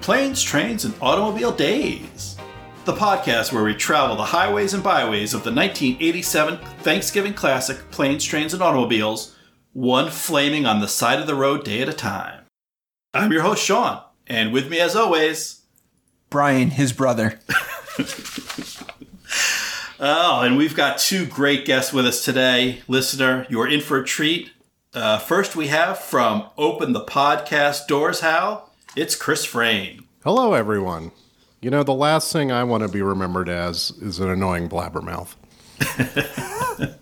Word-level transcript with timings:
Planes, 0.00 0.42
Trains, 0.42 0.84
and 0.84 0.94
Automobile 1.00 1.52
Days, 1.52 2.36
the 2.84 2.92
podcast 2.92 3.52
where 3.52 3.64
we 3.64 3.74
travel 3.74 4.16
the 4.16 4.24
highways 4.24 4.74
and 4.74 4.82
byways 4.82 5.34
of 5.34 5.42
the 5.42 5.52
1987 5.52 6.58
Thanksgiving 6.80 7.34
classic 7.34 7.90
Planes, 7.90 8.24
Trains, 8.24 8.54
and 8.54 8.62
Automobiles, 8.62 9.36
one 9.72 10.10
flaming 10.10 10.66
on 10.66 10.80
the 10.80 10.88
side 10.88 11.18
of 11.20 11.26
the 11.26 11.34
road 11.34 11.64
day 11.64 11.82
at 11.82 11.88
a 11.88 11.92
time. 11.92 12.44
I'm 13.12 13.32
your 13.32 13.42
host, 13.42 13.64
Sean, 13.64 14.02
and 14.26 14.52
with 14.52 14.70
me, 14.70 14.78
as 14.78 14.94
always, 14.94 15.62
Brian, 16.30 16.70
his 16.70 16.92
brother. 16.92 17.38
Oh, 19.98 20.42
and 20.42 20.58
we've 20.58 20.76
got 20.76 20.98
two 20.98 21.24
great 21.24 21.64
guests 21.64 21.90
with 21.90 22.04
us 22.04 22.22
today. 22.22 22.82
Listener, 22.86 23.46
you're 23.48 23.66
in 23.66 23.80
for 23.80 23.98
a 23.98 24.04
treat. 24.04 24.50
Uh, 24.92 25.18
first, 25.18 25.56
we 25.56 25.68
have 25.68 25.98
from 25.98 26.50
Open 26.58 26.92
the 26.92 27.04
Podcast 27.04 27.86
Doors, 27.86 28.20
Hal. 28.20 28.65
It's 28.96 29.14
Chris 29.14 29.44
Frain. 29.44 30.04
Hello, 30.24 30.54
everyone. 30.54 31.12
You 31.60 31.70
know, 31.70 31.82
the 31.82 31.94
last 31.94 32.32
thing 32.32 32.50
I 32.50 32.64
want 32.64 32.82
to 32.82 32.88
be 32.88 33.02
remembered 33.02 33.48
as 33.48 33.90
is 34.00 34.18
an 34.20 34.28
annoying 34.30 34.68
blabbermouth. 34.68 35.34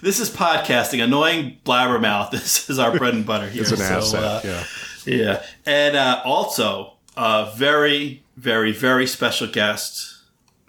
This 0.00 0.20
is 0.20 0.30
podcasting, 0.30 1.02
annoying 1.02 1.58
blabbermouth. 1.66 2.30
This 2.30 2.70
is 2.70 2.78
our 2.78 2.96
bread 2.96 3.14
and 3.14 3.26
butter 3.26 3.48
here. 3.48 3.62
It's 3.62 3.72
an 3.72 3.78
So, 3.78 3.84
asset. 3.84 4.22
uh, 4.22 4.40
yeah. 4.44 4.64
Yeah. 5.04 5.42
And 5.66 5.96
uh, 5.96 6.22
also, 6.24 6.92
a 7.16 7.52
very, 7.56 8.22
very, 8.36 8.70
very 8.70 9.06
special 9.08 9.48
guest, 9.48 10.18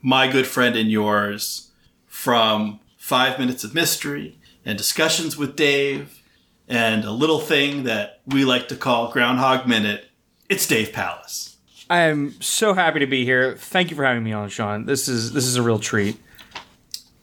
my 0.01 0.27
good 0.29 0.47
friend 0.47 0.75
and 0.75 0.89
yours 0.89 1.69
from 2.07 2.79
Five 2.97 3.37
Minutes 3.37 3.63
of 3.63 3.75
Mystery 3.75 4.39
and 4.65 4.75
Discussions 4.77 5.37
with 5.37 5.55
Dave 5.55 6.23
and 6.67 7.05
a 7.05 7.11
little 7.11 7.39
thing 7.39 7.83
that 7.83 8.21
we 8.25 8.43
like 8.43 8.67
to 8.69 8.75
call 8.75 9.11
Groundhog 9.11 9.67
Minute. 9.67 10.08
It's 10.49 10.65
Dave 10.65 10.91
Pallas. 10.91 11.57
I 11.91 12.01
am 12.01 12.39
so 12.41 12.73
happy 12.73 12.99
to 12.99 13.05
be 13.05 13.23
here. 13.23 13.55
Thank 13.55 13.91
you 13.91 13.95
for 13.95 14.03
having 14.03 14.23
me 14.23 14.33
on, 14.33 14.49
Sean. 14.49 14.85
This 14.85 15.07
is 15.07 15.31
this 15.31 15.45
is 15.45 15.55
a 15.55 15.61
real 15.61 15.77
treat. 15.77 16.17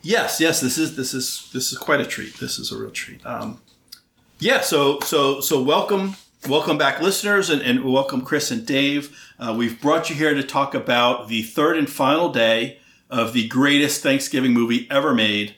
Yes, 0.02 0.40
yes, 0.40 0.60
this 0.60 0.78
is 0.78 0.94
this 0.94 1.12
is 1.12 1.50
this 1.52 1.72
is 1.72 1.78
quite 1.78 2.00
a 2.00 2.06
treat. 2.06 2.34
This 2.38 2.58
is 2.60 2.70
a 2.70 2.78
real 2.78 2.90
treat. 2.90 3.24
Um, 3.26 3.60
yeah, 4.38 4.60
so 4.60 5.00
so 5.00 5.40
so 5.40 5.60
welcome 5.60 6.14
welcome 6.48 6.78
back, 6.78 7.00
listeners, 7.00 7.50
and, 7.50 7.60
and 7.62 7.84
welcome 7.84 8.22
Chris 8.22 8.52
and 8.52 8.64
Dave. 8.64 9.16
Uh, 9.40 9.54
we've 9.58 9.80
brought 9.80 10.08
you 10.08 10.14
here 10.14 10.34
to 10.34 10.44
talk 10.44 10.72
about 10.74 11.26
the 11.26 11.42
third 11.42 11.76
and 11.76 11.90
final 11.90 12.28
day 12.30 12.78
of 13.10 13.32
the 13.32 13.48
greatest 13.48 14.04
Thanksgiving 14.04 14.52
movie 14.52 14.86
ever 14.88 15.12
made, 15.12 15.56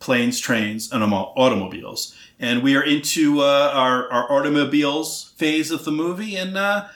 Planes, 0.00 0.40
Trains, 0.40 0.90
and 0.90 1.02
Auto- 1.02 1.34
Automobiles. 1.36 2.13
And 2.40 2.62
we 2.62 2.76
are 2.76 2.82
into 2.82 3.40
uh, 3.40 3.70
our 3.72 4.10
our 4.12 4.32
automobiles 4.32 5.32
phase 5.36 5.70
of 5.70 5.84
the 5.84 5.92
movie, 5.92 6.36
and 6.36 6.56
uh, 6.56 6.88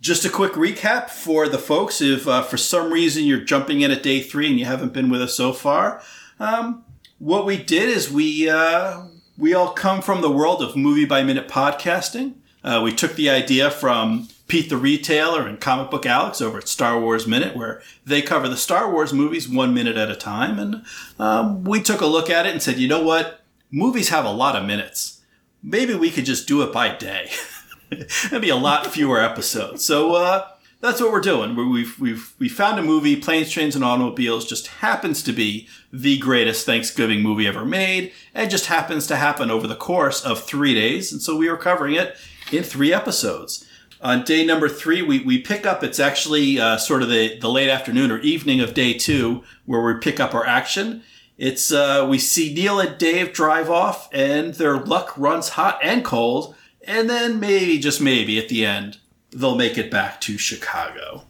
just 0.00 0.24
a 0.24 0.30
quick 0.30 0.52
recap 0.52 1.10
for 1.10 1.48
the 1.48 1.58
folks. 1.58 2.00
If 2.00 2.28
uh, 2.28 2.42
for 2.42 2.56
some 2.56 2.92
reason 2.92 3.24
you're 3.24 3.40
jumping 3.40 3.80
in 3.80 3.90
at 3.90 4.02
day 4.02 4.20
three 4.20 4.48
and 4.48 4.58
you 4.58 4.66
haven't 4.66 4.92
been 4.92 5.10
with 5.10 5.22
us 5.22 5.34
so 5.34 5.52
far, 5.52 6.02
um, 6.38 6.84
what 7.18 7.46
we 7.46 7.56
did 7.56 7.88
is 7.88 8.10
we 8.10 8.48
uh, 8.48 9.02
we 9.36 9.54
all 9.54 9.72
come 9.72 10.02
from 10.02 10.20
the 10.20 10.30
world 10.30 10.62
of 10.62 10.76
movie 10.76 11.04
by 11.04 11.22
minute 11.22 11.48
podcasting. 11.48 12.34
Uh, 12.62 12.80
we 12.82 12.92
took 12.94 13.14
the 13.14 13.28
idea 13.28 13.70
from 13.70 14.28
Pete 14.46 14.68
the 14.68 14.76
Retailer 14.76 15.46
and 15.46 15.60
Comic 15.60 15.90
Book 15.90 16.06
Alex 16.06 16.40
over 16.40 16.58
at 16.58 16.68
Star 16.68 17.00
Wars 17.00 17.26
Minute, 17.26 17.56
where 17.56 17.82
they 18.04 18.22
cover 18.22 18.48
the 18.48 18.56
Star 18.56 18.90
Wars 18.90 19.12
movies 19.12 19.48
one 19.48 19.74
minute 19.74 19.96
at 19.96 20.10
a 20.10 20.16
time, 20.16 20.58
and 20.58 20.84
um, 21.18 21.64
we 21.64 21.82
took 21.82 22.00
a 22.00 22.06
look 22.06 22.30
at 22.30 22.46
it 22.46 22.52
and 22.52 22.62
said, 22.62 22.78
you 22.78 22.88
know 22.88 23.02
what, 23.02 23.43
movies 23.70 24.08
have 24.10 24.24
a 24.24 24.30
lot 24.32 24.56
of 24.56 24.64
minutes. 24.64 25.20
Maybe 25.62 25.94
we 25.94 26.10
could 26.10 26.24
just 26.26 26.46
do 26.48 26.62
it 26.62 26.72
by 26.72 26.94
day. 26.94 27.30
That'd 27.90 28.42
be 28.42 28.48
a 28.50 28.56
lot 28.56 28.86
fewer 28.86 29.20
episodes. 29.20 29.84
So 29.84 30.14
uh, 30.14 30.46
that's 30.80 31.00
what 31.00 31.10
we're 31.12 31.20
doing. 31.20 31.54
We- 31.56 31.64
We've 31.68 31.98
we've 32.00 32.34
we 32.38 32.48
found 32.48 32.78
a 32.78 32.82
movie, 32.82 33.16
Planes, 33.16 33.50
Trains, 33.50 33.74
and 33.74 33.84
Automobiles, 33.84 34.46
just 34.46 34.66
happens 34.68 35.22
to 35.24 35.32
be 35.32 35.68
the 35.92 36.18
greatest 36.18 36.66
Thanksgiving 36.66 37.22
movie 37.22 37.46
ever 37.46 37.64
made, 37.64 38.12
and 38.34 38.50
just 38.50 38.66
happens 38.66 39.06
to 39.08 39.16
happen 39.16 39.50
over 39.50 39.66
the 39.66 39.76
course 39.76 40.24
of 40.24 40.42
three 40.42 40.74
days. 40.74 41.12
And 41.12 41.20
so 41.22 41.36
we 41.36 41.48
are 41.48 41.56
covering 41.56 41.94
it 41.94 42.16
in 42.52 42.62
three 42.62 42.92
episodes. 42.92 43.66
On 44.02 44.22
day 44.22 44.44
number 44.44 44.68
three, 44.68 45.00
we, 45.00 45.20
we 45.20 45.38
pick 45.40 45.64
up. 45.64 45.82
It's 45.82 45.98
actually 46.00 46.60
uh, 46.60 46.76
sort 46.76 47.02
of 47.02 47.08
the, 47.08 47.38
the 47.38 47.48
late 47.48 47.70
afternoon 47.70 48.10
or 48.10 48.18
evening 48.18 48.60
of 48.60 48.74
day 48.74 48.92
two, 48.92 49.42
where 49.64 49.80
we 49.82 49.94
pick 50.00 50.20
up 50.20 50.34
our 50.34 50.44
action. 50.46 51.02
It's 51.36 51.72
uh, 51.72 52.06
we 52.08 52.18
see 52.18 52.54
Neil 52.54 52.80
and 52.80 52.96
Dave 52.96 53.32
drive 53.32 53.68
off, 53.68 54.08
and 54.12 54.54
their 54.54 54.76
luck 54.76 55.16
runs 55.16 55.50
hot 55.50 55.78
and 55.82 56.04
cold, 56.04 56.54
and 56.82 57.10
then 57.10 57.40
maybe 57.40 57.78
just 57.78 58.00
maybe 58.00 58.38
at 58.38 58.48
the 58.48 58.64
end 58.64 58.98
they'll 59.32 59.56
make 59.56 59.76
it 59.76 59.90
back 59.90 60.20
to 60.20 60.38
Chicago. 60.38 61.24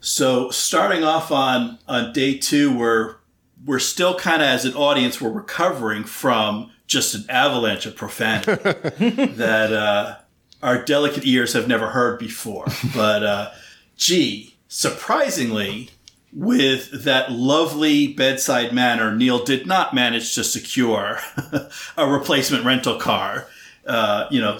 So 0.00 0.50
starting 0.50 1.02
off 1.02 1.32
on 1.32 1.78
on 1.88 2.12
day 2.12 2.38
two, 2.38 2.76
we're 2.76 3.16
we're 3.64 3.78
still 3.78 4.14
kind 4.14 4.42
of 4.42 4.48
as 4.48 4.64
an 4.64 4.74
audience 4.74 5.20
we're 5.20 5.30
recovering 5.30 6.04
from 6.04 6.70
just 6.86 7.14
an 7.14 7.24
avalanche 7.28 7.86
of 7.86 7.96
profanity 7.96 8.52
that 9.26 9.72
uh, 9.72 10.16
our 10.62 10.84
delicate 10.84 11.24
ears 11.24 11.54
have 11.54 11.66
never 11.66 11.88
heard 11.88 12.18
before. 12.18 12.66
But 12.94 13.22
uh, 13.22 13.50
gee, 13.96 14.56
surprisingly, 14.68 15.90
with 16.34 17.04
that 17.04 17.30
lovely 17.30 18.08
bedside 18.08 18.72
manner, 18.72 19.14
Neil 19.14 19.44
did 19.44 19.66
not 19.66 19.94
manage 19.94 20.34
to 20.34 20.42
secure 20.42 21.20
a 21.96 22.06
replacement 22.06 22.64
rental 22.64 22.98
car. 22.98 23.46
Uh, 23.86 24.26
you 24.30 24.40
know, 24.40 24.58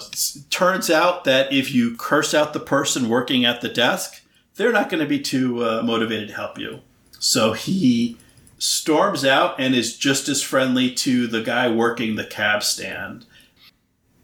turns 0.49 0.89
out 0.89 1.25
that 1.25 1.51
if 1.51 1.73
you 1.73 1.95
curse 1.97 2.33
out 2.33 2.53
the 2.53 2.59
person 2.59 3.09
working 3.09 3.43
at 3.43 3.61
the 3.61 3.69
desk, 3.69 4.21
they're 4.55 4.71
not 4.71 4.89
going 4.89 5.01
to 5.01 5.09
be 5.09 5.19
too 5.19 5.63
uh, 5.63 5.81
motivated 5.83 6.29
to 6.29 6.35
help 6.35 6.57
you. 6.57 6.79
So 7.19 7.53
he 7.53 8.17
storms 8.57 9.25
out 9.25 9.59
and 9.59 9.75
is 9.75 9.97
just 9.97 10.29
as 10.29 10.41
friendly 10.41 10.91
to 10.91 11.27
the 11.27 11.41
guy 11.41 11.69
working 11.69 12.15
the 12.15 12.25
cab 12.25 12.63
stand. 12.63 13.25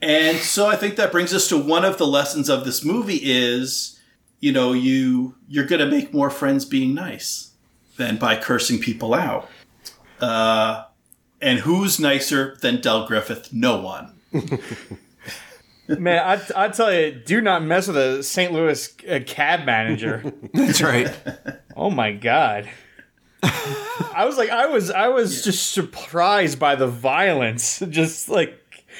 And 0.01 0.37
so 0.37 0.67
I 0.67 0.75
think 0.75 0.95
that 0.95 1.11
brings 1.11 1.33
us 1.33 1.47
to 1.49 1.57
one 1.57 1.83
of 1.83 1.97
the 1.97 2.07
lessons 2.07 2.49
of 2.49 2.63
this 2.63 2.83
movie 2.83 3.19
is, 3.21 3.99
you 4.41 4.51
know, 4.51 4.73
you 4.73 5.35
you're 5.47 5.65
going 5.65 5.79
to 5.79 5.85
make 5.85 6.13
more 6.13 6.29
friends 6.29 6.65
being 6.65 6.93
nice 6.93 7.51
than 7.97 8.17
by 8.17 8.35
cursing 8.35 8.79
people 8.79 9.13
out. 9.13 9.49
Uh, 10.19 10.83
and 11.41 11.59
who's 11.59 11.99
nicer 11.99 12.57
than 12.61 12.81
Del 12.81 13.07
Griffith? 13.07 13.53
No 13.53 13.81
one. 13.81 14.19
Man, 15.87 16.19
I 16.19 16.65
I 16.65 16.67
tell 16.69 16.93
you, 16.93 17.11
do 17.11 17.41
not 17.41 17.63
mess 17.63 17.87
with 17.87 17.97
a 17.97 18.23
St. 18.23 18.51
Louis 18.51 18.95
uh, 19.09 19.19
cab 19.25 19.65
manager. 19.65 20.33
That's 20.53 20.81
right. 20.81 21.13
oh 21.75 21.89
my 21.89 22.11
god. 22.11 22.69
I 23.43 24.25
was 24.25 24.37
like, 24.37 24.49
I 24.49 24.67
was, 24.67 24.91
I 24.91 25.07
was 25.07 25.43
just 25.43 25.71
surprised 25.71 26.59
by 26.59 26.75
the 26.75 26.87
violence, 26.87 27.79
just 27.89 28.29
like 28.29 28.57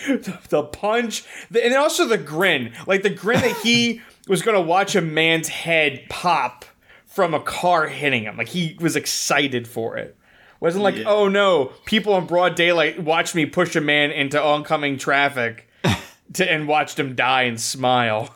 the, 0.08 0.40
the 0.50 0.64
punch, 0.64 1.24
the, 1.52 1.64
and 1.64 1.74
also 1.76 2.08
the 2.08 2.18
grin, 2.18 2.74
like 2.88 3.04
the 3.04 3.10
grin 3.10 3.42
that 3.42 3.58
he 3.58 4.02
was 4.28 4.42
going 4.42 4.56
to 4.56 4.62
watch 4.62 4.96
a 4.96 5.02
man's 5.02 5.48
head 5.48 6.04
pop 6.10 6.66
from 7.06 7.34
a 7.34 7.40
car 7.40 7.88
hitting 7.88 8.24
him. 8.24 8.38
Like 8.38 8.50
he 8.50 8.78
was 8.80 8.96
excited 8.96 9.68
for 9.68 9.98
it. 9.98 10.16
Wasn't 10.60 10.84
like, 10.84 10.96
Yeah. 10.98 11.06
oh 11.08 11.28
no, 11.28 11.72
people 11.86 12.16
in 12.18 12.26
broad 12.28 12.56
daylight 12.56 13.02
watched 13.02 13.34
me 13.36 13.46
push 13.48 13.76
a 13.76 13.82
man 13.82 14.12
into 14.12 14.42
oncoming 14.42 14.98
traffic, 14.98 15.68
to 16.34 16.50
and 16.52 16.68
watched 16.68 17.00
him 17.00 17.16
die 17.16 17.44
and 17.44 17.60
smile. 17.60 18.36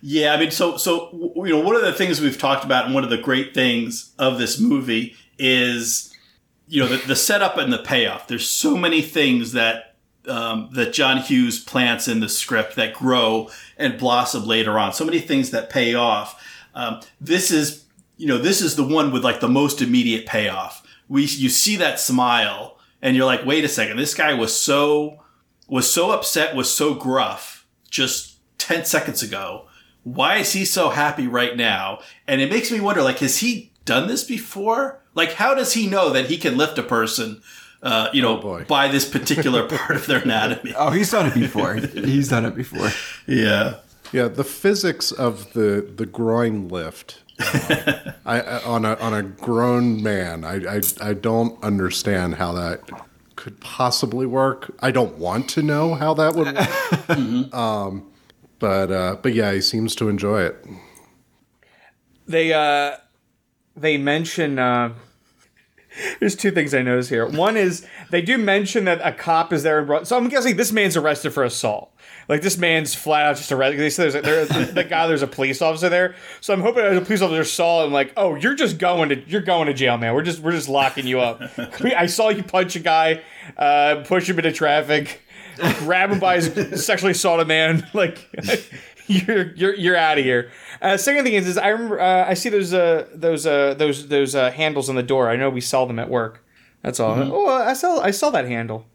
Yeah, 0.00 0.32
I 0.32 0.38
mean, 0.38 0.52
so 0.52 0.76
so 0.76 1.10
you 1.44 1.50
know, 1.56 1.60
one 1.60 1.74
of 1.74 1.82
the 1.82 1.92
things 1.92 2.20
we've 2.20 2.38
talked 2.38 2.64
about, 2.64 2.84
and 2.86 2.94
one 2.94 3.02
of 3.02 3.10
the 3.10 3.18
great 3.18 3.52
things 3.52 4.12
of 4.16 4.38
this 4.38 4.60
movie 4.60 5.16
is, 5.40 6.14
you 6.68 6.80
know, 6.80 6.86
the, 6.88 7.04
the 7.04 7.16
setup 7.16 7.58
and 7.58 7.72
the 7.72 7.78
payoff. 7.78 8.28
There's 8.28 8.48
so 8.48 8.76
many 8.76 9.02
things 9.02 9.52
that 9.52 9.87
um, 10.28 10.70
that 10.72 10.92
John 10.92 11.18
Hughes 11.18 11.58
plants 11.58 12.08
in 12.08 12.20
the 12.20 12.28
script 12.28 12.76
that 12.76 12.94
grow 12.94 13.50
and 13.76 13.98
blossom 13.98 14.44
later 14.44 14.78
on. 14.78 14.92
So 14.92 15.04
many 15.04 15.20
things 15.20 15.50
that 15.50 15.70
pay 15.70 15.94
off. 15.94 16.44
Um, 16.74 17.00
this 17.20 17.50
is, 17.50 17.84
you 18.16 18.26
know, 18.26 18.38
this 18.38 18.60
is 18.60 18.76
the 18.76 18.84
one 18.84 19.12
with 19.12 19.24
like 19.24 19.40
the 19.40 19.48
most 19.48 19.80
immediate 19.82 20.26
payoff. 20.26 20.86
We 21.08 21.22
you 21.22 21.48
see 21.48 21.76
that 21.76 21.98
smile, 21.98 22.78
and 23.00 23.16
you're 23.16 23.26
like, 23.26 23.46
wait 23.46 23.64
a 23.64 23.68
second, 23.68 23.96
this 23.96 24.14
guy 24.14 24.34
was 24.34 24.54
so 24.54 25.22
was 25.68 25.90
so 25.90 26.10
upset, 26.10 26.56
was 26.56 26.72
so 26.72 26.94
gruff 26.94 27.66
just 27.90 28.38
10 28.58 28.84
seconds 28.84 29.22
ago. 29.22 29.66
Why 30.02 30.36
is 30.36 30.52
he 30.52 30.64
so 30.64 30.90
happy 30.90 31.26
right 31.26 31.56
now? 31.56 32.00
And 32.26 32.40
it 32.40 32.50
makes 32.50 32.70
me 32.70 32.80
wonder, 32.80 33.02
like, 33.02 33.18
has 33.18 33.38
he 33.38 33.72
done 33.84 34.08
this 34.08 34.24
before? 34.24 35.02
Like, 35.14 35.34
how 35.34 35.54
does 35.54 35.74
he 35.74 35.86
know 35.86 36.10
that 36.10 36.26
he 36.26 36.38
can 36.38 36.56
lift 36.56 36.78
a 36.78 36.82
person, 36.82 37.42
uh, 37.82 38.08
you 38.12 38.22
know, 38.22 38.36
boy. 38.36 38.64
by 38.68 38.88
this 38.88 39.08
particular 39.08 39.66
part 39.68 39.96
of 39.96 40.06
their 40.06 40.20
anatomy? 40.20 40.74
Oh, 40.76 40.90
he's 40.90 41.10
done 41.10 41.26
it 41.26 41.34
before. 41.34 41.74
He's 41.74 42.28
done 42.28 42.44
it 42.44 42.54
before. 42.54 42.90
Yeah. 43.26 43.76
Yeah, 44.12 44.28
the 44.28 44.44
physics 44.44 45.12
of 45.12 45.52
the 45.52 45.86
the 45.94 46.06
groin 46.06 46.68
lift 46.68 47.22
uh, 47.40 48.12
I, 48.26 48.40
I 48.40 48.62
on 48.64 48.84
a 48.84 48.94
on 48.96 49.14
a 49.14 49.22
grown 49.22 50.02
man, 50.02 50.44
I, 50.44 50.76
I 50.76 50.80
I 51.00 51.14
don't 51.14 51.62
understand 51.62 52.36
how 52.36 52.52
that 52.52 52.80
could 53.36 53.60
possibly 53.60 54.26
work. 54.26 54.74
I 54.80 54.90
don't 54.90 55.16
want 55.18 55.48
to 55.50 55.62
know 55.62 55.94
how 55.94 56.14
that 56.14 56.34
would 56.34 56.54
work. 56.56 57.54
um, 57.54 58.10
but 58.58 58.90
uh, 58.90 59.16
but 59.22 59.34
yeah, 59.34 59.52
he 59.52 59.60
seems 59.60 59.94
to 59.96 60.08
enjoy 60.08 60.42
it. 60.42 60.66
They 62.26 62.52
uh 62.52 62.96
they 63.76 63.96
mention 63.96 64.58
uh 64.58 64.94
there's 66.20 66.36
two 66.36 66.50
things 66.50 66.74
I 66.74 66.82
notice 66.82 67.08
here. 67.08 67.26
One 67.26 67.56
is 67.56 67.86
they 68.10 68.22
do 68.22 68.38
mention 68.38 68.84
that 68.84 69.00
a 69.02 69.12
cop 69.12 69.52
is 69.52 69.62
there 69.62 69.78
and 69.78 69.86
brought 69.86 70.08
so 70.08 70.16
I'm 70.16 70.28
guessing 70.28 70.56
this 70.56 70.72
man's 70.72 70.96
arrested 70.96 71.32
for 71.32 71.44
assault. 71.44 71.92
Like 72.28 72.42
this 72.42 72.58
man's 72.58 72.94
flat 72.94 73.26
out 73.26 73.36
just 73.36 73.50
arrested. 73.52 73.80
They 73.80 73.90
say 73.90 74.08
there's 74.08 74.14
a, 74.14 74.20
there, 74.20 74.64
the 74.66 74.84
guy 74.84 75.06
there's 75.06 75.22
a 75.22 75.26
police 75.26 75.62
officer 75.62 75.88
there. 75.88 76.14
So 76.40 76.52
I'm 76.52 76.60
hoping 76.60 76.84
a 76.84 77.00
police 77.00 77.22
officer 77.22 77.44
saw 77.44 77.84
him 77.84 77.92
like, 77.92 78.12
oh, 78.16 78.34
you're 78.34 78.54
just 78.54 78.78
going 78.78 79.08
to 79.10 79.28
you're 79.28 79.40
going 79.40 79.66
to 79.66 79.74
jail, 79.74 79.96
man. 79.96 80.14
We're 80.14 80.22
just 80.22 80.40
we're 80.40 80.52
just 80.52 80.68
locking 80.68 81.06
you 81.06 81.20
up. 81.20 81.42
I 81.84 82.06
saw 82.06 82.28
you 82.28 82.42
punch 82.42 82.76
a 82.76 82.80
guy, 82.80 83.22
uh, 83.56 84.04
push 84.06 84.28
him 84.28 84.38
into 84.38 84.52
traffic, 84.52 85.22
grab 85.78 86.10
him 86.10 86.18
by 86.18 86.36
his 86.40 86.84
sexually 86.84 87.12
assault 87.12 87.40
a 87.40 87.44
man. 87.44 87.86
Like 87.94 88.18
you're 89.08 89.52
you're 89.54 89.74
you're 89.74 89.96
out 89.96 90.18
of 90.18 90.24
here. 90.24 90.50
Uh, 90.80 90.96
second 90.96 91.24
thing 91.24 91.34
is, 91.34 91.46
is 91.48 91.58
I 91.58 91.68
remember 91.68 92.00
uh, 92.00 92.26
I 92.28 92.34
see 92.34 92.48
those 92.48 92.72
uh, 92.72 93.06
those 93.14 93.46
uh, 93.46 93.74
those 93.74 94.08
those 94.08 94.34
uh, 94.34 94.50
handles 94.50 94.88
on 94.88 94.94
the 94.96 95.02
door. 95.02 95.28
I 95.28 95.36
know 95.36 95.50
we 95.50 95.60
saw 95.60 95.84
them 95.86 95.98
at 95.98 96.08
work. 96.08 96.44
That's 96.82 97.00
all. 97.00 97.18
Oh, 97.18 97.46
I 97.48 97.72
saw 97.72 98.00
I 98.00 98.10
saw 98.12 98.30
that 98.30 98.44
handle. 98.46 98.86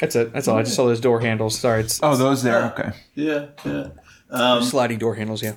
That's 0.00 0.16
it. 0.16 0.32
That's 0.32 0.48
all. 0.48 0.56
I 0.58 0.62
just 0.62 0.74
saw 0.74 0.86
those 0.86 1.00
door 1.00 1.20
handles. 1.20 1.58
Sorry, 1.58 1.82
it's 1.82 2.00
Oh, 2.02 2.16
those 2.16 2.42
there. 2.42 2.64
Okay. 2.76 2.90
Yeah, 3.14 3.46
yeah. 3.64 4.60
sliding 4.60 4.98
door 4.98 5.14
handles. 5.14 5.42
Yeah. 5.42 5.54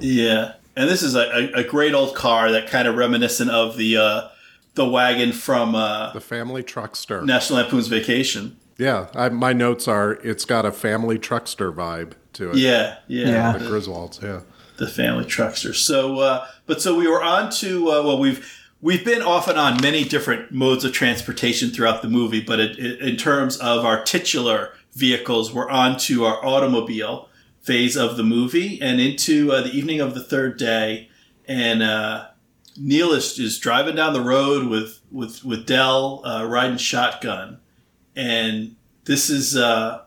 Yeah, 0.00 0.52
and 0.76 0.90
this 0.90 1.02
is 1.02 1.14
a, 1.14 1.20
a, 1.54 1.60
a 1.60 1.64
great 1.64 1.94
old 1.94 2.14
car 2.14 2.52
that 2.52 2.68
kind 2.68 2.86
of 2.86 2.96
reminiscent 2.96 3.50
of 3.50 3.78
the 3.78 3.96
uh, 3.96 4.28
the 4.74 4.86
wagon 4.86 5.32
from 5.32 5.74
uh, 5.74 6.12
The 6.12 6.20
family 6.20 6.62
truckster. 6.62 7.24
National 7.24 7.60
Lampoon's 7.60 7.88
Vacation. 7.88 8.58
Yeah, 8.78 9.06
I, 9.14 9.30
my 9.30 9.54
notes 9.54 9.88
are 9.88 10.12
it's 10.22 10.44
got 10.44 10.66
a 10.66 10.72
family 10.72 11.18
truckster 11.18 11.72
vibe 11.74 12.12
to 12.36 12.50
it. 12.50 12.56
Yeah, 12.56 12.96
yeah, 13.08 13.26
Yeah. 13.28 13.58
the 13.58 13.64
Griswolds. 13.66 14.22
Yeah. 14.22 14.40
the 14.78 14.86
family 14.88 15.24
truckster. 15.24 15.74
So, 15.74 16.20
uh, 16.20 16.46
but 16.66 16.80
so 16.82 16.94
we 16.96 17.08
were 17.08 17.22
on 17.22 17.50
to 17.62 17.90
uh, 17.90 18.02
well, 18.02 18.18
we've 18.18 18.46
we've 18.80 19.04
been 19.04 19.22
off 19.22 19.48
and 19.48 19.58
on 19.58 19.80
many 19.82 20.04
different 20.04 20.52
modes 20.52 20.84
of 20.84 20.92
transportation 20.92 21.70
throughout 21.70 22.02
the 22.02 22.08
movie, 22.08 22.40
but 22.40 22.60
it, 22.60 22.78
it, 22.78 23.00
in 23.00 23.16
terms 23.16 23.56
of 23.56 23.84
our 23.84 24.02
titular 24.04 24.72
vehicles, 24.92 25.52
we're 25.52 25.68
on 25.70 25.96
to 25.98 26.24
our 26.24 26.44
automobile 26.44 27.28
phase 27.62 27.96
of 27.96 28.16
the 28.16 28.22
movie 28.22 28.80
and 28.80 29.00
into 29.00 29.50
uh, 29.50 29.60
the 29.62 29.70
evening 29.72 30.00
of 30.00 30.14
the 30.14 30.22
third 30.22 30.56
day, 30.58 31.08
and 31.48 31.82
uh, 31.82 32.26
Neil 32.78 33.12
is, 33.12 33.38
is 33.38 33.58
driving 33.58 33.96
down 33.96 34.12
the 34.12 34.20
road 34.20 34.68
with 34.68 35.00
with 35.10 35.42
with 35.44 35.64
Del 35.66 36.20
uh, 36.26 36.44
riding 36.44 36.76
shotgun, 36.76 37.58
and 38.14 38.76
this 39.04 39.30
is. 39.30 39.56
Uh, 39.56 40.02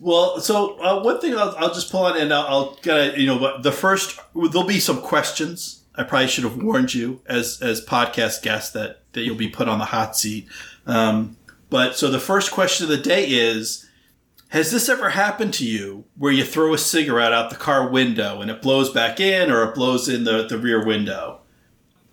well, 0.00 0.40
so 0.40 0.78
uh, 0.80 1.02
one 1.02 1.20
thing 1.20 1.36
I'll, 1.36 1.54
I'll 1.56 1.74
just 1.74 1.90
pull 1.90 2.04
on, 2.04 2.16
and 2.16 2.32
I'll, 2.32 2.78
I'll 2.84 3.16
you 3.16 3.26
know, 3.26 3.60
the 3.60 3.72
first 3.72 4.20
there'll 4.34 4.66
be 4.66 4.80
some 4.80 5.00
questions. 5.00 5.84
I 5.94 6.04
probably 6.04 6.28
should 6.28 6.44
have 6.44 6.62
warned 6.62 6.94
you 6.94 7.20
as 7.26 7.60
as 7.60 7.84
podcast 7.84 8.42
guests 8.42 8.72
that 8.72 9.02
that 9.12 9.22
you'll 9.22 9.36
be 9.36 9.48
put 9.48 9.68
on 9.68 9.78
the 9.78 9.86
hot 9.86 10.16
seat. 10.16 10.48
Um, 10.86 11.36
but 11.70 11.96
so 11.96 12.10
the 12.10 12.20
first 12.20 12.52
question 12.52 12.84
of 12.84 12.90
the 12.90 12.96
day 12.96 13.26
is: 13.26 13.88
Has 14.48 14.70
this 14.70 14.88
ever 14.88 15.10
happened 15.10 15.54
to 15.54 15.66
you 15.66 16.04
where 16.16 16.32
you 16.32 16.44
throw 16.44 16.72
a 16.72 16.78
cigarette 16.78 17.32
out 17.32 17.50
the 17.50 17.56
car 17.56 17.88
window 17.88 18.40
and 18.40 18.50
it 18.50 18.62
blows 18.62 18.90
back 18.90 19.18
in, 19.18 19.50
or 19.50 19.64
it 19.64 19.74
blows 19.74 20.08
in 20.08 20.24
the 20.24 20.46
the 20.46 20.58
rear 20.58 20.84
window? 20.84 21.40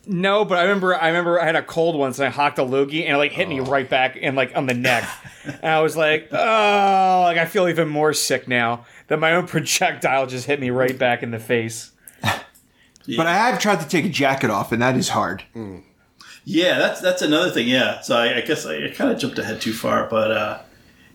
No, 0.07 0.45
but 0.45 0.57
I 0.57 0.63
remember 0.63 0.95
I 0.95 1.07
remember 1.07 1.41
I 1.41 1.45
had 1.45 1.55
a 1.55 1.63
cold 1.63 1.95
once 1.95 2.19
and 2.19 2.27
I 2.27 2.31
hocked 2.31 2.59
a 2.59 2.63
loogie 2.63 3.03
and 3.03 3.13
it 3.13 3.17
like 3.17 3.31
hit 3.31 3.47
me 3.49 3.59
right 3.59 3.89
back 3.89 4.17
and 4.21 4.35
like 4.35 4.55
on 4.55 4.65
the 4.65 4.73
neck. 4.73 5.07
and 5.45 5.65
I 5.65 5.81
was 5.81 5.97
like, 5.97 6.29
oh, 6.31 7.21
like 7.23 7.37
I 7.37 7.45
feel 7.45 7.67
even 7.67 7.89
more 7.89 8.13
sick 8.13 8.47
now 8.47 8.85
that 9.07 9.19
my 9.19 9.33
own 9.33 9.47
projectile 9.47 10.27
just 10.27 10.45
hit 10.45 10.59
me 10.59 10.69
right 10.69 10.97
back 10.97 11.23
in 11.23 11.31
the 11.31 11.39
face. 11.39 11.91
But 13.17 13.27
I 13.27 13.35
have 13.35 13.59
tried 13.59 13.81
to 13.81 13.87
take 13.87 14.03
a 14.03 14.09
jacket 14.09 14.49
off, 14.49 14.71
and 14.71 14.81
that 14.81 14.97
is 14.97 15.09
hard. 15.09 15.43
Yeah, 16.43 16.79
that's 16.79 17.01
that's 17.01 17.21
another 17.21 17.51
thing. 17.51 17.67
Yeah, 17.67 18.01
so 18.01 18.15
I, 18.17 18.37
I 18.37 18.41
guess 18.41 18.65
I, 18.65 18.85
I 18.85 18.89
kind 18.89 19.11
of 19.11 19.19
jumped 19.19 19.37
ahead 19.37 19.61
too 19.61 19.73
far, 19.73 20.07
but 20.09 20.31
uh, 20.31 20.61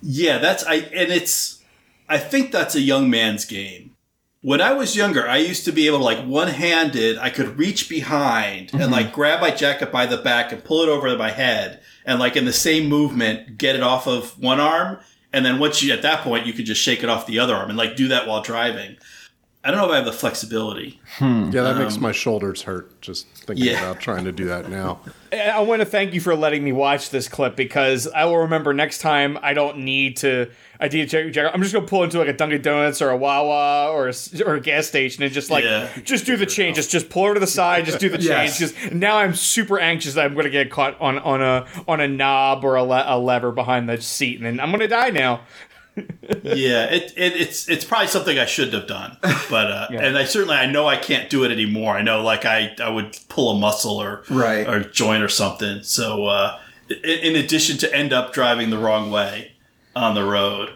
yeah, 0.01 0.39
that's 0.39 0.65
I 0.65 0.75
and 0.75 1.11
it's 1.11 1.63
I 2.09 2.19
think 2.19 2.53
that's 2.53 2.77
a 2.77 2.81
young 2.81 3.11
man's 3.11 3.45
game. 3.45 3.90
When 4.43 4.63
I 4.63 4.73
was 4.73 4.97
younger, 4.97 5.29
I 5.29 5.37
used 5.37 5.67
to 5.67 5.73
be 5.73 5.87
able 5.87 5.99
to 5.99 6.05
like 6.05 6.25
one 6.25 6.49
handed, 6.49 7.19
I 7.19 7.29
could 7.29 7.59
reach 7.59 7.91
behind 7.91 8.73
and 8.73 8.83
mm-hmm. 8.83 8.93
like 8.93 9.13
grab 9.13 9.43
my 9.43 9.51
jacket 9.51 9.93
by 9.93 10.07
the 10.07 10.17
back 10.17 10.51
and 10.51 10.65
pull 10.65 10.83
it 10.83 10.89
over 10.89 11.15
my 11.19 11.31
head, 11.31 11.83
and 12.07 12.19
like 12.19 12.37
in 12.37 12.47
the 12.47 12.53
same 12.53 12.89
movement, 12.89 13.59
get 13.59 13.77
it 13.77 13.83
off 13.83 14.07
of 14.07 14.39
one 14.39 14.59
arm, 14.59 14.99
and 15.31 15.45
then 15.45 15.59
once 15.59 15.83
you 15.83 15.93
at 15.93 16.01
that 16.03 16.23
point, 16.23 16.47
you 16.47 16.55
could 16.55 16.65
just 16.65 16.81
shake 16.81 17.03
it 17.03 17.11
off 17.11 17.27
the 17.27 17.39
other 17.39 17.55
arm 17.55 17.69
and 17.69 17.77
like 17.77 17.97
do 17.97 18.09
that 18.09 18.27
while 18.27 18.41
driving. 18.41 18.97
I 19.63 19.71
don't 19.71 19.79
know 19.79 19.85
if 19.87 19.93
I 19.93 19.97
have 19.97 20.07
the 20.07 20.13
flexibility. 20.13 20.99
Hmm. 21.19 21.51
Yeah, 21.53 21.63
that 21.65 21.77
makes 21.77 21.97
um, 21.97 22.03
my 22.03 22.13
shoulders 22.13 22.63
hurt 22.63 22.99
just 23.03 23.27
thinking 23.45 23.67
yeah. 23.67 23.81
about 23.91 24.01
trying 24.01 24.25
to 24.25 24.33
do 24.33 24.47
that 24.47 24.71
now. 24.71 25.01
I 25.35 25.51
I 25.51 25.61
want 25.61 25.81
to 25.81 25.87
thank 25.87 26.15
you 26.15 26.21
for 26.23 26.35
letting 26.35 26.65
me 26.65 26.73
watch 26.73 27.11
this 27.11 27.29
clip 27.29 27.57
because 27.57 28.09
I 28.09 28.25
will 28.25 28.39
remember 28.39 28.73
next 28.73 28.99
time 29.03 29.39
I 29.43 29.53
don't 29.53 29.79
need 29.81 30.17
to. 30.19 30.51
I 30.83 30.89
need 30.89 31.11
to 31.11 31.25
check. 31.27 31.35
check- 31.35 31.51
I'm 31.53 31.61
just 31.61 31.75
gonna 31.75 31.87
pull 31.87 32.05
into 32.05 32.19
like 32.19 32.29
a 32.29 32.33
Dunkin' 32.33 32.63
Donuts 32.63 33.03
or 33.03 33.11
a 33.11 33.17
Wawa 33.19 33.91
or 33.93 34.07
a, 34.07 34.09
s- 34.09 34.41
or 34.41 34.55
a 34.55 34.61
gas 34.63 34.87
station 34.87 35.23
and 35.23 35.31
just 35.31 35.51
like 35.51 35.63
Yeah. 35.65 35.91
just 36.05 36.25
do 36.25 36.39
the 36.39 36.47
change. 36.47 36.77
Just 36.77 36.91
just 36.91 37.11
pull 37.11 37.25
over 37.25 37.35
to 37.35 37.41
the 37.41 37.47
side. 37.47 37.85
Just 37.85 38.01
do 38.01 38.09
the 38.09 38.19
Yes. 38.23 38.59
change. 38.59 38.73
Just 38.73 38.93
now 38.95 39.19
I'm 39.19 39.35
super 39.35 39.79
anxious 39.79 40.15
that 40.15 40.25
I'm 40.25 40.35
gonna 40.35 40.49
get 40.49 40.71
caught 40.71 40.99
on 41.03 41.19
on 41.19 41.43
a 41.43 41.67
on 41.87 42.01
a 42.01 42.09
knob 42.09 42.65
or 42.65 42.77
a, 42.77 42.83
le- 42.83 43.05
a 43.07 43.19
lever 43.19 43.53
behind 43.53 43.91
the 43.91 44.01
seat 44.01 44.39
and 44.39 44.47
then 44.47 44.59
I'm 44.59 44.71
gonna 44.71 44.89
die 44.89 45.11
now. 45.11 45.43
Yeah, 45.97 46.85
it, 46.87 47.13
it 47.17 47.37
it's 47.37 47.69
it's 47.69 47.85
probably 47.85 48.07
something 48.09 48.39
I 48.39 48.47
shouldn't 48.47 48.75
have 48.75 48.87
done, 48.87 49.17
but 49.51 49.71
uh, 49.71 49.89
and 49.91 50.17
I 50.17 50.25
certainly 50.25 50.57
I 50.57 50.67
know 50.67 50.87
I 50.87 50.97
can't 50.97 51.29
do 51.29 51.45
it 51.45 51.51
anymore. 51.51 51.97
I 51.97 52.03
know 52.03 52.23
like 52.23 52.45
I 52.45 52.75
I 52.83 52.89
would 52.89 53.19
pull 53.29 53.51
a 53.57 53.59
muscle 53.59 54.01
or 54.01 54.23
Right. 54.31 54.67
or 54.69 54.81
joint 54.81 55.23
or 55.23 55.29
something. 55.29 55.83
So 55.83 56.27
uh, 56.27 56.59
in, 56.89 57.35
in 57.35 57.37
addition 57.37 57.77
to 57.79 57.95
end 57.95 58.13
up 58.13 58.33
driving 58.33 58.71
the 58.71 58.79
wrong 58.79 59.11
way 59.11 59.53
on 59.97 60.15
the 60.15 60.25
road, 60.25 60.71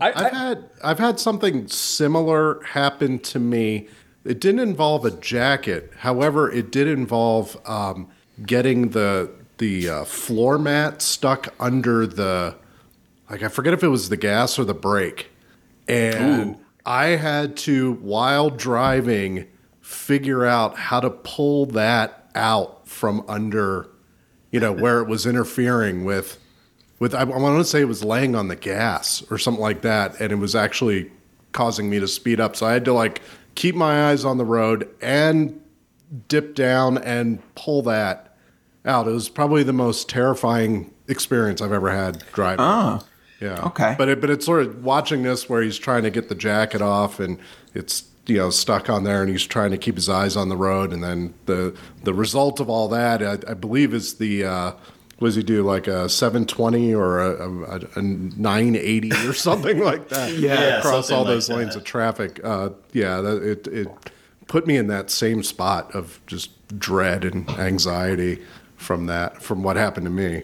I, 0.00 0.12
I've 0.12 0.32
had 0.32 0.64
I've 0.84 0.98
had 0.98 1.18
something 1.20 1.66
similar 1.68 2.62
happen 2.62 3.18
to 3.20 3.38
me. 3.38 3.88
It 4.24 4.40
didn't 4.40 4.60
involve 4.60 5.04
a 5.04 5.10
jacket, 5.10 5.90
however, 5.98 6.50
it 6.50 6.70
did 6.70 6.86
involve 6.86 7.56
um, 7.68 8.08
getting 8.46 8.90
the 8.90 9.30
the 9.58 9.88
uh, 9.88 10.04
floor 10.04 10.58
mat 10.58 11.02
stuck 11.02 11.52
under 11.60 12.06
the 12.06 12.56
like 13.32 13.42
I 13.42 13.48
forget 13.48 13.72
if 13.72 13.82
it 13.82 13.88
was 13.88 14.10
the 14.10 14.18
gas 14.18 14.58
or 14.58 14.64
the 14.64 14.74
brake, 14.74 15.30
and 15.88 16.58
I 16.84 17.06
had 17.06 17.56
to 17.58 17.94
while 17.94 18.50
driving 18.50 19.48
figure 19.80 20.44
out 20.44 20.76
how 20.76 21.00
to 21.00 21.08
pull 21.08 21.66
that 21.66 22.28
out 22.34 22.86
from 22.86 23.24
under, 23.26 23.88
you 24.50 24.60
know, 24.60 24.70
where 24.70 25.00
it 25.00 25.08
was 25.08 25.24
interfering 25.24 26.04
with 26.04 26.38
with 26.98 27.14
I, 27.14 27.24
want 27.24 27.58
to 27.58 27.64
say 27.64 27.80
it 27.80 27.88
was 27.88 28.04
laying 28.04 28.34
on 28.36 28.48
the 28.48 28.54
gas 28.54 29.24
or 29.30 29.38
something 29.38 29.62
like 29.62 29.80
that, 29.80 30.20
and 30.20 30.30
it 30.30 30.36
was 30.36 30.54
actually 30.54 31.10
causing 31.52 31.88
me 31.88 31.98
to 32.00 32.08
speed 32.08 32.38
up. 32.38 32.54
So 32.54 32.66
I 32.66 32.74
had 32.74 32.84
to 32.84 32.92
like 32.92 33.22
keep 33.54 33.74
my 33.74 34.10
eyes 34.10 34.26
on 34.26 34.36
the 34.36 34.44
road 34.44 34.88
and 35.00 35.58
dip 36.28 36.54
down 36.54 36.98
and 36.98 37.40
pull 37.54 37.80
that 37.84 38.36
out. 38.84 39.08
It 39.08 39.12
was 39.12 39.30
probably 39.30 39.62
the 39.62 39.72
most 39.72 40.10
terrifying 40.10 40.92
experience 41.08 41.62
I've 41.62 41.72
ever 41.72 41.90
had 41.90 42.22
driving. 42.34 42.64
Oh, 42.64 43.02
Yeah. 43.42 43.60
Okay. 43.66 43.94
But 43.98 44.08
it, 44.08 44.20
but 44.20 44.30
it's 44.30 44.46
sort 44.46 44.62
of 44.62 44.84
watching 44.84 45.22
this 45.22 45.48
where 45.48 45.62
he's 45.62 45.78
trying 45.78 46.04
to 46.04 46.10
get 46.10 46.28
the 46.28 46.34
jacket 46.34 46.80
off 46.80 47.18
and 47.20 47.38
it's 47.74 48.04
you 48.26 48.36
know 48.36 48.50
stuck 48.50 48.88
on 48.88 49.02
there 49.02 49.20
and 49.20 49.28
he's 49.30 49.44
trying 49.44 49.72
to 49.72 49.78
keep 49.78 49.96
his 49.96 50.08
eyes 50.08 50.36
on 50.36 50.48
the 50.48 50.56
road 50.56 50.92
and 50.92 51.02
then 51.02 51.34
the 51.46 51.76
the 52.04 52.14
result 52.14 52.60
of 52.60 52.70
all 52.70 52.86
that 52.88 53.20
I, 53.22 53.50
I 53.50 53.54
believe 53.54 53.92
is 53.92 54.14
the 54.14 54.44
uh, 54.44 54.72
what 55.18 55.28
does 55.28 55.34
he 55.34 55.42
do 55.42 55.62
like 55.64 55.86
a 55.88 56.08
720 56.08 56.94
or 56.94 57.20
a, 57.20 57.48
a, 57.48 57.80
a 57.96 58.02
980 58.02 59.10
or 59.28 59.32
something 59.48 59.78
like 59.80 60.08
that 60.10 60.32
Yeah, 60.34 60.78
across 60.78 61.08
something 61.08 61.16
all 61.16 61.24
like 61.24 61.34
those 61.34 61.48
lanes 61.50 61.74
that. 61.74 61.80
of 61.80 61.84
traffic 61.84 62.40
uh, 62.44 62.70
yeah 62.92 63.20
that, 63.20 63.42
it 63.42 63.66
it 63.66 63.88
put 64.46 64.66
me 64.68 64.76
in 64.76 64.86
that 64.88 65.10
same 65.10 65.42
spot 65.42 65.92
of 65.94 66.20
just 66.26 66.50
dread 66.78 67.24
and 67.24 67.48
anxiety 67.50 68.40
from 68.76 69.06
that 69.06 69.42
from 69.42 69.62
what 69.64 69.76
happened 69.76 70.06
to 70.06 70.10
me 70.10 70.42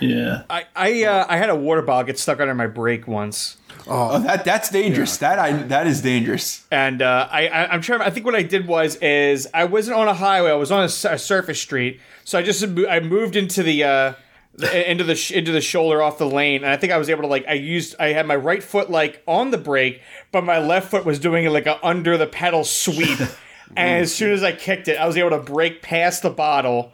yeah, 0.00 0.42
I 0.50 0.64
I, 0.74 1.04
uh, 1.04 1.26
I 1.28 1.36
had 1.36 1.50
a 1.50 1.54
water 1.56 1.82
bottle 1.82 2.04
get 2.06 2.18
stuck 2.18 2.40
under 2.40 2.54
my 2.54 2.66
brake 2.66 3.06
once. 3.06 3.56
oh, 3.86 4.18
that 4.20 4.44
that's 4.44 4.68
dangerous. 4.70 5.16
That 5.18 5.38
I 5.38 5.52
that 5.64 5.86
is 5.86 6.02
dangerous. 6.02 6.66
and 6.70 7.00
uh, 7.02 7.28
I, 7.30 7.48
I 7.48 7.72
I'm 7.72 7.80
trying. 7.80 8.00
I 8.00 8.10
think 8.10 8.26
what 8.26 8.34
I 8.34 8.42
did 8.42 8.66
was 8.66 8.96
is 8.96 9.46
I 9.54 9.64
wasn't 9.64 9.96
on 9.96 10.08
a 10.08 10.14
highway. 10.14 10.50
I 10.50 10.54
was 10.54 10.70
on 10.72 10.84
a 10.84 10.88
surface 10.88 11.60
street. 11.60 12.00
So 12.24 12.38
I 12.38 12.42
just 12.42 12.62
I 12.88 13.00
moved 13.00 13.36
into 13.36 13.62
the 13.62 13.84
uh, 13.84 14.12
the- 14.54 14.90
into 14.90 15.04
the 15.04 15.14
sh- 15.14 15.32
into 15.32 15.52
the 15.52 15.60
shoulder 15.60 16.02
off 16.02 16.18
the 16.18 16.26
lane, 16.28 16.62
and 16.64 16.70
I 16.72 16.76
think 16.76 16.92
I 16.92 16.98
was 16.98 17.08
able 17.08 17.22
to 17.22 17.28
like 17.28 17.46
I 17.48 17.54
used 17.54 17.94
I 17.98 18.08
had 18.08 18.26
my 18.26 18.36
right 18.36 18.62
foot 18.62 18.90
like 18.90 19.22
on 19.26 19.50
the 19.50 19.58
brake, 19.58 20.02
but 20.32 20.44
my 20.44 20.58
left 20.58 20.90
foot 20.90 21.04
was 21.04 21.18
doing 21.18 21.46
like 21.46 21.66
a 21.66 21.84
under 21.86 22.16
the 22.18 22.26
pedal 22.26 22.64
sweep. 22.64 23.18
and 23.76 24.02
as 24.02 24.14
soon 24.14 24.32
as 24.32 24.42
I 24.42 24.52
kicked 24.52 24.88
it, 24.88 24.96
I 24.98 25.06
was 25.06 25.16
able 25.16 25.30
to 25.30 25.38
break 25.38 25.80
past 25.80 26.22
the 26.22 26.30
bottle, 26.30 26.92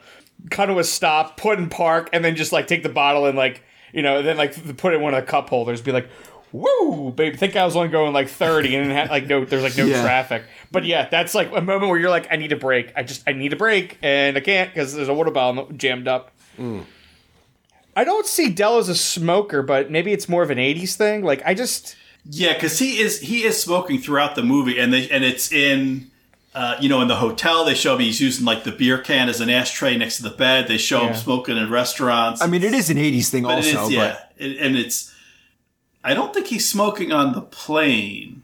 cut 0.50 0.67
to 0.67 0.79
a 0.79 0.85
stop, 0.85 1.37
put 1.37 1.59
in 1.59 1.69
park, 1.69 2.09
and 2.12 2.25
then 2.25 2.37
just 2.37 2.53
like 2.53 2.67
take 2.67 2.83
the 2.83 2.88
bottle 2.88 3.26
and 3.26 3.37
like 3.37 3.62
you 3.93 4.03
know 4.03 4.23
then 4.23 4.37
like 4.37 4.76
put 4.76 4.93
it 4.93 4.97
in 4.97 5.03
one 5.03 5.15
of 5.15 5.25
the 5.25 5.31
cup 5.31 5.49
holders. 5.49 5.81
Be 5.81 5.93
like. 5.93 6.09
woo, 6.53 7.11
baby. 7.11 7.37
Think 7.37 7.55
I 7.55 7.67
was 7.67 7.76
only 7.76 7.88
going 7.88 8.15
like 8.15 8.29
30 8.29 8.76
and 8.76 8.91
had, 8.91 9.11
like 9.11 9.26
no, 9.26 9.45
there's 9.45 9.62
like 9.62 9.76
no 9.76 9.85
Yeah. 9.85 10.00
traffic. 10.00 10.43
But 10.71 10.87
yeah, 10.87 11.07
that's 11.07 11.35
like 11.35 11.50
a 11.55 11.61
moment 11.61 11.91
where 11.91 11.99
you're 11.99 12.09
like, 12.09 12.29
I 12.33 12.37
need 12.37 12.50
a 12.53 12.57
break. 12.57 12.93
I 12.97 13.03
just 13.03 13.25
I 13.26 13.33
need 13.33 13.53
a 13.53 13.57
break, 13.57 13.99
and 14.00 14.38
I 14.38 14.41
can't 14.41 14.71
because 14.73 14.95
there's 14.95 15.09
a 15.09 15.12
water 15.15 15.31
bottle 15.33 15.67
jammed 15.76 16.09
up. 16.09 16.31
Mm. 16.59 16.85
I 17.95 18.05
don't 18.05 18.26
see 18.26 18.49
Del 18.49 18.79
as 18.79 18.88
a 18.88 18.95
smoker, 18.95 19.62
but 19.62 19.91
maybe 19.91 20.12
it's 20.12 20.29
more 20.31 20.43
of 20.43 20.50
an 20.50 20.57
'80s 20.59 20.95
thing. 20.97 21.23
Like 21.25 21.43
I 21.45 21.53
just. 21.53 21.97
Yeah, 22.29 22.55
because 22.55 22.79
he 22.79 23.00
is 23.00 23.21
he 23.21 23.43
is 23.45 23.61
smoking 23.61 23.99
throughout 24.00 24.35
the 24.35 24.43
movie, 24.43 24.79
and 24.79 24.93
they 24.95 25.11
and 25.11 25.25
it's 25.25 25.53
in. 25.53 26.11
Uh, 26.57 26.75
you 26.81 26.89
know, 26.89 27.03
in 27.03 27.09
the 27.09 27.17
hotel, 27.17 27.67
they 27.67 27.75
show 27.75 27.93
him 27.95 28.01
he's 28.01 28.19
using 28.19 28.47
like 28.47 28.65
the 28.65 28.73
beer 28.73 28.97
can 28.97 29.29
as 29.29 29.43
an 29.43 29.51
ashtray 29.51 29.95
next 29.95 30.17
to 30.17 30.23
the 30.23 30.31
bed. 30.31 30.69
They 30.69 30.79
show 30.79 31.03
Yeah. 31.03 31.09
him 31.09 31.15
smoking 31.17 31.59
in 31.59 31.69
restaurants. 31.71 32.41
I 32.41 32.47
mean, 32.47 32.63
it 32.63 32.73
is 32.73 32.89
an 32.89 32.97
'80s 32.97 33.29
thing, 33.29 33.43
but 33.43 33.57
also. 33.57 33.69
it 33.69 33.73
is, 33.73 33.77
but 33.89 33.91
yeah, 33.91 34.17
It- 34.39 34.57
and 34.59 34.75
it's. 34.75 35.13
I 36.03 36.15
don't 36.15 36.33
think 36.33 36.47
he's 36.47 36.67
smoking 36.67 37.13
on 37.13 37.35
the 37.35 37.43
plane, 37.43 38.43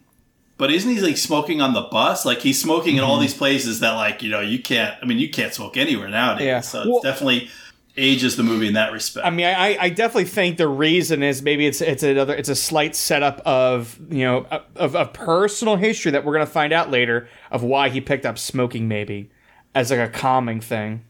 but 0.59 0.71
isn't 0.71 0.91
he 0.95 1.01
like 1.01 1.17
smoking 1.17 1.63
on 1.63 1.73
the 1.73 1.81
bus? 1.83 2.27
Like 2.27 2.41
he's 2.43 2.61
smoking 2.61 2.97
in 2.99 3.03
all 3.03 3.15
Mm-hmm. 3.15 3.23
these 3.23 3.35
places 3.35 3.81
that, 3.81 3.93
like 3.93 4.23
you 4.23 4.31
know, 4.31 4.41
you 4.41 4.59
can't. 4.59 4.95
I 5.01 5.07
mean, 5.07 5.19
you 5.19 5.31
can't 5.31 5.55
smoke 5.55 5.79
anywhere 5.79 6.09
nowadays. 6.11 6.45
Yeah. 6.47 6.61
So 6.61 6.81
Well- 6.87 6.97
it's 6.99 7.05
definitely 7.05 7.49
ages 7.97 8.37
the 8.37 8.43
movie 8.43 8.67
in 8.69 8.75
that 8.75 8.93
respect. 8.93 9.27
I 9.27 9.31
mean, 9.31 9.47
I, 9.47 9.77
I 9.79 9.89
definitely 9.91 10.25
think 10.25 10.57
the 10.57 10.69
reason 10.69 11.23
is 11.23 11.43
maybe 11.43 11.67
it's 11.67 11.81
it's 11.81 12.03
another 12.03 12.35
it's 12.35 12.49
a 12.49 12.55
slight 12.55 12.97
setup 12.97 13.41
of 13.47 13.99
you 14.11 14.25
know 14.25 14.47
of 14.77 14.95
a 14.95 15.07
personal 15.07 15.77
history 15.77 16.11
that 16.13 16.25
we're 16.25 16.33
gonna 16.33 16.47
find 16.47 16.73
out 16.73 16.91
later 16.91 17.29
of 17.51 17.63
why 17.63 17.89
he 17.91 18.01
picked 18.01 18.25
up 18.27 18.39
smoking 18.39 18.89
maybe 18.89 19.31
as 19.75 19.91
like 19.91 20.01
a 20.01 20.09
calming 20.09 20.61
thing 20.61 21.05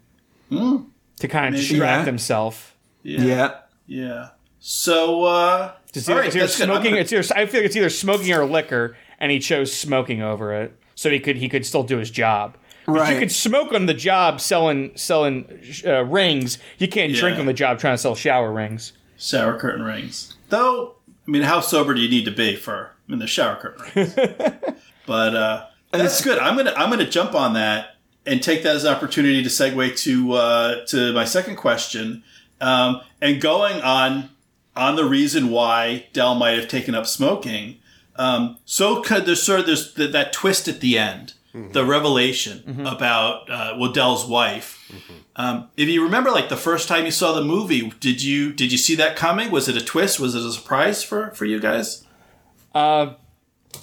to 0.51 1.29
kind 1.29 1.55
of 1.55 1.61
distract 1.61 2.01
Yeah. 2.01 2.05
himself. 2.05 2.77
yeah. 3.03 3.59
yeah. 3.87 4.29
So. 4.61 5.25
uh 5.25 5.73
It's 5.95 6.09
all 6.09 6.15
either, 6.15 6.21
right, 6.21 6.27
it's 6.29 6.37
either. 6.37 6.45
I'm 6.45 6.51
smoking. 6.77 6.91
gonna- 6.93 7.01
It's 7.03 7.13
either, 7.13 7.35
I 7.35 7.47
feel 7.47 7.61
like 7.61 7.67
it's 7.67 7.77
either 7.77 7.91
smoking 7.91 8.33
or 8.33 8.45
liquor, 8.45 8.97
and 9.19 9.31
he 9.33 9.39
chose 9.39 9.73
smoking 9.73 10.23
over 10.23 10.53
it, 10.55 10.77
so 10.95 11.11
he 11.11 11.19
could 11.21 11.37
he 11.37 11.49
could 11.49 11.65
still 11.67 11.83
do 11.83 11.99
his 11.99 12.11
job. 12.11 12.57
'Cause 12.87 12.95
You 12.95 13.01
Right. 13.01 13.19
could 13.19 13.33
smoke 13.33 13.73
on 13.73 13.87
the 13.87 13.95
job 13.95 14.41
selling 14.41 14.91
selling 14.97 15.47
uh, 15.87 16.05
rings. 16.05 16.59
You 16.79 16.89
can't 16.89 17.15
drink 17.15 17.39
on 17.39 17.47
the 17.47 17.53
job 17.53 17.79
trying 17.79 17.95
to 17.95 17.99
sell 17.99 18.15
shower 18.15 18.53
rings. 18.53 18.93
shower 19.19 19.59
curtain 19.59 19.83
rings. 19.85 20.35
Though, 20.49 20.97
I 21.27 21.31
mean, 21.31 21.43
how 21.43 21.61
sober 21.61 21.95
do 21.95 22.01
you 22.01 22.09
need 22.09 22.25
to 22.25 22.31
be 22.33 22.57
for 22.57 22.91
I 23.09 23.11
mean, 23.13 23.19
the 23.21 23.27
shower 23.29 23.57
curtain 23.57 23.85
rings? 23.95 24.15
but 25.07 25.35
uh, 25.35 25.67
that's 25.93 26.21
good. 26.23 26.39
I'm 26.39 26.57
gonna 26.57 26.75
I'm 26.77 26.91
gonna 26.91 27.09
jump 27.09 27.35
on 27.35 27.55
that 27.55 27.97
and 28.27 28.43
take 28.43 28.63
that 28.65 28.77
as 28.77 28.85
an 28.85 28.93
opportunity 28.95 29.43
to 29.43 29.49
segue 29.49 29.97
to 30.03 30.33
uh, 30.33 30.85
to 30.87 31.13
my 31.13 31.25
second 31.25 31.57
question 31.57 32.23
um, 32.61 33.01
and 33.21 33.41
going 33.41 33.81
on 33.81 34.31
on 34.77 34.97
the 34.97 35.05
reason 35.05 35.51
why 35.51 36.07
Del 36.13 36.35
might 36.35 36.57
have 36.59 36.69
taken 36.69 36.95
up 36.95 37.07
smoking. 37.07 37.77
Um, 38.17 38.59
so 38.65 39.03
could 39.03 39.25
there's 39.27 39.43
sort 39.43 39.61
of 39.61 39.67
there's 39.67 39.95
th- 39.95 40.13
that 40.13 40.33
twist 40.33 40.67
at 40.69 40.81
the 40.81 40.99
end, 40.99 41.35
the 41.55 41.85
revelation 41.85 42.87
about 42.87 43.51
uh, 43.51 43.77
well 43.79 43.93
Del's 43.93 44.27
wife. 44.27 44.91
Um, 45.37 45.69
if 45.77 45.89
you 45.89 46.03
remember, 46.03 46.31
like 46.31 46.49
the 46.49 46.57
first 46.57 46.89
time 46.89 47.05
you 47.05 47.11
saw 47.11 47.33
the 47.33 47.45
movie, 47.45 47.91
did 48.01 48.23
you 48.23 48.53
did 48.53 48.73
you 48.73 48.79
see 48.79 48.95
that 48.97 49.17
coming? 49.17 49.51
Was 49.51 49.69
it 49.69 49.77
a 49.77 49.85
twist? 49.85 50.19
Was 50.21 50.35
it 50.35 50.43
a 50.43 50.53
surprise 50.53 51.03
for 51.03 51.31
for 51.33 51.45
you 51.45 51.61
guys? 51.61 52.05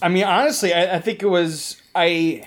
I 0.02 0.10
mean, 0.10 0.24
honestly, 0.24 0.74
I, 0.74 0.96
I 0.96 1.00
think 1.00 1.22
it 1.24 1.28
was 1.28 1.82
I. 1.96 2.46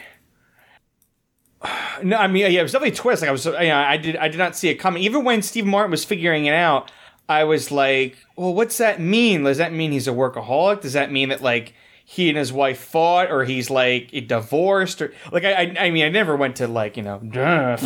No, 2.03 2.17
I 2.17 2.27
mean, 2.27 2.51
yeah, 2.51 2.59
it 2.59 2.63
was 2.63 2.73
definitely 2.73 2.95
a 2.95 3.01
twist. 3.01 3.23
Like 3.23 3.29
I 3.29 3.33
was, 3.33 3.45
you 3.45 3.53
know, 3.53 3.77
I 3.77 3.97
did, 3.97 4.17
I 4.17 4.27
did 4.27 4.39
not 4.39 4.57
see 4.57 4.69
it 4.69 4.75
coming. 4.77 5.05
Even 5.05 5.23
when 5.23 5.43
Steve 5.43 5.65
Martin 5.67 5.93
was 5.93 6.05
figuring 6.05 6.47
it 6.47 6.55
out, 6.55 6.91
I 7.29 7.45
was 7.45 7.71
like, 7.71 8.17
"Well, 8.35 8.53
what's 8.53 8.79
that 8.79 9.01
mean? 9.01 9.45
Does 9.45 9.59
that 9.59 9.73
mean 9.73 9.93
he's 9.93 10.09
a 10.09 10.13
workaholic? 10.13 10.81
Does 10.81 10.95
that 10.95 11.13
mean 11.13 11.29
that 11.29 11.43
like 11.43 11.75
he 12.15 12.29
and 12.29 12.37
his 12.37 12.53
wife 12.53 12.79
fought, 12.79 13.31
or 13.31 13.45
he's 13.45 13.71
like 13.71 14.11
divorced, 14.29 15.01
or 15.01 15.15
like 15.31 15.45
I, 15.45 15.53
I, 15.53 15.75
I 15.87 15.91
mean, 15.91 16.05
I 16.05 16.11
never 16.11 16.37
went 16.37 16.57
to 16.57 16.69
like 16.69 16.97
you 16.99 17.03
know, 17.03 17.19
duh. 17.19 17.79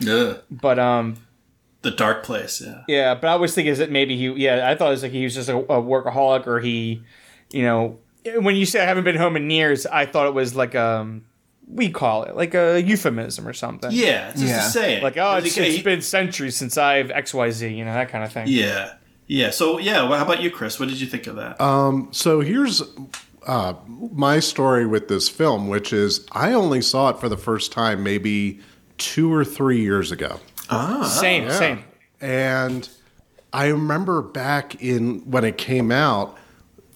Yeah, 0.00 0.38
but 0.50 0.78
um, 0.80 1.16
the 1.82 1.92
dark 1.92 2.24
place. 2.24 2.60
Yeah, 2.60 2.82
yeah, 2.88 3.14
but 3.14 3.28
I 3.28 3.36
was 3.36 3.54
thinking 3.54 3.70
is 3.72 3.78
that 3.78 3.90
maybe 3.92 4.16
he, 4.16 4.28
yeah, 4.32 4.68
I 4.68 4.74
thought 4.74 4.88
it 4.88 4.90
was 4.90 5.02
like 5.04 5.12
he 5.12 5.22
was 5.22 5.34
just 5.34 5.48
a, 5.48 5.56
a 5.56 5.80
workaholic, 5.80 6.46
or 6.48 6.58
he, 6.60 7.02
you 7.52 7.62
know, 7.62 7.98
when 8.40 8.56
you 8.56 8.66
say 8.66 8.80
I 8.82 8.84
haven't 8.84 9.04
been 9.04 9.16
home 9.16 9.36
in 9.36 9.48
years, 9.48 9.86
I 9.86 10.06
thought 10.06 10.26
it 10.26 10.34
was 10.34 10.56
like 10.56 10.74
um, 10.74 11.24
we 11.68 11.88
call 11.90 12.24
it 12.24 12.34
like 12.34 12.54
a 12.54 12.82
euphemism 12.82 13.46
or 13.46 13.52
something. 13.52 13.90
yeah. 13.92 14.30
It's 14.30 14.40
just 14.40 14.52
Yeah. 14.52 14.66
a 14.66 14.70
saying. 14.70 15.02
Like 15.04 15.16
oh, 15.18 15.22
I 15.22 15.38
it's, 15.38 15.54
think 15.54 15.68
it's 15.68 15.76
he- 15.76 15.82
been 15.82 16.02
centuries 16.02 16.56
since 16.56 16.76
I've 16.76 17.12
X 17.12 17.32
Y 17.32 17.50
Z, 17.52 17.68
you 17.68 17.84
know 17.84 17.92
that 17.94 18.08
kind 18.08 18.24
of 18.24 18.32
thing. 18.32 18.48
yeah, 18.48 18.94
yeah. 19.28 19.50
So 19.50 19.78
yeah, 19.78 20.02
well, 20.08 20.18
how 20.18 20.24
about 20.24 20.42
you, 20.42 20.50
Chris? 20.50 20.80
What 20.80 20.88
did 20.88 21.00
you 21.00 21.06
think 21.06 21.28
of 21.28 21.36
that? 21.36 21.60
Um 21.60 22.08
so 22.10 22.40
here's 22.40 22.82
uh, 23.46 23.74
my 23.86 24.40
story 24.40 24.86
with 24.86 25.08
this 25.08 25.28
film, 25.28 25.68
which 25.68 25.92
is 25.92 26.26
I 26.32 26.52
only 26.52 26.80
saw 26.82 27.10
it 27.10 27.18
for 27.18 27.28
the 27.28 27.36
first 27.36 27.72
time 27.72 28.02
maybe 28.02 28.60
two 28.98 29.32
or 29.32 29.44
three 29.44 29.80
years 29.80 30.10
ago. 30.12 30.40
Same, 31.04 31.44
same. 31.50 31.84
And 32.20 32.88
I 33.52 33.68
remember 33.68 34.20
back 34.22 34.82
in 34.82 35.20
when 35.30 35.44
it 35.44 35.56
came 35.56 35.90
out, 35.90 36.36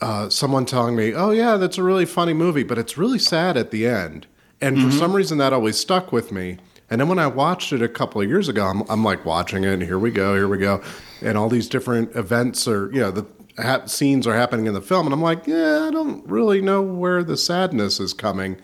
uh, 0.01 0.29
someone 0.29 0.67
telling 0.67 0.97
me, 0.97 1.15
"Oh 1.15 1.31
yeah, 1.31 1.57
that's 1.57 1.79
a 1.79 1.83
really 1.83 2.05
funny 2.05 2.35
movie, 2.35 2.65
but 2.65 2.77
it's 2.79 2.99
really 2.99 3.19
sad 3.19 3.57
at 3.57 3.71
the 3.71 3.87
end." 3.87 4.27
And 4.61 4.77
for 4.81 4.91
some 4.93 5.13
reason, 5.13 5.39
that 5.39 5.53
always 5.53 5.77
stuck 5.77 6.13
with 6.13 6.31
me. 6.31 6.59
And 6.89 7.01
then 7.01 7.09
when 7.09 7.19
I 7.19 7.27
watched 7.27 7.73
it 7.73 7.83
a 7.83 7.89
couple 7.89 8.21
of 8.21 8.29
years 8.29 8.49
ago, 8.49 8.67
I'm, 8.67 8.83
I'm 8.91 9.03
like 9.03 9.25
watching 9.25 9.65
it, 9.65 9.73
and 9.73 9.83
here 9.83 9.99
we 9.99 10.11
go, 10.11 10.35
here 10.35 10.47
we 10.47 10.59
go, 10.59 10.83
and 11.23 11.39
all 11.39 11.49
these 11.49 11.69
different 11.69 12.15
events 12.15 12.69
are, 12.69 12.93
you 12.93 13.01
know, 13.01 13.11
the 13.11 13.25
ha- 13.59 13.87
scenes 13.87 14.27
are 14.27 14.35
happening 14.35 14.67
in 14.67 14.75
the 14.75 14.83
film, 14.83 15.07
and 15.07 15.13
I'm 15.13 15.23
like, 15.23 15.47
yeah, 15.47 15.87
I 15.89 15.91
don't 15.91 16.27
really 16.29 16.61
know 16.61 16.83
where 16.83 17.23
the 17.23 17.37
sadness 17.37 18.01
is 18.01 18.13
coming. 18.15 18.57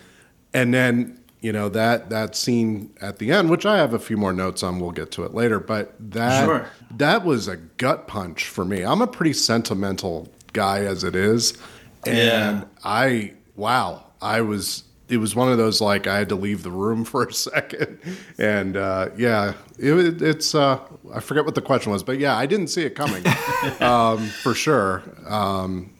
And 0.55 0.73
then 0.73 1.21
you 1.41 1.53
know 1.53 1.69
that 1.69 2.11
that 2.11 2.35
scene 2.35 2.91
at 3.01 3.19
the 3.19 3.31
end, 3.31 3.49
which 3.51 3.65
I 3.67 3.77
have 3.79 3.95
a 3.95 3.99
few 3.99 4.17
more 4.17 4.33
notes 4.33 4.63
on, 4.63 4.81
we'll 4.81 4.91
get 4.93 5.11
to 5.13 5.25
it 5.25 5.35
later. 5.35 5.61
But 5.61 5.95
that 6.11 6.45
Sure. 6.45 6.69
that 6.97 7.25
was 7.25 7.47
a 7.49 7.57
gut 7.57 8.09
punch 8.09 8.47
for 8.49 8.65
me. 8.65 8.83
I'm 8.83 9.01
a 9.03 9.07
pretty 9.07 9.35
sentimental 9.35 10.29
guy 10.53 10.81
as 10.85 11.05
it 11.05 11.15
is, 11.15 11.57
and 12.05 12.17
Yeah. 12.17 12.65
I 12.83 13.35
wow, 13.57 14.05
I 14.23 14.41
was. 14.41 14.85
It 15.09 15.17
was 15.19 15.35
one 15.35 15.51
of 15.51 15.59
those 15.59 15.81
like 15.81 16.07
I 16.07 16.19
had 16.19 16.29
to 16.31 16.35
leave 16.35 16.63
the 16.63 16.71
room 16.71 17.05
for 17.11 17.25
a 17.27 17.33
second, 17.33 17.99
and 18.39 18.77
uh, 18.77 19.09
yeah, 19.17 19.55
it, 19.79 20.21
it's 20.23 20.55
uh, 20.55 20.79
I 21.13 21.21
forget 21.21 21.45
what 21.45 21.55
the 21.55 21.63
question 21.63 21.93
was, 21.93 22.03
but 22.03 22.19
yeah, 22.19 22.37
I 22.37 22.47
didn't 22.47 22.69
see 22.69 22.83
it 22.83 22.95
coming 22.95 23.25
um, 23.81 24.27
for 24.43 24.55
sure. 24.55 25.03
Um, 25.27 25.91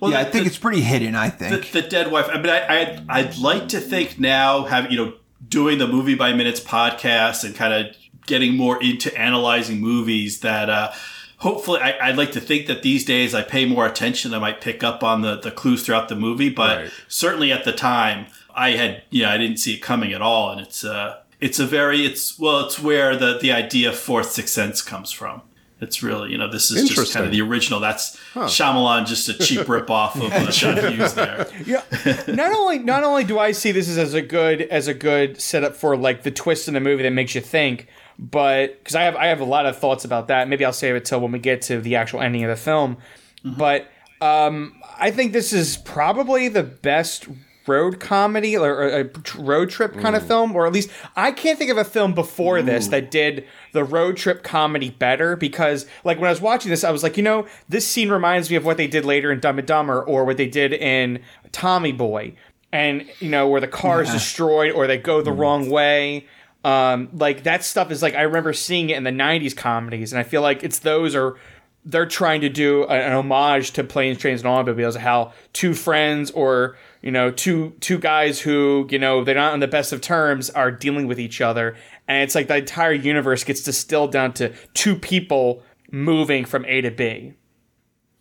Well, 0.00 0.10
yeah, 0.12 0.20
I 0.20 0.24
think 0.24 0.44
the- 0.44 0.48
it's 0.50 0.58
pretty 0.58 0.80
hidden. 0.82 1.14
I 1.14 1.28
think. 1.30 1.70
the, 1.70 1.80
the 1.82 1.88
dead 1.88 2.10
wife. 2.12 2.28
I 2.30 2.36
mean, 2.36 2.50
I, 2.50 2.58
I 2.68 3.04
I'd 3.08 3.38
like 3.38 3.68
to 3.68 3.80
think 3.80 4.18
now, 4.18 4.64
have 4.64 4.90
you 4.92 4.98
know, 4.98 5.12
doing 5.48 5.78
the 5.78 5.86
movie 5.86 6.14
by 6.14 6.32
minutes 6.32 6.60
podcast 6.60 7.44
and 7.44 7.54
kind 7.54 7.72
of 7.72 7.96
getting 8.26 8.54
more 8.56 8.80
into 8.82 9.16
analyzing 9.18 9.80
movies. 9.80 10.40
That 10.40 10.68
uh, 10.68 10.92
hopefully, 11.38 11.80
I, 11.80 12.08
I'd 12.10 12.16
like 12.18 12.32
to 12.32 12.40
think 12.40 12.66
that 12.66 12.82
these 12.82 13.04
days 13.04 13.34
I 13.34 13.42
pay 13.42 13.64
more 13.64 13.86
attention. 13.86 14.34
I 14.34 14.38
might 14.38 14.60
pick 14.60 14.84
up 14.84 15.02
on 15.02 15.22
the 15.22 15.36
the 15.40 15.50
clues 15.50 15.84
throughout 15.86 16.08
the 16.08 16.16
movie, 16.16 16.50
but 16.50 16.76
Right. 16.76 16.90
certainly 17.08 17.50
at 17.50 17.64
the 17.64 17.72
time, 17.72 18.26
I 18.58 18.70
had 18.72 19.02
you 19.10 19.22
know 19.22 19.30
I 19.30 19.38
didn't 19.38 19.58
see 19.58 19.74
it 19.74 19.78
coming 19.78 20.12
at 20.12 20.20
all, 20.20 20.50
and 20.50 20.60
it's 20.60 20.84
uh 20.84 21.20
it's 21.40 21.58
a 21.58 21.66
very 21.66 22.04
it's 22.04 22.38
well 22.38 22.66
it's 22.66 22.78
where 22.78 23.16
the 23.16 23.38
the 23.38 23.52
idea 23.52 23.90
of 23.90 23.96
fourth 23.98 24.30
sixth 24.32 24.52
sense 24.54 24.82
comes 24.82 25.12
from. 25.12 25.42
It's 25.80 26.02
really, 26.02 26.32
you 26.32 26.38
know, 26.38 26.50
this 26.50 26.72
is 26.72 26.88
just 26.88 27.14
kind 27.14 27.24
of 27.24 27.30
the 27.30 27.40
original. 27.40 27.78
That's 27.78 28.16
Shyamalan, 28.34 29.06
just 29.06 29.28
a 29.28 29.34
cheap 29.34 29.68
rip 29.74 29.88
off 29.88 30.20
of 30.20 30.50
John 30.50 30.76
Hughes 30.92 31.14
there. 31.14 31.46
Yeah. 31.64 31.82
not 32.26 32.50
only 32.52 32.80
not 32.80 33.04
only 33.04 33.22
do 33.22 33.38
I 33.38 33.52
see 33.52 33.70
this 33.70 33.88
as 33.96 34.12
a 34.12 34.20
good 34.22 34.62
as 34.62 34.88
a 34.88 34.94
good 34.94 35.40
setup 35.40 35.76
for 35.76 35.96
like 35.96 36.24
the 36.24 36.32
twist 36.32 36.66
in 36.66 36.74
the 36.74 36.80
movie 36.80 37.04
that 37.04 37.12
makes 37.12 37.36
you 37.36 37.40
think, 37.40 37.86
but 38.18 38.78
because 38.80 38.96
I 38.96 39.02
have 39.02 39.14
I 39.14 39.26
have 39.26 39.40
a 39.40 39.44
lot 39.44 39.66
of 39.66 39.78
thoughts 39.78 40.04
about 40.04 40.26
that. 40.28 40.48
Maybe 40.48 40.64
I'll 40.64 40.72
save 40.72 40.96
it 40.96 41.04
till 41.04 41.20
when 41.20 41.30
we 41.30 41.38
get 41.38 41.62
to 41.62 41.80
the 41.80 41.94
actual 41.94 42.22
ending 42.22 42.42
of 42.42 42.50
the 42.50 42.56
film. 42.56 42.96
But 43.44 43.88
um, 44.20 44.82
I 44.98 45.12
think 45.12 45.32
this 45.32 45.52
is 45.52 45.76
probably 45.76 46.48
the 46.48 46.64
best 46.64 47.28
road 47.68 48.00
comedy 48.00 48.56
or, 48.56 48.74
or 48.74 49.00
a 49.00 49.10
road 49.36 49.70
trip 49.70 49.94
kind 49.98 50.16
of 50.16 50.26
film, 50.26 50.54
or 50.56 50.66
at 50.66 50.72
least 50.72 50.90
I 51.14 51.32
can't 51.32 51.58
think 51.58 51.70
of 51.70 51.76
a 51.76 51.84
film 51.84 52.14
before 52.14 52.62
this 52.62 52.88
that 52.88 53.10
did 53.10 53.46
the 53.72 53.84
road 53.84 54.16
trip 54.16 54.42
comedy 54.42 54.90
better. 54.90 55.36
Because 55.36 55.86
like 56.04 56.18
when 56.18 56.26
I 56.26 56.30
was 56.30 56.40
watching 56.40 56.70
this, 56.70 56.84
I 56.84 56.90
was 56.90 57.02
like, 57.02 57.16
you 57.16 57.22
know, 57.22 57.46
this 57.68 57.86
scene 57.86 58.10
reminds 58.10 58.50
me 58.50 58.56
of 58.56 58.64
what 58.64 58.76
they 58.76 58.86
did 58.86 59.04
later 59.04 59.30
in 59.30 59.40
Dumb 59.40 59.58
and 59.58 59.68
Dumber, 59.68 60.02
or 60.02 60.24
what 60.24 60.36
they 60.36 60.48
did 60.48 60.72
in 60.72 61.22
Tommy 61.52 61.92
Boy, 61.92 62.34
and 62.72 63.06
you 63.20 63.30
know 63.30 63.48
where 63.48 63.60
the 63.60 63.68
car 63.68 64.02
is 64.02 64.10
destroyed 64.10 64.72
or 64.72 64.86
they 64.86 64.98
go 64.98 65.22
the 65.22 65.32
wrong 65.32 65.70
way. 65.70 66.26
Um, 66.64 67.08
like 67.12 67.44
that 67.44 67.64
stuff 67.64 67.90
is 67.90 68.02
like 68.02 68.14
I 68.14 68.22
remember 68.22 68.52
seeing 68.52 68.90
it 68.90 68.96
in 68.96 69.04
the 69.04 69.10
'90s 69.10 69.56
comedies, 69.56 70.12
and 70.12 70.20
I 70.20 70.22
feel 70.22 70.42
like 70.42 70.64
it's 70.64 70.80
those 70.80 71.14
are 71.14 71.36
they're 71.84 72.06
trying 72.06 72.40
to 72.42 72.48
do 72.48 72.84
an 72.86 73.12
homage 73.12 73.72
to 73.72 73.84
planes, 73.84 74.18
trains, 74.18 74.42
and 74.42 74.48
automobiles. 74.48 74.96
How 74.96 75.32
two 75.52 75.74
friends 75.74 76.30
or 76.32 76.76
you 77.02 77.10
know 77.10 77.30
two 77.30 77.74
two 77.80 77.98
guys 77.98 78.40
who 78.40 78.86
you 78.90 78.98
know 78.98 79.24
they're 79.24 79.34
not 79.34 79.52
on 79.52 79.60
the 79.60 79.68
best 79.68 79.92
of 79.92 80.00
terms 80.00 80.50
are 80.50 80.70
dealing 80.70 81.06
with 81.06 81.20
each 81.20 81.40
other, 81.40 81.76
and 82.06 82.22
it's 82.22 82.34
like 82.34 82.48
the 82.48 82.56
entire 82.56 82.92
universe 82.92 83.44
gets 83.44 83.62
distilled 83.62 84.12
down 84.12 84.32
to 84.34 84.52
two 84.74 84.96
people 84.96 85.62
moving 85.90 86.44
from 86.44 86.64
A 86.66 86.80
to 86.80 86.90
B. 86.90 87.34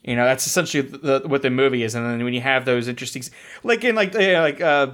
You 0.04 0.16
know, 0.16 0.24
that's 0.24 0.48
essentially 0.48 0.84
the, 0.84 1.24
what 1.26 1.42
the 1.42 1.50
movie 1.50 1.84
is. 1.84 1.94
And 1.94 2.06
then 2.06 2.24
when 2.24 2.34
you 2.34 2.40
have 2.40 2.64
those 2.64 2.88
interesting, 2.88 3.24
like 3.64 3.84
in 3.84 3.96
like 3.96 4.16
uh, 4.16 4.42
like 4.42 4.62
uh, 4.62 4.92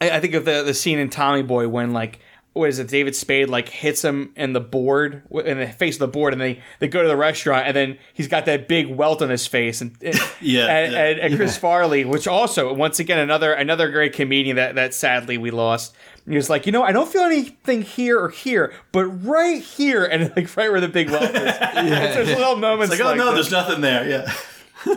I, 0.00 0.10
I 0.10 0.20
think 0.20 0.34
of 0.34 0.44
the 0.44 0.62
the 0.62 0.74
scene 0.74 0.98
in 0.98 1.10
Tommy 1.10 1.42
Boy 1.42 1.68
when 1.68 1.92
like 1.92 2.20
what 2.58 2.68
is 2.68 2.78
it? 2.78 2.88
David 2.88 3.14
Spade 3.16 3.48
like 3.48 3.68
hits 3.68 4.04
him 4.04 4.32
in 4.36 4.52
the 4.52 4.60
board 4.60 5.22
in 5.44 5.58
the 5.58 5.68
face 5.68 5.94
of 5.96 6.00
the 6.00 6.08
board, 6.08 6.32
and 6.32 6.42
they 6.42 6.60
they 6.80 6.88
go 6.88 7.00
to 7.02 7.08
the 7.08 7.16
restaurant, 7.16 7.66
and 7.66 7.74
then 7.76 7.98
he's 8.12 8.28
got 8.28 8.44
that 8.46 8.68
big 8.68 8.88
welt 8.88 9.22
on 9.22 9.30
his 9.30 9.46
face, 9.46 9.80
and 9.80 9.96
and, 10.02 10.14
Yeah, 10.40 10.66
and, 10.66 10.92
yeah. 10.92 11.04
and, 11.06 11.18
and 11.20 11.36
Chris 11.36 11.56
Farley, 11.56 12.04
which 12.04 12.26
also 12.28 12.72
once 12.74 12.98
again 13.00 13.18
another 13.18 13.52
another 13.52 13.90
great 13.90 14.12
comedian 14.12 14.56
that 14.56 14.74
that 14.74 14.94
sadly 14.94 15.38
we 15.38 15.50
lost. 15.50 15.94
He 16.28 16.36
was 16.36 16.50
like, 16.50 16.66
you 16.66 16.72
know, 16.72 16.82
I 16.82 16.92
don't 16.92 17.10
feel 17.10 17.22
anything 17.22 17.80
here 17.80 18.20
or 18.20 18.28
here, 18.28 18.74
but 18.92 19.06
right 19.06 19.62
here, 19.62 20.04
and 20.10 20.30
like 20.36 20.54
right 20.56 20.70
where 20.70 20.80
the 20.80 20.88
big 20.88 21.10
welt 21.10 21.22
is. 21.24 21.32
It's 21.34 22.14
those 22.16 22.28
little 22.28 22.56
moments 22.56 22.90
Like, 22.90 23.00
oh 23.00 23.14
no, 23.14 23.26
that. 23.26 23.34
there's 23.34 23.50
nothing 23.50 23.80
there. 23.80 24.06
Yeah. 24.08 24.32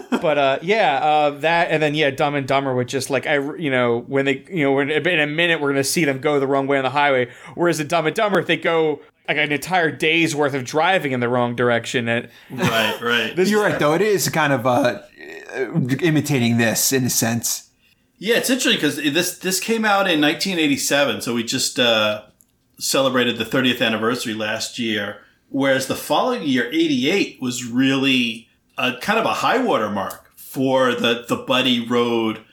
But 0.10 0.38
uh, 0.38 0.60
yeah, 0.62 1.00
uh, 1.02 1.30
that 1.40 1.72
and 1.72 1.82
then 1.82 1.96
yeah, 1.96 2.12
Dumb 2.12 2.36
and 2.36 2.48
Dumber 2.48 2.74
would 2.76 2.88
just 2.88 3.10
like 3.10 3.26
I, 3.28 3.36
you 3.58 3.72
know, 3.72 4.00
when 4.08 4.26
they, 4.26 4.46
you 4.50 4.64
know, 4.64 4.74
when 4.74 4.90
in 4.90 5.20
a 5.20 5.28
minute 5.28 5.62
we're 5.62 5.72
gonna 5.72 5.84
see 5.84 6.06
them 6.06 6.20
go 6.20 6.40
the 6.40 6.48
wrong 6.48 6.68
way 6.68 6.78
on 6.78 6.84
the 6.84 6.92
highway. 6.92 7.30
Whereas 7.56 7.80
in 7.80 7.88
Dumb 7.88 8.08
and 8.08 8.16
Dumber, 8.16 8.40
if 8.40 8.48
they 8.48 8.58
go 8.58 9.02
like 9.28 9.38
an 9.38 9.52
entire 9.52 9.92
day's 9.92 10.36
worth 10.36 10.54
of 10.54 10.66
driving 10.66 11.12
in 11.12 11.20
the 11.20 11.30
wrong 11.30 11.56
direction, 11.56 12.08
and 12.08 12.30
Right, 12.50 13.02
right. 13.02 13.38
You're 13.38 13.64
right, 13.64 13.80
though. 13.80 13.94
It 13.94 14.02
is 14.02 14.28
kind 14.30 14.54
of 14.54 14.68
uh, 14.68 15.02
imitating 16.02 16.58
this 16.58 16.92
in 16.92 17.06
a 17.06 17.10
sense. 17.10 17.70
Yeah, 18.18 18.38
it's 18.38 18.50
interesting 18.50 18.76
because 18.76 18.98
this 18.98 19.40
this 19.40 19.60
came 19.60 19.84
out 19.84 20.10
in 20.10 20.22
1987, 20.22 21.22
so 21.22 21.34
we 21.34 21.44
just 21.44 21.80
uh, 21.80 22.26
celebrated 22.78 23.38
the 23.38 23.46
30th 23.46 23.82
anniversary 23.82 24.34
last 24.34 24.78
year. 24.78 25.22
Whereas 25.50 25.88
the 25.88 25.96
following 25.96 26.44
year, 26.44 26.70
88, 26.72 27.42
was 27.42 27.66
really 27.66 28.48
a 28.82 28.98
kind 29.00 29.20
of 29.20 29.26
a 29.26 29.34
high 29.34 29.64
water 29.64 29.90
mark 29.90 30.36
for 30.36 30.94
the 30.94 31.26
the 31.28 31.36
buddy 31.36 31.86
road 31.86 32.44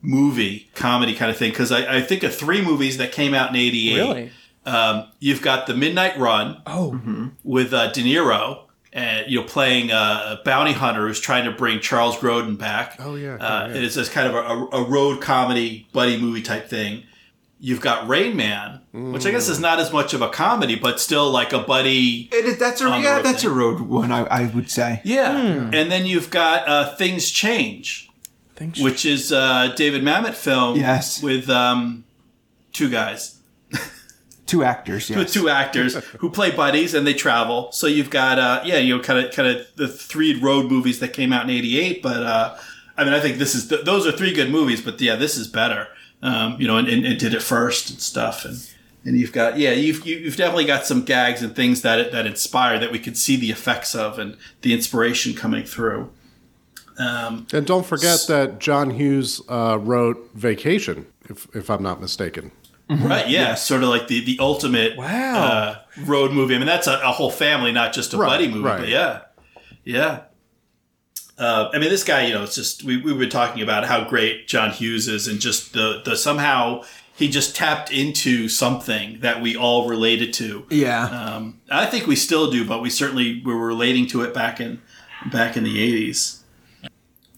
movie 0.00 0.70
comedy 0.74 1.14
kind 1.14 1.30
of 1.30 1.36
thing. 1.36 1.50
Because 1.50 1.72
I, 1.72 1.96
I 1.96 2.00
think 2.02 2.22
of 2.22 2.34
three 2.34 2.62
movies 2.62 2.98
that 2.98 3.12
came 3.12 3.34
out 3.34 3.50
in 3.50 3.56
88. 3.56 3.96
really, 3.96 4.30
Um, 4.66 5.08
you've 5.18 5.42
got 5.42 5.66
the 5.66 5.74
Midnight 5.74 6.18
Run 6.18 6.62
oh, 6.66 7.30
with 7.42 7.72
uh, 7.72 7.90
De 7.92 8.02
Niro. 8.02 8.60
And 8.96 9.28
you 9.28 9.40
know, 9.40 9.44
playing 9.44 9.90
uh, 9.90 10.36
a 10.38 10.44
bounty 10.44 10.70
hunter 10.70 11.08
who's 11.08 11.18
trying 11.18 11.46
to 11.46 11.50
bring 11.50 11.80
Charles 11.80 12.16
Grodin 12.16 12.56
back. 12.56 12.94
Oh, 13.00 13.16
yeah, 13.16 13.34
uh, 13.34 13.38
yeah, 13.38 13.66
yeah. 13.66 13.74
It 13.74 13.82
is 13.82 13.96
this 13.96 14.08
kind 14.08 14.28
of 14.28 14.36
a, 14.36 14.76
a 14.76 14.84
road 14.88 15.20
comedy 15.20 15.88
buddy 15.92 16.16
movie 16.16 16.42
type 16.42 16.68
thing. 16.68 17.02
You've 17.60 17.80
got 17.80 18.06
Rain 18.08 18.36
Man, 18.36 18.80
which 18.92 19.24
I 19.24 19.30
guess 19.30 19.48
is 19.48 19.58
not 19.58 19.78
as 19.80 19.90
much 19.92 20.12
of 20.12 20.20
a 20.20 20.28
comedy, 20.28 20.74
but 20.76 21.00
still 21.00 21.30
like 21.30 21.52
a 21.54 21.60
buddy. 21.60 22.28
It 22.30 22.44
is, 22.44 22.58
that's 22.58 22.80
a 22.82 22.84
yeah, 22.84 23.16
road 23.16 23.24
that's 23.24 23.42
thing. 23.42 23.50
a 23.50 23.54
road 23.54 23.80
one. 23.80 24.12
I, 24.12 24.24
I 24.24 24.46
would 24.48 24.70
say. 24.70 25.00
Yeah, 25.04 25.34
and 25.72 25.90
then 25.90 26.04
you've 26.04 26.28
got 26.30 26.68
uh, 26.68 26.94
Things 26.96 27.30
Change, 27.30 28.10
thanks. 28.56 28.80
which 28.80 29.06
is 29.06 29.32
a 29.32 29.72
David 29.76 30.02
Mamet 30.02 30.34
film. 30.34 30.76
Yes. 30.76 31.22
with 31.22 31.48
um, 31.48 32.04
two 32.72 32.90
guys. 32.90 33.38
Two 34.46 34.62
actors. 34.62 35.08
Yes. 35.08 35.18
with 35.18 35.32
two 35.32 35.48
actors 35.48 35.94
who 36.18 36.28
play 36.28 36.50
buddies 36.50 36.92
and 36.92 37.06
they 37.06 37.14
travel. 37.14 37.72
So 37.72 37.86
you've 37.86 38.10
got 38.10 38.38
uh 38.38 38.60
yeah, 38.62 38.76
you 38.76 38.94
know 38.94 39.02
kind 39.02 39.24
of 39.24 39.32
kind 39.34 39.48
of 39.48 39.66
the 39.76 39.88
three 39.88 40.38
road 40.38 40.70
movies 40.70 41.00
that 41.00 41.14
came 41.14 41.32
out 41.32 41.44
in 41.44 41.50
88, 41.50 42.02
but 42.02 42.22
uh 42.22 42.56
I 42.98 43.04
mean 43.04 43.14
I 43.14 43.20
think 43.20 43.38
this 43.38 43.54
is 43.54 43.68
th- 43.68 43.86
those 43.86 44.06
are 44.06 44.12
three 44.12 44.34
good 44.34 44.50
movies, 44.50 44.82
but 44.82 45.00
yeah, 45.00 45.16
this 45.16 45.38
is 45.38 45.48
better. 45.48 45.88
Um 46.24 46.56
you 46.60 46.66
know 46.66 46.76
and, 46.78 46.88
and, 46.88 47.06
and 47.06 47.18
did 47.20 47.32
it 47.34 47.42
first 47.42 47.90
and 47.90 48.00
stuff 48.00 48.44
and 48.44 48.56
and 49.06 49.18
you've 49.18 49.32
got 49.32 49.58
yeah, 49.58 49.72
you've 49.72 50.04
you- 50.06 50.16
you've 50.24 50.36
definitely 50.36 50.64
got 50.64 50.86
some 50.86 51.04
gags 51.04 51.42
and 51.42 51.54
things 51.54 51.82
that 51.82 52.10
that 52.12 52.26
inspire 52.26 52.78
that 52.80 52.90
we 52.90 52.98
could 52.98 53.16
see 53.16 53.36
the 53.36 53.50
effects 53.50 53.94
of 53.94 54.18
and 54.18 54.36
the 54.62 54.72
inspiration 54.72 55.34
coming 55.34 55.64
through. 55.64 56.10
Um 56.98 57.46
And 57.52 57.66
don't 57.66 57.86
forget 57.86 58.24
that 58.28 58.58
John 58.60 58.90
Hughes 58.90 59.40
uh, 59.48 59.78
wrote 59.80 60.30
Vacation, 60.34 61.06
if, 61.28 61.46
if 61.54 61.68
I'm 61.70 61.82
not 61.82 62.00
mistaken. 62.00 62.50
Right, 62.88 63.28
yeah, 63.28 63.54
sort 63.54 63.82
of 63.82 63.88
like 63.88 64.08
the 64.08 64.20
the 64.24 64.36
ultimate 64.40 64.96
Wow. 64.96 65.34
uh, 65.44 65.78
road 66.04 66.32
movie. 66.32 66.54
I 66.54 66.58
mean, 66.58 66.66
that's 66.66 66.86
a, 66.86 67.00
a 67.02 67.12
whole 67.12 67.30
family, 67.30 67.72
not 67.72 67.92
just 67.94 68.12
a 68.14 68.16
Right, 68.18 68.28
buddy 68.28 68.48
movie. 68.48 68.60
right. 68.64 68.78
But 68.80 68.88
yeah, 68.88 69.20
yeah. 69.84 70.20
Uh, 71.36 71.70
I 71.72 71.78
mean, 71.78 71.90
this 71.90 72.04
guy, 72.04 72.26
you 72.26 72.34
know, 72.34 72.44
it's 72.44 72.54
just 72.54 72.84
we 72.84 73.00
we 73.00 73.12
were 73.12 73.26
talking 73.26 73.62
about 73.62 73.84
how 73.84 74.08
great 74.08 74.46
John 74.46 74.70
Hughes 74.70 75.08
is, 75.08 75.26
and 75.26 75.40
just 75.40 75.72
the 75.72 76.02
the 76.04 76.16
somehow 76.16 76.82
he 77.16 77.28
just 77.28 77.54
tapped 77.54 77.92
into 77.92 78.48
something 78.48 79.20
that 79.20 79.40
we 79.40 79.56
all 79.56 79.88
related 79.88 80.32
to. 80.34 80.66
Yeah. 80.70 81.04
Um, 81.04 81.60
I 81.70 81.86
think 81.86 82.06
we 82.06 82.16
still 82.16 82.50
do, 82.50 82.66
but 82.66 82.82
we 82.82 82.90
certainly 82.90 83.42
were 83.44 83.56
relating 83.56 84.06
to 84.08 84.22
it 84.22 84.34
back 84.34 84.60
in 84.60 84.80
back 85.30 85.56
in 85.56 85.64
the 85.64 85.80
eighties. 85.80 86.40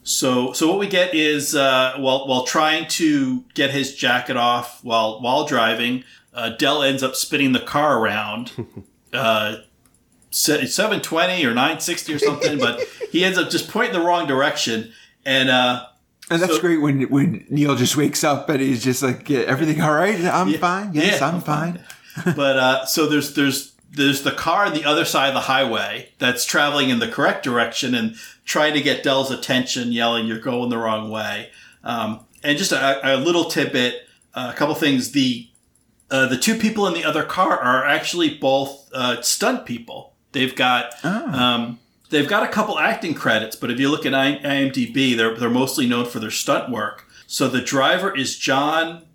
So, 0.03 0.53
so 0.53 0.69
what 0.69 0.79
we 0.79 0.87
get 0.87 1.15
is 1.15 1.55
uh, 1.55 1.95
while 1.99 2.27
while 2.29 2.45
trying 2.45 2.87
to 2.89 3.45
get 3.55 3.71
his 3.71 3.95
jacket 3.95 4.37
off 4.37 4.85
while 4.85 5.21
while 5.21 5.47
driving, 5.47 6.05
uh, 6.33 6.51
Del 6.51 6.83
ends 6.83 7.03
up 7.03 7.17
spinning 7.17 7.53
the 7.53 7.61
car 7.61 7.99
around. 7.99 8.53
Uh, 9.13 9.63
seven 10.31 11.01
twenty 11.01 11.45
or 11.45 11.55
nine 11.55 11.81
sixty 11.81 12.13
or 12.15 12.19
something, 12.19 12.59
but 12.59 12.81
he 13.11 13.25
ends 13.25 13.39
up 13.39 13.51
just 13.51 13.69
pointing 13.69 13.93
the 13.99 14.05
wrong 14.05 14.27
direction, 14.27 14.93
and 15.25 15.49
uh, 15.49 15.87
and 16.31 16.41
that's 16.43 16.55
so- 16.57 16.61
great 16.61 16.81
when 16.81 17.03
when 17.11 17.47
Neil 17.51 17.77
just 17.77 17.97
wakes 17.97 18.25
up 18.25 18.49
and 18.49 18.61
he's 18.61 18.83
just 18.85 19.03
like, 19.03 19.29
yeah, 19.31 19.41
everything 19.41 19.81
all 19.81 19.95
right? 19.95 20.19
I'm 20.25 20.49
Yeah. 20.49 20.59
fine. 20.59 20.91
Yes, 20.95 21.21
Yeah, 21.21 21.29
I'm 21.29 21.35
I'm 21.37 21.41
fine. 21.41 21.85
but 22.37 22.57
uh, 22.59 22.87
so 22.87 23.07
there's 23.07 23.35
there's 23.35 23.73
there's 23.93 24.23
the 24.23 24.33
car 24.33 24.67
on 24.67 24.75
the 24.75 24.85
other 24.85 25.05
side 25.05 25.29
of 25.29 25.35
the 25.35 25.41
highway 25.41 26.11
that's 26.19 26.45
traveling 26.45 26.91
in 26.91 26.99
the 26.99 27.09
correct 27.09 27.43
direction 27.45 27.95
and 27.95 28.17
trying 28.45 28.75
to 28.75 28.81
get 28.83 29.03
Del's 29.03 29.31
attention, 29.31 29.93
yelling, 29.93 30.27
"You're 30.27 30.41
going 30.41 30.71
the 30.71 30.79
wrong 30.79 31.11
way." 31.11 31.51
Um, 31.85 32.21
and 32.43 32.59
just 32.59 32.73
a, 32.73 33.15
a 33.15 33.17
little 33.17 33.45
tidbit, 33.47 34.07
uh, 34.35 34.51
a 34.53 34.57
couple 34.57 34.75
things. 34.75 35.13
The 35.13 35.49
uh, 36.11 36.27
the 36.27 36.37
two 36.39 36.57
people 36.57 36.87
in 36.87 36.95
the 36.95 37.05
other 37.05 37.23
car 37.25 37.59
are 37.59 37.85
actually 37.85 38.37
both 38.39 38.91
uh, 38.93 39.21
stunt 39.23 39.65
people. 39.67 40.13
They've 40.37 40.55
got 40.55 41.03
um, 41.03 41.79
they've 42.11 42.29
got 42.29 42.43
a 42.43 42.49
couple 42.49 42.79
acting 42.79 43.15
credits, 43.15 43.57
but 43.57 43.71
if 43.71 43.81
you 43.81 43.89
look 43.89 44.05
at 44.05 44.13
IMDb, 44.13 45.17
they're 45.17 45.35
they're 45.35 45.49
mostly 45.49 45.87
known 45.87 46.05
for 46.05 46.19
their 46.21 46.31
stunt 46.31 46.71
work. 46.71 47.09
So 47.27 47.49
the 47.49 47.63
driver 47.63 48.15
is 48.15 48.37
John 48.37 49.07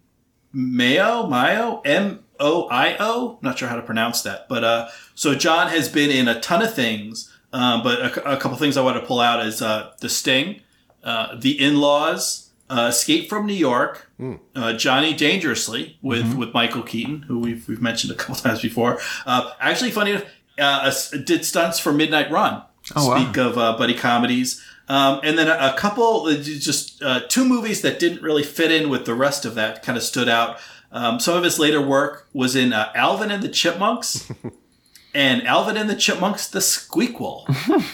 Mayo, 0.52 1.28
Mayo, 1.28 1.82
M 1.86 2.24
O 2.40 2.68
I 2.70 2.96
O. 3.00 3.38
Not 3.44 3.60
sure 3.60 3.68
how 3.68 3.76
to 3.76 3.84
pronounce 3.84 4.24
that, 4.24 4.50
but 4.50 4.64
uh, 4.64 4.90
so 5.14 5.36
John 5.36 5.68
has 5.68 5.90
been 5.90 6.10
in 6.10 6.28
a 6.28 6.40
ton 6.40 6.64
of 6.64 6.74
things. 6.74 7.32
Um, 7.54 7.84
but 7.84 8.00
a, 8.00 8.34
a 8.34 8.38
couple 8.38 8.58
things 8.58 8.78
I 8.78 8.82
want 8.82 9.00
to 9.00 9.06
pull 9.06 9.20
out 9.20 9.46
is 9.46 9.62
uh, 9.62 9.92
the 10.00 10.10
Sting, 10.10 10.62
uh, 11.04 11.36
the 11.38 11.62
In 11.62 11.78
Laws, 11.82 12.50
uh, 12.70 12.88
Escape 12.90 13.28
from 13.30 13.46
New 13.46 13.54
York, 13.54 14.10
uh, 14.56 14.74
Johnny 14.74 15.14
Dangerously 15.14 15.98
with 16.02 16.34
with 16.36 16.54
Michael 16.54 16.82
Keaton, 16.82 17.24
who 17.24 17.40
we've 17.40 17.68
we've 17.68 17.82
mentioned 17.82 18.12
a 18.12 18.16
couple 18.16 18.36
times 18.48 18.62
before. 18.62 19.00
Uh, 19.26 19.52
actually, 19.60 19.92
funny 19.92 20.12
enough, 20.12 20.24
uh, 20.60 20.92
did 21.26 21.46
stunts 21.46 21.80
for 21.80 21.92
Midnight 21.94 22.32
Run. 22.32 22.64
Oh, 22.96 23.10
wow. 23.10 23.24
Speak 23.24 23.38
of 23.38 23.58
uh, 23.58 23.78
buddy 23.78 23.94
comedies. 23.94 24.64
Um, 24.88 25.22
and 25.24 25.38
then 25.38 25.48
a, 25.48 25.74
a 25.74 25.76
couple, 25.78 26.26
uh, 26.26 26.36
just 26.36 27.02
uh, 27.02 27.22
two 27.28 27.46
movies 27.46 27.82
that 27.82 28.00
didn't 28.00 28.22
really 28.22 28.44
fit 28.44 28.72
in 28.72 28.90
with 28.90 29.06
the 29.06 29.14
rest 29.14 29.46
of 29.46 29.56
that 29.56 29.84
kind 29.84 29.98
of 29.98 30.04
stood 30.04 30.28
out. 30.28 30.58
Um, 30.92 31.20
some 31.20 31.38
of 31.38 31.44
his 31.44 31.60
later 31.60 31.82
work 31.82 32.28
was 32.34 32.56
in 32.56 32.74
uh, 32.74 32.92
Alvin 32.94 33.32
and 33.32 33.42
the 33.42 33.48
Chipmunks 33.48 34.30
and 35.14 35.48
Alvin 35.48 35.78
and 35.78 35.90
the 35.90 35.96
Chipmunks, 35.96 36.48
The 36.48 36.60
Squeakquel. 36.60 37.46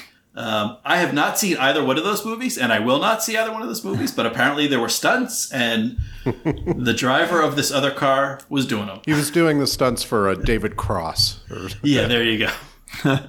um, 0.38 0.78
I 0.86 0.98
have 0.98 1.16
not 1.16 1.40
seen 1.40 1.58
either 1.58 1.84
one 1.84 1.98
of 1.98 2.04
those 2.04 2.24
movies, 2.24 2.60
and 2.60 2.72
I 2.72 2.78
will 2.80 3.00
not 3.00 3.24
see 3.24 3.36
either 3.36 3.52
one 3.52 3.64
of 3.64 3.68
those 3.68 3.84
movies, 3.84 4.12
but 4.12 4.28
apparently 4.28 4.68
there 4.68 4.80
were 4.80 4.88
stunts, 4.88 5.52
and 5.52 5.98
the 6.24 6.94
driver 6.96 7.42
of 7.42 7.56
this 7.56 7.72
other 7.72 7.90
car 7.90 8.40
was 8.48 8.68
doing 8.68 8.86
them. 8.86 9.00
He 9.04 9.14
was 9.14 9.32
doing 9.32 9.58
the 9.58 9.66
stunts 9.66 10.04
for 10.04 10.30
uh, 10.30 10.36
David 10.36 10.78
Cross. 10.78 11.42
Yeah, 11.82 12.08
there 12.08 12.24
you 12.24 12.48
go. 12.48 12.52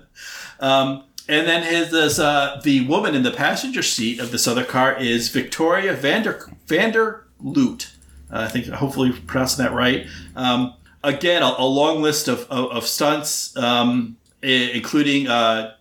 um, 0.60 1.04
and 1.28 1.46
then 1.46 1.62
his 1.62 1.90
this, 1.90 2.18
uh, 2.18 2.60
the 2.62 2.86
woman 2.86 3.14
in 3.14 3.22
the 3.22 3.30
passenger 3.30 3.82
seat 3.82 4.20
of 4.20 4.30
this 4.30 4.46
other 4.46 4.64
car 4.64 4.94
is 4.94 5.30
Victoria 5.30 5.94
Vander 5.94 6.50
Vanderkloot. 6.66 7.90
Uh, 8.30 8.40
I 8.40 8.48
think 8.48 8.66
hopefully 8.66 9.12
pronouncing 9.12 9.64
that 9.64 9.72
right. 9.72 10.06
Um, 10.36 10.74
again, 11.02 11.42
a, 11.42 11.54
a 11.56 11.64
long 11.64 12.02
list 12.02 12.28
of, 12.28 12.40
of, 12.50 12.70
of 12.70 12.86
stunts, 12.86 13.56
um, 13.56 14.18
including 14.42 15.26
uh, 15.28 15.74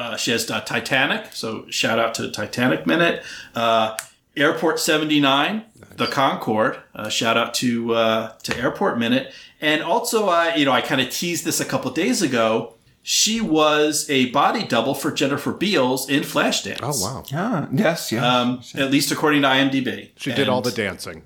uh, 0.00 0.16
she 0.16 0.30
has 0.30 0.50
uh, 0.50 0.60
Titanic. 0.62 1.22
So 1.32 1.66
shout 1.70 1.98
out 1.98 2.14
to 2.14 2.30
Titanic 2.30 2.86
Minute. 2.86 3.22
Uh, 3.54 3.96
Airport 4.36 4.78
79, 4.80 5.64
the 5.96 6.06
Concorde. 6.06 6.78
Uh, 6.94 7.08
shout 7.08 7.36
out 7.36 7.52
to 7.54 7.94
uh, 7.94 8.32
to 8.44 8.56
Airport 8.56 8.98
Minute. 8.98 9.32
And 9.60 9.82
also, 9.82 10.28
uh, 10.28 10.52
you 10.56 10.64
know, 10.64 10.72
I 10.72 10.80
kind 10.80 11.00
of 11.00 11.10
teased 11.10 11.44
this 11.44 11.60
a 11.60 11.64
couple 11.64 11.90
days 11.90 12.22
ago. 12.22 12.74
She 13.02 13.40
was 13.40 14.08
a 14.10 14.30
body 14.30 14.64
double 14.66 14.94
for 14.94 15.10
Jennifer 15.10 15.52
Beals 15.52 16.08
in 16.08 16.22
Flashdance. 16.22 16.78
Oh 16.82 16.96
wow, 17.02 17.24
Ah, 17.34 17.68
yes, 17.72 18.12
yes. 18.12 18.22
Um, 18.22 18.60
at 18.74 18.90
least 18.90 19.10
according 19.10 19.42
to 19.42 19.48
IMDb. 19.48 20.10
she 20.16 20.32
did 20.32 20.48
all 20.48 20.60
the 20.62 20.70
dancing. 20.70 21.22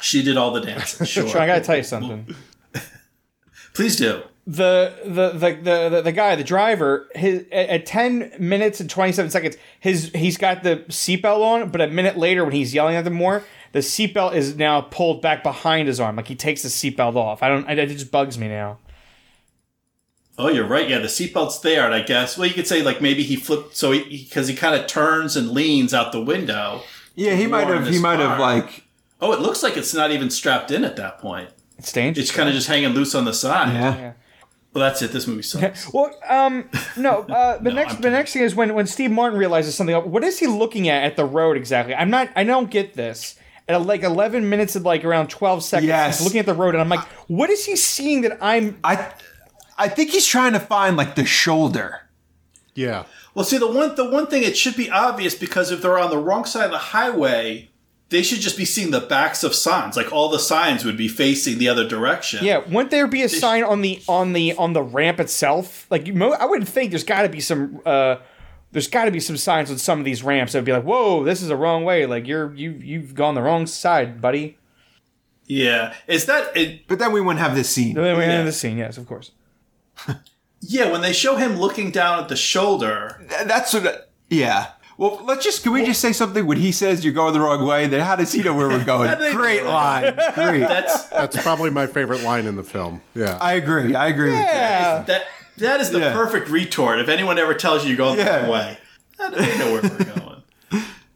She 0.00 0.22
did 0.22 0.36
all 0.36 0.52
the 0.52 0.60
dancing. 0.60 1.06
Sure. 1.14 1.26
Sean, 1.28 1.42
I 1.42 1.46
gotta 1.46 1.64
tell 1.64 1.76
you 1.78 1.82
something. 1.82 2.34
Please 3.74 3.96
do. 3.96 4.22
The 4.46 4.94
the 5.04 5.30
the 5.30 5.54
the, 5.54 5.88
the, 5.88 6.02
the 6.02 6.12
guy, 6.12 6.36
the 6.36 6.44
driver, 6.44 7.08
his 7.14 7.44
at, 7.50 7.68
at 7.68 7.86
ten 7.86 8.32
minutes 8.38 8.80
and 8.80 8.88
twenty 8.88 9.12
seven 9.12 9.30
seconds, 9.30 9.56
his 9.80 10.10
he's 10.14 10.36
got 10.36 10.62
the 10.62 10.84
seatbelt 10.88 11.40
on, 11.40 11.70
but 11.70 11.80
a 11.80 11.88
minute 11.88 12.16
later 12.16 12.44
when 12.44 12.52
he's 12.52 12.72
yelling 12.72 12.94
at 12.94 13.04
them 13.04 13.14
more, 13.14 13.42
the 13.72 13.80
seatbelt 13.80 14.34
is 14.34 14.56
now 14.56 14.82
pulled 14.82 15.20
back 15.20 15.42
behind 15.42 15.88
his 15.88 15.98
arm, 15.98 16.16
like 16.16 16.28
he 16.28 16.36
takes 16.36 16.62
the 16.62 16.68
seatbelt 16.68 17.16
off. 17.16 17.42
I 17.42 17.48
don't. 17.48 17.68
It 17.68 17.86
just 17.88 18.12
bugs 18.12 18.38
me 18.38 18.48
now. 18.48 18.78
Oh, 20.38 20.48
you're 20.48 20.66
right. 20.66 20.88
Yeah, 20.88 20.98
the 20.98 21.08
seatbelt's 21.08 21.60
there, 21.60 21.84
and 21.84 21.94
I 21.94 22.02
guess 22.02 22.38
well, 22.38 22.46
you 22.46 22.54
could 22.54 22.66
say 22.66 22.82
like 22.82 23.00
maybe 23.00 23.24
he 23.24 23.36
flipped 23.36 23.76
so 23.76 23.90
he 23.90 24.24
because 24.24 24.46
he, 24.46 24.54
kind 24.54 24.80
of 24.80 24.86
turns 24.86 25.36
and 25.36 25.50
leans 25.50 25.92
out 25.92 26.12
the 26.12 26.22
window. 26.22 26.82
Yeah, 27.16 27.34
he 27.34 27.46
might 27.46 27.66
have. 27.66 27.84
He 27.84 27.92
this 27.92 28.02
might 28.02 28.20
have 28.20 28.38
like. 28.38 28.84
Oh, 29.20 29.32
it 29.32 29.40
looks 29.40 29.62
like 29.62 29.76
it's 29.78 29.94
not 29.94 30.10
even 30.10 30.28
strapped 30.28 30.70
in 30.70 30.84
at 30.84 30.96
that 30.96 31.18
point. 31.18 31.48
It's 31.78 31.90
dangerous. 31.90 32.28
It's 32.28 32.36
kind 32.36 32.48
of 32.48 32.54
just 32.54 32.68
hanging 32.68 32.90
loose 32.90 33.14
on 33.14 33.24
the 33.24 33.32
side. 33.32 33.72
Yeah. 33.72 34.12
Well, 34.76 34.84
that's 34.84 35.00
it. 35.00 35.10
This 35.10 35.26
movie 35.26 35.40
sucks. 35.42 35.90
Well, 35.90 36.10
um, 36.28 36.68
no. 36.98 37.20
Uh, 37.22 37.56
the 37.62 37.70
No, 37.70 37.76
next, 37.76 37.94
I'm 37.94 38.00
the 38.02 38.10
next 38.10 38.34
thing 38.34 38.42
is 38.42 38.54
when 38.54 38.74
when 38.74 38.86
Steve 38.86 39.10
Martin 39.10 39.38
realizes 39.38 39.74
something. 39.74 39.96
What 39.96 40.22
is 40.22 40.38
he 40.38 40.46
looking 40.46 40.88
at 40.90 41.02
at 41.04 41.16
the 41.16 41.24
road 41.24 41.56
exactly? 41.56 41.94
I'm 41.94 42.10
not. 42.10 42.28
I 42.36 42.44
don't 42.44 42.70
get 42.70 42.92
this. 42.94 43.36
At 43.68 43.86
like 43.86 44.02
11 44.02 44.48
minutes 44.48 44.76
and 44.76 44.84
like 44.84 45.02
around 45.04 45.28
12 45.28 45.64
seconds, 45.64 45.88
Yes. 45.88 46.18
he's 46.18 46.26
looking 46.26 46.40
at 46.40 46.46
the 46.46 46.54
road, 46.54 46.74
and 46.74 46.80
I'm 46.82 46.88
like, 46.90 47.04
what 47.26 47.48
is 47.50 47.64
he 47.64 47.74
seeing 47.74 48.20
that 48.20 48.36
I'm? 48.42 48.78
I. 48.84 49.12
I 49.78 49.88
think 49.88 50.10
he's 50.10 50.26
trying 50.26 50.52
to 50.52 50.60
find 50.60 50.96
like 50.96 51.14
the 51.16 51.24
shoulder. 51.24 52.02
Yeah. 52.74 53.04
Well, 53.34 53.44
see, 53.46 53.56
the 53.58 53.66
one 53.70 53.94
the 53.94 54.08
one 54.10 54.26
thing 54.26 54.42
it 54.42 54.56
should 54.58 54.76
be 54.76 54.90
obvious 54.90 55.34
because 55.34 55.70
if 55.72 55.80
they're 55.80 55.98
on 55.98 56.10
the 56.10 56.18
wrong 56.18 56.44
side 56.44 56.66
of 56.66 56.70
the 56.70 56.78
highway, 56.78 57.70
they 58.08 58.22
should 58.22 58.38
just 58.40 58.56
be 58.56 58.64
seeing 58.64 58.90
the 58.92 59.00
backs 59.00 59.42
of 59.42 59.54
signs. 59.54 59.96
Like 59.96 60.12
all 60.12 60.28
the 60.28 60.38
signs 60.38 60.84
would 60.84 60.96
be 60.96 61.08
facing 61.08 61.58
the 61.58 61.68
other 61.68 61.86
direction. 61.88 62.44
Yeah, 62.44 62.58
wouldn't 62.58 62.90
there 62.90 63.06
be 63.08 63.22
a 63.22 63.28
sign 63.28 63.64
on 63.64 63.82
the 63.82 64.00
on 64.08 64.32
the 64.32 64.54
on 64.54 64.72
the 64.74 64.82
ramp 64.82 65.18
itself? 65.20 65.86
Like, 65.90 66.06
mo- 66.14 66.32
I 66.38 66.44
would 66.46 66.68
think 66.68 66.90
there's 66.90 67.04
got 67.04 67.22
to 67.22 67.28
be 67.28 67.40
some. 67.40 67.80
uh 67.84 68.16
there's 68.72 68.88
got 68.88 69.06
to 69.06 69.10
be 69.10 69.20
some 69.20 69.36
signs 69.38 69.70
on 69.70 69.78
some 69.78 69.98
of 70.00 70.04
these 70.04 70.22
ramps 70.22 70.52
that 70.52 70.58
would 70.58 70.64
be 70.66 70.72
like, 70.72 70.82
"Whoa, 70.82 71.24
this 71.24 71.40
is 71.40 71.48
a 71.50 71.56
wrong 71.56 71.84
way. 71.84 72.04
Like 72.04 72.26
you're 72.26 72.52
you 72.54 72.72
you've 72.72 73.14
gone 73.14 73.34
the 73.34 73.40
wrong 73.42 73.66
side, 73.66 74.20
buddy." 74.20 74.58
Yeah. 75.46 75.94
Is 76.06 76.26
that 76.26 76.54
it? 76.56 76.86
But 76.88 76.98
then 76.98 77.12
we 77.12 77.20
wouldn't 77.20 77.38
have 77.40 77.54
this 77.54 77.70
scene. 77.70 77.94
Then 77.94 78.16
we 78.18 78.24
Yeah. 78.24 78.30
end 78.32 78.48
the 78.48 78.52
scene. 78.52 78.76
Yes, 78.78 78.98
of 78.98 79.06
course. 79.06 79.30
Yeah. 80.60 80.90
When 80.90 81.00
they 81.00 81.12
show 81.12 81.36
him 81.36 81.56
looking 81.58 81.90
down 81.90 82.18
at 82.20 82.28
the 82.28 82.34
shoulder. 82.36 83.24
Th- 83.28 83.46
That's 83.46 83.72
what. 83.72 84.10
Yeah. 84.28 84.68
Well, 84.98 85.20
let's 85.24 85.44
just. 85.44 85.62
Can 85.62 85.72
we 85.72 85.84
just 85.84 86.00
say 86.00 86.12
something 86.12 86.46
when 86.46 86.56
he 86.58 86.72
says 86.72 87.04
you're 87.04 87.12
going 87.12 87.34
the 87.34 87.40
wrong 87.40 87.66
way? 87.66 87.86
Then 87.86 88.00
how 88.00 88.16
does 88.16 88.32
he 88.32 88.42
know 88.42 88.54
where 88.54 88.68
we're 88.68 88.84
going? 88.96 89.10
do 89.18 89.32
Great 89.32 89.64
line. 89.64 90.14
Great. 90.34 90.60
That's 90.60 91.04
That's 91.08 91.42
probably 91.42 91.70
my 91.70 91.86
favorite 91.86 92.22
line 92.22 92.46
in 92.46 92.56
the 92.56 92.62
film. 92.62 93.02
Yeah. 93.14 93.36
I 93.40 93.54
agree. 93.54 93.94
I 93.94 94.08
agree 94.08 94.30
with 94.30 94.38
Yeah. 94.40 95.02
that. 95.06 95.24
That 95.58 95.80
is 95.80 95.90
the 95.90 96.00
Yeah. 96.00 96.12
perfect 96.12 96.48
retort. 96.48 96.98
If 97.00 97.08
anyone 97.08 97.38
ever 97.38 97.54
tells 97.54 97.82
you 97.84 97.88
you're 97.90 97.96
going 97.98 98.16
the 98.18 98.24
wrong 98.24 98.48
way, 98.48 98.78
how 99.18 99.30
do 99.30 99.36
they 99.36 99.58
know 99.58 99.72
where 99.72 99.82
we're 99.82 100.04
going? 100.04 100.42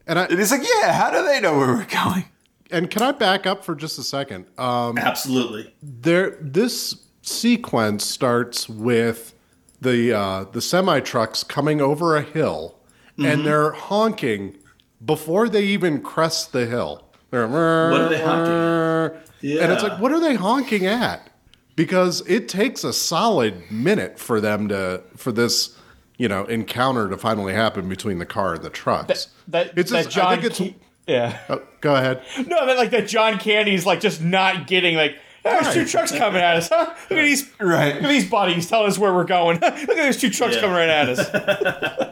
and 0.06 0.18
I 0.18 0.26
that. 0.26 0.38
It's 0.38 0.50
like, 0.50 0.62
yeah. 0.82 0.92
How 0.92 1.10
do 1.10 1.24
they 1.24 1.40
know 1.40 1.56
where 1.58 1.68
we're 1.68 1.84
going? 1.86 2.24
and 2.72 2.88
can 2.90 3.02
I 3.02 3.10
back 3.12 3.46
up 3.46 3.64
for 3.64 3.74
just 3.74 3.98
a 3.98 4.02
second? 4.02 4.46
Um, 4.58 4.96
Absolutely. 4.98 5.74
there 5.82 6.36
this 6.40 6.94
sequence 7.22 8.04
starts 8.04 8.68
with 8.68 9.34
the 9.80 10.12
uh, 10.12 10.44
the 10.52 10.60
semi 10.60 11.00
trucks 11.00 11.42
coming 11.42 11.80
over 11.80 12.16
a 12.16 12.22
hill 12.22 12.76
and 13.20 13.38
mm-hmm. 13.38 13.44
they're 13.44 13.72
honking 13.72 14.56
before 15.04 15.48
they 15.48 15.62
even 15.62 16.00
crest 16.00 16.52
the 16.52 16.66
hill. 16.66 17.04
They're, 17.30 17.46
What 17.46 18.00
are 18.00 18.08
they 18.08 18.20
honking 18.20 19.20
Yeah. 19.40 19.62
And 19.62 19.72
it's 19.72 19.82
like, 19.82 20.00
what 20.00 20.12
are 20.12 20.20
they 20.20 20.34
honking 20.34 20.86
at? 20.86 21.30
Because 21.76 22.26
it 22.26 22.48
takes 22.48 22.84
a 22.84 22.92
solid 22.92 23.70
minute 23.70 24.18
for 24.18 24.40
them 24.40 24.68
to 24.68 25.02
for 25.16 25.32
this 25.32 25.76
you 26.18 26.28
know 26.28 26.44
encounter 26.44 27.08
to 27.08 27.16
finally 27.16 27.54
happen 27.54 27.88
between 27.88 28.18
the 28.18 28.26
car 28.26 28.54
and 28.54 28.62
the 28.62 28.70
trucks. 28.70 29.28
That 29.48 29.72
It's 29.76 29.90
that 29.90 30.10
just- 30.10 30.18
I 30.18 30.36
think 30.36 30.44
it's- 30.52 30.70
Ke- 30.70 30.74
yeah. 31.06 31.38
Oh, 31.48 31.62
go 31.80 31.96
ahead. 31.96 32.22
No, 32.46 32.66
that 32.66 32.76
like 32.76 32.90
that 32.90 33.08
John 33.08 33.38
Candy's 33.38 33.86
like 33.86 34.00
just 34.00 34.20
not 34.20 34.66
getting 34.66 34.96
like. 34.96 35.16
"Oh, 35.44 35.58
There's 35.62 35.74
two 35.74 35.86
trucks 35.86 36.12
coming 36.12 36.40
at 36.42 36.56
us, 36.56 36.68
huh? 36.68 36.94
Look 37.08 37.18
at 37.18 37.24
these, 37.24 37.50
Right. 37.58 37.94
look 37.94 38.04
at 38.04 38.08
these 38.08 38.28
bodies 38.30 38.68
telling 38.68 38.88
us 38.88 38.98
where 38.98 39.12
we're 39.14 39.24
going. 39.24 39.58
look 39.60 39.72
at 39.72 39.86
these 39.88 40.16
two 40.20 40.30
trucks 40.30 40.54
Yeah. 40.56 40.60
coming 40.60 40.76
right 40.76 40.88
at 40.88 41.08
us. 41.08 41.18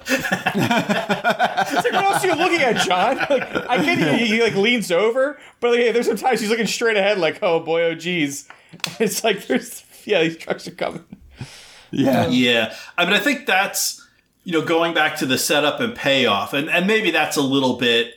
it's 0.09 1.85
like, 1.85 1.93
what 1.93 2.05
else 2.05 2.25
are 2.25 2.29
you 2.29 2.35
looking 2.35 2.61
at, 2.63 2.77
John? 2.87 3.17
Like, 3.19 3.69
I 3.69 3.85
get 3.85 4.19
he, 4.19 4.27
he 4.27 4.43
like 4.43 4.55
leans 4.55 4.91
over, 4.91 5.39
but 5.61 5.73
like, 5.73 5.93
there's 5.93 6.07
sometimes 6.07 6.41
he's 6.41 6.51
looking 6.51 6.67
straight 6.67 6.97
ahead, 6.97 7.19
like, 7.19 7.39
oh 7.43 7.61
boy, 7.61 7.83
oh 7.85 7.95
geez. 7.95 8.49
It's 9.01 9.25
like 9.25 9.47
there's 9.47 9.83
yeah, 10.05 10.23
these 10.23 10.37
trucks 10.37 10.67
are 10.69 10.73
coming. 10.73 11.05
Yeah. 11.91 12.25
Um, 12.27 12.33
yeah. 12.33 12.75
I 12.99 13.05
mean, 13.07 13.15
I 13.15 13.19
think 13.19 13.47
that's, 13.47 14.07
you 14.45 14.53
know, 14.53 14.63
going 14.63 14.93
back 14.95 15.17
to 15.17 15.27
the 15.27 15.39
setup 15.39 15.81
and 15.81 15.95
payoff, 15.95 16.53
and, 16.53 16.69
and 16.69 16.87
maybe 16.87 17.11
that's 17.11 17.37
a 17.39 17.43
little 17.43 17.77
bit 17.79 18.15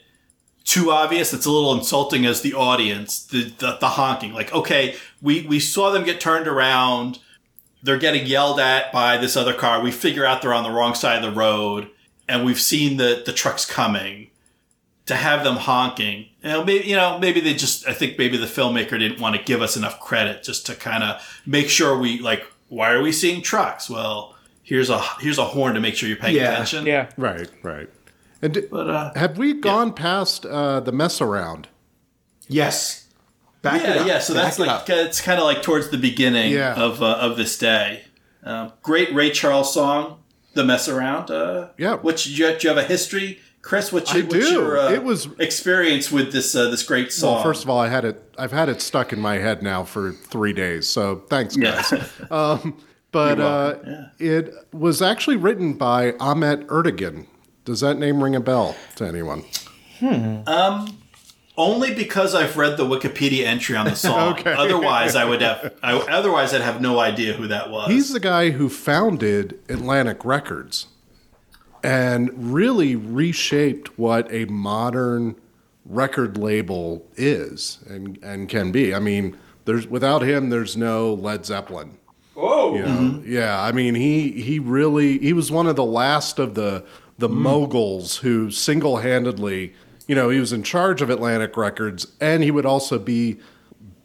too 0.72 0.92
obvious. 0.92 1.34
It's 1.34 1.46
a 1.46 1.52
little 1.52 1.74
insulting 1.74 2.26
as 2.26 2.42
the 2.42 2.54
audience, 2.54 3.24
the, 3.26 3.44
the, 3.58 3.78
the 3.80 3.90
honking. 3.90 4.34
Like, 4.34 4.54
okay, 4.54 4.96
we, 5.22 5.42
we 5.48 5.60
saw 5.60 5.92
them 5.92 6.04
get 6.04 6.20
turned 6.22 6.48
around. 6.48 7.20
They're 7.84 7.98
getting 7.98 8.26
yelled 8.26 8.60
at 8.60 8.92
by 8.92 9.18
this 9.18 9.36
other 9.36 9.54
car. 9.54 9.82
We 9.82 9.92
figure 9.92 10.26
out 10.26 10.42
they're 10.42 10.54
on 10.54 10.64
the 10.64 10.72
wrong 10.72 10.94
side 10.96 11.24
of 11.24 11.30
the 11.34 11.38
road, 11.38 11.90
and 12.30 12.46
we've 12.46 12.60
seen 12.62 12.98
the, 12.98 13.22
the 13.26 13.34
trucks 13.34 13.66
coming. 13.66 14.28
To 15.08 15.16
have 15.16 15.44
them 15.44 15.56
honking, 15.58 16.28
you 16.42 16.50
know, 16.50 16.64
maybe 16.64 16.88
you 16.88 16.96
know, 16.96 17.18
maybe 17.20 17.42
they 17.42 17.54
just. 17.54 17.86
I 17.86 17.92
think 17.94 18.18
maybe 18.18 18.38
the 18.38 18.46
filmmaker 18.46 18.98
didn't 18.98 19.20
want 19.20 19.36
to 19.36 19.42
give 19.44 19.62
us 19.62 19.76
enough 19.76 20.00
credit 20.00 20.42
just 20.44 20.66
to 20.68 20.76
kind 20.76 21.04
of 21.04 21.42
make 21.46 21.68
sure 21.70 21.98
we 21.98 22.20
like. 22.20 22.46
Why 22.70 22.92
are 22.94 23.02
we 23.02 23.12
seeing 23.12 23.42
trucks? 23.42 23.90
Well, 23.90 24.36
here's 24.64 24.90
a 24.90 25.02
here's 25.20 25.40
a 25.40 25.44
horn 25.44 25.74
to 25.74 25.82
make 25.82 25.96
sure 25.96 26.08
you're 26.08 26.18
paying 26.20 26.36
Yeah. 26.38 26.54
attention. 26.54 26.86
Yeah. 26.86 27.10
Right, 27.18 27.50
right. 27.64 27.90
And 28.42 28.54
di- 28.54 28.62
But 28.62 28.90
uh, 28.90 29.14
have 29.16 29.38
we 29.38 29.54
gone 29.54 29.94
past 29.94 30.46
uh, 30.46 30.80
the 30.80 30.92
mess 30.92 31.22
around? 31.22 31.68
Yes. 32.48 33.08
Back 33.62 33.82
it 33.84 33.96
yeah, 33.96 34.02
up. 34.02 34.08
yeah. 34.08 34.20
So 34.20 34.34
Back 34.34 34.44
that's 34.44 34.58
it 34.60 34.62
like 34.64 34.70
up. 34.70 34.90
it's 34.90 35.22
kind 35.22 35.40
of 35.40 35.46
like 35.46 35.62
towards 35.62 35.90
the 35.90 35.98
beginning 35.98 36.52
Yeah. 36.54 36.74
of 36.76 37.02
uh, 37.04 37.18
of 37.20 37.38
this 37.38 37.58
day. 37.58 38.04
Um, 38.44 38.74
great 38.82 39.14
Ray 39.14 39.30
Charles 39.30 39.72
song, 39.74 40.18
"The 40.56 40.64
Mess 40.64 40.88
Around." 40.90 41.30
Uh, 41.30 41.68
Yeah. 41.78 41.96
Which 41.98 42.24
do 42.26 42.32
you, 42.32 42.48
do 42.58 42.68
you 42.68 42.74
have 42.74 42.84
a 42.84 42.88
history, 42.88 43.40
Chris? 43.62 43.94
What's 43.94 44.12
I 44.12 44.18
your, 44.18 44.26
what's 44.26 44.48
do. 44.50 44.52
your 44.54 44.80
uh, 44.80 44.92
It 44.92 45.04
was- 45.04 45.28
experience 45.40 46.12
with 46.12 46.32
this 46.32 46.56
uh, 46.56 46.70
this 46.72 46.82
great 46.82 47.14
song? 47.14 47.36
Well, 47.36 47.44
first 47.44 47.64
of 47.64 47.70
all, 47.70 47.78
I 47.80 47.88
had 47.90 48.04
it. 48.04 48.34
I've 48.40 48.52
had 48.52 48.68
it 48.68 48.82
stuck 48.82 49.14
in 49.14 49.20
my 49.22 49.36
head 49.36 49.62
now 49.62 49.84
for 49.84 50.12
three 50.12 50.54
days. 50.54 50.88
So 50.88 51.22
thanks, 51.30 51.56
yeah. 51.56 51.84
guys. 51.90 52.10
But 53.14 53.40
You're 53.40 53.46
uh, 53.46 53.74
welcome, 53.76 54.06
it 54.20 54.54
was 54.72 55.02
actually 55.02 55.36
written 55.36 55.74
by 55.74 56.14
Ahmet 56.14 56.66
Ertegun. 56.68 57.26
Does 57.66 57.82
that 57.82 57.98
name 57.98 58.24
ring 58.24 58.36
a 58.36 58.40
bell 58.40 58.76
to 58.96 59.06
anyone? 59.06 59.44
Hmm. 60.00 60.42
Um, 60.48 60.98
only 61.58 61.94
because 61.94 62.34
I've 62.34 62.58
read 62.58 62.78
the 62.78 62.86
Wikipedia 62.86 63.46
entry 63.46 63.76
on 63.76 63.86
the 63.86 63.96
song. 63.96 64.34
Okay. 64.34 64.54
Otherwise, 64.54 65.16
I 65.16 65.26
would 65.26 65.42
have. 65.42 65.74
I, 65.84 65.94
otherwise, 65.94 66.54
I'd 66.54 66.62
have 66.62 66.82
no 66.82 67.00
idea 67.00 67.34
who 67.34 67.48
that 67.48 67.70
was. 67.70 67.90
He's 67.90 68.12
the 68.12 68.20
guy 68.20 68.52
who 68.52 68.70
founded 68.70 69.60
Atlantic 69.70 70.26
Records 70.26 70.88
and 71.84 72.54
really 72.54 72.96
reshaped 72.96 73.98
what 73.98 74.32
a 74.32 74.46
modern 74.46 75.36
record 75.86 76.38
label 76.38 77.06
is 77.16 77.80
and, 77.88 78.18
and 78.24 78.50
can 78.50 78.72
be. 78.72 78.94
I 78.94 79.00
mean, 79.00 79.38
there's 79.66 79.88
without 79.88 80.22
him, 80.22 80.50
there's 80.50 80.78
no 80.78 81.14
Led 81.14 81.46
Zeppelin. 81.46 81.98
Whoa. 82.34 82.76
You 82.76 82.82
know? 82.82 82.88
Mm-hmm. 82.88 83.32
Yeah, 83.32 83.62
I 83.62 83.72
mean, 83.72 83.96
he 83.96 84.32
he 84.32 84.60
really 84.60 85.20
he 85.20 85.34
was 85.34 85.52
one 85.52 85.68
of 85.68 85.76
the 85.76 85.86
last 85.86 86.40
of 86.40 86.56
the 86.56 86.84
the 87.22 87.30
mm. 87.30 87.36
moguls 87.36 88.18
who 88.18 88.52
single 88.52 88.98
handedly, 88.98 89.74
you 90.08 90.16
know, 90.16 90.30
he 90.30 90.40
was 90.40 90.52
in 90.52 90.64
charge 90.64 91.02
of 91.02 91.10
Atlantic 91.10 91.56
Records, 91.56 92.08
and 92.20 92.44
he 92.44 92.52
would 92.52 92.66
also 92.66 93.00
be 93.00 93.40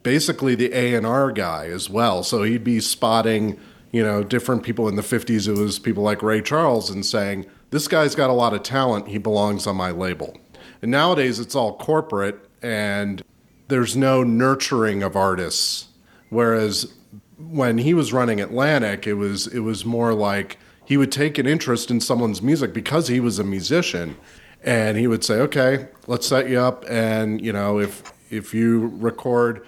basically 0.03 0.55
the 0.55 0.71
A 0.71 0.93
and 0.93 1.05
R 1.05 1.31
guy 1.31 1.65
as 1.65 1.89
well. 1.89 2.23
So 2.23 2.43
he'd 2.43 2.63
be 2.63 2.79
spotting, 2.79 3.59
you 3.91 4.01
know, 4.01 4.23
different 4.23 4.63
people 4.63 4.87
in 4.87 4.95
the 4.95 5.01
'50s. 5.01 5.49
It 5.49 5.59
was 5.59 5.79
people 5.79 6.03
like 6.03 6.23
Ray 6.23 6.41
Charles 6.41 6.89
and 6.89 7.05
saying, 7.05 7.45
"This 7.71 7.89
guy's 7.89 8.15
got 8.15 8.29
a 8.29 8.33
lot 8.33 8.53
of 8.53 8.63
talent. 8.63 9.09
He 9.09 9.17
belongs 9.17 9.67
on 9.67 9.75
my 9.75 9.91
label." 9.91 10.37
And 10.81 10.91
nowadays, 10.91 11.39
it's 11.39 11.55
all 11.55 11.75
corporate, 11.75 12.47
and 12.61 13.23
there's 13.67 13.97
no 13.97 14.23
nurturing 14.23 15.01
of 15.03 15.15
artists. 15.15 15.87
Whereas 16.29 16.93
when 17.37 17.79
he 17.79 17.93
was 17.93 18.13
running 18.13 18.39
Atlantic, 18.39 19.07
it 19.07 19.15
was 19.15 19.47
it 19.47 19.59
was 19.59 19.83
more 19.83 20.13
like 20.13 20.57
he 20.87 20.95
would 20.95 21.11
take 21.11 21.37
an 21.37 21.45
interest 21.45 21.91
in 21.91 21.99
someone's 21.99 22.41
music 22.41 22.73
because 22.73 23.09
he 23.09 23.19
was 23.19 23.39
a 23.39 23.43
musician, 23.43 24.15
and 24.63 24.97
he 24.97 25.05
would 25.05 25.21
say, 25.21 25.35
"Okay, 25.41 25.89
let's 26.07 26.25
set 26.25 26.49
you 26.49 26.61
up, 26.61 26.85
and 26.89 27.41
you 27.41 27.51
know, 27.51 27.77
if 27.77 28.13
if 28.29 28.53
you 28.53 28.87
record 28.95 29.65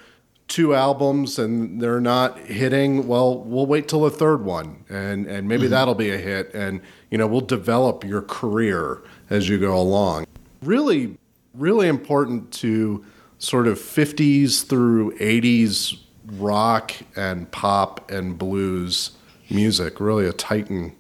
two 0.48 0.74
albums 0.74 1.38
and 1.38 1.82
they're 1.82 2.00
not 2.00 2.40
hitting, 2.40 3.06
well, 3.06 3.38
we'll 3.38 3.66
wait 3.66 3.90
till 3.90 4.02
the 4.02 4.10
third 4.10 4.46
one, 4.46 4.86
and 4.88 5.28
and 5.28 5.46
maybe 5.50 5.64
mm-hmm. 5.64 5.72
that'll 5.72 5.94
be 5.94 6.10
a 6.10 6.18
hit, 6.18 6.54
and 6.54 6.80
you 7.12 7.18
know, 7.18 7.28
we'll 7.28 7.42
develop 7.42 8.06
your 8.06 8.22
career 8.22 9.02
as 9.30 9.50
you 9.50 9.60
go 9.60 9.78
along." 9.78 10.26
Really, 10.62 11.18
really 11.54 11.90
important 11.90 12.54
to 12.54 13.04
sort 13.40 13.68
of 13.68 13.78
50s 13.78 14.66
through 14.66 15.18
80s 15.18 15.98
rock 16.38 16.94
and 17.18 17.52
pop 17.52 18.10
and 18.10 18.38
blues 18.38 19.12
music, 19.50 20.00
really 20.00 20.26
a 20.26 20.34
titan. 20.34 20.96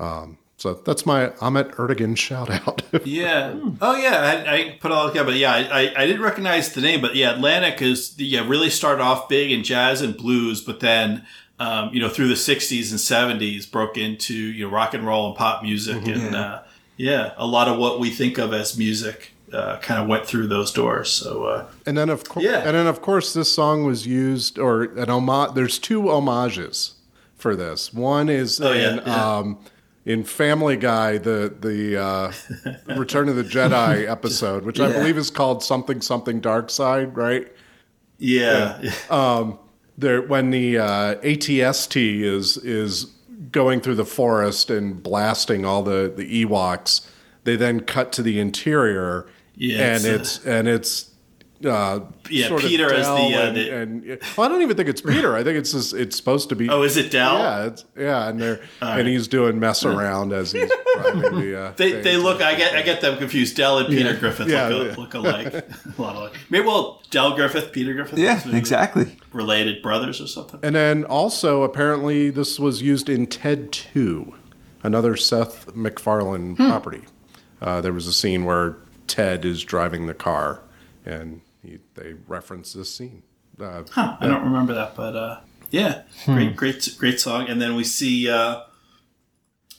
Um, 0.00 0.38
so 0.56 0.74
that's 0.74 1.06
my 1.06 1.32
Ahmet 1.40 1.70
Ertegun 1.72 2.16
shout 2.16 2.50
out. 2.50 2.82
Yeah. 3.04 3.54
Oh, 3.80 3.96
yeah. 3.96 4.44
I, 4.46 4.54
I 4.54 4.78
put 4.80 4.90
it 4.90 4.94
all 4.94 5.08
together, 5.08 5.30
but 5.30 5.36
yeah, 5.38 5.52
I, 5.52 5.60
I, 5.82 6.02
I 6.02 6.06
didn't 6.06 6.22
recognize 6.22 6.72
the 6.72 6.80
name, 6.80 7.00
but 7.00 7.14
yeah, 7.14 7.32
Atlantic 7.34 7.80
is 7.80 8.14
yeah 8.18 8.46
really 8.46 8.68
started 8.70 9.00
off 9.02 9.28
big 9.28 9.52
in 9.52 9.62
jazz 9.64 10.02
and 10.02 10.16
blues, 10.16 10.60
but 10.60 10.80
then 10.80 11.24
um, 11.60 11.90
you 11.94 12.00
know 12.00 12.08
through 12.08 12.28
the 12.28 12.34
'60s 12.34 12.90
and 12.90 12.98
'70s 13.40 13.70
broke 13.70 13.96
into 13.96 14.34
you 14.34 14.64
know 14.66 14.70
rock 14.72 14.92
and 14.92 15.06
roll 15.06 15.28
and 15.28 15.36
pop 15.36 15.62
music, 15.62 16.06
and 16.06 16.34
uh, 16.34 16.62
yeah, 16.96 17.32
a 17.36 17.46
lot 17.46 17.68
of 17.68 17.78
what 17.78 18.00
we 18.00 18.10
think 18.10 18.36
of 18.38 18.52
as 18.52 18.76
music 18.76 19.32
uh, 19.52 19.78
kind 19.78 20.02
of 20.02 20.08
went 20.08 20.26
through 20.26 20.48
those 20.48 20.72
doors. 20.72 21.08
So 21.10 21.44
uh, 21.44 21.66
and 21.86 21.96
then 21.96 22.10
of 22.10 22.28
course, 22.28 22.44
Yeah. 22.44 22.58
and 22.66 22.74
then 22.74 22.86
of 22.88 23.00
course, 23.00 23.32
this 23.32 23.50
song 23.52 23.84
was 23.86 24.06
used 24.06 24.58
or 24.58 24.82
an 24.82 25.08
homage. 25.10 25.54
There's 25.54 25.78
two 25.78 26.08
homages 26.08 26.94
for 27.36 27.54
this. 27.56 27.94
One 27.94 28.28
is 28.28 28.60
Oh, 28.60 28.72
yeah, 28.72 28.90
in 28.90 28.96
yeah. 29.06 29.36
um, 29.38 29.58
in 30.04 30.24
Family 30.24 30.76
Guy, 30.76 31.18
the 31.18 31.54
the 31.60 31.96
uh, 32.00 32.32
Return 32.96 33.28
of 33.28 33.36
the 33.36 33.44
Jedi 33.44 34.08
episode, 34.08 34.64
which 34.64 34.80
I 34.80 34.90
believe 34.92 35.16
is 35.18 35.30
called 35.30 35.62
something 35.62 36.00
something 36.00 36.40
Dark 36.40 36.70
Side, 36.70 37.16
right? 37.16 37.50
yeah, 38.18 38.80
Um. 39.10 39.58
there 39.98 40.22
when 40.22 40.50
the 40.50 40.78
uh, 40.78 41.14
ATST 41.16 42.20
is 42.22 42.56
is 42.58 43.04
going 43.52 43.80
through 43.80 43.94
the 43.96 44.04
forest 44.04 44.70
and 44.70 45.02
blasting 45.02 45.64
all 45.64 45.82
the 45.82 46.12
the 46.14 46.44
Ewoks, 46.44 47.06
they 47.44 47.56
then 47.56 47.80
cut 47.80 48.12
to 48.12 48.22
the 48.22 48.38
interior, 48.40 49.26
Yeah, 49.54 49.94
and 49.94 50.04
it's, 50.04 50.36
it's 50.36 50.46
and 50.46 50.68
it's. 50.68 51.09
Uh, 51.64 52.00
Yeah, 52.30 52.48
sort 52.48 52.62
Peter 52.62 52.92
as 52.92 53.06
Del 53.06 53.16
the, 53.28 53.34
uh, 53.34 53.40
and, 53.42 53.56
the- 53.56 53.70
and 53.76 54.06
well, 54.36 54.46
I 54.46 54.48
don't 54.48 54.62
even 54.62 54.76
think 54.76 54.88
it's 54.88 55.02
Peter. 55.02 55.36
I 55.36 55.44
think 55.44 55.58
it's 55.58 55.72
just, 55.72 55.92
it's 55.92 56.16
supposed 56.16 56.48
to 56.48 56.56
be. 56.56 56.68
Oh, 56.70 56.82
is 56.82 56.96
it 56.96 57.10
Del? 57.10 57.38
Yeah, 57.38 57.66
it's, 57.66 57.84
yeah, 57.98 58.28
and 58.28 58.40
they're 58.40 58.60
and 58.80 59.06
he's 59.06 59.28
doing 59.28 59.60
mess 59.60 59.84
around 59.84 60.32
as 60.32 60.52
he's 60.52 60.70
driving 60.94 61.20
the. 61.20 61.60
Uh, 61.60 61.72
They, 61.76 62.00
they 62.00 62.16
look. 62.16 62.40
I 62.40 62.54
get 62.54 62.74
I 62.74 62.82
get 62.82 63.00
them 63.02 63.18
confused. 63.18 63.56
Del 63.56 63.78
and 63.78 63.88
Peter 63.88 64.14
Griffith 64.16 64.48
Yeah, 64.48 64.68
look, 64.68 64.88
yeah. 64.88 64.94
look 64.96 65.14
alike. 65.14 65.52
a 65.98 66.02
lot 66.02 66.16
alike. 66.16 66.32
Maybe 66.48 66.66
well, 66.66 67.02
Del 67.10 67.34
Griffith, 67.36 67.72
Peter 67.72 67.92
Griffith. 67.92 68.18
Yeah, 68.18 68.40
exactly. 68.56 69.18
Related 69.32 69.82
brothers 69.82 70.20
or 70.20 70.26
something. 70.28 70.60
And 70.62 70.74
then 70.74 71.04
also, 71.04 71.62
apparently, 71.62 72.30
this 72.30 72.58
was 72.58 72.80
used 72.82 73.08
in 73.10 73.26
Ted 73.26 73.70
2, 73.72 74.32
another 74.82 75.14
Seth 75.16 75.74
MacFarlane 75.76 76.56
property. 76.56 77.02
Uh, 77.60 77.80
there 77.82 77.92
was 77.92 78.06
a 78.06 78.12
scene 78.12 78.44
where 78.46 78.76
Ted 79.06 79.44
is 79.44 79.62
driving 79.62 80.06
the 80.06 80.14
car, 80.14 80.62
and 81.04 81.42
he, 81.62 81.78
they 81.94 82.14
reference 82.26 82.72
this 82.72 82.94
scene. 82.94 83.22
Uh, 83.60 83.82
Huh, 83.90 84.16
I 84.20 84.26
don't 84.26 84.44
remember 84.44 84.74
that, 84.74 84.94
but 84.96 85.14
uh, 85.16 85.40
yeah, 85.70 86.02
great, 86.24 86.56
great, 86.56 86.96
great 86.98 87.20
song. 87.20 87.48
And 87.48 87.60
then 87.60 87.74
we 87.76 87.84
see 87.84 88.28
uh, 88.28 88.62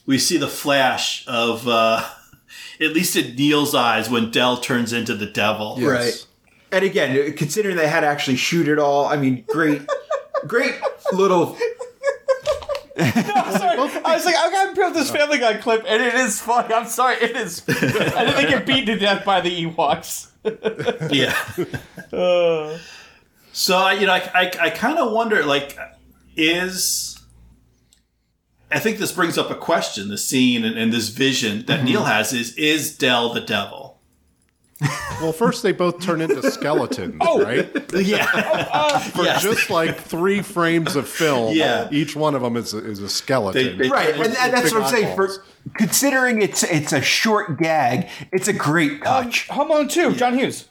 we 0.06 0.18
see 0.18 0.36
the 0.36 0.48
flash 0.48 1.24
of 1.26 1.66
uh, 1.66 2.04
at 2.80 2.92
least 2.92 3.16
in 3.16 3.34
Neil's 3.36 3.74
eyes 3.74 4.08
when 4.08 4.30
Del 4.30 4.56
turns 4.58 4.92
into 4.92 5.14
the 5.14 5.26
devil. 5.26 5.76
yes. 5.78 5.88
Right. 5.88 6.26
And 6.70 6.84
again, 6.86 7.34
considering 7.34 7.76
they 7.76 7.86
had 7.88 8.00
to 8.00 8.06
actually 8.06 8.36
shoot 8.36 8.66
it 8.66 8.78
all, 8.78 9.04
I 9.04 9.16
mean, 9.16 9.44
great, 9.48 9.82
great 10.46 10.74
little. 11.12 11.58
Sorry, 12.98 13.78
I 14.04 14.14
was 14.14 14.24
like, 14.24 14.34
I 14.36 14.50
gotta 14.50 14.74
put 14.74 14.94
this 14.94 15.10
Family 15.10 15.38
Guy 15.38 15.54
clip, 15.54 15.84
and 15.86 16.02
it 16.02 16.14
is 16.14 16.40
funny. 16.40 16.74
I'm 16.74 16.86
sorry, 16.86 17.16
it 17.16 17.36
is. 17.36 17.62
I 17.68 17.72
didn't 17.72 18.34
think 18.34 18.48
get 18.50 18.66
beaten 18.66 18.86
to 18.86 18.98
death 18.98 19.24
by 19.24 19.40
the 19.40 19.66
Ewoks. 19.66 20.28
Yeah. 21.12 21.36
Uh. 22.12 22.76
so 23.52 23.78
I, 23.78 23.92
you 23.92 24.06
know, 24.06 24.12
I, 24.12 24.30
I, 24.34 24.50
I 24.60 24.70
kind 24.70 24.98
of 24.98 25.12
wonder, 25.12 25.44
like, 25.44 25.78
is 26.36 27.12
I 28.72 28.78
think 28.78 28.98
this 28.98 29.12
brings 29.12 29.38
up 29.38 29.50
a 29.50 29.54
question: 29.54 30.08
the 30.08 30.18
scene 30.18 30.64
and, 30.64 30.78
and 30.78 30.92
this 30.92 31.08
vision 31.08 31.66
that 31.66 31.78
mm-hmm. 31.78 31.84
Neil 31.84 32.04
has 32.04 32.32
is 32.32 32.54
is 32.56 32.96
Del 32.96 33.32
the 33.32 33.40
devil? 33.40 33.91
Well, 35.20 35.32
first, 35.32 35.62
they 35.62 35.72
both 35.72 36.00
turn 36.00 36.20
into 36.20 36.42
skeletons, 36.50 37.16
right? 37.20 37.70
Yeah. 37.94 38.98
For 38.98 39.22
Yes. 39.24 39.42
just 39.42 39.70
like 39.70 39.96
three 39.98 40.42
frames 40.42 40.96
of 40.96 41.08
film, 41.08 41.54
Yeah. 41.54 41.88
each 41.92 42.16
one 42.16 42.34
of 42.34 42.42
them 42.42 42.56
is 42.56 42.74
a, 42.74 42.78
is 42.78 42.98
a 43.00 43.08
skeleton. 43.08 43.78
They- 43.78 43.84
they- 43.84 43.88
Right, 43.90 44.14
and, 44.14 44.24
and 44.36 44.52
that's 44.52 44.72
what 44.72 44.82
I'm 44.82 44.88
saying. 44.88 45.12
eyeballs. 45.12 45.38
For 45.38 45.70
considering 45.76 46.42
it's 46.42 46.62
it's 46.64 46.92
a 46.92 47.00
short 47.02 47.58
gag, 47.58 48.08
it's 48.32 48.48
a 48.48 48.52
great 48.52 49.02
touch. 49.04 49.46
Home 49.48 49.70
Alone 49.70 49.88
2, 49.88 50.14
John 50.16 50.36
Hughes. 50.38 50.68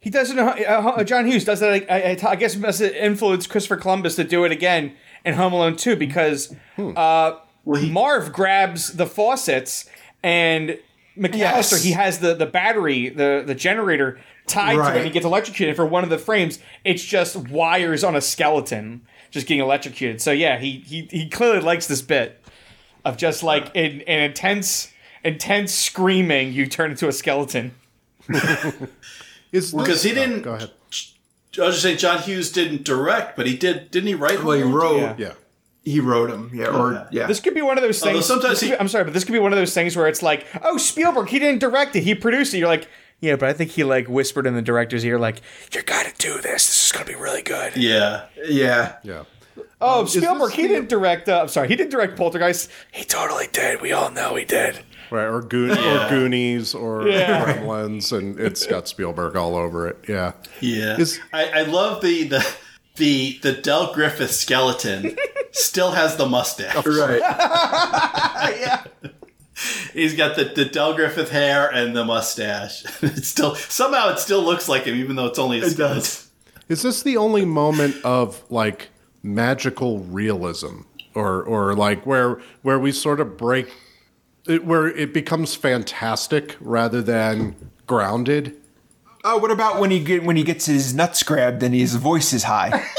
He 0.00 0.10
does 0.10 0.30
it. 0.30 0.38
Uh, 0.38 0.42
uh, 0.44 1.04
John 1.04 1.26
Hughes 1.26 1.44
does 1.44 1.62
it. 1.62 1.86
I, 1.90 1.94
I, 2.12 2.30
I 2.30 2.36
guess 2.36 2.56
must 2.56 2.80
have 2.80 2.92
influenced 2.92 3.50
Christopher 3.50 3.76
Columbus 3.76 4.16
to 4.16 4.24
do 4.24 4.44
it 4.44 4.50
again 4.52 4.94
in 5.24 5.34
Home 5.34 5.52
Alone 5.52 5.76
2 5.76 5.94
because 5.96 6.54
uh, 6.78 7.36
Marv 7.64 8.32
grabs 8.32 8.94
the 8.94 9.06
faucets 9.06 9.88
and 10.22 10.78
McAllister 11.16 11.36
Yes. 11.72 11.82
he 11.82 11.92
has 11.92 12.18
the, 12.20 12.34
the 12.34 12.46
battery 12.46 13.08
the 13.08 13.42
the 13.46 13.54
generator 13.54 14.20
tied 14.46 14.76
to 14.76 14.98
him. 14.98 15.04
he 15.04 15.10
gets 15.10 15.26
electrocuted. 15.26 15.76
For 15.76 15.84
one 15.86 16.04
of 16.04 16.10
the 16.10 16.18
frames, 16.18 16.58
it's 16.84 17.04
just 17.04 17.36
wires 17.36 18.02
on 18.02 18.16
a 18.16 18.20
skeleton 18.20 19.02
just 19.30 19.46
getting 19.46 19.62
electrocuted. 19.62 20.20
So 20.20 20.32
yeah, 20.32 20.58
he 20.58 20.78
he, 20.86 21.02
he 21.10 21.28
clearly 21.28 21.60
likes 21.60 21.86
this 21.86 22.02
bit 22.02 22.42
of 23.04 23.16
just 23.16 23.42
like 23.42 23.70
in 23.74 24.00
an 24.02 24.22
intense 24.22 24.92
intense 25.24 25.72
screaming, 25.74 26.52
you 26.52 26.66
turn 26.66 26.90
into 26.92 27.08
a 27.08 27.12
skeleton. 27.12 27.72
Is 29.52 29.70
this, 29.72 29.72
because 29.72 30.02
he 30.02 30.12
oh, 30.12 30.14
didn't- 30.14 30.42
go 30.42 30.54
ahead. 30.54 30.70
I 31.58 31.66
was 31.66 31.74
just 31.74 31.82
saying, 31.82 31.98
John 31.98 32.22
Hughes 32.22 32.50
didn't 32.50 32.82
direct, 32.82 33.36
but 33.36 33.46
he 33.46 33.54
did. 33.54 33.90
Didn't 33.90 34.06
he 34.06 34.14
write? 34.14 34.42
Well, 34.42 34.56
he 34.56 34.62
wrote. 34.62 34.96
Yeah. 34.96 35.14
Yeah. 35.18 35.32
He 35.84 35.98
wrote 36.00 36.30
them. 36.30 36.50
Yeah. 36.54 36.66
Or 36.66 37.08
yeah. 37.10 37.26
This 37.26 37.40
could 37.40 37.54
be 37.54 37.62
one 37.62 37.76
of 37.76 37.82
those 37.82 38.00
Although 38.02 38.14
things. 38.14 38.26
sometimes 38.26 38.60
he- 38.60 38.70
be- 38.70 38.78
I'm 38.78 38.88
sorry, 38.88 39.04
but 39.04 39.12
this 39.14 39.24
could 39.24 39.32
be 39.32 39.38
one 39.40 39.52
of 39.52 39.58
those 39.58 39.74
things 39.74 39.96
where 39.96 40.06
it's 40.06 40.22
like, 40.22 40.46
oh, 40.62 40.76
Spielberg, 40.76 41.28
he 41.28 41.38
didn't 41.38 41.58
direct 41.60 41.96
it, 41.96 42.02
he 42.04 42.14
produced 42.14 42.54
it. 42.54 42.58
You're 42.58 42.68
like, 42.68 42.86
yeah, 43.20 43.36
but 43.36 43.48
I 43.48 43.52
think 43.52 43.70
he 43.72 43.82
like 43.84 44.06
whispered 44.08 44.46
in 44.46 44.54
the 44.54 44.62
director's 44.62 45.04
ear, 45.04 45.18
like, 45.18 45.42
you 45.72 45.82
got 45.82 46.06
to 46.06 46.12
do 46.18 46.34
this. 46.40 46.66
This 46.66 46.86
is 46.86 46.92
gonna 46.92 47.04
be 47.04 47.14
really 47.14 47.42
good. 47.42 47.76
Yeah. 47.76 48.26
yeah. 48.44 48.96
Yeah. 49.02 49.24
Oh, 49.80 50.04
Spielberg, 50.06 50.52
he 50.52 50.62
the- 50.62 50.68
didn't 50.68 50.88
direct. 50.88 51.28
Uh, 51.28 51.40
I'm 51.42 51.48
sorry, 51.48 51.66
he 51.68 51.74
didn't 51.76 51.90
direct 51.90 52.16
Poltergeist. 52.16 52.70
He 52.92 53.04
totally 53.04 53.48
did. 53.52 53.80
We 53.80 53.90
all 53.92 54.10
know 54.10 54.36
he 54.36 54.44
did. 54.44 54.78
Right, 55.10 55.24
or, 55.26 55.42
Goon- 55.42 55.70
Yeah. 55.76 56.06
or 56.06 56.08
Goonies 56.08 56.74
or 56.74 57.06
Yeah. 57.08 57.44
Gremlins, 57.58 58.16
and 58.16 58.38
it's 58.40 58.66
got 58.66 58.86
Spielberg 58.88 59.36
all 59.36 59.56
over 59.56 59.86
it. 59.88 59.98
Yeah. 60.08 60.32
Yeah. 60.60 60.96
Is- 60.96 61.18
I, 61.32 61.50
I 61.50 61.62
love 61.62 62.00
the 62.02 62.24
the 62.24 62.54
the 62.96 63.38
the 63.42 63.52
Del 63.52 63.92
Griffith 63.92 64.32
skeleton 64.32 65.16
still 65.52 65.92
has 65.92 66.16
the 66.16 66.26
mustache. 66.26 66.86
Right. 66.86 67.20
yeah. 67.20 68.84
He's 69.92 70.14
got 70.16 70.36
the, 70.36 70.44
the 70.44 70.64
Del 70.64 70.94
Griffith 70.94 71.30
hair 71.30 71.68
and 71.72 71.94
the 71.94 72.04
mustache. 72.04 72.84
It 73.02 73.24
still 73.24 73.54
somehow 73.54 74.10
it 74.10 74.18
still 74.18 74.42
looks 74.42 74.68
like 74.68 74.84
him, 74.84 74.96
even 74.96 75.16
though 75.16 75.26
it's 75.26 75.38
only 75.38 75.60
a 75.60 75.66
It 75.66 75.76
does. 75.76 76.28
Is 76.68 76.82
this 76.82 77.02
the 77.02 77.16
only 77.16 77.44
moment 77.44 77.96
of 78.04 78.42
like 78.50 78.88
magical 79.22 80.00
realism, 80.00 80.82
or 81.14 81.42
or 81.42 81.74
like 81.74 82.06
where 82.06 82.40
where 82.62 82.78
we 82.78 82.92
sort 82.92 83.20
of 83.20 83.36
break, 83.36 83.70
it, 84.46 84.64
where 84.64 84.88
it 84.88 85.12
becomes 85.12 85.54
fantastic 85.54 86.56
rather 86.60 87.02
than 87.02 87.56
grounded? 87.86 88.56
Oh, 89.24 89.38
what 89.38 89.50
about 89.50 89.78
when 89.78 89.90
he 89.90 90.00
get 90.02 90.24
when 90.24 90.36
he 90.36 90.42
gets 90.42 90.66
his 90.66 90.94
nuts 90.94 91.22
grabbed 91.22 91.62
and 91.62 91.74
his 91.74 91.94
voice 91.94 92.32
is 92.32 92.42
high? 92.44 92.70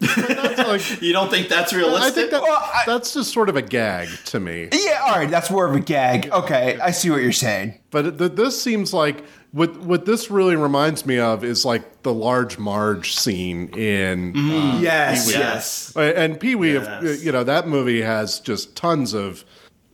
That's 0.00 0.58
like, 0.66 1.02
You 1.02 1.12
don't 1.12 1.30
think 1.30 1.48
that's 1.48 1.72
realistic? 1.74 2.06
I 2.06 2.10
think 2.14 2.30
that 2.30 2.42
Well, 2.42 2.52
I- 2.58 2.84
that's 2.86 3.12
just 3.12 3.32
sort 3.34 3.48
of 3.50 3.56
a 3.56 3.62
gag 3.62 4.08
to 4.26 4.40
me. 4.40 4.68
yeah. 4.72 5.02
All 5.06 5.16
right. 5.16 5.28
That's 5.30 5.50
more 5.50 5.66
of 5.66 5.74
a 5.74 5.80
gag. 5.80 6.30
Okay, 6.30 6.78
I 6.80 6.90
see 6.90 7.10
what 7.10 7.20
you're 7.22 7.32
saying. 7.32 7.78
But 7.90 8.18
th- 8.18 8.32
this 8.32 8.60
seems 8.60 8.94
like 8.94 9.22
what 9.52 9.76
what 9.80 10.06
this 10.06 10.30
really 10.30 10.56
reminds 10.56 11.04
me 11.04 11.18
of 11.18 11.44
is 11.44 11.64
like 11.66 12.02
the 12.02 12.14
large 12.14 12.56
Marge 12.58 13.14
scene 13.14 13.68
in 13.76 14.34
uh, 14.36 14.78
Yes. 14.80 15.26
Pee-wee. 15.30 15.38
Yes. 15.38 15.96
And 15.96 16.40
Pee 16.40 16.54
Wee, 16.54 16.74
Yes. 16.74 17.22
you 17.22 17.30
know, 17.32 17.44
that 17.44 17.68
movie 17.68 18.00
has 18.00 18.40
just 18.40 18.74
tons 18.76 19.12
of 19.12 19.44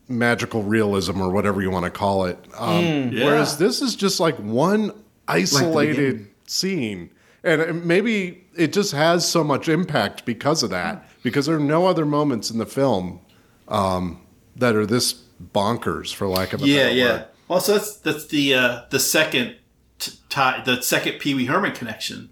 magical 0.09 0.63
realism 0.63 1.21
or 1.21 1.31
whatever 1.31 1.61
you 1.63 1.71
want 1.71 1.85
to 1.85 1.91
call 1.91 2.27
it. 2.27 2.39
Um, 2.57 3.11
Yeah. 3.13 3.25
Whereas 3.25 3.59
this 3.59 3.83
is 3.83 3.97
just 3.97 4.21
like 4.21 4.37
one 4.37 4.93
isolated 5.29 6.29
scene. 6.47 7.11
And 7.45 7.85
maybe 7.85 8.45
it 8.57 8.73
just 8.73 8.93
has 8.93 9.29
so 9.29 9.45
much 9.45 9.69
impact 9.69 10.25
because 10.25 10.63
of 10.63 10.71
that, 10.71 11.09
because 11.23 11.47
there 11.47 11.57
are 11.57 11.61
no 11.61 11.87
other 11.87 12.05
moments 12.05 12.51
in 12.51 12.59
the 12.59 12.67
film 12.67 13.21
um, 13.69 14.21
that 14.57 14.75
are 14.75 14.87
this 14.87 15.13
bonkers, 15.55 16.13
for 16.15 16.27
lack 16.27 16.53
of 16.53 16.63
a 16.63 16.67
yeah, 16.67 16.77
better 16.85 16.95
yeah. 16.97 17.13
word. 17.13 17.27
Well, 17.49 17.61
so 17.61 17.73
that's 17.75 17.97
that's 17.99 18.27
the 18.27 18.55
uh, 18.55 18.81
the 18.91 18.99
second 18.99 19.57
t- 20.01 20.13
tie, 20.29 20.63
the 20.65 20.83
second 20.83 21.21
Pee 21.21 21.35
Wee 21.35 21.45
Herman 21.45 21.73
connection 21.73 22.31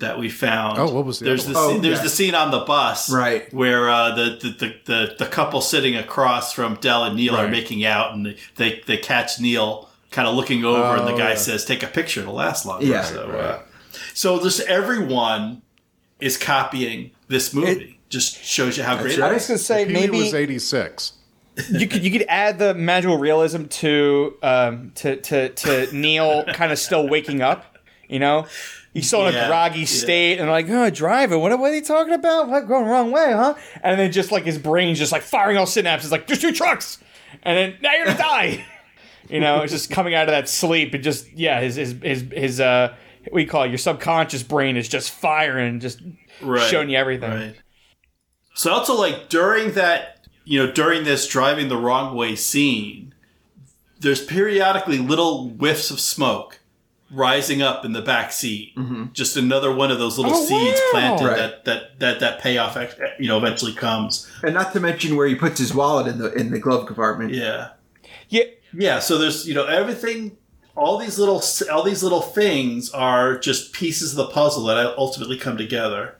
that 0.00 0.18
we 0.18 0.28
found. 0.28 0.78
Oh, 0.78 0.92
what 0.92 1.04
was 1.04 1.20
the 1.20 1.26
there's 1.26 1.44
other 1.44 1.52
the 1.52 1.58
one? 1.58 1.68
scene, 1.68 1.78
Oh, 1.78 1.80
there's 1.82 1.98
yeah. 1.98 2.02
the 2.04 2.08
scene 2.10 2.34
on 2.34 2.50
the 2.50 2.60
bus, 2.60 3.12
Right. 3.12 3.52
where 3.54 3.88
uh, 3.88 4.14
the, 4.16 4.24
the, 4.42 4.48
the 4.50 4.74
the 4.86 5.14
the 5.20 5.26
couple 5.26 5.60
sitting 5.60 5.94
across 5.94 6.52
from 6.52 6.74
Del 6.76 7.04
and 7.04 7.14
Neil 7.14 7.36
are 7.36 7.46
making 7.48 7.84
out, 7.84 8.14
and 8.14 8.26
they 8.26 8.36
they, 8.56 8.82
they 8.86 8.96
catch 8.96 9.38
Neil 9.38 9.87
kind 10.10 10.26
of 10.28 10.34
looking 10.34 10.64
over, 10.64 10.96
and 10.96 11.06
the 11.06 11.12
Oh, 11.12 11.18
guy 11.18 11.30
yeah. 11.30 11.36
says, 11.36 11.64
"Take 11.64 11.82
a 11.82 11.86
picture; 11.86 12.20
it'll 12.20 12.34
last 12.34 12.64
longer." 12.66 12.86
Yeah. 12.86 13.02
so, 13.02 13.30
uh, 13.30 13.60
so 14.14 14.40
just 14.42 14.60
everyone 14.60 15.62
is 16.20 16.36
copying 16.36 17.10
this 17.28 17.52
movie. 17.54 17.98
just 18.08 18.42
shows 18.42 18.76
you 18.78 18.82
how 18.84 18.96
great 18.96 19.18
right. 19.18 19.28
it 19.28 19.32
I 19.32 19.34
was 19.34 19.46
gonna 19.46 19.58
say 19.58 19.84
Pee-wee 19.84 20.00
maybe 20.00 20.18
was 20.18 20.34
86. 20.34 21.12
you 21.70 21.86
could 21.86 22.02
you 22.02 22.10
could 22.10 22.24
add 22.28 22.58
the 22.58 22.72
magical 22.74 23.18
realism 23.18 23.64
to 23.64 24.36
um 24.42 24.92
to 24.96 25.16
to 25.16 25.50
to 25.50 25.94
Neil 25.94 26.44
kind 26.54 26.72
of 26.72 26.78
still 26.78 27.06
waking 27.08 27.42
up. 27.42 27.76
You 28.08 28.18
know, 28.18 28.46
he's 28.94 29.06
still 29.06 29.26
in 29.26 29.34
Yeah, 29.34 29.44
a 29.44 29.48
groggy 29.48 29.80
yeah. 29.80 29.84
state 29.84 30.38
and 30.38 30.48
like, 30.48 30.66
oh, 30.70 30.88
driving. 30.88 31.40
What, 31.40 31.56
what 31.58 31.70
are 31.70 31.74
you 31.74 31.82
talking 31.82 32.14
about? 32.14 32.48
What 32.48 32.66
going 32.66 32.86
the 32.86 32.90
wrong 32.90 33.10
way, 33.12 33.32
huh? 33.32 33.54
And 33.82 34.00
then 34.00 34.10
just 34.10 34.32
like 34.32 34.44
his 34.44 34.56
brain's 34.56 34.98
just 34.98 35.12
like 35.12 35.20
firing 35.20 35.58
all 35.58 35.66
synapses, 35.66 36.10
like 36.10 36.26
there's 36.26 36.40
two 36.40 36.52
trucks, 36.52 36.96
and 37.42 37.54
then 37.58 37.74
now 37.82 37.92
you're 37.94 38.06
gonna 38.06 38.18
die. 38.18 38.64
you 39.28 39.40
know, 39.40 39.62
it's 39.62 39.72
just 39.72 39.90
coming 39.90 40.14
out 40.14 40.28
of 40.28 40.32
that 40.32 40.48
sleep 40.48 40.94
and 40.94 41.02
just 41.04 41.30
yeah, 41.32 41.60
his 41.60 41.76
his 41.76 41.94
his 42.02 42.24
his 42.32 42.60
uh. 42.60 42.94
What 43.30 43.40
do 43.40 43.46
call 43.46 43.64
it? 43.64 43.68
Your 43.68 43.78
subconscious 43.78 44.42
brain 44.42 44.76
is 44.78 44.88
just 44.88 45.10
firing, 45.10 45.80
just 45.80 46.00
Right, 46.40 46.62
showing 46.70 46.88
you 46.88 46.96
everything. 46.96 47.30
Right. 47.30 47.54
So 48.54 48.72
also 48.72 48.94
like 48.98 49.28
during 49.28 49.72
that, 49.72 50.26
you 50.44 50.64
know, 50.64 50.72
during 50.72 51.04
this 51.04 51.26
driving 51.26 51.68
the 51.68 51.76
wrong 51.76 52.16
way 52.16 52.36
scene, 52.36 53.12
there's 54.00 54.24
periodically 54.24 54.96
little 54.98 55.48
whiffs 55.50 55.90
of 55.90 56.00
smoke 56.00 56.60
rising 57.10 57.60
up 57.60 57.84
in 57.84 57.92
the 57.92 58.00
back 58.02 58.32
seat. 58.32 58.72
Just 59.12 59.36
another 59.36 59.74
one 59.74 59.90
of 59.90 59.98
those 59.98 60.16
little 60.16 60.32
Oh, 60.34 60.44
seeds 60.46 60.80
wow. 60.84 60.90
planted 60.92 61.24
Right. 61.26 61.36
that, 61.36 61.64
that 61.66 61.98
that 61.98 62.20
that 62.20 62.40
payoff, 62.40 62.78
you 63.18 63.28
know, 63.28 63.36
eventually 63.36 63.72
comes. 63.74 64.30
And 64.42 64.54
not 64.54 64.72
to 64.72 64.80
mention 64.80 65.16
where 65.16 65.26
he 65.26 65.34
puts 65.34 65.58
his 65.58 65.74
wallet 65.74 66.06
in 66.06 66.18
the 66.18 66.32
in 66.32 66.50
the 66.50 66.58
glove 66.60 66.86
compartment. 66.86 67.34
Yeah. 67.34 67.70
Yeah, 68.30 68.44
Yeah, 68.72 68.98
so 68.98 69.18
there's 69.18 69.46
you 69.48 69.54
know 69.54 69.64
everything, 69.66 70.36
all 70.76 70.98
these 70.98 71.18
little 71.18 71.42
all 71.72 71.82
these 71.82 72.02
little 72.02 72.22
things 72.22 72.90
are 72.90 73.38
just 73.38 73.72
pieces 73.72 74.12
of 74.12 74.16
the 74.16 74.32
puzzle 74.32 74.64
that 74.64 74.94
ultimately 74.98 75.38
come 75.38 75.56
together. 75.56 76.14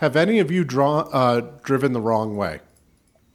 Have 0.00 0.16
any 0.16 0.38
of 0.38 0.50
you 0.50 0.64
drawn 0.64 1.08
uh, 1.12 1.42
driven 1.62 1.92
the 1.92 2.00
wrong 2.00 2.34
way 2.34 2.60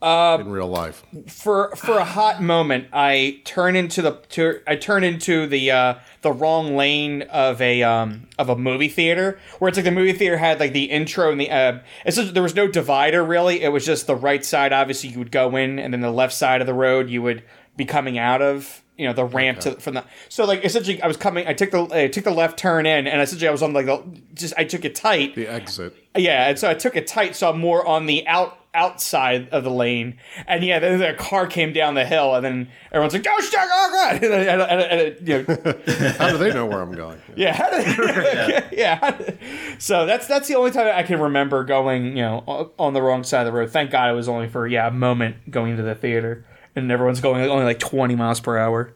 Uh, 0.02 0.36
in 0.40 0.50
real 0.50 0.66
life? 0.66 1.04
for 1.28 1.74
for 1.76 1.98
a 1.98 2.04
hot 2.04 2.42
moment, 2.42 2.88
I 2.92 3.40
turn 3.44 3.76
into 3.76 4.02
the 4.02 4.12
to, 4.30 4.60
I 4.66 4.74
turn 4.74 5.04
into 5.04 5.46
the 5.46 5.70
uh, 5.70 5.94
the 6.22 6.32
wrong 6.32 6.76
lane 6.76 7.22
of 7.22 7.62
a 7.62 7.84
um, 7.84 8.26
of 8.36 8.48
a 8.48 8.56
movie 8.56 8.88
theater 8.88 9.38
where 9.60 9.68
it's 9.68 9.78
like 9.78 9.84
the 9.84 9.92
movie 9.92 10.12
theater 10.12 10.38
had 10.38 10.58
like 10.58 10.72
the 10.72 10.84
intro 10.86 11.30
and 11.30 11.40
the 11.40 11.50
uh, 11.52 11.78
it's 12.04 12.16
just, 12.16 12.34
there 12.34 12.42
was 12.42 12.56
no 12.56 12.66
divider 12.66 13.24
really. 13.24 13.62
It 13.62 13.68
was 13.70 13.86
just 13.86 14.08
the 14.08 14.16
right 14.16 14.44
side. 14.44 14.72
Obviously, 14.72 15.10
you 15.10 15.18
would 15.20 15.30
go 15.32 15.54
in, 15.56 15.78
and 15.78 15.92
then 15.94 16.00
the 16.00 16.10
left 16.10 16.34
side 16.34 16.60
of 16.60 16.66
the 16.66 16.74
road 16.74 17.08
you 17.08 17.22
would 17.22 17.44
be 17.76 17.84
coming 17.84 18.18
out 18.18 18.42
of. 18.42 18.82
You 18.98 19.06
know 19.06 19.12
the 19.12 19.26
ramp 19.26 19.60
to 19.60 19.72
from 19.72 19.92
the 19.92 20.04
so 20.30 20.46
like 20.46 20.64
essentially 20.64 21.02
I 21.02 21.06
was 21.06 21.18
coming 21.18 21.46
I 21.46 21.52
took 21.52 21.70
the 21.70 21.86
I 21.92 22.08
took 22.08 22.24
the 22.24 22.30
left 22.30 22.58
turn 22.58 22.86
in 22.86 23.06
and 23.06 23.20
essentially 23.20 23.46
I 23.46 23.50
was 23.52 23.62
on 23.62 23.74
like 23.74 23.84
the 23.84 24.02
just 24.32 24.54
I 24.56 24.64
took 24.64 24.86
it 24.86 24.94
tight 24.94 25.34
The 25.34 25.46
exit. 25.48 25.94
yeah, 26.16 26.48
and 26.48 26.58
so 26.58 26.70
I 26.70 26.72
took 26.72 26.96
it 26.96 27.06
tight, 27.06 27.36
so 27.36 27.50
I'm 27.50 27.58
more 27.60 27.86
on 27.86 28.06
the 28.06 28.26
out 28.26 28.58
outside 28.72 29.50
of 29.50 29.64
the 29.64 29.70
lane. 29.70 30.16
And 30.46 30.64
yeah, 30.64 30.78
then 30.78 30.98
the 30.98 31.12
car 31.12 31.46
came 31.46 31.74
down 31.74 31.92
the 31.92 32.06
hill, 32.06 32.34
and 32.36 32.42
then 32.42 32.68
everyone's 32.90 33.12
like, 33.12 33.26
"Oh 33.28 33.40
shit! 33.42 33.54
Oh 33.60 33.90
god!" 33.92 34.22
And, 34.24 34.32
and, 34.32 34.62
and, 34.62 34.80
and, 35.18 35.28
you 35.28 35.44
know, 35.46 36.12
How 36.18 36.30
do 36.30 36.38
they 36.38 36.54
know 36.54 36.64
where 36.64 36.80
I'm 36.80 36.92
going? 36.92 37.20
yeah, 37.36 37.52
how 37.52 37.68
did- 37.70 38.64
yeah. 38.72 38.96
how 38.96 39.10
did- 39.10 39.38
So 39.78 40.06
that's 40.06 40.26
that's 40.26 40.48
the 40.48 40.54
only 40.54 40.70
time 40.70 40.90
I 40.94 41.02
can 41.02 41.20
remember 41.20 41.64
going, 41.64 42.16
you 42.16 42.22
know, 42.22 42.72
on 42.78 42.94
the 42.94 43.02
wrong 43.02 43.24
side 43.24 43.40
of 43.46 43.52
the 43.52 43.58
road. 43.58 43.70
Thank 43.70 43.90
God 43.90 44.08
it 44.10 44.14
was 44.14 44.26
only 44.26 44.48
for 44.48 44.66
yeah 44.66 44.86
a 44.88 44.90
moment 44.90 45.50
going 45.50 45.76
to 45.76 45.82
the 45.82 45.94
theater, 45.94 46.46
and 46.76 46.92
everyone's 46.92 47.20
going 47.20 47.42
only 47.48 47.64
like 47.64 47.78
20 47.80 48.14
miles 48.14 48.38
per 48.38 48.56
hour. 48.58 48.94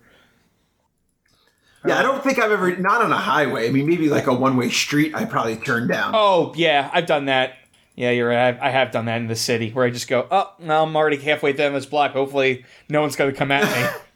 Yeah, 1.87 1.99
I 1.99 2.03
don't 2.03 2.23
think 2.23 2.39
I've 2.39 2.53
ever 2.53 2.77
not 2.77 3.01
on 3.01 3.11
a 3.11 3.17
highway. 3.17 3.67
I 3.67 3.73
mean, 3.73 3.87
maybe 3.89 4.11
like 4.11 4.27
a 4.27 4.35
one 4.35 4.57
way 4.57 4.69
street. 4.69 5.15
I 5.15 5.25
probably 5.25 5.57
turned 5.57 5.89
down. 5.89 6.13
Oh 6.15 6.53
yeah, 6.55 6.91
I've 6.93 7.07
done 7.07 7.25
that. 7.25 7.55
Yeah, 7.97 8.11
you're 8.11 8.29
right. 8.29 8.59
I 8.61 8.69
I 8.69 8.71
have 8.71 8.91
done 8.93 9.07
that 9.07 9.17
in 9.17 9.29
the 9.29 9.37
city 9.37 9.71
where 9.71 9.87
I 9.87 9.91
just 9.91 10.07
go, 10.07 10.27
oh, 10.31 10.53
now 10.59 10.83
I'm 10.85 10.95
already 10.95 11.17
halfway 11.17 11.55
down 11.55 11.73
this 11.73 11.87
block. 11.87 12.13
Hopefully, 12.13 12.65
no 12.91 13.01
one's 13.01 13.17
going 13.17 13.31
to 13.33 13.37
come 13.37 13.51
at 13.51 13.65
me. 13.65 13.99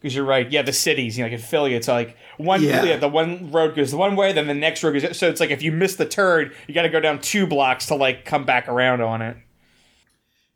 Because 0.00 0.16
you're 0.16 0.24
right. 0.24 0.50
Yeah, 0.50 0.62
the 0.62 0.72
cities, 0.72 1.16
you 1.16 1.22
know, 1.22 1.30
like 1.30 1.38
in 1.38 1.46
Philly, 1.46 1.74
it's 1.74 1.86
like 1.86 2.16
one, 2.36 2.60
Yeah. 2.60 2.82
yeah. 2.82 2.96
the 2.96 3.06
one 3.06 3.52
road 3.52 3.76
goes 3.76 3.92
the 3.92 3.96
one 3.96 4.16
way, 4.16 4.32
then 4.32 4.48
the 4.48 4.52
next 4.54 4.82
road 4.82 5.00
goes. 5.00 5.16
So 5.16 5.28
it's 5.28 5.38
like 5.38 5.50
if 5.50 5.62
you 5.62 5.70
miss 5.70 5.94
the 5.94 6.06
turn, 6.06 6.50
you 6.66 6.74
got 6.74 6.82
to 6.82 6.88
go 6.88 6.98
down 6.98 7.20
two 7.20 7.46
blocks 7.46 7.86
to 7.86 7.94
like 7.94 8.24
come 8.24 8.44
back 8.44 8.66
around 8.66 9.00
on 9.00 9.22
it. 9.22 9.36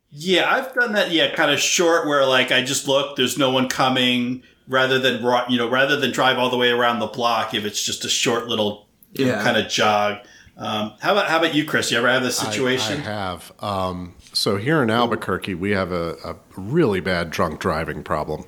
Yeah, 0.09 0.51
I've 0.51 0.73
done 0.73 0.93
that. 0.93 1.11
Yeah, 1.11 1.35
kind 1.35 1.51
of 1.51 1.59
short 1.59 2.07
where 2.07 2.25
like 2.25 2.51
I 2.51 2.63
just 2.63 2.87
look, 2.87 3.15
there's 3.15 3.37
no 3.37 3.51
one 3.51 3.67
coming. 3.69 4.43
Rather 4.69 4.99
than 4.99 5.21
you 5.49 5.57
know, 5.57 5.69
rather 5.69 5.95
than 5.97 6.11
drive 6.11 6.37
all 6.37 6.49
the 6.49 6.57
way 6.57 6.69
around 6.71 6.99
the 6.99 7.07
block, 7.07 7.53
if 7.53 7.63
it's 7.63 7.81
just 7.81 8.03
a 8.03 8.09
short 8.09 8.47
little 8.47 8.87
Yeah. 9.13 9.41
kind 9.41 9.55
of 9.55 9.69
jog. 9.69 10.17
Um, 10.57 10.93
how 10.99 11.13
about 11.13 11.27
how 11.29 11.37
about 11.37 11.53
you, 11.55 11.63
Chris? 11.65 11.89
You 11.91 11.99
ever 11.99 12.09
have 12.09 12.23
this 12.23 12.41
I- 12.43 12.49
situation? 12.51 12.99
I, 13.01 13.03
have. 13.03 13.51
Um, 13.59 14.15
so 14.33 14.57
here 14.57 14.83
in 14.83 14.89
Albuquerque, 14.89 15.53
we 15.53 15.71
have 15.71 15.91
a, 15.93 16.15
a 16.25 16.35
really 16.57 16.99
bad 16.99 17.29
drunk 17.31 17.59
driving 17.61 18.03
problem. 18.03 18.43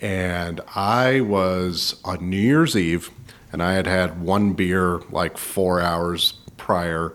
And 0.00 0.60
I 0.76 1.20
was 1.22 2.00
on 2.04 2.28
New 2.30 2.36
Year's 2.36 2.76
Eve, 2.76 3.10
and 3.52 3.62
I 3.62 3.72
had 3.72 3.86
had 3.86 4.20
one 4.20 4.52
beer 4.52 5.00
like 5.10 5.38
four 5.38 5.80
hours 5.80 6.34
prior. 6.56 7.14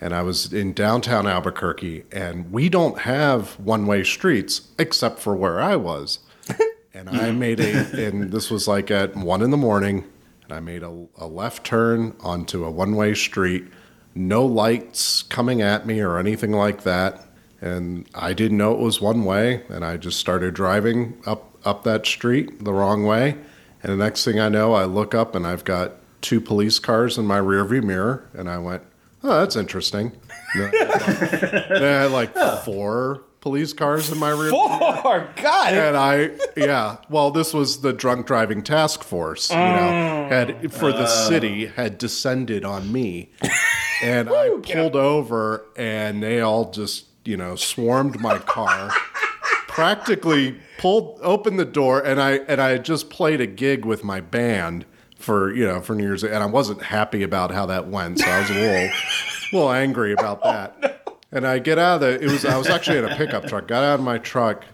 And 0.00 0.14
I 0.14 0.22
was 0.22 0.52
in 0.52 0.72
downtown 0.72 1.26
Albuquerque, 1.26 2.04
and 2.12 2.52
we 2.52 2.68
don't 2.68 3.00
have 3.00 3.58
one 3.58 3.86
way 3.86 4.04
streets 4.04 4.68
except 4.78 5.18
for 5.18 5.34
where 5.34 5.60
I 5.60 5.76
was. 5.76 6.20
And 6.94 7.10
I 7.10 7.30
made 7.30 7.60
a, 7.60 8.08
and 8.08 8.32
this 8.32 8.50
was 8.50 8.66
like 8.66 8.90
at 8.90 9.14
one 9.14 9.40
in 9.40 9.52
the 9.52 9.56
morning, 9.56 10.04
and 10.42 10.52
I 10.52 10.58
made 10.58 10.82
a, 10.82 11.06
a 11.16 11.28
left 11.28 11.64
turn 11.64 12.16
onto 12.18 12.64
a 12.64 12.70
one 12.72 12.96
way 12.96 13.14
street, 13.14 13.66
no 14.16 14.44
lights 14.44 15.22
coming 15.22 15.62
at 15.62 15.86
me 15.86 16.00
or 16.00 16.18
anything 16.18 16.50
like 16.50 16.82
that. 16.82 17.24
And 17.60 18.08
I 18.16 18.32
didn't 18.32 18.56
know 18.56 18.72
it 18.72 18.80
was 18.80 19.00
one 19.00 19.24
way, 19.24 19.62
and 19.68 19.84
I 19.84 19.96
just 19.96 20.18
started 20.18 20.54
driving 20.54 21.22
up 21.24 21.56
up 21.64 21.84
that 21.84 22.04
street 22.04 22.64
the 22.64 22.72
wrong 22.72 23.04
way. 23.04 23.36
And 23.82 23.92
the 23.92 23.96
next 23.96 24.24
thing 24.24 24.40
I 24.40 24.48
know, 24.48 24.74
I 24.74 24.84
look 24.84 25.14
up 25.14 25.34
and 25.34 25.46
I've 25.46 25.64
got 25.64 25.92
two 26.20 26.40
police 26.40 26.78
cars 26.78 27.16
in 27.16 27.26
my 27.26 27.38
rearview 27.38 27.82
mirror, 27.82 28.28
and 28.32 28.48
I 28.48 28.58
went, 28.58 28.82
"Oh, 29.22 29.40
that's 29.40 29.56
interesting." 29.56 30.12
Then 30.54 31.82
I 31.84 32.02
had 32.02 32.10
like- 32.10 32.34
four 32.64 33.22
police 33.40 33.72
cars 33.72 34.10
in 34.10 34.18
my 34.18 34.30
rear. 34.30 34.50
Four, 34.50 35.28
God, 35.36 35.72
And 35.72 35.96
I, 35.96 36.30
yeah, 36.56 36.98
well, 37.08 37.30
this 37.30 37.54
was 37.54 37.80
the 37.80 37.92
drunk 37.92 38.26
driving 38.26 38.62
task 38.62 39.02
force, 39.02 39.50
you 39.50 39.56
know, 39.56 39.62
mm. 39.62 40.28
had 40.28 40.72
for 40.72 40.92
the 40.92 41.04
uh. 41.04 41.06
city 41.06 41.66
had 41.66 41.98
descended 41.98 42.64
on 42.64 42.92
me, 42.92 43.30
and 44.02 44.28
I 44.28 44.50
pulled 44.62 44.96
over, 44.96 45.64
and 45.76 46.22
they 46.22 46.40
all 46.40 46.70
just, 46.70 47.06
you 47.24 47.36
know, 47.36 47.56
swarmed 47.56 48.20
my 48.20 48.38
car, 48.38 48.90
practically 49.68 50.60
pulled 50.78 51.18
open 51.22 51.56
the 51.56 51.64
door, 51.64 52.00
and 52.04 52.20
I 52.20 52.32
and 52.48 52.60
I 52.60 52.70
had 52.70 52.84
just 52.84 53.10
played 53.10 53.40
a 53.40 53.46
gig 53.46 53.84
with 53.84 54.04
my 54.04 54.20
band 54.20 54.84
for 55.18 55.52
you 55.52 55.66
know 55.66 55.80
for 55.80 55.94
New 55.94 56.04
Year's, 56.04 56.24
and 56.24 56.42
I 56.42 56.46
wasn't 56.46 56.82
happy 56.82 57.22
about 57.22 57.50
how 57.50 57.66
that 57.66 57.88
went, 57.88 58.20
so 58.20 58.26
I 58.26 58.40
was 58.40 58.50
a 58.50 58.54
little, 58.54 58.90
little 59.52 59.72
angry 59.72 60.12
about 60.12 60.42
that. 60.44 61.04
And 61.30 61.46
I 61.46 61.58
get 61.58 61.78
out 61.78 61.96
of 61.96 62.00
the. 62.00 62.24
It 62.24 62.30
was 62.30 62.44
I 62.44 62.56
was 62.56 62.68
actually 62.68 62.98
in 62.98 63.04
a 63.04 63.16
pickup 63.16 63.46
truck. 63.46 63.68
Got 63.68 63.84
out 63.84 63.98
of 63.98 64.04
my 64.04 64.18
truck, 64.18 64.64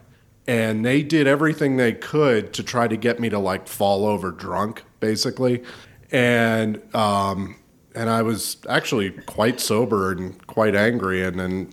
and 0.47 0.85
they 0.85 1.03
did 1.03 1.27
everything 1.27 1.77
they 1.77 1.93
could 1.93 2.53
to 2.53 2.63
try 2.63 2.87
to 2.87 2.97
get 2.97 3.19
me 3.19 3.29
to 3.31 3.39
like 3.39 3.67
fall 3.67 4.07
over 4.07 4.31
drunk, 4.31 4.85
basically. 5.01 5.65
And 6.13 6.81
um, 6.95 7.57
and 7.95 8.09
I 8.11 8.23
was 8.23 8.59
actually 8.69 9.11
quite 9.11 9.61
sober 9.61 10.13
and 10.13 10.47
quite 10.47 10.77
angry. 10.77 11.25
And 11.25 11.41
then 11.41 11.73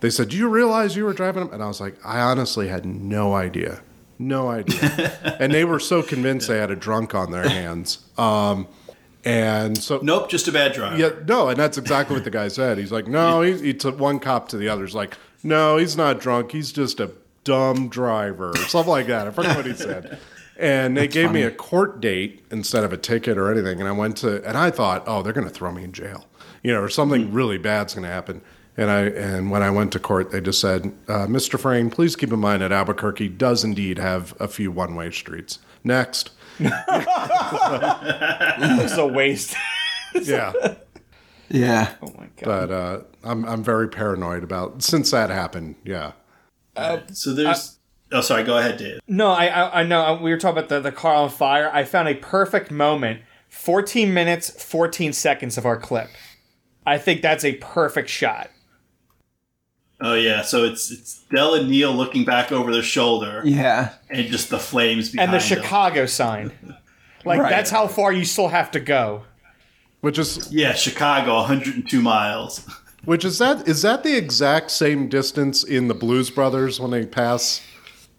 they 0.00 0.08
said, 0.08 0.28
"Do 0.30 0.36
you 0.36 0.48
realize 0.48 0.96
you 0.96 1.04
were 1.04 1.12
driving?" 1.12 1.50
And 1.52 1.62
I 1.62 1.66
was 1.66 1.80
like, 1.80 1.96
"I 2.04 2.20
honestly 2.20 2.68
had 2.68 2.86
no 2.86 3.34
idea, 3.34 3.82
no 4.18 4.48
idea." 4.48 5.36
and 5.40 5.52
they 5.52 5.64
were 5.64 5.80
so 5.80 6.02
convinced 6.02 6.48
they 6.48 6.58
had 6.58 6.70
a 6.70 6.76
drunk 6.76 7.14
on 7.14 7.30
their 7.30 7.48
hands. 7.48 7.98
Um, 8.16 8.68
and 9.24 9.76
so 9.76 10.00
Nope, 10.02 10.30
just 10.30 10.48
a 10.48 10.52
bad 10.52 10.72
driver. 10.72 10.96
yeah, 10.96 11.10
no, 11.26 11.48
and 11.48 11.58
that's 11.58 11.76
exactly 11.76 12.14
what 12.14 12.24
the 12.24 12.30
guy 12.30 12.48
said. 12.48 12.78
He's 12.78 12.92
like, 12.92 13.06
no, 13.06 13.42
he, 13.42 13.58
he 13.58 13.74
took 13.74 13.98
one 13.98 14.20
cop 14.20 14.48
to 14.48 14.56
the 14.56 14.68
other. 14.68 14.84
He's 14.84 14.94
like, 14.94 15.16
no, 15.42 15.76
he's 15.76 15.96
not 15.96 16.20
drunk. 16.20 16.52
He's 16.52 16.72
just 16.72 17.00
a 17.00 17.10
dumb 17.44 17.88
driver 17.88 18.50
or 18.50 18.56
something 18.56 18.90
like 18.90 19.06
that. 19.08 19.26
I 19.26 19.30
forget 19.30 19.56
what 19.56 19.66
he 19.66 19.74
said. 19.74 20.18
And 20.58 20.96
they 20.96 21.06
gave 21.06 21.30
me 21.30 21.42
a 21.42 21.50
court 21.50 22.00
date 22.00 22.44
instead 22.50 22.84
of 22.84 22.92
a 22.92 22.96
ticket 22.96 23.38
or 23.38 23.50
anything. 23.50 23.78
And 23.80 23.88
I 23.88 23.92
went 23.92 24.16
to, 24.18 24.44
and 24.46 24.56
I 24.56 24.70
thought, 24.70 25.04
oh, 25.06 25.22
they're 25.22 25.32
going 25.32 25.46
to 25.46 25.52
throw 25.52 25.70
me 25.70 25.84
in 25.84 25.92
jail, 25.92 26.26
you 26.62 26.72
know, 26.72 26.80
or 26.80 26.88
something 26.88 27.32
really 27.32 27.58
bad's 27.58 27.94
going 27.94 28.04
to 28.04 28.10
happen. 28.10 28.40
And 28.78 28.90
I, 28.92 29.00
and 29.06 29.50
when 29.50 29.60
I 29.62 29.70
went 29.70 29.90
to 29.92 29.98
court, 29.98 30.30
they 30.30 30.40
just 30.40 30.60
said, 30.60 30.92
uh, 31.08 31.26
Mr. 31.26 31.58
Frain, 31.58 31.90
please 31.90 32.14
keep 32.14 32.32
in 32.32 32.38
mind 32.38 32.62
that 32.62 32.70
Albuquerque 32.70 33.28
does 33.30 33.64
indeed 33.64 33.98
have 33.98 34.34
a 34.40 34.46
few 34.46 34.70
one-way 34.70 35.10
streets. 35.10 35.58
Next, 35.82 36.30
it 36.60 36.72
was 38.82 38.96
a 38.96 39.06
waste. 39.06 39.56
yeah. 40.22 40.52
Yeah. 41.48 41.92
oh 42.02 42.12
my 42.16 42.28
God. 42.36 42.44
but 42.44 42.70
uh, 42.70 43.00
I'm 43.24 43.44
I'm 43.46 43.64
very 43.64 43.88
paranoid 43.88 44.44
about 44.44 44.82
since 44.82 45.10
that 45.10 45.30
happened. 45.30 45.76
Yeah, 45.84 46.12
So 47.12 47.32
there's. 47.34 47.78
oh, 48.12 48.20
sorry. 48.20 48.44
Go 48.44 48.58
ahead, 48.58 48.76
Dave. 48.76 49.00
No, 49.08 49.30
I, 49.30 49.46
I 49.46 49.80
I 49.80 49.82
know 49.84 50.20
we 50.22 50.30
were 50.30 50.36
talking 50.38 50.58
about 50.58 50.68
the, 50.68 50.80
the 50.80 50.92
car 50.92 51.14
on 51.14 51.30
fire. 51.30 51.70
I 51.72 51.84
found 51.84 52.08
a 52.08 52.14
perfect 52.14 52.70
moment. 52.70 53.22
14 53.48 54.12
minutes, 54.12 54.62
14 54.62 55.12
seconds 55.14 55.56
of 55.56 55.64
our 55.64 55.78
clip. 55.78 56.10
I 56.86 56.98
think 56.98 57.22
that's 57.22 57.44
a 57.44 57.54
perfect 57.54 58.08
shot. 58.10 58.50
Oh 60.00 60.14
yeah, 60.14 60.42
so 60.42 60.64
it's 60.64 60.90
it's 60.90 61.18
Del 61.34 61.54
and 61.54 61.68
Neil 61.68 61.92
looking 61.92 62.24
back 62.24 62.52
over 62.52 62.72
their 62.72 62.82
shoulder, 62.82 63.42
Yeah. 63.44 63.90
and 64.10 64.26
just 64.28 64.48
the 64.50 64.58
flames 64.58 65.10
behind, 65.10 65.30
and 65.30 65.38
behind 65.38 65.50
the 65.50 65.54
them. 65.56 65.64
Chicago 65.64 66.06
sign. 66.06 66.52
Like 67.24 67.40
Right. 67.40 67.50
that's 67.50 67.70
how 67.70 67.88
far 67.88 68.12
you 68.12 68.24
still 68.24 68.48
have 68.48 68.70
to 68.72 68.80
go. 68.80 69.24
Which 70.00 70.18
is 70.18 70.48
Yeah, 70.52 70.74
Chicago, 70.74 71.34
102 71.38 72.00
miles. 72.00 72.60
which 73.04 73.24
is 73.24 73.38
that 73.38 73.66
is 73.66 73.82
that 73.82 74.04
the 74.04 74.16
exact 74.16 74.70
same 74.70 75.08
distance 75.08 75.64
in 75.64 75.88
the 75.88 75.94
Blues 75.94 76.30
Brothers 76.30 76.78
when 76.78 76.92
they 76.92 77.04
pass 77.04 77.60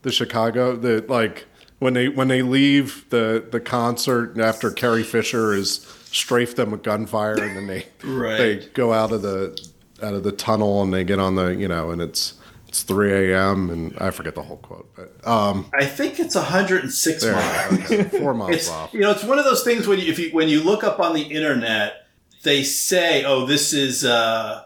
the 0.01 0.11
Chicago 0.11 0.75
the 0.75 1.05
like 1.07 1.45
when 1.79 1.93
they 1.93 2.09
when 2.09 2.27
they 2.27 2.41
leave 2.41 3.05
the 3.09 3.41
the 3.49 3.61
concert 3.61 4.37
after 4.37 4.69
Carrie 4.69 5.03
Fisher 5.03 5.53
is 5.53 5.85
strafed 6.11 6.57
them 6.57 6.71
with 6.71 6.83
gunfire 6.83 7.35
and 7.41 7.55
then 7.55 7.67
they 7.67 7.85
Right. 8.03 8.37
they 8.37 8.55
go 8.73 8.91
out 8.91 9.13
of 9.13 9.21
the 9.21 9.57
out 10.03 10.13
of 10.13 10.23
the 10.23 10.31
tunnel 10.31 10.81
and 10.83 10.93
they 10.93 11.03
get 11.03 11.19
on 11.19 11.35
the 11.35 11.47
you 11.55 11.67
know 11.67 11.91
and 11.91 12.01
it's 12.01 12.33
it's 12.67 12.83
3 12.83 13.31
a.m. 13.31 13.69
and 13.71 13.97
I 13.99 14.11
forget 14.11 14.35
the 14.35 14.43
whole 14.43 14.57
quote 14.57 14.89
but 14.95 15.27
um 15.27 15.69
I 15.73 15.85
think 15.85 16.19
it's 16.19 16.35
106 16.35 17.23
there 17.23 17.33
miles. 17.33 18.07
four 18.19 18.33
miles 18.35 18.51
It's 18.55 18.69
off 18.69 18.93
you 18.93 18.99
know 19.01 19.11
it's 19.11 19.23
one 19.23 19.39
of 19.39 19.45
those 19.45 19.63
things 19.63 19.87
when 19.87 19.99
you, 19.99 20.05
if 20.11 20.19
you 20.19 20.29
when 20.31 20.49
you 20.49 20.61
look 20.63 20.83
up 20.83 20.99
on 20.99 21.13
the 21.13 21.21
internet, 21.23 22.05
they 22.43 22.63
say, 22.63 23.25
"Oh, 23.25 23.45
this 23.45 23.73
is 23.73 24.05
uh, 24.05 24.63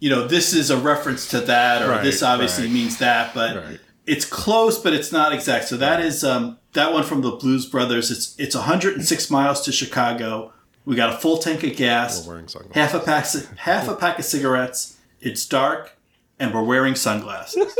you 0.00 0.10
know 0.10 0.26
this 0.28 0.52
is 0.52 0.70
a 0.70 0.76
reference 0.76 1.28
to 1.30 1.40
that," 1.40 1.80
or 1.82 1.88
Right, 1.90 2.02
"This 2.02 2.22
obviously 2.22 2.64
right. 2.64 2.72
means 2.74 2.98
that," 2.98 3.32
but 3.32 3.56
Right. 3.56 3.80
it's 4.06 4.26
close, 4.26 4.78
but 4.78 4.92
it's 4.92 5.10
not 5.10 5.32
exact. 5.32 5.68
So 5.68 5.76
that 5.78 6.00
is 6.00 6.22
um, 6.24 6.58
that 6.74 6.92
one 6.92 7.04
from 7.04 7.22
the 7.22 7.30
Blues 7.30 7.64
Brothers. 7.64 8.10
It's 8.10 8.34
it's 8.38 8.54
106 8.54 9.30
miles 9.30 9.62
to 9.62 9.72
Chicago. 9.72 10.52
We 10.90 10.96
got 10.96 11.14
a 11.14 11.18
full 11.18 11.38
tank 11.38 11.62
of 11.62 11.76
gas, 11.76 12.26
wearing 12.26 12.48
sunglasses. 12.48 12.74
half 12.74 12.94
a 12.94 12.98
pack 12.98 13.24
half 13.58 13.86
a 13.86 13.94
pack 13.94 14.18
of 14.18 14.24
cigarettes. 14.24 14.98
It's 15.20 15.46
dark, 15.46 15.96
and 16.36 16.52
we're 16.52 16.64
wearing 16.64 16.96
sunglasses. 16.96 17.72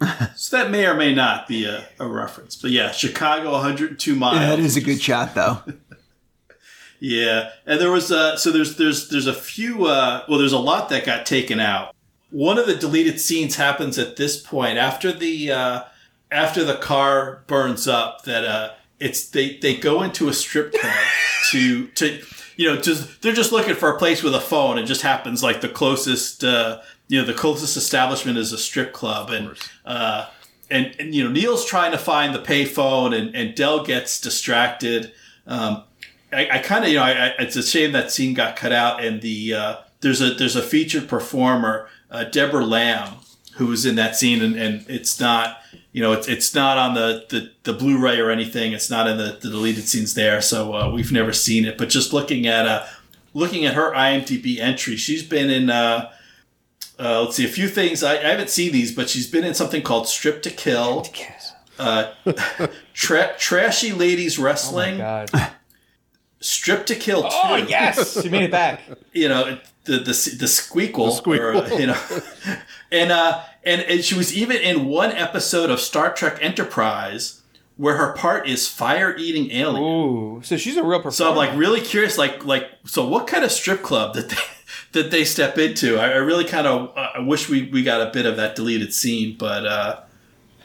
so 0.34 0.56
that 0.56 0.72
may 0.72 0.84
or 0.84 0.94
may 0.94 1.14
not 1.14 1.46
be 1.46 1.64
a, 1.64 1.86
a 2.00 2.08
reference, 2.08 2.56
but 2.56 2.72
yeah, 2.72 2.90
Chicago, 2.90 3.52
102 3.52 4.16
miles. 4.16 4.34
Yeah, 4.34 4.48
that 4.48 4.58
is 4.58 4.76
a 4.76 4.80
good 4.80 5.00
shot, 5.00 5.36
though. 5.36 5.62
Yeah, 6.98 7.50
and 7.66 7.78
there 7.78 7.90
was 7.92 8.10
uh, 8.10 8.38
so 8.38 8.50
there's 8.50 8.78
there's 8.78 9.10
there's 9.10 9.26
a 9.26 9.34
few 9.34 9.84
uh, 9.84 10.24
well 10.30 10.38
there's 10.38 10.54
a 10.54 10.58
lot 10.58 10.88
that 10.88 11.04
got 11.04 11.26
taken 11.26 11.60
out. 11.60 11.94
One 12.30 12.56
of 12.56 12.66
the 12.66 12.74
deleted 12.74 13.20
scenes 13.20 13.56
happens 13.56 13.98
at 13.98 14.16
this 14.16 14.40
point 14.40 14.78
after 14.78 15.12
the 15.12 15.52
uh, 15.52 15.82
after 16.32 16.64
the 16.64 16.76
car 16.76 17.44
burns 17.48 17.86
up. 17.86 18.24
That 18.24 18.46
uh, 18.46 18.70
it's 19.00 19.28
they 19.30 19.58
they 19.58 19.76
go 19.76 20.02
into 20.02 20.28
a 20.28 20.32
strip 20.32 20.72
club 20.72 20.94
to 21.50 21.86
to 21.88 22.22
you 22.56 22.68
know 22.68 22.80
just 22.80 23.22
they're 23.22 23.32
just 23.32 23.52
looking 23.52 23.74
for 23.74 23.90
a 23.94 23.98
place 23.98 24.22
with 24.22 24.34
a 24.34 24.40
phone. 24.40 24.78
It 24.78 24.84
just 24.84 25.02
happens 25.02 25.42
like 25.42 25.60
the 25.60 25.68
closest 25.68 26.44
uh, 26.44 26.80
you 27.08 27.20
know 27.20 27.26
the 27.26 27.34
closest 27.34 27.76
establishment 27.76 28.38
is 28.38 28.52
a 28.52 28.58
strip 28.58 28.92
club 28.92 29.30
and. 29.30 29.56
Uh, 29.84 30.28
and, 30.68 30.96
and 30.98 31.14
you 31.14 31.22
know 31.22 31.30
Neil's 31.30 31.64
trying 31.64 31.92
to 31.92 31.98
find 31.98 32.34
the 32.34 32.40
payphone, 32.40 33.16
and, 33.16 33.36
and 33.36 33.54
Del 33.54 33.84
gets 33.84 34.20
distracted. 34.20 35.12
Um, 35.46 35.84
I, 36.32 36.48
I 36.54 36.58
kind 36.58 36.84
of 36.84 36.90
you 36.90 36.96
know 36.96 37.04
I, 37.04 37.10
I, 37.10 37.34
it's 37.38 37.54
a 37.54 37.62
shame 37.62 37.92
that 37.92 38.10
scene 38.10 38.34
got 38.34 38.56
cut 38.56 38.72
out, 38.72 39.04
and 39.04 39.22
the 39.22 39.54
uh, 39.54 39.76
there's 40.00 40.20
a 40.20 40.34
there's 40.34 40.56
a 40.56 40.62
featured 40.62 41.08
performer, 41.08 41.88
uh, 42.10 42.24
Deborah 42.24 42.64
Lamb, 42.64 43.14
who 43.54 43.66
was 43.66 43.86
in 43.86 43.94
that 43.96 44.16
scene, 44.16 44.42
and, 44.42 44.56
and 44.56 44.84
it's 44.88 45.20
not 45.20 45.58
you 45.96 46.02
know 46.02 46.12
it's 46.12 46.28
it's 46.28 46.54
not 46.54 46.76
on 46.76 46.92
the, 46.92 47.24
the, 47.30 47.50
the 47.62 47.72
Blu-ray 47.72 48.20
or 48.20 48.30
anything. 48.30 48.74
It's 48.74 48.90
not 48.90 49.08
in 49.08 49.16
the, 49.16 49.38
the 49.40 49.48
deleted 49.48 49.84
scenes 49.88 50.12
there, 50.12 50.42
so 50.42 50.74
uh, 50.74 50.90
we've 50.90 51.10
never 51.10 51.32
seen 51.32 51.64
it. 51.64 51.78
But 51.78 51.88
just 51.88 52.12
looking 52.12 52.46
at 52.46 52.66
uh, 52.66 52.84
looking 53.32 53.64
at 53.64 53.72
her 53.72 53.92
IMDb 53.94 54.58
entry, 54.58 54.96
she's 54.96 55.22
been 55.22 55.48
in. 55.48 55.70
Uh, 55.70 56.10
uh, 56.98 57.22
let's 57.22 57.36
see 57.36 57.46
a 57.46 57.48
few 57.48 57.66
things. 57.68 58.02
I, 58.02 58.12
I 58.18 58.28
haven't 58.28 58.50
seen 58.50 58.72
these, 58.72 58.94
but 58.94 59.08
she's 59.08 59.26
been 59.26 59.44
in 59.44 59.54
something 59.54 59.80
called 59.80 60.06
Strip 60.06 60.42
to 60.42 60.50
Kill, 60.50 61.06
uh, 61.78 62.12
tra- 62.92 63.34
Trashy 63.38 63.92
Ladies 63.92 64.38
Oh 64.38 64.42
my 64.42 64.46
Wrestling, 64.48 64.98
god. 64.98 65.30
Strip 66.40 66.84
to 66.86 66.94
Kill 66.94 67.22
Two. 67.22 67.28
Oh 67.32 67.56
yes, 67.56 68.20
she 68.22 68.28
made 68.28 68.42
it 68.42 68.50
back. 68.50 68.82
You 69.14 69.30
know 69.30 69.58
the 69.84 69.92
the 69.98 70.04
the 70.04 70.46
squeakle, 70.46 71.16
The 71.16 71.22
squeakle. 71.22 71.70
or, 71.72 71.80
you 71.80 71.86
know, 71.86 72.56
and 72.92 73.10
uh 73.12 73.40
and, 73.66 73.82
and 73.82 74.04
she 74.04 74.14
was 74.14 74.34
even 74.34 74.56
in 74.56 74.86
one 74.86 75.12
episode 75.12 75.68
of 75.68 75.80
Star 75.80 76.12
Trek 76.14 76.38
Enterprise 76.40 77.42
where 77.76 77.96
her 77.96 78.14
part 78.14 78.48
is 78.48 78.66
fire 78.66 79.14
eating 79.18 79.50
alien. 79.50 79.82
Ooh, 79.82 80.40
so 80.42 80.56
she's 80.56 80.76
a 80.76 80.82
real 80.82 80.98
performer. 80.98 81.12
So 81.12 81.30
I'm 81.30 81.36
like 81.36 81.56
really 81.56 81.80
curious, 81.80 82.16
like 82.16 82.44
like 82.44 82.70
so 82.84 83.06
what 83.06 83.26
kind 83.26 83.44
of 83.44 83.52
strip 83.52 83.82
club 83.82 84.14
did 84.14 84.30
they 84.30 84.36
that 84.92 85.10
they 85.10 85.24
step 85.24 85.58
into? 85.58 85.98
I, 85.98 86.12
I 86.12 86.16
really 86.16 86.44
kind 86.44 86.66
of 86.66 86.96
uh, 86.96 87.10
I 87.16 87.20
wish 87.20 87.48
we 87.48 87.68
we 87.70 87.82
got 87.82 88.00
a 88.00 88.10
bit 88.10 88.24
of 88.26 88.36
that 88.36 88.56
deleted 88.56 88.94
scene, 88.94 89.36
but 89.38 89.66
uh 89.66 90.00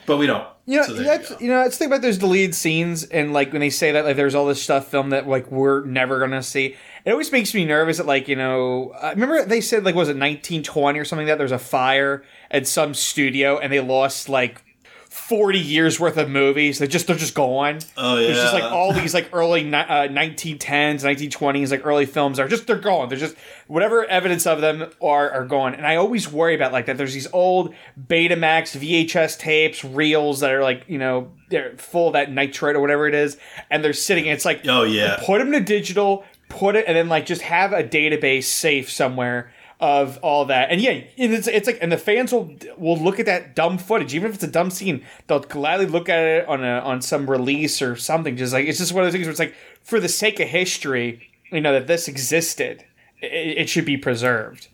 but 0.06 0.18
we 0.18 0.28
don't. 0.28 0.47
You 0.66 0.78
know, 0.78 0.84
So 0.86 0.93
that's 0.93 1.30
you 1.32 1.38
you 1.41 1.47
know, 1.47 1.60
let's 1.60 1.78
think 1.78 1.89
about 1.89 2.02
those 2.02 2.18
deleted 2.18 2.56
scenes 2.56 3.04
and 3.04 3.34
like 3.34 3.52
when 3.52 3.60
they 3.60 3.70
say 3.70 3.91
that 3.91 4.06
like 4.06 4.16
there's 4.16 4.36
all 4.36 4.45
this 4.45 4.62
stuff 4.62 4.88
filmed 4.88 5.12
that 5.12 5.28
like 5.28 5.52
we're 5.52 5.84
never 5.86 6.20
gonna 6.20 6.43
see. 6.43 6.76
It 7.04 7.12
always 7.12 7.32
makes 7.32 7.54
me 7.54 7.66
nervous 7.66 7.97
that 7.97 8.06
like 8.06 8.28
you 8.28 8.36
know, 8.36 8.91
uh, 8.91 9.12
remember 9.14 9.43
they 9.43 9.60
said 9.60 9.84
like 9.84 9.95
was 9.95 10.08
it 10.08 10.14
1920 10.14 10.97
or 10.97 11.04
something 11.04 11.28
that 11.28 11.38
there 11.38 11.45
was 11.45 11.52
a 11.52 11.60
fire 11.60 12.24
at 12.52 12.68
some 12.68 12.93
studio 12.93 13.58
and 13.58 13.74
they 13.74 13.80
lost 13.80 14.30
like 14.30 14.62
40 15.10 15.60
years 15.60 15.99
worth 15.99 16.16
of 16.16 16.30
movies. 16.30 16.80
They 16.80 16.88
just 16.88 17.06
they're 17.08 17.18
just 17.18 17.34
gone. 17.36 17.80
Oh 17.97 18.16
There's 18.16 18.38
just 18.38 18.54
like 18.54 18.64
all 18.64 18.93
these 18.93 19.14
like 19.14 19.30
early 19.34 19.64
ni- 19.64 19.74
uh, 19.76 20.08
1910s, 20.08 21.04
1920s, 21.04 21.72
like 21.72 21.86
early 21.86 22.06
films 22.06 22.39
are 22.39 22.47
just 22.47 22.66
they're 22.66 22.78
gone. 22.78 23.10
They're 23.10 23.18
just 23.18 23.36
whatever 23.68 24.06
evidence 24.06 24.45
of 24.47 24.62
them 24.62 24.89
are 25.02 25.30
are 25.30 25.45
gone. 25.45 25.76
And 25.76 25.86
I 25.86 25.97
always 25.97 26.32
worry 26.32 26.56
about 26.56 26.72
like 26.72 26.86
that. 26.86 26.97
There's 26.97 27.14
these 27.14 27.28
old 27.34 27.74
Betamax 28.08 28.78
VHS 28.78 29.38
tapes, 29.38 29.84
reels 29.84 30.39
that 30.39 30.52
are 30.52 30.64
like 30.64 30.86
you 30.88 30.97
know 30.97 31.32
they're 31.49 31.76
full 31.78 32.08
of 32.08 32.14
that 32.14 32.32
nitrate 32.32 32.78
or 32.78 32.80
whatever 32.80 33.06
it 33.06 33.14
is, 33.14 33.38
and 33.70 33.84
they're 33.84 33.91
sitting. 33.91 34.26
And 34.26 34.34
it's 34.34 34.45
like 34.45 34.66
Oh 34.66 34.84
yeah. 34.84 35.20
put 35.26 35.39
them 35.39 35.52
to 35.52 35.60
digital, 35.60 36.24
put 36.47 36.78
it, 36.78 36.86
and 36.88 36.95
then 36.95 37.10
like 37.10 37.26
just 37.26 37.41
have 37.41 37.74
a 37.74 37.84
database 37.84 38.45
safe 38.45 38.89
somewhere 38.89 39.52
of 39.82 40.19
all 40.21 40.45
that. 40.45 40.69
And 40.69 40.79
yeah, 40.79 41.01
it's 41.17 41.47
it's 41.47 41.65
like, 41.65 41.79
and 41.82 41.91
the 41.91 41.97
fans 41.97 42.32
will 42.32 42.55
will 42.77 42.97
look 42.97 43.19
at 43.19 43.25
that 43.25 43.55
dumb 43.55 43.79
footage, 43.79 44.13
even 44.13 44.29
if 44.29 44.36
it's 44.36 44.43
a 44.43 44.47
dumb 44.47 44.69
scene, 44.69 45.03
they'll 45.27 45.39
gladly 45.39 45.88
look 45.88 46.07
at 46.07 46.23
it 46.23 46.47
on 46.47 46.63
a 46.63 46.79
on 46.79 47.01
some 47.01 47.29
release 47.29 47.82
or 47.82 47.95
something. 47.95 48.38
Just 48.38 48.53
like 48.53 48.67
it's 48.67 48.77
just 48.77 48.93
one 48.93 49.03
of 49.03 49.07
those 49.07 49.13
things 49.13 49.25
where 49.25 49.32
it's 49.32 49.39
like 49.39 49.55
for 49.82 49.99
the 49.99 50.07
sake 50.07 50.39
of 50.39 50.47
history, 50.47 51.29
you 51.51 51.59
know 51.59 51.73
that 51.73 51.88
this 51.88 52.07
existed, 52.07 52.86
it, 53.21 53.57
it 53.57 53.69
should 53.69 53.86
be 53.86 53.97
preserved. 53.97 54.67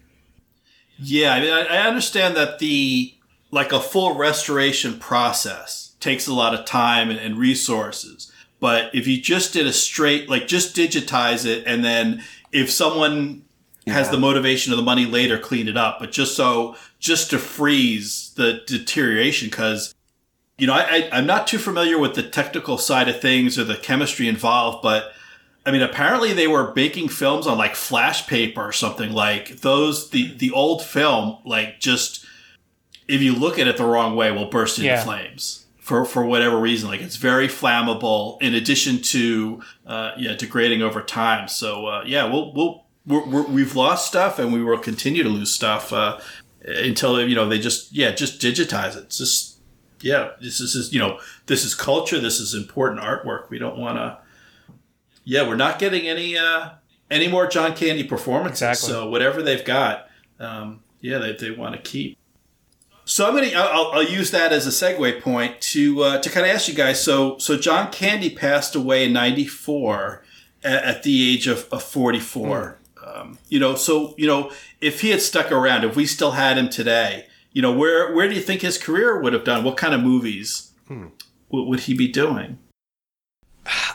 Yeah, 1.00 1.34
I 1.34 1.40
mean, 1.40 1.54
I, 1.54 1.88
understand 1.88 2.36
that 2.36 2.60
the 2.60 3.16
like 3.52 3.72
a 3.72 3.80
full 3.80 4.16
restoration 4.16 5.00
process 5.00 5.96
takes 6.00 6.28
a 6.28 6.34
lot 6.34 6.54
of 6.54 6.66
time 6.66 7.10
and, 7.10 7.20
and 7.20 7.38
resources. 7.38 8.32
But 8.60 8.94
if 8.94 9.08
you 9.08 9.22
just 9.22 9.54
did 9.54 9.68
a 9.68 9.74
straight, 9.74 10.28
like 10.28 10.48
just 10.48 10.76
digitize 10.76 11.46
it, 11.46 11.64
and 11.66 11.86
then 11.86 12.24
if 12.52 12.72
someone 12.72 13.44
has 13.88 14.10
the 14.10 14.18
motivation 14.20 14.74
or 14.74 14.76
the 14.76 14.82
money 14.82 15.06
later, 15.06 15.38
clean 15.38 15.68
it 15.68 15.78
up. 15.78 16.00
But 16.00 16.12
just 16.12 16.36
so, 16.36 16.76
just 17.00 17.30
to 17.32 17.40
freeze 17.40 18.34
the 18.36 18.62
deterioration, 18.68 19.50
because 19.50 19.94
you 20.58 20.66
know, 20.68 20.74
I, 20.74 20.82
I, 20.90 21.10
I'm 21.12 21.28
not 21.28 21.46
too 21.48 21.60
familiar 21.60 22.00
with 22.00 22.16
the 22.16 22.24
technical 22.24 22.78
side 22.78 23.08
of 23.08 23.22
things 23.22 23.60
or 23.60 23.64
the 23.64 23.76
chemistry 23.78 24.28
involved, 24.28 24.82
but 24.82 25.12
I 25.68 25.72
mean, 25.72 25.82
apparently 25.82 26.34
they 26.34 26.48
were 26.48 26.72
baking 26.72 27.10
films 27.10 27.46
on 27.46 27.58
like 27.58 27.76
flash 27.76 28.26
paper 28.26 28.62
or 28.62 28.72
something 28.72 29.12
like 29.12 29.58
those. 29.62 30.10
The 30.10 30.34
the 30.36 30.52
old 30.52 30.82
film, 30.84 31.38
like 31.46 31.80
just 31.80 32.26
if 33.08 33.22
you 33.22 33.36
look 33.36 33.60
at 33.60 33.68
it 33.68 33.78
the 33.78 33.86
wrong 33.86 34.16
way, 34.16 34.32
will 34.32 34.50
burst 34.50 34.78
into 34.78 34.88
Yeah. 34.88 35.04
flames 35.04 35.66
for 35.78 36.06
for 36.06 36.26
whatever 36.26 36.58
reason. 36.60 36.90
Like 36.90 37.02
it's 37.02 37.18
very 37.18 37.48
flammable. 37.48 38.42
In 38.42 38.56
addition 38.56 39.02
to 39.04 39.62
uh, 39.86 40.12
yeah, 40.18 40.36
degrading 40.36 40.82
over 40.82 41.02
time. 41.02 41.48
So 41.50 41.86
uh, 41.86 42.04
yeah, 42.06 42.26
we'll 42.26 42.54
we'll 42.54 42.86
we're, 43.08 43.44
we've 43.44 43.76
lost 43.76 44.08
stuff, 44.08 44.38
and 44.38 44.52
we 44.52 44.64
will 44.64 44.78
continue 44.78 45.24
to 45.24 45.30
lose 45.30 45.54
stuff 45.54 45.94
uh, 45.94 46.20
until 46.66 47.26
you 47.26 47.36
know 47.36 47.48
they 47.48 47.60
just 47.60 47.94
yeah 47.94 48.12
just 48.12 48.42
digitize 48.42 48.96
it. 48.96 49.06
It's 49.06 49.18
just 49.18 49.60
yeah, 50.02 50.32
this 50.42 50.60
is 50.60 50.94
you 50.94 51.00
know 51.00 51.20
this 51.46 51.64
is 51.64 51.74
culture. 51.74 52.20
This 52.20 52.40
is 52.40 52.54
important 52.54 53.02
artwork. 53.02 53.50
We 53.50 53.60
don't 53.60 53.78
want 53.78 53.98
to. 53.98 54.20
Yeah, 55.24 55.48
we're 55.48 55.56
not 55.56 55.80
getting 55.80 56.08
any 56.08 56.38
uh, 56.38 56.72
any 57.10 57.28
more 57.28 57.48
John 57.48 57.76
Candy 57.76 58.04
performances. 58.04 58.62
Exactly. 58.62 58.90
So 58.90 59.10
whatever 59.10 59.42
they've 59.42 59.66
got, 59.66 60.08
um, 60.40 60.82
yeah, 61.02 61.18
they, 61.18 61.34
they 61.34 61.52
want 61.52 61.76
to 61.76 61.82
keep. 61.82 62.18
So 63.06 63.26
I'm 63.26 63.34
gonna 63.36 63.52
I'll, 63.56 63.92
I'll 63.94 64.04
use 64.04 64.32
that 64.32 64.52
as 64.52 64.68
a 64.68 64.70
segue 64.70 65.22
point 65.22 65.62
to 65.62 66.04
uh, 66.04 66.22
to 66.22 66.30
kind 66.30 66.46
of 66.46 66.54
ask 66.54 66.68
you 66.68 66.74
guys. 66.74 67.02
So 67.02 67.38
so 67.38 67.58
John 67.58 67.92
Candy 67.92 68.30
passed 68.30 68.76
away 68.76 69.06
in 69.06 69.14
'94 69.14 70.24
at, 70.64 70.84
at 70.84 71.04
the 71.04 71.34
age 71.34 71.48
of, 71.48 71.68
of 71.72 71.84
44. 71.84 72.78
Um, 73.16 73.38
you 73.50 73.60
know, 73.60 73.76
so 73.76 74.14
you 74.18 74.28
know 74.28 74.52
if 74.82 75.02
he 75.02 75.10
had 75.12 75.22
stuck 75.22 75.52
around, 75.52 75.84
if 75.86 75.96
we 75.96 76.06
still 76.06 76.32
had 76.32 76.58
him 76.58 76.70
today, 76.70 77.26
you 77.54 77.62
know, 77.62 77.72
where 77.72 78.14
where 78.14 78.28
do 78.28 78.36
you 78.36 78.42
think 78.42 78.62
his 78.62 78.78
career 78.78 79.20
would 79.22 79.34
have 79.34 79.44
done? 79.44 79.64
What 79.64 79.78
kind 79.78 79.94
of 79.94 80.02
movies 80.02 80.72
would, 80.90 81.64
would 81.64 81.82
he 81.82 81.94
be 81.94 82.08
doing? 82.08 82.58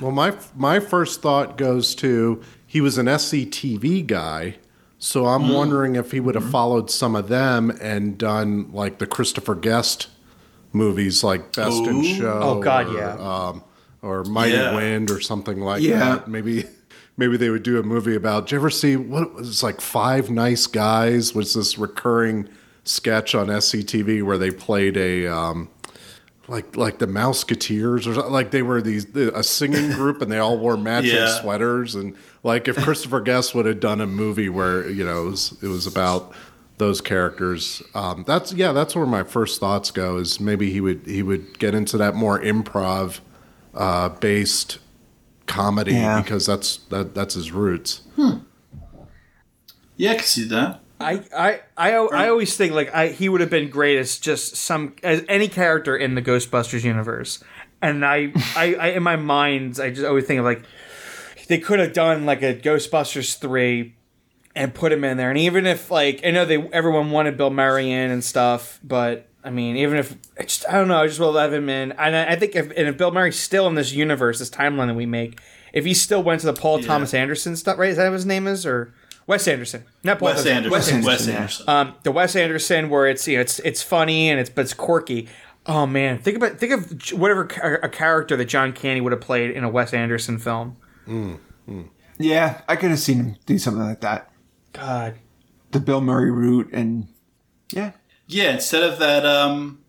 Well, 0.01 0.11
my 0.13 0.35
my 0.57 0.81
first 0.81 1.23
thought 1.23 1.57
goes 1.57 1.95
to 1.97 2.43
he 2.67 2.81
was 2.81 2.99
an 2.99 3.07
SCTV 3.07 4.07
guy, 4.07 4.57
So 4.99 5.27
I'm 5.27 5.49
wondering 5.51 5.97
if 5.97 6.11
he 6.13 6.21
would 6.21 6.35
have 6.35 6.49
followed 6.51 6.91
some 6.91 7.15
of 7.15 7.29
them 7.29 7.71
and 7.81 8.17
done 8.17 8.71
like 8.73 8.99
the 8.99 9.07
Christopher 9.07 9.55
Guest 9.55 10.09
movies, 10.73 11.23
like 11.23 11.53
Best 11.55 11.83
in 11.87 12.03
Show. 12.03 12.41
Oh, 12.43 12.61
God, 12.63 12.87
or, 12.89 12.95
yeah. 12.97 13.15
Um, 13.19 13.63
or 14.01 14.25
Mighty 14.25 14.55
Yeah. 14.55 14.75
Wind 14.75 15.11
or 15.11 15.21
something 15.21 15.61
like 15.61 15.83
Yeah. 15.83 15.99
that. 15.99 16.29
Maybe. 16.29 16.65
Maybe 17.17 17.37
they 17.37 17.51
would 17.51 17.63
do 17.63 17.79
a 17.79 17.83
movie 17.83 18.15
about. 18.15 18.47
Did 18.47 18.53
you 18.53 18.59
ever 18.59 18.71
see 18.71 18.97
what 18.97 19.35
was 19.35 19.63
like 19.63 19.81
Five 19.81 20.31
Neat 20.31 20.67
Guys? 20.73 21.35
Was 21.35 21.55
this 21.55 21.77
recurring 21.79 22.49
sketch 22.85 23.35
on 23.35 23.47
SCTV 23.49 24.23
where 24.23 24.39
they 24.39 24.51
played 24.51 24.97
a 24.97 25.27
um, 25.27 25.69
like 26.49 26.77
like 26.77 26.99
the 26.99 27.07
Mouseketeers 27.07 28.07
or 28.09 28.15
something. 28.15 28.33
like 28.33 28.51
they 28.51 28.63
were 28.63 28.83
these 28.83 29.05
a 29.15 29.43
singing 29.45 29.93
group 29.97 30.21
and 30.23 30.33
they 30.33 30.39
all 30.39 30.59
wore 30.59 30.77
matching 30.77 31.15
Yeah. 31.15 31.41
sweaters 31.41 31.95
and 31.95 32.17
like 32.43 32.67
if 32.67 32.77
Christopher 32.77 33.21
Guest 33.21 33.55
would 33.55 33.67
have 33.67 33.79
done 33.79 34.01
a 34.01 34.07
movie 34.07 34.49
where 34.49 34.89
you 34.91 35.05
know 35.05 35.27
it 35.27 35.31
was 35.31 35.57
it 35.63 35.69
was 35.69 35.87
about 35.87 36.33
those 36.79 37.01
characters 37.01 37.81
um, 37.95 38.25
that's 38.27 38.53
yeah 38.53 38.73
that's 38.73 38.97
where 38.97 39.07
my 39.07 39.23
first 39.23 39.61
thoughts 39.61 39.93
go 39.93 40.17
is 40.17 40.41
maybe 40.41 40.73
he 40.73 40.81
would 40.81 41.03
he 41.07 41.23
would 41.23 41.57
get 41.61 41.75
into 41.77 41.97
that 41.97 42.17
more 42.17 42.41
improv 42.41 43.21
uh, 43.75 44.09
based 44.09 44.79
comedy 45.47 45.93
Yeah. 45.93 46.21
because 46.23 46.47
that's 46.47 46.79
that 46.91 47.15
that's 47.15 47.35
his 47.35 47.53
roots. 47.53 48.03
Hmm. 48.17 48.39
Yeah, 49.97 50.13
I 50.13 50.15
can 50.17 50.25
see 50.25 50.45
that. 50.49 50.81
I, 51.01 51.23
I, 51.37 51.61
I, 51.77 51.91
I 51.95 52.29
always 52.29 52.57
think 52.57 52.73
like 52.75 52.95
I, 52.95 53.09
he 53.09 53.29
would 53.29 53.41
have 53.41 53.51
been 53.51 53.71
great 53.71 53.99
as 53.99 54.19
just 54.19 54.55
some 54.57 54.95
as 55.03 55.25
any 55.29 55.49
character 55.49 55.97
in 55.97 56.15
the 56.15 56.23
Ghostbusters 56.23 56.85
universe, 56.85 57.43
and 57.81 58.05
I, 58.05 58.33
I, 58.57 58.75
I 58.75 58.87
in 58.91 59.03
my 59.03 59.17
mind 59.17 59.81
I 59.81 59.91
just 59.91 60.07
always 60.07 60.25
think 60.27 60.39
of 60.39 60.45
like 60.45 60.63
they 61.49 61.59
could 61.59 61.81
have 61.81 61.93
done 61.93 62.25
like 62.25 62.43
a 62.43 62.55
Ghostbusters 62.55 63.37
three 63.37 63.97
and 64.55 64.73
put 64.73 64.93
him 64.93 65.03
in 65.03 65.17
there, 65.17 65.29
and 65.29 65.39
even 65.39 65.67
if 65.67 65.91
like 65.91 66.21
I 66.25 66.31
know 66.31 66.45
they 66.45 66.59
everyone 66.69 67.11
wanted 67.11 67.37
Bill 67.37 67.51
Murray 67.51 67.91
in 67.91 68.11
and 68.13 68.23
stuff, 68.23 68.79
but 68.85 69.27
I 69.45 69.51
mean 69.51 69.77
even 69.77 69.99
if 69.99 70.17
I 70.39 70.45
just 70.45 70.65
I 70.69 70.73
don't 70.73 70.89
know 70.89 71.03
I 71.03 71.07
just 71.07 71.19
will 71.21 71.35
have 71.37 71.53
him 71.53 71.69
in, 71.69 71.93
and 71.93 72.17
I, 72.17 72.33
I 72.33 72.37
think 72.37 72.55
if 72.57 72.67
and 72.71 72.89
if 72.89 72.97
Bill 72.97 73.11
Murray's 73.11 73.39
still 73.39 73.67
in 73.67 73.75
this 73.75 73.93
universe, 73.93 74.39
this 74.39 74.51
timeline 74.51 74.87
that 74.89 74.95
we 74.95 75.07
make, 75.07 75.41
if 75.73 75.85
he 75.85 75.95
still 75.95 76.23
went 76.23 76.41
to 76.41 76.47
the 76.47 76.53
Paul 76.53 76.81
Thomas 76.81 77.13
Anderson 77.15 77.57
stuff, 77.57 77.79
right? 77.79 77.91
Is 77.91 77.97
that 77.97 78.05
what 78.09 78.15
his 78.15 78.27
name 78.27 78.47
is 78.47 78.65
or? 78.67 78.95
Wes 79.25 79.47
Anderson, 79.47 79.85
not 80.03 80.19
Paul 80.19 80.31
Wes 80.31 80.39
Thomas- 80.39 80.51
Anderson. 80.53 80.71
Wes 80.73 80.89
Anderson, 80.93 81.07
Wes 81.07 81.27
yeah. 81.29 81.35
Anderson. 81.37 81.69
um, 81.69 81.95
the 82.03 82.11
Wes 82.11 82.35
Anderson 82.35 82.91
where 82.91 83.07
it's 83.07 83.27
you 83.29 83.37
know 83.37 83.41
it's 83.41 83.61
it's 83.61 83.81
funny 83.81 84.29
and 84.29 84.41
it's 84.41 84.51
but 84.51 84.63
it's 84.63 84.75
quirky. 84.75 85.29
Oh 85.65 85.87
man, 85.87 86.19
think 86.19 86.37
about 86.39 86.59
think 86.59 86.73
of 86.73 87.13
whatever 87.13 87.43
a 87.83 87.89
character 87.89 88.37
that 88.37 88.47
John 88.47 88.73
Candy 88.73 89.01
would 89.01 89.13
have 89.13 89.21
played 89.21 89.53
in 89.53 89.63
a 89.63 89.69
Wes 89.69 89.95
Anderson 89.95 90.39
film. 90.39 90.77
Yeah, 92.19 92.61
I 92.69 92.77
could 92.77 92.91
have 92.91 92.99
seen 92.99 93.17
him 93.19 93.37
do 93.47 93.59
something 93.59 93.83
like 93.83 94.01
that. 94.01 94.31
God, 94.73 95.15
The 95.71 95.81
Bill 95.81 96.01
Murray 96.01 96.31
route, 96.31 96.71
and 96.73 97.07
yeah, 97.73 97.93
yeah, 98.33 98.53
instead 98.53 98.83
of 98.83 98.99
that, 98.99 99.25
um, 99.27 99.81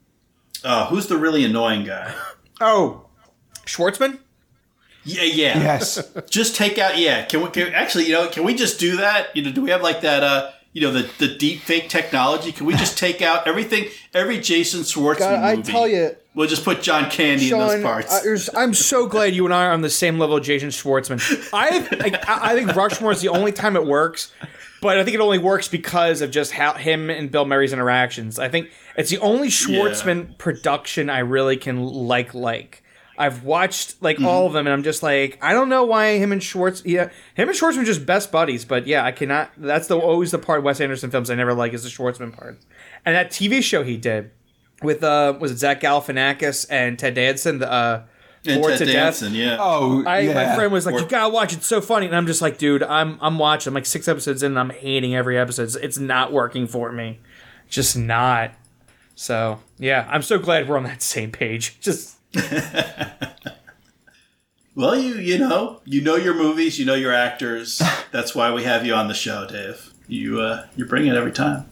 uh, 0.64 0.88
who's 0.88 1.08
the 1.08 1.18
really 1.18 1.44
annoying 1.46 1.86
guy? 1.86 2.14
oh, 2.62 3.06
Schwartzman. 3.66 4.20
Yeah, 5.06 5.24
yeah. 5.24 5.58
yes, 5.60 6.12
Just 6.30 6.56
take 6.56 6.78
out. 6.78 6.98
Yeah, 6.98 7.26
can 7.26 7.42
we? 7.42 7.50
Can, 7.50 7.74
actually, 7.74 8.06
you 8.06 8.14
know, 8.14 8.30
can 8.30 8.44
we 8.46 8.56
just 8.56 8.80
do 8.80 8.98
that? 8.98 9.36
You 9.36 9.44
know, 9.44 9.52
do 9.52 9.62
we 9.62 9.70
have 9.70 9.82
like 9.82 10.02
that? 10.02 10.24
Uh, 10.24 10.52
you 10.72 10.82
know, 10.82 10.92
the 10.92 11.10
the 11.20 11.36
deep 11.36 11.60
fake 11.60 11.90
technology. 11.90 12.52
Can 12.52 12.66
we 12.66 12.74
just 12.74 12.98
take 12.98 13.22
out 13.22 13.46
everything? 13.48 13.90
Every 14.14 14.40
Jason 14.40 14.82
Schwartzman 14.82 15.20
God, 15.20 15.44
I 15.44 15.56
movie. 15.58 15.72
tell 15.72 15.88
you, 15.88 16.16
we'll 16.34 16.48
just 16.48 16.64
put 16.64 16.82
John 16.82 17.10
Candy 17.10 17.52
in 17.52 17.58
those 17.58 17.82
parts. 17.82 18.50
I, 18.54 18.64
am 18.64 18.74
so 18.74 19.08
glad 19.08 19.34
you 19.34 19.46
and 19.46 19.54
I 19.54 19.66
are 19.66 19.72
on 19.72 19.82
the 19.82 19.90
same 19.90 20.20
level 20.20 20.38
of 20.38 20.44
Jason 20.44 20.70
Schwartzman. 20.70 21.50
I 21.54 21.80
like, 21.98 22.28
I 22.28 22.52
I 22.52 22.56
think 22.56 22.76
Rushmore 22.76 23.12
is 23.12 23.22
the 23.22 23.30
only 23.30 23.52
time 23.52 23.76
it 23.76 23.86
works, 23.86 24.32
but 24.82 24.98
I 24.98 25.04
think 25.04 25.16
it 25.16 25.22
only 25.22 25.40
works 25.40 25.68
because 25.68 26.22
of 26.22 26.32
just 26.32 26.52
how 26.52 26.74
him 26.74 27.10
and 27.10 27.32
Bill 27.32 27.46
Murray's 27.46 27.74
interactions. 27.74 28.40
I 28.40 28.50
think 28.50 28.72
it's 28.98 29.10
the 29.10 29.20
only 29.20 29.50
Schwartzman 29.50 30.38
production 30.38 31.10
I 31.10 31.20
really 31.20 31.58
can 31.58 31.84
like. 31.84 32.34
Like 32.34 32.84
I've 33.18 33.44
watched 33.44 34.02
like 34.02 34.18
mm-hmm. 34.18 34.26
all 34.26 34.48
of 34.48 34.54
them, 34.54 34.66
and 34.68 34.74
I'm 34.74 34.84
just 34.84 35.04
like, 35.04 35.38
I 35.42 35.54
don't 35.54 35.70
know 35.70 35.84
why 35.84 36.18
him 36.18 36.32
and 36.32 36.42
Schwartz, 36.42 36.84
yeah, 36.86 37.10
him 37.36 37.50
and 37.50 37.58
Schwartzman 37.58 37.80
are 37.80 37.86
just 37.86 38.06
best 38.06 38.32
buddies. 38.32 38.66
But 38.66 38.88
yeah, 38.88 39.06
I 39.06 39.12
cannot. 39.12 39.52
That's 39.58 39.88
the 39.88 39.98
always 39.98 40.32
the 40.32 40.40
part 40.40 40.60
of 40.60 40.66
Wes 40.66 40.82
Anderson 40.82 41.12
films 41.12 41.30
I 41.30 41.36
never 41.36 41.54
like 41.54 41.74
is 41.74 41.84
the 41.84 41.90
Schwartzman 41.90 42.34
part, 42.34 42.60
and 43.06 43.16
that 43.16 43.30
TV 43.30 43.62
show 43.62 43.84
he 43.84 43.98
did 43.98 44.32
with 44.84 45.04
uh 45.04 45.36
was 45.40 45.52
it 45.52 45.58
Zach 45.58 45.82
Galifianakis 45.82 46.66
and 46.70 46.98
Ted 47.00 47.16
Danson 47.16 47.60
the 47.60 47.72
uh 47.72 48.04
and 48.46 48.62
Bored 48.62 48.78
Ted 48.78 48.88
to 48.88 48.94
Death. 48.94 49.20
Danson, 49.22 49.34
yeah. 49.34 49.58
oh 49.60 50.04
I, 50.06 50.20
yeah. 50.20 50.34
my 50.34 50.56
friend 50.56 50.72
was 50.72 50.86
like, 50.86 50.96
Or- 50.96 51.00
"You 51.00 51.08
gotta 51.08 51.34
watch. 51.34 51.54
It's 51.54 51.66
so 51.66 51.80
funny." 51.80 52.08
And 52.08 52.16
I'm 52.16 52.28
just 52.28 52.42
like, 52.42 52.58
"Dude, 52.58 52.84
I'm 52.84 53.18
I'm 53.22 53.40
watching. 53.40 53.72
I'm 53.72 53.76
like 53.76 53.86
six 53.86 54.08
episodes 54.08 54.44
in, 54.44 54.52
and 54.52 54.60
I'm 54.60 54.70
hating 54.70 55.16
every 55.16 55.38
episode. 55.38 55.64
It's, 55.64 55.76
it's 55.78 55.98
not 55.98 56.34
working 56.34 56.68
for 56.68 56.92
me. 56.92 57.20
Just 57.70 57.98
not." 57.98 58.52
So 59.16 59.60
yeah, 59.80 60.08
I'm 60.12 60.22
so 60.22 60.40
glad 60.40 60.68
we're 60.68 60.78
on 60.78 60.84
that 60.84 61.02
same 61.02 61.32
page. 61.32 61.80
Just 61.82 62.18
Well, 64.76 64.98
you 64.98 65.16
you 65.16 65.38
know 65.38 65.82
you 65.86 66.02
know 66.02 66.16
your 66.16 66.34
movies, 66.34 66.80
you 66.80 66.86
know 66.86 66.96
your 66.96 67.14
actors. 67.14 67.82
That's 68.12 68.34
why 68.34 68.52
we 68.52 68.64
have 68.64 68.86
you 68.86 68.94
on 68.96 69.08
the 69.08 69.14
show, 69.14 69.48
Dave. 69.48 69.94
You 70.08 70.42
uh, 70.42 70.66
you 70.76 70.86
bring 70.86 71.06
it 71.08 71.16
every 71.16 71.32
time. 71.32 71.70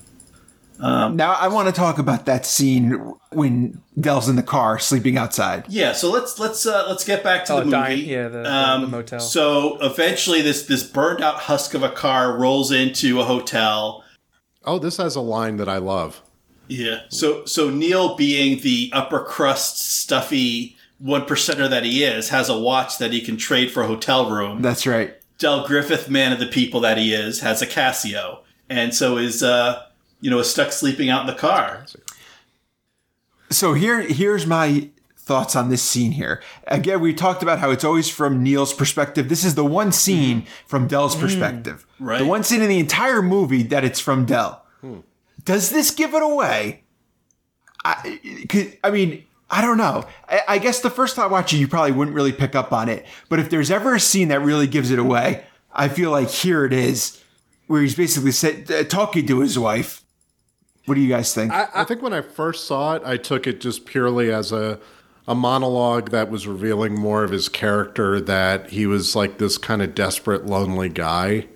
Now 0.82 1.34
I 1.34 1.47
want 1.47 1.67
to 1.67 1.71
talk 1.73 1.97
about 1.99 2.25
that 2.25 2.45
scene 2.45 2.91
when 3.32 3.82
Del's 3.99 4.27
in 4.27 4.36
the 4.36 4.43
car 4.43 4.79
sleeping 4.79 5.17
outside. 5.17 5.65
Yeah, 5.69 5.93
so 5.93 6.11
let's 6.11 6.39
let's 6.39 6.65
uh, 6.65 6.86
let's 6.88 7.03
get 7.03 7.23
back 7.23 7.45
to 7.45 7.53
Oh, 7.53 7.59
the 7.59 7.65
movie. 7.65 7.75
Um, 7.75 7.82
dying- 7.84 8.05
yeah, 8.09 8.27
the- 8.27 8.43
the- 8.43 8.77
the 8.82 8.88
motel. 8.88 9.19
So 9.19 9.77
eventually, 9.82 10.41
this 10.41 10.63
this 10.65 10.84
burned 10.84 11.23
out 11.23 11.36
husk 11.41 11.73
of 11.73 11.84
a 11.84 11.89
car 11.89 12.38
rolls 12.38 12.71
into 12.71 13.19
a 13.19 13.23
hotel. 13.23 14.03
oh 14.65 14.77
this 14.79 14.97
has 14.97 15.15
a 15.15 15.21
line 15.21 15.57
that 15.57 15.67
I 15.69 15.77
love 15.77 16.21
Yeah. 16.67 17.01
So 17.09 17.45
so 17.45 17.69
Neil, 17.69 18.15
being 18.15 18.59
the 18.61 18.89
upper 18.93 19.19
crust, 19.21 19.79
stuffy 20.01 20.75
one 20.99 21.25
percenter 21.25 21.67
that 21.69 21.84
he 21.84 22.03
is, 22.03 22.29
has 22.29 22.47
a 22.49 22.57
watch 22.57 22.97
that 22.99 23.11
he 23.11 23.21
can 23.21 23.36
trade 23.38 23.71
for 23.71 23.82
a 23.84 23.88
hotel 23.88 24.29
room. 24.29 24.61
That's 24.61 24.86
right. 24.86 25.15
Del 25.39 25.65
Griffith, 25.65 26.07
man 26.09 26.32
of 26.32 26.38
the 26.39 26.45
people 26.45 26.79
that 26.82 26.99
he 26.99 27.11
is, 27.13 27.39
has 27.41 27.61
a 27.63 27.65
Casio, 27.67 28.39
and 28.69 28.93
so 28.93 29.17
is 29.17 29.41
uh 29.41 29.82
you 30.22 30.30
know 30.32 30.39
is 30.39 30.49
stuck 30.49 30.72
sleeping 30.72 31.09
out 31.09 31.22
in 31.22 31.28
the 31.28 31.39
car. 31.39 31.86
So 33.49 33.74
here, 33.74 33.99
here's 34.01 34.45
my 34.47 34.89
thoughts 35.17 35.55
on 35.55 35.69
this 35.69 35.84
scene 35.84 36.13
here. 36.13 36.41
Again, 36.67 36.99
we 37.01 37.13
talked 37.13 37.43
about 37.43 37.59
how 37.59 37.69
it's 37.69 37.84
always 37.84 38.09
from 38.09 38.41
Neil's 38.43 38.74
perspective. 38.74 39.28
This 39.30 39.43
is 39.43 39.55
the 39.55 39.65
one 39.65 39.91
scene 39.91 40.45
from 40.65 40.88
Del's 40.88 41.15
perspective. 41.15 41.86
Right. 41.99 42.19
The 42.19 42.26
one 42.26 42.43
scene 42.43 42.61
in 42.61 42.69
the 42.69 42.80
entire 42.80 43.22
movie 43.22 43.63
that 43.63 43.84
it's 43.84 43.99
from 43.99 44.26
Del. 44.26 44.63
Does 45.43 45.69
this 45.69 45.91
give 45.91 46.13
it 46.13 46.24
away? 46.24 46.84
I, 47.84 48.19
'cause- 48.47 48.74
I 48.84 48.91
mean, 48.91 49.24
I 49.49 49.61
don't 49.61 49.78
know. 49.78 50.05
I, 50.30 50.41
I 50.47 50.57
guess 50.59 50.80
the 50.80 50.89
first 50.89 51.15
time 51.15 51.32
watching, 51.32 51.59
you 51.59 51.67
probably 51.67 51.91
wouldn't 51.91 52.15
really 52.15 52.32
pick 52.32 52.55
up 52.55 52.72
on 52.72 52.88
it. 52.89 53.05
But 53.28 53.39
if 53.39 53.49
there's 53.49 53.69
ever 53.72 53.95
a 53.95 53.99
scene 53.99 54.30
that 54.30 54.41
really 54.41 54.67
gives 54.67 54.91
it 54.91 54.99
away, 54.99 55.43
I 55.74 55.88
feel 55.89 56.09
like 56.11 56.30
here 56.30 56.63
it 56.65 56.74
is, 56.74 57.22
where 57.67 57.82
he's 57.82 57.95
basically 57.95 58.32
said, 58.32 58.72
uh, 58.72 58.84
talking 58.86 59.26
to 59.28 59.39
his 59.39 59.57
wife. 59.59 60.00
What 60.86 60.95
do 60.95 61.01
you 61.01 61.09
guys 61.09 61.34
think? 61.34 61.51
I 61.51 61.84
think 61.84 62.01
when 62.01 62.13
I 62.13 62.21
first 62.21 62.65
saw 62.65 62.95
it, 62.95 63.03
I 63.05 63.17
took 63.17 63.45
it 63.45 63.61
just 63.61 63.86
purely 63.86 64.32
as 64.32 64.51
a 64.51 64.79
a 65.27 65.36
monologue 65.36 66.09
that 66.09 66.32
was 66.32 66.47
revealing 66.47 66.95
more 66.95 67.23
of 67.23 67.32
his 67.32 67.47
character. 67.47 68.19
That 68.19 68.71
he 68.71 68.88
was 68.88 69.15
like 69.15 69.38
this 69.38 69.57
kind 69.57 69.82
of 69.82 69.93
desperate, 69.93 70.45
lonely 70.45 70.89
guy. 70.89 71.47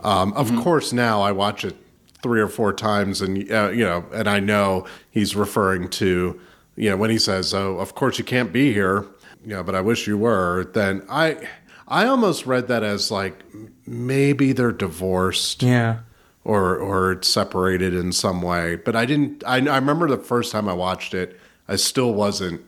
Um, 0.00 0.32
of 0.34 0.54
course, 0.56 0.92
now 0.92 1.22
I 1.22 1.32
watch 1.32 1.64
it 1.64 1.76
three 2.22 2.40
or 2.40 2.48
four 2.48 2.72
times, 2.72 3.22
and 3.22 3.50
uh, 3.50 3.70
you 3.70 3.84
know, 3.84 4.04
and 4.12 4.28
I 4.28 4.40
know 4.40 4.86
he's 5.10 5.34
referring 5.34 5.88
to 5.90 6.40
you 6.76 6.90
know 6.90 6.96
when 6.96 7.10
he 7.10 7.18
says, 7.18 7.54
"Oh, 7.54 7.78
of 7.78 7.94
course 7.94 8.18
you 8.18 8.24
can't 8.24 8.52
be 8.52 8.72
here," 8.72 9.06
you 9.44 9.54
know, 9.54 9.62
but 9.62 9.74
I 9.74 9.80
wish 9.80 10.06
you 10.06 10.18
were. 10.18 10.70
Then 10.74 11.06
I 11.08 11.48
I 11.88 12.06
almost 12.06 12.46
read 12.46 12.68
that 12.68 12.82
as 12.82 13.10
like 13.10 13.42
maybe 13.86 14.52
they're 14.52 14.72
divorced 14.72 15.62
yeah. 15.62 16.00
Or 16.44 16.76
or 16.76 17.22
separated 17.22 17.94
in 17.94 18.12
some 18.12 18.42
way. 18.42 18.76
But 18.76 18.94
I 18.94 19.06
didn't. 19.06 19.42
I, 19.46 19.56
I 19.56 19.76
remember 19.76 20.08
the 20.08 20.18
first 20.18 20.52
time 20.52 20.68
I 20.68 20.74
watched 20.74 21.14
it, 21.14 21.38
I 21.68 21.76
still 21.76 22.14
wasn't 22.14 22.60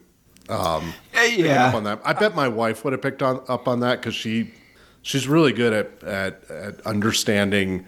picking 1.13 1.45
yeah. 1.45 1.67
up 1.69 1.75
on 1.75 1.85
that. 1.85 2.01
I 2.05 2.13
bet 2.13 2.35
my 2.35 2.49
wife 2.49 2.85
would 2.85 2.93
have 2.93 3.03
picked 3.03 3.23
on, 3.23 3.43
up 3.49 3.69
on 3.69 3.81
that 3.81 4.01
because 4.01 4.15
she 4.15 4.53
she's 5.03 5.29
really 5.29 5.53
good 5.53 5.73
at, 5.73 6.03
at 6.05 6.51
at 6.51 6.81
understanding 6.87 7.87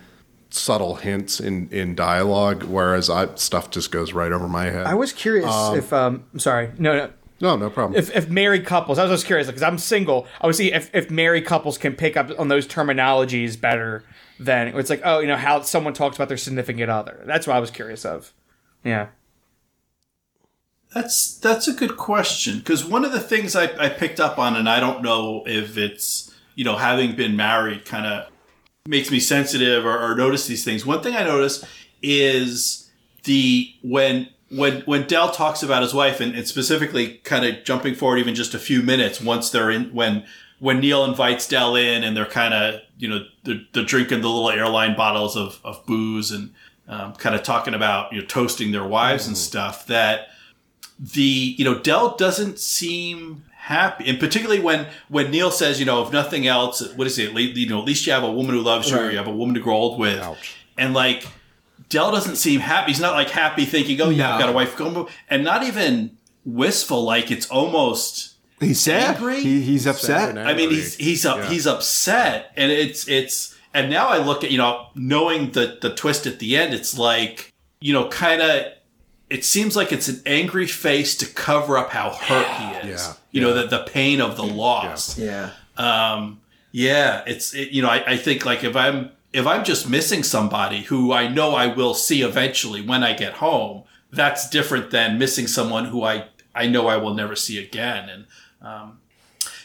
subtle 0.51 0.97
hints 0.97 1.41
in 1.41 1.69
in 1.71 1.95
dialogue, 1.95 2.65
whereas 2.65 3.09
I 3.09 3.35
stuff 3.37 3.71
just 3.71 3.91
goes 3.91 4.13
right 4.13 4.33
over 4.33 4.49
my 4.49 4.67
head. 4.67 4.87
I 4.87 4.95
was 4.95 5.13
curious 5.13 5.53
if 5.75 5.93
um. 5.93 6.25
I'm 6.33 6.39
sorry. 6.39 6.71
No, 6.79 6.97
no. 6.97 7.11
no, 7.41 7.57
no 7.57 7.71
problem. 7.71 7.99
If, 7.99 8.15
if 8.15 8.29
married 8.29 8.67
couples, 8.67 8.99
I 8.99 9.05
was 9.05 9.13
just 9.13 9.27
curious 9.27 9.47
because 9.47 9.63
I'm 9.63 9.79
single. 9.79 10.27
I 10.41 10.47
would 10.47 10.57
see 10.57 10.73
if, 10.73 10.95
if 10.95 11.11
married 11.11 11.47
couples 11.47 11.79
can 11.79 11.95
pick 11.95 12.17
up 12.17 12.31
on 12.39 12.49
those 12.49 12.67
terminologies 12.67 13.59
better 13.61 14.05
than 14.39 14.69
it's 14.69 14.91
like, 14.91 15.03
oh, 15.05 15.21
you 15.21 15.27
know, 15.27 15.37
how 15.37 15.63
someone 15.63 15.95
talks 15.95 16.17
about 16.17 16.29
their 16.29 16.37
significant 16.37 16.91
other. 16.91 17.23
That's 17.27 17.47
what 17.47 17.57
I 17.57 17.61
was 17.61 17.71
curious 17.71 18.05
of. 18.05 18.33
Yeah. 18.85 19.09
That's 20.95 21.37
that's 21.39 21.69
a 21.69 21.75
good 21.75 21.97
question 21.97 22.59
because 22.59 22.85
one 22.85 23.05
of 23.05 23.13
the 23.13 23.21
things 23.21 23.55
I, 23.55 23.65
I 23.79 23.91
picked 23.91 24.21
up 24.21 24.39
on, 24.39 24.57
and 24.57 24.69
I 24.69 24.81
don't 24.81 25.03
know 25.03 25.43
if 25.47 25.77
it's 25.77 26.35
you 26.55 26.65
know 26.65 26.77
having 26.77 27.15
been 27.15 27.37
married, 27.37 27.85
kind 27.85 28.07
of 28.07 28.31
makes 28.87 29.11
me 29.11 29.21
sensitive 29.21 29.85
or, 29.85 29.99
or 29.99 30.15
notice 30.15 30.47
these 30.47 30.65
things. 30.65 30.87
One 30.87 31.03
thing 31.03 31.15
I 31.15 31.25
notice 31.25 31.63
is 32.01 32.91
the 33.25 33.71
when 33.83 34.29
when 34.51 34.81
when 34.83 35.07
Del 35.07 35.31
talks 35.31 35.63
about 35.63 35.83
his 35.83 35.93
wife 35.93 36.21
and, 36.21 36.35
and 36.35 36.49
specifically 36.49 37.19
kind 37.19 37.45
of 37.45 37.65
jumping 37.65 37.95
forward 37.95 38.19
even 38.19 38.35
just 38.35 38.55
a 38.55 38.59
few 38.59 38.83
minutes 38.83 39.21
once 39.21 39.51
they're 39.51 39.71
in 39.71 39.93
when 39.93 40.25
when 40.61 40.81
Neil 40.81 41.05
invites 41.05 41.47
Del 41.47 41.77
in 41.77 42.03
and 42.03 42.17
they're 42.17 42.27
kind 42.27 42.55
of 42.55 42.81
you 42.99 43.09
know 43.09 43.25
they're, 43.45 43.61
they're 43.73 43.85
drinking 43.85 44.21
the 44.21 44.29
little 44.29 44.51
airline 44.51 44.97
bottles 44.97 45.37
of, 45.37 45.61
of 45.65 45.85
booze 45.87 46.31
and 46.31 46.53
um, 46.89 47.15
kind 47.15 47.35
of 47.35 47.43
talking 47.43 47.75
about 47.75 48.13
you 48.13 48.21
know 48.21 48.27
toasting 48.27 48.73
their 48.73 48.85
wives 48.85 49.27
and 49.27 49.37
stuff 49.37 49.87
that 49.87 50.29
the 50.99 51.55
you 51.57 51.65
know 51.65 51.79
Del 51.79 52.17
doesn't 52.17 52.59
seem 52.59 53.45
happy 53.57 54.09
and 54.09 54.19
particularly 54.19 54.61
when 54.61 54.87
when 55.09 55.31
Neil 55.31 55.51
says 55.51 55.79
you 55.79 55.87
know 55.87 56.03
if 56.03 56.13
nothing 56.13 56.47
else 56.47 56.81
what 56.95 57.07
is 57.07 57.19
it 57.19 57.33
you 57.33 57.69
know 57.69 57.79
at 57.79 57.85
least 57.85 58.07
you 58.07 58.13
have 58.13 58.25
a 58.25 58.31
woman 58.31 58.55
who 58.55 58.63
loves 58.63 58.91
you 58.91 58.99
or 58.99 59.11
you 59.11 59.19
have 59.19 59.27
a 59.27 59.33
woman 59.35 59.55
to 59.55 59.61
grow 59.61 59.75
old 59.75 59.99
with. 59.99 60.21
Ouch. 60.21 60.57
and 60.77 60.95
like 60.95 61.27
Del 61.89 62.11
doesn't 62.11 62.37
seem 62.37 62.61
happy. 62.61 62.93
He's 62.93 63.01
not 63.01 63.15
like 63.15 63.31
happy 63.31 63.65
thinking 63.65 64.01
oh 64.01 64.11
yeah 64.11 64.35
I've 64.35 64.41
got 64.41 64.49
a 64.49 64.53
wife 64.53 64.79
and 65.31 65.45
not 65.45 65.63
even 65.63 66.17
wistful 66.45 67.05
like 67.05 67.31
it's 67.31 67.49
almost 67.51 68.38
He's 68.61 68.81
sad. 68.81 69.17
Angry? 69.17 69.41
He, 69.41 69.61
he's 69.63 69.87
upset. 69.87 70.37
I 70.39 70.55
mean, 70.55 70.71
he's 70.71 70.97
he's 70.97 71.25
up, 71.27 71.39
Yeah. 71.39 71.49
he's 71.51 71.67
upset, 71.67 72.53
and 72.57 72.71
it's 72.73 73.07
it's. 73.09 73.57
And 73.75 73.91
now 73.91 74.09
I 74.09 74.19
look 74.19 74.43
at 74.45 74.51
you 74.51 74.59
know, 74.59 74.89
knowing 74.95 75.53
the 75.53 75.79
the 75.81 75.95
twist 75.95 76.27
at 76.27 76.39
the 76.39 76.57
end, 76.57 76.75
it's 76.75 76.99
like 76.99 77.53
you 77.81 77.93
know, 77.93 78.09
kind 78.09 78.43
of. 78.43 78.73
It 79.31 79.45
seems 79.45 79.77
like 79.77 79.93
it's 79.93 80.09
an 80.09 80.23
angry 80.25 80.67
face 80.67 81.15
to 81.19 81.27
cover 81.27 81.77
up 81.77 81.91
how 81.91 82.11
hurt 82.11 82.47
he 82.83 82.89
is. 82.89 83.07
Yeah. 83.07 83.13
You 83.31 83.41
know, 83.43 83.53
the 83.55 83.67
the 83.67 83.85
pain 83.85 84.21
of 84.23 84.37
the 84.37 84.43
loss. 84.45 85.19
Yeah. 85.19 85.51
Um, 85.77 86.41
yeah, 86.73 87.23
it's 87.27 87.55
it, 87.55 87.71
you 87.71 87.83
know, 87.83 87.91
I, 87.91 88.13
I 88.13 88.17
think 88.17 88.45
like 88.47 88.65
if 88.65 88.75
I'm 88.75 89.11
if 89.35 89.47
I'm 89.47 89.65
just 89.65 89.89
missing 89.89 90.23
somebody 90.23 90.83
who 90.85 91.13
I 91.13 91.29
know 91.29 91.55
I 91.55 91.67
will 91.67 91.93
see 91.95 92.23
eventually 92.23 92.81
when 92.81 93.05
I 93.05 93.13
get 93.13 93.35
home, 93.35 93.85
that's 94.11 94.49
different 94.49 94.91
than 94.91 95.19
missing 95.19 95.47
someone 95.47 95.85
who 95.87 96.03
I 96.03 96.25
I 96.55 96.67
know 96.67 96.89
I 96.89 96.97
will 96.97 97.15
never 97.15 97.37
see 97.37 97.59
again. 97.63 98.09
And 98.09 98.25
um, 98.63 99.01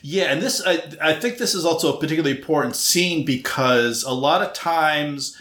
yeah, 0.02 0.26
and 0.26 0.42
this 0.42 0.62
I 0.66 0.84
I 1.02 1.14
think 1.14 1.38
this 1.38 1.56
is 1.56 1.66
also 1.66 1.96
a 1.96 2.00
particularly 2.00 2.38
important 2.38 2.76
scene 2.76 3.26
because 3.26 4.04
a 4.04 4.12
lot 4.12 4.42
of 4.42 4.54
times 4.54 5.38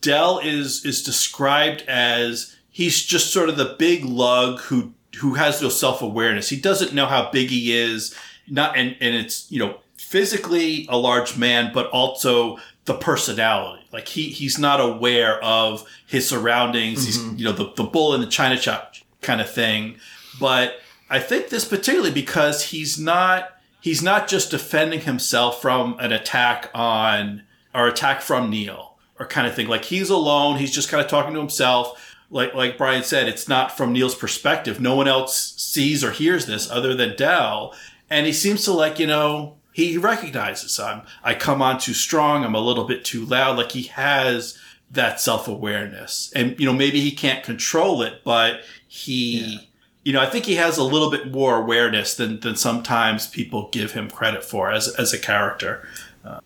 Del 0.00 0.38
is 0.38 0.84
is 0.84 1.02
described 1.02 1.82
as 1.88 2.56
he's 2.70 3.02
just 3.02 3.32
sort 3.32 3.48
of 3.48 3.56
the 3.56 3.76
big 3.78 4.04
lug 4.04 4.60
who 4.60 4.92
who 5.16 5.34
has 5.34 5.60
no 5.60 5.68
self 5.68 6.02
awareness. 6.02 6.48
He 6.48 6.60
doesn't 6.60 6.94
know 6.94 7.06
how 7.06 7.30
big 7.30 7.48
he 7.50 7.76
is. 7.76 8.14
Not 8.48 8.76
and 8.76 8.96
and 9.00 9.14
it's 9.14 9.50
you 9.50 9.58
know 9.58 9.80
physically 9.96 10.86
a 10.88 10.96
large 10.96 11.36
man, 11.36 11.72
but 11.72 11.88
also 11.88 12.58
the 12.84 12.94
personality. 12.94 13.84
Like 13.92 14.08
he 14.08 14.28
he's 14.28 14.58
not 14.58 14.80
aware 14.80 15.42
of 15.42 15.84
his 16.06 16.28
surroundings. 16.28 17.04
He's 17.06 17.22
you 17.38 17.44
know 17.44 17.52
the 17.52 17.72
the 17.74 17.84
bull 17.84 18.14
in 18.14 18.20
the 18.20 18.26
china 18.26 18.56
shop 18.56 18.94
kind 19.22 19.40
of 19.40 19.50
thing. 19.50 19.96
But 20.38 20.80
I 21.14 21.20
think 21.20 21.48
this 21.48 21.64
particularly 21.64 22.10
because 22.10 22.70
he's 22.70 22.98
not 22.98 23.50
he's 23.80 24.02
not 24.02 24.26
just 24.26 24.50
defending 24.50 25.02
himself 25.02 25.62
from 25.62 25.96
an 26.00 26.10
attack 26.10 26.72
on 26.74 27.44
or 27.72 27.86
attack 27.86 28.20
from 28.20 28.50
Neil 28.50 28.96
or 29.20 29.26
kind 29.26 29.46
of 29.46 29.54
thing. 29.54 29.68
Like 29.68 29.84
he's 29.84 30.10
alone. 30.10 30.56
He's 30.56 30.74
just 30.74 30.88
kind 30.88 31.00
of 31.00 31.08
talking 31.08 31.32
to 31.34 31.38
himself. 31.38 32.16
Like 32.30 32.52
like 32.52 32.76
Brian 32.76 33.04
said, 33.04 33.28
it's 33.28 33.46
not 33.46 33.76
from 33.76 33.92
Neil's 33.92 34.16
perspective. 34.16 34.80
No 34.80 34.96
one 34.96 35.06
else 35.06 35.54
sees 35.56 36.02
or 36.02 36.10
hears 36.10 36.46
this 36.46 36.68
other 36.68 36.96
than 36.96 37.14
Del. 37.14 37.72
And 38.10 38.26
he 38.26 38.32
seems 38.32 38.64
to 38.64 38.72
like 38.72 38.98
you 38.98 39.06
know 39.06 39.54
he 39.72 39.96
recognizes 39.96 40.80
I'm 40.80 41.02
I 41.22 41.34
come 41.34 41.62
on 41.62 41.78
too 41.78 41.94
strong. 41.94 42.44
I'm 42.44 42.56
a 42.56 42.60
little 42.60 42.88
bit 42.88 43.04
too 43.04 43.24
loud. 43.24 43.56
Like 43.56 43.70
he 43.70 43.84
has 43.84 44.58
that 44.90 45.20
self 45.20 45.46
awareness, 45.46 46.32
and 46.34 46.58
you 46.58 46.66
know 46.66 46.72
maybe 46.72 47.00
he 47.00 47.12
can't 47.12 47.44
control 47.44 48.02
it, 48.02 48.24
but 48.24 48.62
he. 48.88 49.70
You 50.04 50.12
know, 50.12 50.20
I 50.20 50.26
think 50.26 50.44
he 50.44 50.56
has 50.56 50.76
a 50.76 50.84
little 50.84 51.10
bit 51.10 51.32
more 51.32 51.56
awareness 51.56 52.14
than, 52.14 52.40
than 52.40 52.56
sometimes 52.56 53.26
people 53.26 53.68
give 53.72 53.92
him 53.92 54.10
credit 54.10 54.44
for 54.44 54.70
as, 54.70 54.88
as 54.96 55.12
a 55.14 55.18
character. 55.18 55.88
Uh, 56.24 56.40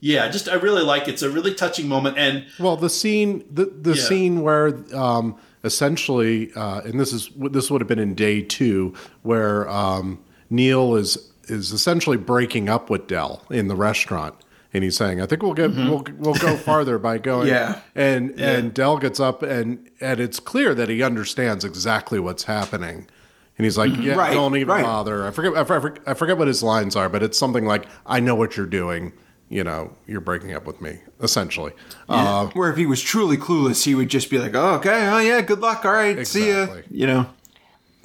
yeah, 0.00 0.28
just 0.28 0.48
I 0.48 0.54
really 0.54 0.82
like 0.82 1.02
it. 1.08 1.10
It's 1.12 1.22
a 1.22 1.30
really 1.30 1.54
touching 1.54 1.86
moment, 1.88 2.18
and 2.18 2.46
Well, 2.58 2.76
the 2.76 2.90
scene, 2.90 3.44
the 3.50 3.66
the 3.66 3.94
Yeah. 3.94 4.02
scene 4.02 4.42
where 4.42 4.82
um, 4.94 5.36
essentially, 5.62 6.52
uh, 6.54 6.80
and 6.80 6.98
this 6.98 7.12
is 7.12 7.30
this 7.36 7.70
would 7.70 7.80
have 7.80 7.88
been 7.88 7.98
in 8.00 8.14
day 8.14 8.42
two, 8.42 8.92
where 9.22 9.68
um, 9.68 10.18
Neil 10.50 10.96
is 10.96 11.32
is 11.48 11.70
essentially 11.70 12.16
breaking 12.16 12.68
up 12.68 12.90
with 12.90 13.06
Del 13.06 13.42
in 13.50 13.68
the 13.68 13.76
restaurant, 13.76 14.34
and 14.76 14.84
he's 14.84 14.96
saying, 14.96 15.20
"I 15.20 15.26
think 15.26 15.42
we'll 15.42 15.54
get 15.54 15.74
we'll 15.74 16.04
we'll 16.18 16.34
go 16.34 16.56
farther 16.56 16.98
by 16.98 17.18
going." 17.18 17.48
Yeah. 17.48 17.80
and 17.94 18.38
and 18.38 18.72
Del 18.72 18.98
gets 18.98 19.18
up, 19.18 19.42
and 19.42 19.88
and 20.00 20.20
it's 20.20 20.38
clear 20.38 20.74
that 20.74 20.88
he 20.88 21.02
understands 21.02 21.64
exactly 21.64 22.20
what's 22.20 22.44
happening. 22.44 23.08
And 23.58 23.64
he's 23.64 23.78
like, 23.78 23.90
"Yeah, 23.98 24.14
Right, 24.14 24.34
don't 24.34 24.54
even 24.56 24.68
right. 24.68 24.84
bother." 24.84 25.26
I 25.26 25.30
forget, 25.30 25.56
I 25.56 25.64
forget, 25.64 26.02
I 26.06 26.14
forget 26.14 26.36
what 26.38 26.46
his 26.46 26.62
lines 26.62 26.94
are, 26.94 27.08
but 27.08 27.22
it's 27.22 27.38
something 27.38 27.64
like, 27.64 27.86
"I 28.04 28.20
know 28.20 28.34
what 28.34 28.56
you're 28.56 28.66
doing. 28.66 29.12
You 29.48 29.64
know, 29.64 29.92
you're 30.06 30.20
breaking 30.20 30.52
up 30.52 30.66
with 30.66 30.80
me." 30.82 30.98
Essentially, 31.22 31.72
uh, 32.10 32.48
Where 32.48 32.70
if 32.70 32.76
he 32.76 32.84
was 32.84 33.00
truly 33.00 33.38
clueless, 33.38 33.84
he 33.84 33.94
would 33.94 34.10
just 34.10 34.28
be 34.28 34.38
like, 34.38 34.54
"Oh, 34.54 34.74
okay, 34.74 35.08
oh 35.08 35.18
yeah, 35.20 35.40
good 35.40 35.60
luck. 35.60 35.86
All 35.86 35.92
right, 35.92 36.26
see 36.26 36.50
ya." 36.50 36.66
You 36.90 37.06
know. 37.06 37.26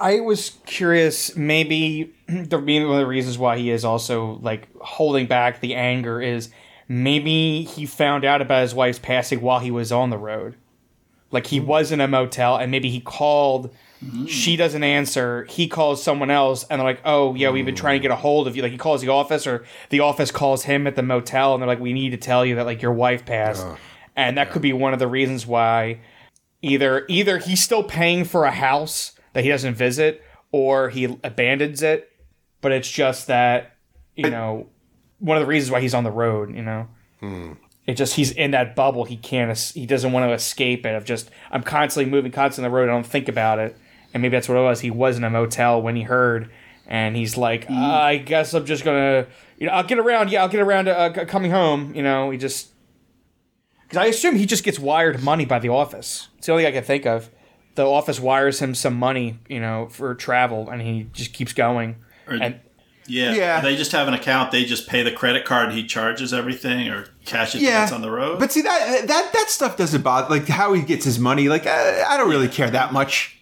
I 0.00 0.18
was 0.18 0.58
curious, 0.66 1.36
maybe 1.36 2.12
the 2.26 2.58
being 2.58 2.82
one 2.88 2.94
of 2.96 3.00
the 3.00 3.06
reasons 3.06 3.38
why 3.38 3.58
he 3.58 3.70
is 3.70 3.84
also 3.84 4.38
like 4.42 4.66
holding 4.80 5.26
back 5.26 5.60
the 5.60 5.76
anger 5.76 6.20
is 6.20 6.48
maybe 6.92 7.62
he 7.62 7.86
found 7.86 8.22
out 8.22 8.42
about 8.42 8.60
his 8.60 8.74
wife's 8.74 8.98
passing 8.98 9.40
while 9.40 9.60
he 9.60 9.70
was 9.70 9.90
on 9.90 10.10
the 10.10 10.18
road. 10.18 10.56
Like 11.30 11.46
he 11.46 11.56
hmm. 11.56 11.66
was 11.66 11.90
in 11.90 12.02
a 12.02 12.06
motel 12.06 12.56
and 12.56 12.70
maybe 12.70 12.90
he 12.90 13.00
called 13.00 13.74
hmm. 14.00 14.26
she 14.26 14.56
doesn't 14.56 14.84
answer, 14.84 15.44
he 15.44 15.68
calls 15.68 16.02
someone 16.02 16.30
else 16.30 16.64
and 16.64 16.78
they're 16.78 16.86
like, 16.86 17.00
"Oh, 17.06 17.34
yeah, 17.34 17.48
we've 17.48 17.64
been 17.64 17.74
trying 17.74 17.98
to 17.98 18.02
get 18.02 18.10
a 18.10 18.16
hold 18.16 18.46
of 18.46 18.56
you." 18.56 18.62
Like 18.62 18.72
he 18.72 18.78
calls 18.78 19.00
the 19.00 19.08
office 19.08 19.46
or 19.46 19.64
the 19.88 20.00
office 20.00 20.30
calls 20.30 20.64
him 20.64 20.86
at 20.86 20.94
the 20.94 21.02
motel 21.02 21.54
and 21.54 21.62
they're 21.62 21.68
like, 21.68 21.80
"We 21.80 21.94
need 21.94 22.10
to 22.10 22.18
tell 22.18 22.44
you 22.44 22.56
that 22.56 22.66
like 22.66 22.82
your 22.82 22.92
wife 22.92 23.24
passed." 23.24 23.66
and 24.14 24.36
that 24.36 24.50
could 24.50 24.60
be 24.60 24.74
one 24.74 24.92
of 24.92 24.98
the 24.98 25.08
reasons 25.08 25.46
why 25.46 25.98
either 26.60 27.06
either 27.08 27.38
he's 27.38 27.62
still 27.62 27.82
paying 27.82 28.24
for 28.24 28.44
a 28.44 28.50
house 28.50 29.12
that 29.32 29.42
he 29.42 29.48
doesn't 29.48 29.74
visit 29.74 30.22
or 30.50 30.90
he 30.90 31.18
abandons 31.24 31.82
it 31.82 32.10
but 32.60 32.72
it's 32.72 32.90
just 32.90 33.26
that 33.28 33.76
you 34.14 34.28
know 34.28 34.68
one 35.22 35.36
of 35.38 35.40
the 35.42 35.46
reasons 35.46 35.70
why 35.70 35.80
he's 35.80 35.94
on 35.94 36.04
the 36.04 36.10
road 36.10 36.54
you 36.54 36.62
know? 36.62 36.88
It 37.86 37.94
just 37.94 38.14
he's 38.14 38.30
in 38.32 38.50
that 38.52 38.76
bubble. 38.76 39.04
He 39.04 39.16
can't 39.16 39.56
he 39.74 39.86
doesn't 39.86 40.12
want 40.12 40.28
to 40.28 40.32
escape 40.34 40.84
it 40.86 40.94
of 40.94 41.04
just 41.04 41.30
i'm 41.50 41.62
constantly 41.62 42.10
moving 42.10 42.30
constantly 42.32 42.66
on 42.66 42.72
the 42.72 42.76
road. 42.76 42.88
I 42.88 42.92
don't 42.92 43.06
think 43.06 43.28
about 43.28 43.58
it. 43.58 43.76
And 44.14 44.20
maybe 44.22 44.36
that's 44.36 44.48
what 44.48 44.58
it 44.58 44.62
was. 44.62 44.80
He 44.80 44.90
was 44.90 45.16
in 45.16 45.24
a 45.24 45.30
motel 45.30 45.80
when 45.82 45.96
he 45.96 46.02
heard. 46.02 46.50
And 46.86 47.16
he's 47.16 47.36
like 47.36 47.70
i 47.70 48.16
guess 48.18 48.52
i'm 48.54 48.66
just 48.66 48.84
gonna 48.84 49.26
you 49.58 49.66
know 49.68 49.72
i'll 49.72 49.84
get 49.84 49.98
around 49.98 50.30
yeah 50.30 50.42
i'll 50.42 50.48
get 50.48 50.60
around 50.60 50.86
to 50.86 50.98
uh, 50.98 51.24
coming 51.26 51.50
home 51.52 51.94
you 51.94 52.02
know? 52.02 52.30
He 52.30 52.38
just 52.38 52.68
because 53.84 53.98
I 53.98 54.06
assume 54.06 54.36
he 54.36 54.46
just 54.46 54.64
gets 54.64 54.78
wired 54.78 55.22
money 55.22 55.44
by 55.44 55.58
the 55.58 55.68
office. 55.68 56.28
It's 56.38 56.46
the 56.46 56.52
only 56.52 56.64
thing 56.64 56.72
I 56.74 56.76
can 56.78 56.84
think 56.84 57.04
of. 57.06 57.30
The 57.74 57.84
office 57.86 58.18
wires 58.18 58.58
him 58.60 58.74
some 58.74 58.94
money, 58.94 59.38
you 59.48 59.60
know, 59.60 59.88
for 59.90 60.14
travel, 60.14 60.68
and 60.70 60.80
he 60.82 61.08
just 61.12 61.32
keeps 61.34 61.52
going. 61.52 61.96
Or- 62.26 62.34
And 62.34 62.60
yeah, 63.12 63.34
Yeah. 63.34 63.60
they 63.60 63.76
just 63.76 63.92
have 63.92 64.08
an 64.08 64.14
account. 64.14 64.50
They 64.52 64.64
just 64.64 64.88
pay 64.88 65.02
the 65.02 65.12
credit 65.12 65.44
card. 65.44 65.72
He 65.72 65.84
charges 65.86 66.32
everything 66.32 66.88
or 66.88 67.06
cash 67.24 67.54
Yeah, 67.54 67.68
advance 67.68 67.92
on 67.92 68.00
the 68.00 68.10
road. 68.10 68.38
But 68.38 68.50
see 68.52 68.62
that 68.62 69.06
that 69.06 69.32
that 69.32 69.50
stuff 69.50 69.76
doesn't 69.76 70.02
bother. 70.02 70.28
Like 70.30 70.48
how 70.48 70.72
he 70.72 70.82
gets 70.82 71.04
his 71.04 71.18
money. 71.18 71.48
Like 71.48 71.66
I, 71.66 72.02
I 72.02 72.16
don't 72.16 72.30
really 72.30 72.48
care 72.48 72.70
that 72.70 72.92
much. 72.92 73.38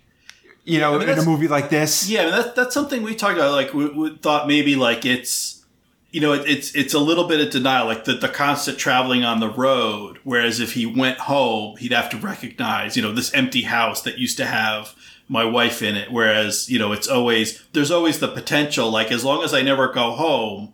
You 0.64 0.78
know, 0.78 0.98
mean, 0.98 1.08
in 1.08 1.18
a 1.18 1.24
movie 1.24 1.48
like 1.48 1.70
this. 1.70 2.08
Yeah, 2.08 2.20
I 2.20 2.24
mean, 2.24 2.32
that's 2.32 2.52
that's 2.54 2.74
something 2.74 3.02
we 3.02 3.14
talked 3.14 3.36
about. 3.38 3.52
Like 3.52 3.72
we, 3.72 3.88
we 3.88 4.16
thought 4.16 4.46
maybe 4.46 4.76
like 4.76 5.06
it's 5.06 5.64
you 6.10 6.20
know 6.20 6.32
it, 6.34 6.48
it's 6.48 6.74
it's 6.74 6.92
a 6.94 6.98
little 6.98 7.26
bit 7.26 7.40
of 7.40 7.50
denial, 7.50 7.86
like 7.86 8.04
the 8.04 8.12
the 8.14 8.28
constant 8.28 8.76
traveling 8.78 9.24
on 9.24 9.40
the 9.40 9.48
road. 9.48 10.18
Whereas 10.24 10.60
if 10.60 10.74
he 10.74 10.84
went 10.84 11.18
home, 11.18 11.76
he'd 11.78 11.92
have 11.92 12.10
to 12.10 12.16
recognize 12.18 12.96
you 12.96 13.02
know 13.02 13.12
this 13.12 13.32
empty 13.32 13.62
house 13.62 14.02
that 14.02 14.18
used 14.18 14.36
to 14.36 14.46
have 14.46 14.94
my 15.30 15.44
wife 15.44 15.80
in 15.80 15.94
it. 15.96 16.10
Whereas 16.10 16.68
you 16.68 16.78
know 16.78 16.92
it's 16.92 17.06
always 17.08 17.62
there's 17.72 17.90
always 17.92 18.18
the 18.18 18.28
potential 18.28 18.90
like 18.90 19.10
as 19.12 19.24
long 19.24 19.42
as 19.44 19.54
I 19.54 19.62
never 19.62 19.90
go 19.92 20.10
home, 20.10 20.72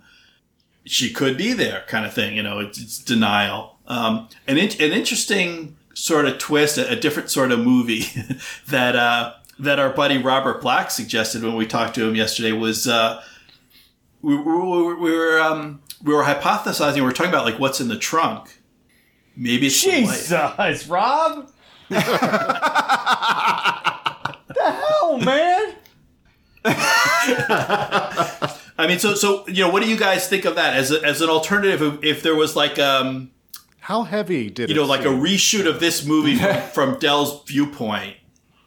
she 0.84 1.12
could 1.12 1.36
be 1.36 1.52
there, 1.52 1.84
kind 1.86 2.06
of 2.06 2.14
thing. 2.14 2.34
You 2.36 2.42
know, 2.42 2.58
it's, 2.58 2.80
it's 2.80 2.98
denial. 2.98 3.76
Um, 3.86 4.28
an 4.48 4.56
in, 4.58 4.70
an 4.82 4.92
interesting 4.92 5.76
sort 5.94 6.24
of 6.26 6.38
twist, 6.38 6.78
a, 6.78 6.90
a 6.90 6.96
different 6.96 7.30
sort 7.30 7.52
of 7.52 7.60
movie 7.60 8.04
that 8.68 8.96
uh, 8.96 9.34
that 9.58 9.78
our 9.78 9.90
buddy 9.90 10.16
Robert 10.18 10.60
Black 10.62 10.90
suggested 10.90 11.42
when 11.42 11.54
we 11.54 11.66
talked 11.66 11.94
to 11.96 12.08
him 12.08 12.14
yesterday 12.14 12.52
was 12.52 12.88
uh, 12.88 13.22
we, 14.22 14.36
we, 14.36 14.42
were- 14.42 14.96
we 14.96 15.10
were 15.16 15.38
um, 15.40 15.82
we 16.02 16.14
were 16.14 16.24
hypothesizing. 16.24 16.96
We 16.96 17.00
were 17.02 17.12
talking 17.12 17.32
about 17.32 17.44
like 17.44 17.58
what's 17.60 17.80
in 17.80 17.88
the 17.88 17.98
trunk. 17.98 18.60
Maybe 19.36 19.66
it's 19.66 19.84
the. 19.84 19.90
Jesus, 19.90 20.88
Rob. 20.88 21.50
the 24.66 24.72
hell, 24.72 25.18
man? 25.18 25.74
I 28.78 28.86
mean, 28.86 28.98
so 28.98 29.14
so 29.14 29.46
you 29.48 29.64
know, 29.64 29.70
what 29.70 29.82
do 29.82 29.88
you 29.88 29.96
guys 29.96 30.28
think 30.28 30.44
of 30.44 30.56
that 30.56 30.74
as 30.74 30.90
a, 30.90 31.02
as 31.04 31.20
an 31.20 31.30
alternative? 31.30 31.80
If, 31.80 32.04
if 32.04 32.22
there 32.22 32.34
was 32.34 32.56
like 32.56 32.78
um, 32.78 33.30
How 33.78 34.02
heavy 34.02 34.50
did 34.50 34.68
you 34.68 34.74
it 34.74 34.78
know, 34.78 34.84
like 34.84 35.02
a 35.02 35.08
reshoot 35.08 35.66
of 35.66 35.80
this 35.80 36.04
movie 36.04 36.36
from, 36.36 36.60
from 36.74 36.98
Del's 36.98 37.44
viewpoint, 37.44 38.16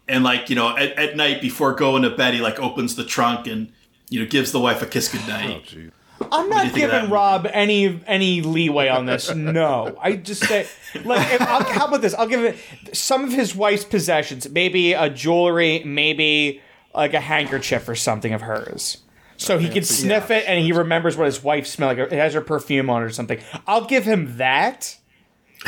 and 0.08 0.24
like 0.24 0.50
you 0.50 0.56
know, 0.56 0.76
at, 0.78 0.94
at 0.94 1.16
night 1.16 1.42
before 1.42 1.74
going 1.74 2.04
to 2.04 2.10
bed, 2.10 2.34
he 2.34 2.42
like 2.42 2.60
opens 2.60 2.96
the 2.96 3.04
trunk 3.04 3.48
and 3.48 3.72
you 4.10 4.22
know 4.22 4.26
gives 4.26 4.52
the 4.52 4.60
wife 4.60 4.82
a 4.82 4.86
kiss 4.86 5.10
goodnight. 5.10 5.66
Gee. 5.66 5.92
I'm 6.32 6.50
not 6.50 6.66
you 6.66 6.72
think 6.72 6.86
of 6.86 6.92
that 6.92 7.02
giving? 7.02 7.12
Rob 7.12 7.48
any 7.52 8.02
any 8.06 8.42
leeway 8.42 8.88
on 8.88 9.06
this. 9.06 9.34
No, 9.34 9.98
I 10.02 10.16
just 10.16 10.44
say 10.44 10.68
like 11.04 11.34
if 11.34 11.42
I'll, 11.42 11.64
how 11.64 11.88
about 11.88 12.02
this? 12.02 12.14
I'll 12.14 12.28
give 12.28 12.44
it 12.44 12.58
some 12.96 13.24
of 13.24 13.32
his 13.32 13.56
wife's 13.56 13.86
possessions, 13.86 14.50
maybe 14.50 14.94
a 14.94 15.10
jewelry, 15.10 15.84
maybe 15.84 16.62
like 16.94 17.14
a 17.14 17.20
handkerchief 17.20 17.88
or 17.88 17.96
something 17.96 18.34
of 18.34 18.42
hers. 18.42 19.00
So 19.38 19.58
he 19.58 19.70
can 19.70 19.84
sniff 19.84 20.32
it 20.32 20.44
and 20.48 20.62
he 20.62 20.74
remembers 20.74 21.16
what 21.16 21.26
his 21.26 21.42
wife 21.42 21.66
smelled 21.66 21.98
like. 21.98 22.12
It 22.12 22.16
has 22.18 22.34
her 22.34 22.42
perfume 22.42 22.90
on 22.90 23.02
or 23.02 23.10
something. 23.10 23.40
I'll 23.66 23.86
give 23.86 24.04
him 24.04 24.38
that. 24.38 24.98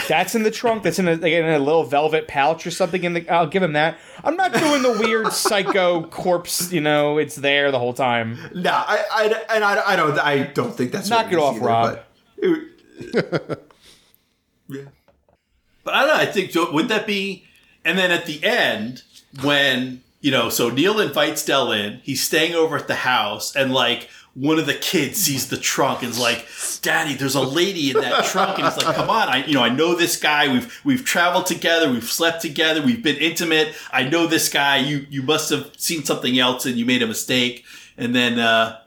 That's 0.08 0.36
in 0.36 0.44
the 0.44 0.52
trunk. 0.52 0.84
That's 0.84 1.00
in 1.00 1.08
a, 1.08 1.16
like 1.16 1.34
in 1.34 1.46
a 1.46 1.60
little 1.60 1.84
velvet 1.84 2.28
pouch 2.28 2.66
or 2.66 2.72
something. 2.72 3.04
In 3.04 3.14
the, 3.14 3.30
I'll 3.30 3.48
give 3.48 3.62
him 3.62 3.74
that. 3.74 3.98
I'm 4.24 4.38
not 4.38 4.54
doing 4.54 4.82
the 4.84 4.94
weird 4.94 5.34
psycho 5.34 6.04
corpse. 6.04 6.72
You 6.72 6.80
know, 6.82 7.18
it's 7.18 7.36
there 7.36 7.72
the 7.72 7.80
whole 7.80 7.94
time. 7.94 8.38
No, 8.56 8.72
I, 8.72 9.04
I 9.12 9.56
and 9.56 9.64
I, 9.66 9.82
I 9.86 9.96
don't 9.98 10.18
I 10.20 10.44
don't 10.44 10.74
think 10.74 10.92
that's 10.94 11.10
Knock 11.10 11.26
what 11.26 11.34
it 11.34 11.38
is 11.38 11.44
off, 11.44 11.56
either, 11.58 11.66
Rob. 11.66 12.00
but 12.00 12.08
it- 12.38 12.68
yeah. 14.70 14.82
But 15.84 15.94
I 15.94 16.00
don't 16.06 16.08
know. 16.10 16.22
I 16.22 16.26
think 16.26 16.74
would 16.74 16.88
that 16.90 17.06
be? 17.06 17.46
And 17.84 17.98
then 17.98 18.12
at 18.12 18.26
the 18.26 18.44
end, 18.44 19.04
when 19.44 20.04
you 20.22 20.30
know, 20.32 20.50
so 20.50 20.70
Neil 20.70 21.00
invites 21.00 21.44
Del 21.44 21.72
in. 21.72 22.00
He's 22.04 22.24
staying 22.24 22.54
over 22.54 22.78
at 22.78 22.88
the 22.88 22.96
house, 22.96 23.56
and 23.56 23.74
like 23.74 24.08
one 24.34 24.58
of 24.60 24.66
the 24.66 24.74
kids 24.74 25.18
sees 25.20 25.50
the 25.50 25.58
trunk 25.58 26.04
and 26.04 26.12
is 26.12 26.20
like, 26.20 26.46
"Daddy, 26.82 27.16
there's 27.16 27.36
a 27.36 27.42
lady 27.42 27.92
in 27.92 27.98
that 28.00 28.26
trunk." 28.26 28.58
And 28.60 28.68
he's 28.68 28.78
like, 28.84 28.96
"Come 28.96 29.10
on, 29.10 29.28
I 29.28 29.46
you 29.46 29.54
know 29.54 29.64
I 29.64 29.70
know 29.70 29.94
this 29.96 30.18
guy. 30.18 30.52
We've 30.52 30.82
we've 30.86 31.04
traveled 31.04 31.46
together. 31.48 31.92
We've 31.92 32.04
slept 32.04 32.42
together. 32.42 32.82
We've 32.82 33.04
been 33.04 33.18
intimate. 33.18 33.76
I 33.92 34.04
know 34.04 34.28
this 34.28 34.48
guy. 34.50 34.78
You 34.78 35.06
you 35.10 35.22
must 35.22 35.50
have 35.50 35.72
seen 35.78 36.04
something 36.06 36.40
else 36.40 36.66
and 36.66 36.78
you 36.78 36.86
made 36.86 37.02
a 37.02 37.08
mistake." 37.08 37.66
And 37.98 38.16
then 38.16 38.40
uh, 38.40 38.80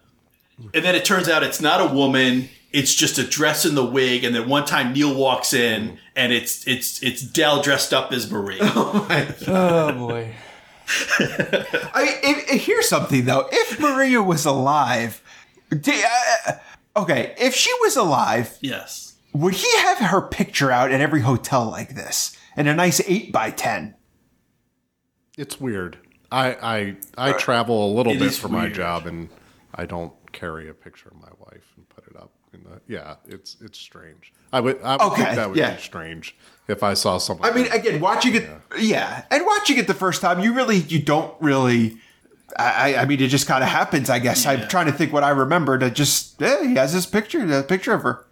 and 0.72 0.84
then 0.84 0.95
it 0.95 1.05
turns 1.05 1.28
out 1.28 1.42
it's 1.42 1.61
not 1.61 1.80
a 1.80 1.95
woman. 1.95 2.49
It's 2.72 2.92
just 2.95 3.18
a 3.18 3.22
dress 3.24 3.64
in 3.64 3.74
the 3.76 3.84
wig. 3.84 4.24
And 4.24 4.34
then 4.34 4.49
one 4.49 4.64
time 4.64 4.92
Neil 4.95 5.14
walks 5.14 5.53
in 5.53 5.99
and 6.16 6.32
it's 6.32 6.66
it's 6.66 7.03
it's 7.03 7.20
Del 7.22 7.61
dressed 7.62 7.92
up 7.92 8.12
as 8.12 8.30
Marie. 8.30 8.59
Oh 8.62 9.92
boy. 9.92 10.34
I 11.18 12.18
if, 12.22 12.53
if- 12.53 12.64
here's 12.66 12.88
something 12.88 13.24
though. 13.24 13.49
If 13.53 13.78
Maria 13.80 14.22
was 14.22 14.45
alive, 14.45 15.22
di- 15.22 15.24
Uh, 15.73 16.03
uh, 16.47 16.53
okay, 16.97 17.35
if 17.39 17.55
she 17.55 17.73
was 17.83 17.97
alive, 17.97 18.57
yes. 18.61 19.15
would 19.33 19.55
he 19.55 19.77
have 19.79 19.99
her 19.99 20.21
picture 20.23 20.71
out 20.71 20.91
at 20.93 21.01
every 21.01 21.21
hotel 21.23 21.69
like 21.71 21.95
this 21.95 22.37
in 22.57 22.67
a 22.67 22.75
nice 22.75 23.01
eight 23.07 23.33
by 23.33 23.51
ten? 23.51 23.95
It's 25.37 25.61
weird. 25.61 25.99
I 26.31 26.97
I, 27.17 27.29
I 27.31 27.33
travel 27.33 27.93
a 27.93 27.93
little 27.95 28.12
It 28.12 28.19
bit 28.21 28.29
is 28.29 28.39
for 28.39 28.49
my 28.49 28.69
job, 28.69 29.07
and 29.07 29.29
I 29.75 29.87
don't 29.87 30.12
carry 30.33 30.69
a 30.69 30.75
picture 30.75 31.09
of 31.09 31.17
my 31.17 31.31
wife 31.39 31.65
and 31.77 31.89
put 31.89 32.07
it 32.07 32.17
up 32.17 32.31
in 32.53 32.62
the. 32.65 32.81
Yeah, 32.87 33.17
it's 33.27 33.57
it's 33.61 33.79
strange. 33.79 34.33
I 34.53 34.61
would 34.61 34.81
I 34.83 34.93
would 34.97 35.12
Okay, 35.12 35.25
think 35.25 35.37
that 35.37 35.49
would 35.49 35.59
yeah. 35.59 35.75
be 35.75 35.81
strange 35.83 36.37
if 36.69 36.83
I 36.83 36.95
saw 36.95 37.19
someone. 37.19 37.51
I 37.51 37.55
mean, 37.55 37.67
again, 37.73 38.01
watching 38.01 38.37
it, 38.37 38.49
yeah, 38.79 39.25
and 39.31 39.45
watching 39.45 39.79
it 39.79 39.87
the 39.89 39.95
first 39.95 40.21
time, 40.21 40.41
you 40.41 40.55
really, 40.55 40.77
you 40.79 41.01
don't 41.03 41.35
really. 41.41 41.99
I, 42.59 42.94
I- 42.94 43.02
I 43.02 43.05
mean, 43.05 43.20
it 43.20 43.28
just 43.28 43.46
kind 43.46 43.62
of 43.64 43.70
happens. 43.70 44.11
I 44.11 44.18
guess 44.18 44.44
Yeah. 44.44 44.52
I'm 44.52 44.68
trying 44.68 44.86
to 44.86 44.92
think 44.92 45.12
what 45.12 45.24
I 45.24 45.30
remember. 45.30 45.78
To 45.78 45.90
just, 45.90 46.40
yeah, 46.40 46.62
he 46.62 46.74
has 46.76 46.92
this 46.92 47.07
picture, 47.07 47.44
a 47.52 47.62
picture 47.62 47.92
of 47.92 48.02
her. 48.02 48.26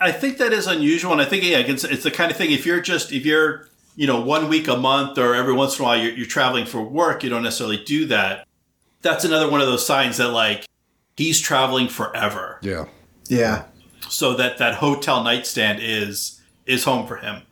I 0.00 0.10
think 0.12 0.38
that 0.38 0.52
is 0.52 0.66
unusual, 0.66 1.12
and 1.12 1.20
I 1.20 1.24
think 1.24 1.44
yeah, 1.44 1.58
it's, 1.58 1.84
it's 1.84 2.02
the 2.02 2.10
kind 2.10 2.30
of 2.30 2.36
thing. 2.36 2.50
If 2.50 2.66
you're 2.66 2.80
just 2.80 3.12
if 3.12 3.24
you're 3.24 3.68
you 3.94 4.06
know 4.06 4.20
one 4.20 4.48
week 4.48 4.66
a 4.66 4.76
month 4.76 5.16
or 5.18 5.34
every 5.34 5.52
once 5.52 5.78
in 5.78 5.84
a 5.84 5.86
while 5.88 5.96
you're, 6.02 6.12
you're 6.12 6.26
traveling 6.26 6.66
for 6.66 6.82
work, 6.82 7.22
you 7.22 7.30
don't 7.30 7.44
necessarily 7.44 7.82
do 7.84 8.06
that. 8.06 8.46
That's 9.02 9.24
another 9.24 9.48
one 9.48 9.60
of 9.60 9.66
those 9.68 9.86
signs 9.86 10.16
that 10.16 10.28
like 10.30 10.66
he's 11.16 11.40
traveling 11.40 11.86
forever, 11.88 12.58
yeah, 12.62 12.86
Yeah, 13.28 13.64
so 14.08 14.34
that 14.34 14.58
that 14.58 14.74
hotel 14.76 15.22
nightstand 15.22 15.78
is 15.80 16.40
is 16.66 16.82
home 16.84 17.06
for 17.06 17.16
him. 17.18 17.42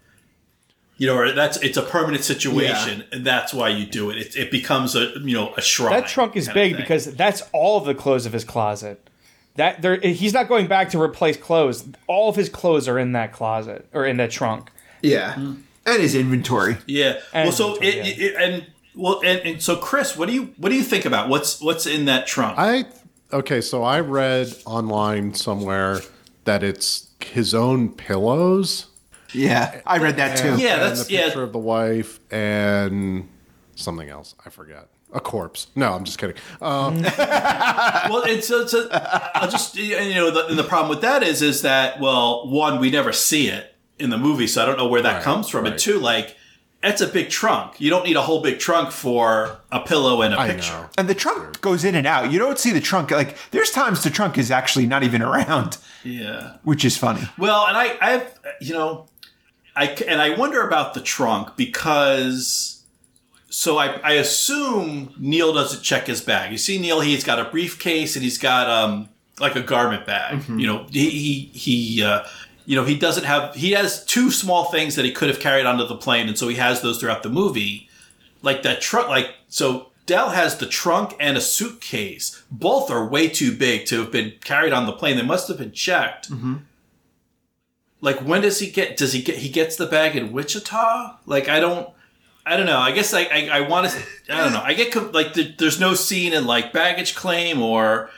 You 1.00 1.06
know, 1.06 1.16
or 1.16 1.32
that's 1.32 1.56
it's 1.62 1.78
a 1.78 1.82
permanent 1.82 2.24
situation, 2.24 3.04
and 3.10 3.24
that's 3.24 3.54
why 3.54 3.70
you 3.70 3.86
do 3.86 4.10
it. 4.10 4.18
It, 4.18 4.36
it 4.36 4.50
becomes 4.50 4.94
a 4.94 5.12
you 5.20 5.34
know 5.34 5.54
a 5.56 5.62
shrine. 5.62 5.98
That 5.98 6.08
trunk 6.08 6.36
is 6.36 6.46
big 6.50 6.76
because 6.76 7.06
that's 7.14 7.42
all 7.54 7.78
of 7.78 7.86
the 7.86 7.94
clothes 7.94 8.26
of 8.26 8.34
his 8.34 8.44
closet. 8.44 9.08
That 9.54 9.80
there, 9.80 9.96
he's 9.98 10.34
not 10.34 10.46
going 10.46 10.66
back 10.66 10.90
to 10.90 11.00
replace 11.00 11.38
clothes. 11.38 11.88
All 12.06 12.28
of 12.28 12.36
his 12.36 12.50
clothes 12.50 12.86
are 12.86 12.98
in 12.98 13.12
that 13.12 13.32
closet 13.32 13.88
or 13.94 14.04
in 14.04 14.18
that 14.18 14.30
trunk. 14.30 14.70
yeah, 15.00 15.36
and 15.36 16.02
his 16.02 16.14
inventory. 16.14 16.76
Yeah. 16.86 17.20
well, 17.32 17.50
so 17.50 17.76
it, 17.76 17.94
yeah. 17.94 18.26
it- 18.26 18.34
and 18.36 18.66
well, 18.94 19.22
and, 19.24 19.40
and 19.40 19.62
so 19.62 19.76
Chris, 19.76 20.18
what 20.18 20.28
do 20.28 20.34
you 20.34 20.52
what 20.58 20.68
do 20.68 20.74
you 20.74 20.82
think 20.84 21.06
about 21.06 21.30
what's 21.30 21.62
what's 21.62 21.86
in 21.86 22.04
that 22.04 22.26
trunk? 22.26 22.58
I 22.58 22.84
okay. 23.32 23.62
So 23.62 23.82
I 23.84 24.00
read 24.00 24.54
online 24.66 25.32
somewhere 25.32 26.00
that 26.44 26.62
it's 26.62 27.08
his 27.24 27.54
own 27.54 27.88
pillows. 27.88 28.86
Yeah, 29.32 29.80
I 29.86 29.98
read 29.98 30.16
that 30.16 30.36
too. 30.38 30.56
Yeah, 30.58 30.74
and 30.74 30.82
that's- 30.82 31.06
the 31.06 31.12
yeah. 31.14 31.24
picture 31.26 31.42
of 31.42 31.52
the 31.52 31.58
wife 31.58 32.20
and 32.30 33.28
something 33.74 34.08
else. 34.08 34.34
I 34.44 34.50
forget. 34.50 34.88
A 35.12 35.18
corpse. 35.20 35.66
No, 35.74 35.92
I'm 35.92 36.04
just 36.04 36.18
kidding. 36.18 36.36
Um, 36.62 37.02
well, 37.02 38.22
it's, 38.26 38.48
it's 38.50 38.74
a, 38.74 39.36
I'll 39.36 39.50
just 39.50 39.74
you 39.76 39.96
know 40.14 40.30
the, 40.30 40.46
and 40.46 40.58
the 40.58 40.62
problem 40.64 40.88
with 40.88 41.00
that 41.00 41.22
is 41.24 41.42
is 41.42 41.62
that 41.62 41.98
well, 42.00 42.48
one 42.48 42.78
we 42.80 42.90
never 42.90 43.12
see 43.12 43.48
it 43.48 43.74
in 43.98 44.10
the 44.10 44.18
movie, 44.18 44.46
so 44.46 44.62
I 44.62 44.66
don't 44.66 44.78
know 44.78 44.86
where 44.88 45.02
that 45.02 45.14
Right, 45.14 45.22
comes 45.22 45.48
from, 45.48 45.64
and 45.66 45.72
right. 45.72 45.80
two, 45.80 45.98
like 45.98 46.36
it's 46.82 47.00
a 47.02 47.06
big 47.08 47.28
trunk. 47.28 47.80
You 47.80 47.90
don't 47.90 48.04
need 48.06 48.16
a 48.16 48.22
whole 48.22 48.40
big 48.40 48.58
trunk 48.60 48.90
for 48.92 49.58
a 49.72 49.80
pillow 49.80 50.22
and 50.22 50.32
a 50.32 50.40
I 50.40 50.48
picture. 50.48 50.72
know. 50.72 50.88
And 50.96 51.08
the 51.08 51.14
trunk 51.14 51.60
goes 51.60 51.84
in 51.84 51.94
and 51.94 52.06
out. 52.06 52.30
You 52.32 52.38
don't 52.38 52.58
see 52.58 52.70
the 52.70 52.80
trunk. 52.80 53.10
Like, 53.10 53.36
there's 53.50 53.70
times 53.70 54.02
the 54.02 54.08
trunk 54.08 54.38
is 54.38 54.50
actually 54.50 54.86
not 54.86 55.02
even 55.02 55.20
around, 55.30 55.76
Yeah. 56.04 56.56
which 56.62 56.82
is 56.86 56.96
funny. 56.96 57.20
Well, 57.36 57.66
and 57.66 57.76
I, 57.76 57.98
I 58.00 58.10
have, 58.12 58.38
you 58.62 58.72
know, 58.72 59.08
I 59.76 59.86
and 60.06 60.20
I 60.20 60.36
wonder 60.36 60.66
about 60.66 60.94
the 60.94 61.00
trunk 61.00 61.56
because, 61.56 62.82
so 63.48 63.78
I, 63.78 63.98
I 64.02 64.12
assume 64.14 65.14
Neil 65.18 65.52
doesn't 65.52 65.82
check 65.82 66.06
his 66.06 66.20
bag. 66.20 66.52
You 66.52 66.58
see, 66.58 66.78
Neil, 66.78 67.00
he's 67.00 67.24
got 67.24 67.38
a 67.38 67.44
briefcase 67.44 68.16
and 68.16 68.22
he's 68.22 68.38
got 68.38 68.68
um 68.68 69.08
like 69.38 69.56
a 69.56 69.62
garment 69.62 70.06
bag. 70.06 70.42
You 70.60 70.66
know, 70.66 70.86
he 70.90 71.10
he, 71.10 71.40
he 71.54 72.02
uh, 72.02 72.24
you 72.66 72.76
know, 72.76 72.84
he 72.84 72.96
doesn't 72.96 73.24
have. 73.24 73.54
He 73.54 73.72
has 73.72 74.04
two 74.04 74.30
small 74.30 74.66
things 74.70 74.96
that 74.96 75.04
he 75.04 75.12
could 75.12 75.28
have 75.28 75.40
carried 75.40 75.66
onto 75.66 75.86
the 75.86 75.96
plane, 75.96 76.28
and 76.28 76.38
so 76.38 76.48
he 76.48 76.56
has 76.56 76.82
those 76.82 76.98
throughout 76.98 77.22
the 77.22 77.30
movie. 77.30 77.88
Like 78.42 78.62
that 78.62 78.80
trunk, 78.80 79.08
like 79.08 79.34
so. 79.48 79.86
Del 80.06 80.30
has 80.30 80.56
the 80.58 80.66
trunk 80.66 81.14
and 81.20 81.36
a 81.36 81.40
suitcase. 81.40 82.42
Both 82.50 82.90
are 82.90 83.06
way 83.06 83.28
too 83.28 83.54
big 83.56 83.86
to 83.86 84.00
have 84.00 84.10
been 84.10 84.32
carried 84.42 84.72
on 84.72 84.86
the 84.86 84.92
plane. 84.92 85.16
They 85.16 85.22
must 85.22 85.46
have 85.46 85.58
been 85.58 85.70
checked 85.70 86.28
like 88.00 88.18
when 88.20 88.40
does 88.42 88.58
he 88.60 88.70
get 88.70 88.96
does 88.96 89.12
he 89.12 89.22
get 89.22 89.36
he 89.38 89.48
gets 89.48 89.76
the 89.76 89.86
bag 89.86 90.16
in 90.16 90.32
wichita 90.32 91.16
like 91.26 91.48
i 91.48 91.60
don't 91.60 91.88
i 92.46 92.56
don't 92.56 92.66
know 92.66 92.78
i 92.78 92.90
guess 92.92 93.12
i 93.14 93.22
i, 93.24 93.48
I 93.52 93.60
want 93.62 93.90
to 93.90 94.02
i 94.34 94.38
don't 94.42 94.52
know 94.52 94.62
i 94.62 94.74
get 94.74 94.94
like 95.12 95.34
the, 95.34 95.54
there's 95.58 95.78
no 95.80 95.94
scene 95.94 96.32
in 96.32 96.46
like 96.46 96.72
baggage 96.72 97.14
claim 97.14 97.60
or 97.62 98.10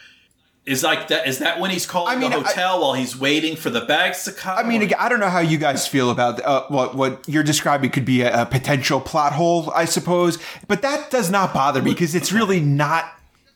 is 0.65 0.85
like 0.85 1.09
that 1.09 1.27
is 1.27 1.39
that 1.41 1.59
when 1.59 1.73
he's 1.73 1.87
calling 1.87 2.17
I 2.17 2.21
mean, 2.21 2.31
the 2.31 2.37
I- 2.37 2.43
hotel 2.43 2.81
while 2.81 2.95
he's 2.95 3.19
waiting 3.19 3.57
for 3.57 3.69
the 3.71 3.81
bags 3.81 4.23
to 4.27 4.33
come 4.33 4.57
I 4.57 4.63
mean, 4.63 4.83
Or- 4.93 4.97
I 5.01 5.09
don't 5.09 5.19
know 5.19 5.29
how 5.29 5.41
you 5.41 5.59
guys 5.59 5.89
feel 5.89 6.09
about 6.09 6.41
uh, 6.45 6.65
what 6.69 6.95
what 6.95 7.29
you're 7.29 7.43
describing 7.43 7.91
could 7.91 8.05
be 8.05 8.23
a, 8.23 8.43
a 8.43 8.47
potential 8.47 9.01
plot 9.01 9.33
hole, 9.33 9.73
I 9.75 9.87
suppose. 9.87 10.39
But 10.69 10.83
that 10.83 11.11
does 11.11 11.33
not 11.33 11.53
bother 11.53 11.83
me 11.83 11.91
because 11.91 12.15
it's 12.15 12.31
really 12.33 12.61
not. 12.61 13.07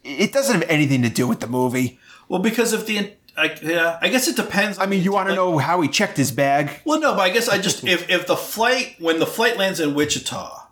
It 0.03 0.33
doesn't 0.33 0.55
have 0.63 0.69
anything 0.69 1.03
to 1.03 1.09
do 1.09 1.29
with 1.29 1.39
the 1.39 1.47
movie. 1.47 2.01
well 2.29 2.43
because 2.43 2.73
of 2.73 2.87
the 2.87 3.13
I, 3.39 3.55
yeah 3.63 3.99
i 4.01 4.09
guess 4.09 4.29
it 4.29 4.37
depends 4.37 4.79
I 4.79 4.87
mean, 4.87 5.03
you 5.03 5.13
want 5.13 5.27
to 5.29 5.33
Like- 5.33 5.37
know 5.37 5.59
how 5.59 5.81
he 5.81 5.89
checked 5.89 6.17
his 6.17 6.31
bag? 6.31 6.81
Well, 6.85 7.01
no, 7.01 7.13
but 7.15 7.21
I 7.23 7.31
guess 7.31 7.49
I 7.49 7.59
just 7.59 7.85
if 7.95 8.09
if 8.09 8.27
the 8.27 8.37
flight 8.37 8.97
when 8.99 9.19
the 9.19 9.27
flight 9.27 9.57
lands 9.57 9.79
in 9.81 9.95
Wichita, 9.95 10.69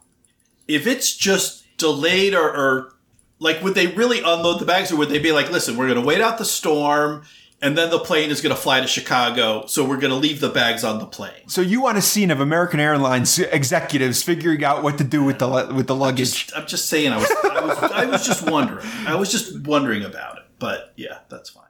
if 0.68 0.86
it's 0.86 1.14
just 1.16 1.64
delayed 1.76 2.34
or, 2.34 2.48
or 2.48 2.94
like 3.38 3.62
would 3.62 3.74
they 3.74 3.88
really 3.88 4.20
unload 4.20 4.60
the 4.60 4.64
bags 4.66 4.90
or 4.92 4.96
would 4.96 5.08
they 5.10 5.18
be 5.18 5.32
like, 5.32 5.50
listen, 5.50 5.76
we're 5.76 5.88
going 5.88 6.00
to 6.00 6.06
wait 6.06 6.20
out 6.20 6.38
the 6.38 6.44
storm 6.44 7.24
and 7.60 7.76
then 7.78 7.88
the 7.90 7.98
plane 7.98 8.30
is 8.30 8.40
going 8.42 8.54
to 8.54 8.60
fly 8.60 8.80
to 8.80 8.86
Chicago, 8.86 9.64
so 9.66 9.84
we're 9.88 9.96
going 9.96 10.10
to 10.10 10.16
leave 10.18 10.40
the 10.40 10.50
bags 10.50 10.84
on 10.84 10.98
the 10.98 11.06
plane. 11.06 11.48
So 11.48 11.62
you 11.62 11.80
want 11.80 11.96
a 11.96 12.02
scene 12.02 12.30
of 12.30 12.38
American 12.40 12.78
Airlines 12.78 13.38
executives 13.38 14.22
figuring 14.22 14.62
out 14.62 14.82
what 14.82 14.98
to 14.98 15.04
do 15.04 15.24
with 15.24 15.38
the 15.38 15.48
with 15.74 15.86
the 15.86 15.94
luggage? 15.94 16.50
I'm 16.54 16.66
just 16.66 16.88
saying, 16.90 17.12
I 17.12 17.16
was 17.16 17.30
I 17.30 17.60
was, 17.64 17.78
I 17.92 18.04
was 18.06 18.26
just 18.26 18.48
wondering. 18.50 18.86
I 19.06 19.14
was 19.14 19.30
just 19.32 19.66
wondering 19.66 20.04
about 20.04 20.36
it, 20.38 20.44
but 20.58 20.92
yeah, 20.96 21.18
that's 21.30 21.50
fine. 21.50 21.63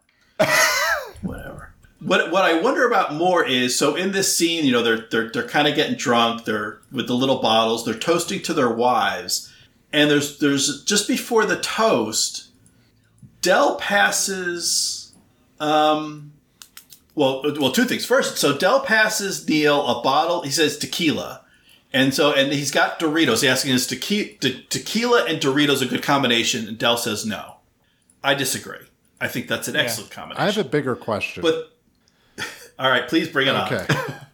Whatever. 1.22 1.74
What 2.00 2.30
what 2.30 2.44
I 2.44 2.60
wonder 2.60 2.86
about 2.86 3.14
more 3.14 3.46
is 3.46 3.78
so 3.78 3.94
in 3.94 4.12
this 4.12 4.36
scene, 4.36 4.64
you 4.64 4.72
know, 4.72 4.82
they're 4.82 5.06
they're 5.10 5.30
they're 5.30 5.48
kind 5.48 5.66
of 5.66 5.74
getting 5.74 5.96
drunk. 5.96 6.44
They're 6.44 6.80
with 6.92 7.06
the 7.06 7.14
little 7.14 7.40
bottles. 7.40 7.84
They're 7.84 7.94
toasting 7.94 8.42
to 8.42 8.52
their 8.52 8.70
wives, 8.70 9.52
and 9.92 10.10
there's 10.10 10.38
there's 10.38 10.84
just 10.84 11.08
before 11.08 11.46
the 11.46 11.60
toast, 11.60 12.48
Del 13.40 13.76
passes 13.76 15.04
um, 15.60 16.32
well, 17.14 17.42
well, 17.60 17.72
two 17.72 17.84
things. 17.84 18.04
First, 18.04 18.38
so 18.38 18.56
Del 18.56 18.80
passes 18.80 19.48
Neil 19.48 19.86
a 19.86 20.02
bottle. 20.02 20.42
He 20.42 20.50
says 20.50 20.76
tequila, 20.76 21.42
and 21.92 22.12
so 22.12 22.32
and 22.32 22.52
he's 22.52 22.70
got 22.70 22.98
Doritos. 22.98 23.40
He's 23.40 23.44
asking 23.44 23.72
is 23.72 23.86
tequila, 23.86 24.62
tequila 24.68 25.24
and 25.24 25.40
Doritos 25.40 25.80
a 25.80 25.86
good 25.86 26.02
combination? 26.02 26.66
And 26.66 26.78
Del 26.78 26.96
says 26.96 27.24
no. 27.24 27.56
I 28.22 28.34
disagree. 28.34 28.78
I 29.20 29.28
think 29.28 29.48
that's 29.48 29.68
an 29.68 29.76
excellent 29.76 30.10
combination. 30.10 30.42
I 30.42 30.46
have 30.46 30.58
a 30.58 30.68
bigger 30.68 30.96
question. 30.96 31.42
but 31.42 31.72
all 32.78 32.90
right, 32.90 33.08
please 33.08 33.28
bring 33.28 33.48
it 33.48 33.54
on. 33.54 33.72
Okay. 33.72 33.86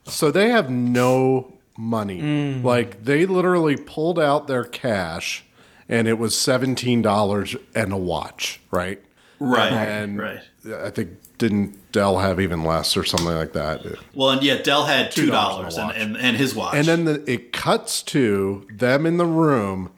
so 0.05 0.31
they 0.31 0.51
have 0.51 0.70
no 0.70 1.53
money. 1.76 2.20
Mm. 2.20 2.64
Like 2.64 3.05
they 3.05 3.26
literally 3.26 3.76
pulled 3.76 4.18
out 4.18 4.47
their 4.47 4.64
cash 4.64 5.45
and 5.89 6.07
it 6.07 6.18
was 6.18 6.35
$17 6.35 7.61
and 7.74 7.93
a 7.93 7.97
watch, 7.97 8.61
right? 8.70 9.03
Right, 9.39 9.72
And 9.72 10.18
right. 10.18 10.41
I 10.85 10.91
think 10.91 11.11
didn't 11.39 11.91
Del 11.93 12.18
have 12.18 12.39
even 12.39 12.62
less 12.62 12.97
or 12.97 13.05
something 13.05 13.35
like 13.35 13.55
that. 13.55 13.85
Well, 14.14 14.31
and 14.31 14.43
yeah, 14.43 14.61
Del 14.61 14.85
had 14.85 15.11
two 15.11 15.31
dollars 15.31 15.76
$2 15.78 15.83
and, 15.83 15.97
and, 15.97 16.16
and 16.18 16.37
his 16.37 16.55
watch. 16.55 16.74
And 16.74 16.87
then 16.87 17.05
the, 17.07 17.31
it 17.31 17.53
cuts 17.53 18.03
to 18.05 18.66
them 18.70 19.07
in 19.07 19.16
the 19.16 19.24
room 19.26 19.91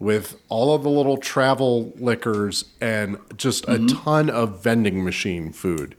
with 0.00 0.40
all 0.48 0.74
of 0.74 0.82
the 0.82 0.90
little 0.90 1.18
travel 1.18 1.92
liquors 1.96 2.64
and 2.80 3.18
just 3.36 3.64
a 3.64 3.72
mm-hmm. 3.74 4.02
ton 4.02 4.28
of 4.28 4.60
vending 4.60 5.04
machine 5.04 5.52
food. 5.52 5.94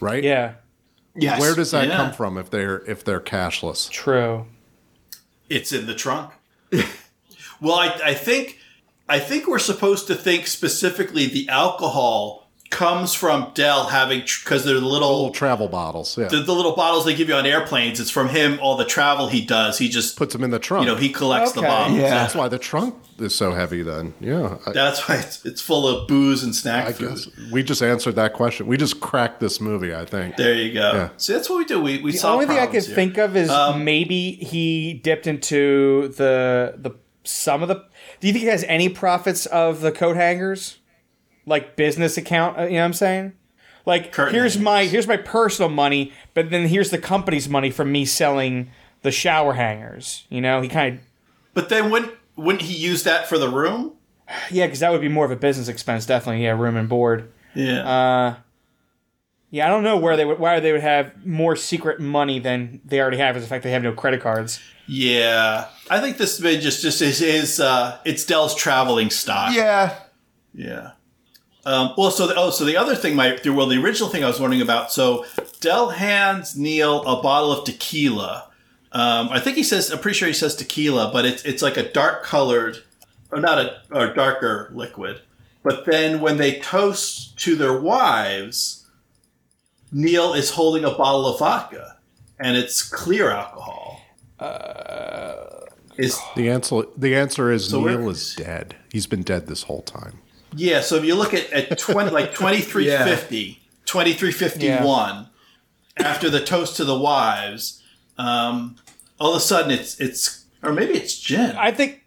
Right? 0.00 0.22
Yeah, 0.22 0.54
Yes. 1.16 1.40
Where 1.40 1.54
does 1.54 1.70
that 1.70 1.88
Yeah. 1.88 1.96
come 1.96 2.12
from 2.12 2.36
if 2.38 2.50
they're 2.50 2.82
if 2.90 3.04
they're 3.04 3.20
cashless? 3.20 3.90
true. 3.90 4.46
It's 5.48 5.72
in 5.72 5.86
the 5.86 5.94
trunk. 5.94 6.32
well, 7.60 7.74
I, 7.74 8.00
I 8.04 8.14
think 8.14 8.58
I 9.08 9.18
think 9.18 9.46
we're 9.46 9.58
supposed 9.58 10.06
to 10.08 10.14
think 10.14 10.46
specifically 10.46 11.26
the 11.26 11.48
alcohol 11.48 12.43
comes 12.74 13.14
from 13.14 13.50
Del 13.54 13.84
having 13.86 14.20
because 14.20 14.64
they're 14.64 14.74
the 14.80 14.86
little 14.86 15.08
Little 15.14 15.30
travel 15.30 15.68
bottles. 15.68 16.18
Yeah. 16.18 16.28
the, 16.28 16.40
the 16.42 16.52
little 16.54 16.74
bottles 16.74 17.04
they 17.04 17.14
give 17.14 17.28
you 17.28 17.34
on 17.36 17.46
airplanes. 17.46 18.00
It's 18.00 18.10
from 18.10 18.28
him. 18.28 18.58
All 18.60 18.76
the 18.76 18.84
travel 18.84 19.28
he 19.28 19.44
does, 19.44 19.78
he 19.78 19.88
just 19.88 20.16
Puts 20.16 20.32
them 20.34 20.42
in 20.44 20.50
the 20.50 20.58
trunk. 20.58 20.84
you 20.86 20.90
know 20.92 20.96
he 20.98 21.08
collects 21.10 21.52
the 21.52 21.62
bottles. 21.62 21.96
Yeah. 21.98 22.10
That's 22.10 22.34
why 22.34 22.48
the 22.48 22.58
trunk 22.58 22.96
is 23.18 23.34
so 23.34 23.52
heavy 23.54 23.82
then. 23.82 24.12
Yeah. 24.20 24.58
I, 24.66 24.72
That's 24.72 25.08
why 25.08 25.16
it's, 25.16 25.44
it's 25.46 25.60
full 25.62 25.86
of 25.86 26.08
booze 26.08 26.42
and 26.42 26.54
snack 26.54 26.86
I 26.88 26.92
food. 26.92 27.08
guess 27.10 27.28
we 27.52 27.62
just 27.62 27.80
answered 27.82 28.16
that 28.16 28.32
question. 28.32 28.66
We 28.66 28.76
just 28.76 28.98
cracked 29.00 29.38
this 29.40 29.60
movie, 29.60 29.94
I 29.94 30.04
think. 30.04 30.36
There 30.36 30.54
you 30.54 30.72
go. 30.74 30.92
Yeah. 30.92 31.08
See, 31.16 31.32
that's 31.32 31.48
what 31.48 31.58
we 31.58 31.64
do. 31.64 31.80
We 31.80 32.02
we 32.02 32.10
The 32.12 32.26
only 32.28 32.46
thing 32.46 32.56
I 32.56 32.62
problems 32.66 32.86
could 32.86 32.88
here. 32.88 32.94
think 32.96 33.18
of 33.18 33.36
is 33.36 33.50
Um, 33.50 33.84
maybe 33.84 34.32
he 34.32 34.94
dipped 34.94 35.26
into 35.28 36.08
the 36.16 36.74
the 36.76 36.90
some 37.22 37.62
of 37.62 37.68
the. 37.68 37.84
Do 38.20 38.26
you 38.26 38.32
think 38.32 38.42
he 38.42 38.48
has 38.50 38.64
any 38.64 38.88
profits 38.88 39.46
of 39.46 39.80
the 39.80 39.92
coat 39.92 40.16
hangers, 40.16 40.78
like 41.46 41.76
business 41.76 42.16
account? 42.16 42.58
uh, 42.58 42.62
You 42.64 42.70
know 42.72 42.78
what 42.80 42.84
I'm 42.86 42.92
saying? 42.94 43.32
Like 43.86 44.12
Curtain 44.12 44.34
here's 44.34 44.54
hangers. 44.54 44.64
my 44.64 44.84
here's 44.86 45.06
my 45.06 45.16
personal 45.18 45.68
money, 45.68 46.12
but 46.32 46.50
then 46.50 46.68
here's 46.68 46.90
the 46.90 46.98
company's 46.98 47.48
money 47.48 47.70
from 47.70 47.92
me 47.92 48.04
selling 48.06 48.70
the 49.02 49.10
shower 49.12 49.52
hangers. 49.54 50.24
You 50.30 50.40
know, 50.40 50.60
he 50.62 50.68
kind 50.68 50.94
of 50.98 51.04
But 51.52 51.68
then 51.68 51.90
wouldn't 51.90 52.12
wouldn't 52.36 52.62
he 52.62 52.74
use 52.74 53.02
that 53.04 53.28
for 53.28 53.38
the 53.38 53.48
room? 53.48 53.92
yeah, 54.50 54.66
because 54.66 54.80
that 54.80 54.90
would 54.90 55.02
be 55.02 55.08
more 55.08 55.24
of 55.26 55.30
a 55.30 55.36
business 55.36 55.68
expense, 55.68 56.06
definitely. 56.06 56.42
Yeah, 56.44 56.58
room 56.58 56.76
and 56.76 56.88
board. 56.88 57.30
Yeah. 57.54 57.86
Uh, 57.88 58.34
yeah, 59.50 59.66
I 59.66 59.68
don't 59.68 59.84
know 59.84 59.98
where 59.98 60.16
they 60.16 60.24
would 60.24 60.38
why 60.38 60.58
they 60.60 60.72
would 60.72 60.80
have 60.80 61.24
more 61.26 61.54
secret 61.54 62.00
money 62.00 62.38
than 62.40 62.80
they 62.86 63.00
already 63.00 63.18
have, 63.18 63.36
is 63.36 63.42
the 63.44 63.48
fact 63.48 63.62
they 63.64 63.70
have 63.70 63.82
no 63.82 63.92
credit 63.92 64.20
cards. 64.22 64.60
yeah. 64.88 65.68
I 65.90 66.00
think 66.00 66.16
this 66.16 66.40
may 66.40 66.58
just 66.58 66.80
just 66.82 67.02
is 67.02 67.20
is 67.20 67.60
uh 67.60 67.98
it's 68.06 68.24
Del's 68.24 68.54
traveling 68.54 69.10
stock. 69.10 69.54
Yeah. 69.54 69.94
Yeah. 70.54 70.92
Um, 71.66 71.94
well, 71.96 72.10
so 72.10 72.26
the, 72.26 72.34
oh, 72.36 72.50
so 72.50 72.64
the 72.64 72.76
other 72.76 72.94
thing, 72.94 73.16
my 73.16 73.38
well, 73.44 73.66
the 73.66 73.82
original 73.82 74.08
thing 74.08 74.22
I 74.22 74.28
was 74.28 74.38
wondering 74.38 74.62
about. 74.62 74.92
So 74.92 75.24
Del 75.60 75.90
hands 75.90 76.56
Neil 76.56 77.02
a 77.02 77.22
bottle 77.22 77.52
of 77.52 77.64
tequila. 77.64 78.50
Um, 78.92 79.28
I 79.30 79.40
think 79.40 79.56
he 79.56 79.62
says, 79.62 79.90
I'm 79.90 79.98
pretty 79.98 80.16
sure 80.16 80.28
he 80.28 80.34
says 80.34 80.54
tequila, 80.54 81.10
but 81.12 81.24
it's 81.24 81.42
it's 81.44 81.62
like 81.62 81.76
a 81.76 81.90
dark 81.90 82.22
colored, 82.22 82.78
or 83.30 83.40
not 83.40 83.58
a 83.58 83.80
or 83.90 84.12
darker 84.12 84.70
liquid. 84.74 85.20
But 85.62 85.86
then 85.86 86.20
when 86.20 86.36
they 86.36 86.60
toast 86.60 87.38
to 87.38 87.56
their 87.56 87.80
wives, 87.80 88.86
Neil 89.90 90.34
is 90.34 90.50
holding 90.50 90.84
a 90.84 90.90
bottle 90.90 91.26
of 91.26 91.38
vodka, 91.38 91.96
and 92.38 92.56
it's 92.56 92.82
clear 92.82 93.30
alcohol. 93.30 94.02
is 95.96 96.20
The 96.36 96.50
answer 96.50 96.82
the 96.96 97.16
answer 97.16 97.50
is 97.50 97.70
So 97.70 97.82
Neil 97.82 98.10
is 98.10 98.34
dead. 98.34 98.76
He's 98.92 99.06
been 99.06 99.22
dead 99.22 99.46
this 99.46 99.62
whole 99.62 99.82
time. 99.82 100.20
Yeah, 100.56 100.80
so 100.80 100.96
if 100.96 101.04
you 101.04 101.14
look 101.14 101.34
at, 101.34 101.50
at 101.52 101.78
20, 101.78 102.10
like 102.10 102.32
2350, 102.34 103.60
2351, 103.86 105.28
after 105.98 106.28
the 106.30 106.40
toast 106.40 106.76
to 106.76 106.84
the 106.84 106.98
wives, 106.98 107.82
um, 108.18 108.76
all 109.20 109.30
of 109.30 109.36
a 109.36 109.40
sudden 109.40 109.70
it's, 109.70 110.00
it's, 110.00 110.44
or 110.62 110.72
maybe 110.72 110.94
it's 110.94 111.18
gin, 111.18 111.56
I 111.56 111.70
think 111.70 112.00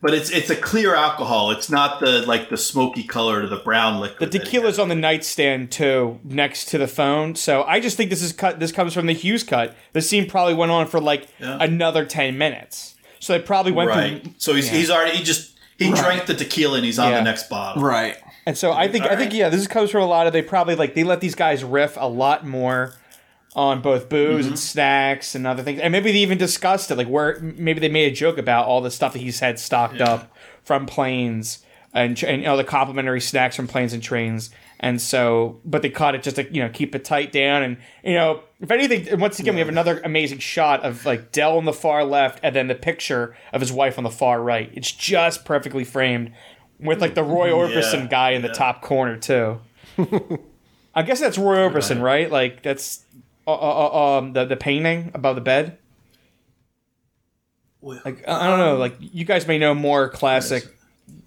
but 0.00 0.14
it's, 0.14 0.30
it's 0.30 0.48
a 0.48 0.54
clear 0.54 0.94
alcohol. 0.94 1.50
It's 1.50 1.68
not 1.68 1.98
the, 1.98 2.22
like 2.22 2.50
the 2.50 2.56
smoky 2.56 3.02
color 3.02 3.42
or 3.42 3.46
the 3.48 3.56
brown 3.56 3.94
the 3.94 4.00
liquid. 4.02 4.30
that 4.30 4.32
he 4.32 4.38
tequila's 4.38 4.78
on 4.78 4.88
the 4.88 4.94
nightstand 4.94 5.72
too, 5.72 6.20
next 6.22 6.66
to 6.66 6.78
the 6.78 6.86
phone. 6.86 7.34
So 7.34 7.64
I 7.64 7.80
just 7.80 7.96
think 7.96 8.08
this 8.10 8.22
is 8.22 8.32
cut. 8.32 8.60
This 8.60 8.70
comes 8.70 8.94
from 8.94 9.06
the 9.06 9.12
Hughes 9.12 9.42
cut. 9.42 9.74
The 9.94 10.00
scene 10.00 10.28
probably 10.30 10.54
went 10.54 10.70
on 10.70 10.86
for 10.86 11.00
like 11.00 11.26
Yeah. 11.40 11.58
another 11.60 12.04
ten 12.04 12.38
minutes. 12.38 12.94
So 13.18 13.32
they 13.32 13.40
probably 13.44 13.72
went 13.72 13.90
Right. 13.90 14.22
through. 14.22 14.32
So 14.38 14.54
he's, 14.54 14.68
yeah. 14.70 14.78
he's 14.78 14.88
already, 14.90 15.16
he 15.16 15.24
just, 15.24 15.57
he 15.78 15.90
drank 15.92 16.26
the 16.26 16.34
tequila 16.34 16.76
and 16.76 16.84
he's 16.84 16.98
on 16.98 17.10
Yeah. 17.10 17.18
the 17.18 17.24
next 17.24 17.48
bottle. 17.48 17.82
Right. 17.82 18.16
And 18.46 18.56
so 18.58 18.72
I 18.72 18.88
think 18.88 19.04
I 19.04 19.08
think 19.10 19.20
Alright. 19.20 19.32
yeah, 19.34 19.48
this 19.48 19.66
comes 19.66 19.90
from 19.90 20.02
a 20.02 20.06
lot 20.06 20.26
of 20.26 20.32
they 20.32 20.42
probably 20.42 20.74
like 20.74 20.94
they 20.94 21.04
let 21.04 21.20
these 21.20 21.34
guys 21.34 21.62
riff 21.64 21.96
a 21.98 22.08
lot 22.08 22.46
more 22.46 22.94
on 23.56 23.80
both 23.80 24.08
booze 24.08 24.40
Mm-hmm. 24.44 24.48
and 24.48 24.58
snacks 24.58 25.34
and 25.34 25.46
other 25.46 25.62
things, 25.62 25.80
and 25.80 25.90
maybe 25.92 26.12
they 26.12 26.18
even 26.18 26.38
discussed 26.38 26.90
it 26.90 26.96
like 26.96 27.08
where 27.08 27.38
maybe 27.40 27.80
they 27.80 27.88
made 27.88 28.10
a 28.12 28.14
joke 28.14 28.38
about 28.38 28.66
all 28.66 28.80
the 28.80 28.90
stuff 28.90 29.12
that 29.14 29.20
he's 29.20 29.40
had 29.40 29.58
stocked 29.58 30.00
up 30.00 30.34
from 30.62 30.84
planes 30.86 31.60
and 31.94 32.16
tr- 32.16 32.26
and 32.26 32.42
you 32.42 32.46
know, 32.46 32.56
the 32.56 32.64
complimentary 32.64 33.20
snacks 33.20 33.56
from 33.56 33.66
planes 33.66 33.92
and 33.92 34.02
trains. 34.02 34.50
And 34.80 35.00
so, 35.00 35.60
but 35.64 35.82
they 35.82 35.90
caught 35.90 36.14
it 36.14 36.22
just 36.22 36.36
to 36.36 36.44
you 36.54 36.62
know 36.62 36.68
keep 36.68 36.94
it 36.94 37.04
tight 37.04 37.32
down, 37.32 37.62
and 37.62 37.76
you 38.04 38.14
know 38.14 38.42
if 38.60 38.70
anything, 38.70 39.20
once 39.20 39.38
again 39.38 39.54
we 39.54 39.60
have 39.60 39.68
another 39.68 40.00
amazing 40.04 40.38
shot 40.38 40.84
of 40.84 41.06
like 41.06 41.30
Del 41.32 41.58
on 41.58 41.64
the 41.64 41.72
far 41.72 42.04
left, 42.04 42.40
and 42.42 42.54
then 42.56 42.66
the 42.66 42.74
picture 42.74 43.36
of 43.52 43.60
his 43.60 43.72
wife 43.72 43.98
on 43.98 44.04
the 44.04 44.10
far 44.10 44.42
right. 44.42 44.70
It's 44.74 44.90
just 44.90 45.44
perfectly 45.44 45.84
framed 45.84 46.32
with 46.80 47.00
like 47.00 47.14
the 47.14 47.22
Roy 47.22 47.50
Orbison 47.50 48.02
Yeah, 48.04 48.06
guy 48.08 48.30
in 48.30 48.42
the 48.42 48.48
top 48.48 48.82
corner 48.82 49.16
too. 49.16 49.60
I 50.94 51.02
guess 51.02 51.20
that's 51.20 51.38
Roy 51.38 51.56
Orbison, 51.56 52.02
right? 52.02 52.30
Like 52.30 52.62
that's 52.62 53.04
uh, 53.46 53.52
uh, 53.52 53.56
uh, 53.56 54.18
um 54.18 54.32
the 54.32 54.44
the 54.44 54.56
painting 54.56 55.12
above 55.14 55.36
the 55.36 55.42
bed. 55.42 55.78
Well, 57.80 58.00
Like 58.04 58.26
I 58.28 58.46
I 58.46 58.50
don't 58.50 58.58
know. 58.58 58.76
Like 58.76 58.96
you 58.98 59.24
guys 59.24 59.46
may 59.46 59.58
know 59.58 59.74
more 59.74 60.08
classic, 60.08 60.64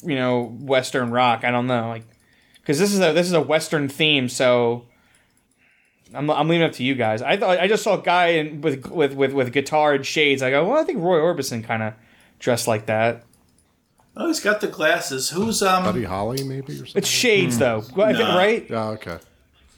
you 0.03 0.15
know, 0.15 0.43
Western 0.59 1.11
rock. 1.11 1.43
I 1.45 1.51
don't 1.51 1.67
know. 1.67 1.87
Like 1.87 2.03
because 2.55 2.77
this 2.77 2.93
is 2.93 2.99
a 2.99 3.13
this 3.13 3.27
is 3.27 3.33
a 3.33 3.41
Western 3.41 3.87
theme, 3.87 4.27
so. 4.27 4.85
I'm, 6.13 6.29
I'm 6.29 6.47
leaving 6.47 6.63
it 6.63 6.65
up 6.69 6.73
to 6.73 6.83
you 6.83 6.95
guys. 6.95 7.21
I 7.21 7.37
thought 7.37 7.59
I 7.59 7.67
just 7.67 7.83
saw 7.83 7.99
a 7.99 8.01
guy 8.01 8.27
in, 8.27 8.61
with 8.61 8.87
with 8.89 9.13
with 9.13 9.33
with 9.33 9.51
guitar 9.53 9.93
and 9.93 10.05
shades. 10.05 10.41
I 10.41 10.49
go, 10.49 10.67
well, 10.67 10.79
I 10.79 10.83
think 10.83 10.99
Roy 10.99 11.17
Orbison 11.19 11.63
kind 11.63 11.83
of 11.83 11.93
dressed 12.39 12.67
like 12.67 12.85
that. 12.87 13.23
Oh, 14.17 14.27
he's 14.27 14.41
got 14.41 14.59
the 14.59 14.67
glasses. 14.67 15.29
Who's, 15.29 15.61
um, 15.63 15.83
Buddy 15.85 16.03
Holly, 16.03 16.43
maybe 16.43 16.73
or 16.73 16.77
something. 16.77 16.93
It's 16.95 17.07
shades 17.07 17.57
though, 17.59 17.83
Well, 17.95 18.07
I 18.07 18.13
think- 18.13 18.27
Nah. 18.27 18.37
right? 18.37 18.67
Oh, 18.69 18.89
okay. 18.91 19.19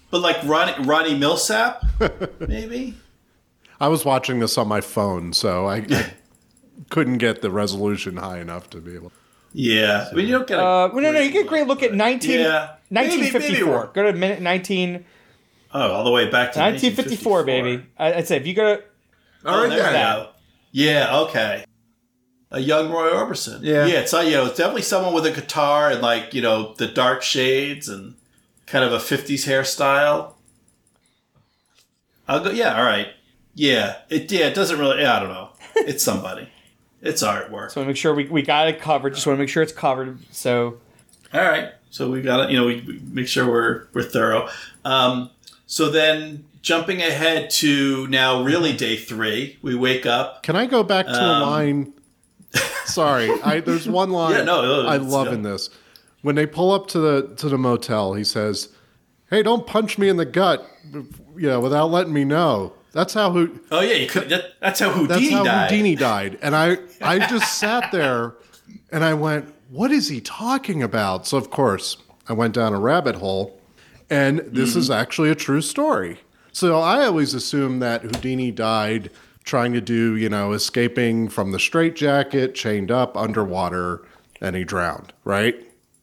but 0.09 0.21
like 0.21 0.37
Ronnie, 0.43 0.73
Ronnie 0.85 1.13
Milsap, 1.15 2.39
maybe? 2.47 2.95
I 3.79 3.89
was 3.89 4.03
watching 4.05 4.39
this 4.39 4.57
on 4.57 4.67
my 4.67 4.81
phone, 4.81 5.33
so 5.33 5.67
I, 5.67 5.85
I 5.89 6.13
couldn't 6.89 7.19
get 7.19 7.43
the 7.43 7.51
resolution 7.51 8.17
high 8.17 8.39
enough 8.39 8.71
to 8.71 8.77
be 8.77 8.95
able. 8.95 9.09
To. 9.11 9.15
Yeah. 9.53 10.07
I 10.11 10.15
mean, 10.15 10.25
you 10.25 10.31
don't 10.31 10.47
get 10.47 10.57
a 10.57 10.63
Uh, 10.63 10.89
well, 10.91 11.03
no, 11.03 11.11
no, 11.11 11.19
you 11.19 11.29
great 11.29 11.33
get 11.33 11.45
a 11.45 11.49
great 11.49 11.67
look 11.67 11.83
at 11.83 11.93
19, 11.93 12.31
Yeah. 12.39 12.69
Maybe- 12.89 13.09
maybe 13.09 13.21
1954. 13.33 13.91
Go 13.93 14.03
to 14.11 14.13
minute 14.13 14.41
19, 14.41 15.05
Oh, 15.73 15.91
all 15.91 16.03
the 16.03 16.11
way 16.11 16.25
back 16.25 16.53
to 16.53 16.59
1954, 16.59 17.43
baby. 17.43 17.85
I, 17.97 18.13
I'd 18.13 18.27
say 18.27 18.37
if 18.37 18.45
you 18.45 18.53
go 18.53 18.75
to 18.77 18.83
Oh, 19.45 19.61
right 19.61 19.69
there 19.69 19.87
you 19.87 19.93
go. 19.93 20.29
Yeah, 20.71 21.17
okay. 21.21 21.65
A 22.51 22.59
young 22.59 22.91
Roy 22.91 23.09
Orbison. 23.09 23.59
Yeah. 23.61 23.85
Yeah, 23.85 23.99
it's, 24.01 24.13
uh, 24.13 24.19
you 24.19 24.31
know, 24.31 24.45
it's 24.45 24.57
definitely 24.57 24.83
someone 24.83 25.13
with 25.13 25.25
a 25.25 25.31
guitar 25.31 25.89
and, 25.89 26.01
like, 26.01 26.33
you 26.33 26.41
know, 26.41 26.73
the 26.75 26.87
dark 26.87 27.23
shades 27.23 27.89
and 27.89 28.15
kind 28.67 28.85
of 28.85 28.93
a 28.93 28.97
50s 28.97 29.47
hairstyle. 29.47 30.33
I'll 32.27 32.43
go, 32.43 32.51
yeah, 32.51 32.77
all 32.77 32.85
right. 32.85 33.07
Yeah, 33.55 33.97
it, 34.09 34.31
yeah, 34.31 34.47
it 34.47 34.55
doesn't 34.55 34.79
really, 34.79 35.01
yeah, 35.01 35.17
I 35.17 35.19
don't 35.19 35.29
know. 35.29 35.49
It's 35.75 36.03
somebody. 36.03 36.47
it's 37.01 37.21
artwork. 37.21 37.71
So 37.71 37.81
we 37.81 37.87
make 37.87 37.97
sure 37.97 38.13
we, 38.13 38.25
we 38.25 38.41
got 38.41 38.67
it 38.67 38.79
covered. 38.79 39.13
Just 39.13 39.27
want 39.27 39.37
to 39.37 39.41
make 39.41 39.49
sure 39.49 39.61
it's 39.61 39.73
covered. 39.73 40.19
So 40.31 40.79
All 41.33 41.41
right. 41.41 41.71
So 41.89 42.09
we 42.09 42.21
got 42.21 42.45
to, 42.45 42.51
you 42.51 42.57
know, 42.57 42.65
we, 42.65 42.81
we 42.81 42.99
make 43.11 43.27
sure 43.27 43.47
we're 43.47 43.87
we're 43.93 44.03
thorough. 44.03 44.49
Um, 44.85 45.29
so 45.65 45.89
then 45.89 46.45
jumping 46.61 47.01
ahead 47.01 47.49
to 47.49 48.07
now 48.07 48.43
really 48.43 48.73
day 48.75 48.95
three, 48.97 49.57
we 49.61 49.75
wake 49.75 50.05
up. 50.05 50.43
Can 50.43 50.55
I 50.55 50.65
go 50.65 50.83
back 50.83 51.05
to 51.05 51.11
a 51.19 51.33
Um, 51.33 51.41
line? 51.41 51.93
Sorry, 52.85 53.29
I, 53.43 53.59
there's 53.59 53.87
one 53.87 54.11
line 54.11 54.31
Yeah, 54.33 54.43
no, 54.43 54.83
no, 54.83 54.87
I 54.87 54.97
love 54.97 55.27
yeah. 55.27 55.33
in 55.33 55.41
this. 55.43 55.69
When 56.21 56.35
they 56.35 56.45
pull 56.45 56.71
up 56.71 56.87
to 56.89 56.99
the 56.99 57.35
to 57.37 57.49
the 57.49 57.57
motel, 57.57 58.13
he 58.13 58.23
says, 58.23 58.69
"Hey, 59.29 59.43
don't 59.43 59.67
punch 59.67 59.97
me 59.97 60.07
in 60.07 60.17
the 60.17 60.25
gut 60.25 60.65
you 61.35 61.47
know, 61.47 61.59
without 61.59 61.89
letting 61.91 62.13
me 62.13 62.23
know. 62.23 62.73
That's 62.91 63.13
how 63.13 63.31
who. 63.31 63.59
Oh 63.71 63.81
yeah, 63.81 63.95
you 63.95 64.07
could. 64.07 64.29
That, 64.29 64.53
that's 64.61 64.79
how 64.79 64.91
Houdini 64.91 65.07
That's 65.07 65.31
how 65.31 65.43
died. 65.43 65.69
Houdini 65.71 65.95
died. 65.95 66.37
And 66.41 66.55
I, 66.55 66.77
I 67.01 67.19
just 67.27 67.57
sat 67.57 67.91
there, 67.91 68.35
and 68.91 69.03
I 69.03 69.15
went, 69.15 69.53
"What 69.69 69.91
is 69.91 70.09
he 70.09 70.21
talking 70.21 70.83
about?" 70.83 71.25
So 71.25 71.37
of 71.37 71.49
course, 71.49 71.97
I 72.29 72.33
went 72.33 72.53
down 72.53 72.73
a 72.73 72.79
rabbit 72.79 73.15
hole, 73.15 73.59
and 74.13 74.39
this 74.39 74.71
Mm-hmm. 74.71 74.79
is 74.79 74.89
actually 74.91 75.29
a 75.31 75.35
true 75.35 75.61
story. 75.61 76.19
So 76.51 76.79
I 76.79 77.05
always 77.05 77.33
assume 77.33 77.79
that 77.79 78.01
Houdini 78.03 78.51
died 78.51 79.09
trying 79.43 79.73
to 79.73 79.81
do, 79.81 80.15
you 80.15 80.29
know, 80.29 80.53
escaping 80.53 81.27
from 81.29 81.51
the 81.51 81.59
straitjacket, 81.59 82.55
chained 82.55 82.91
up 82.91 83.17
underwater, 83.17 84.05
and 84.39 84.55
he 84.55 84.63
drowned. 84.63 85.13
Right? 85.25 85.55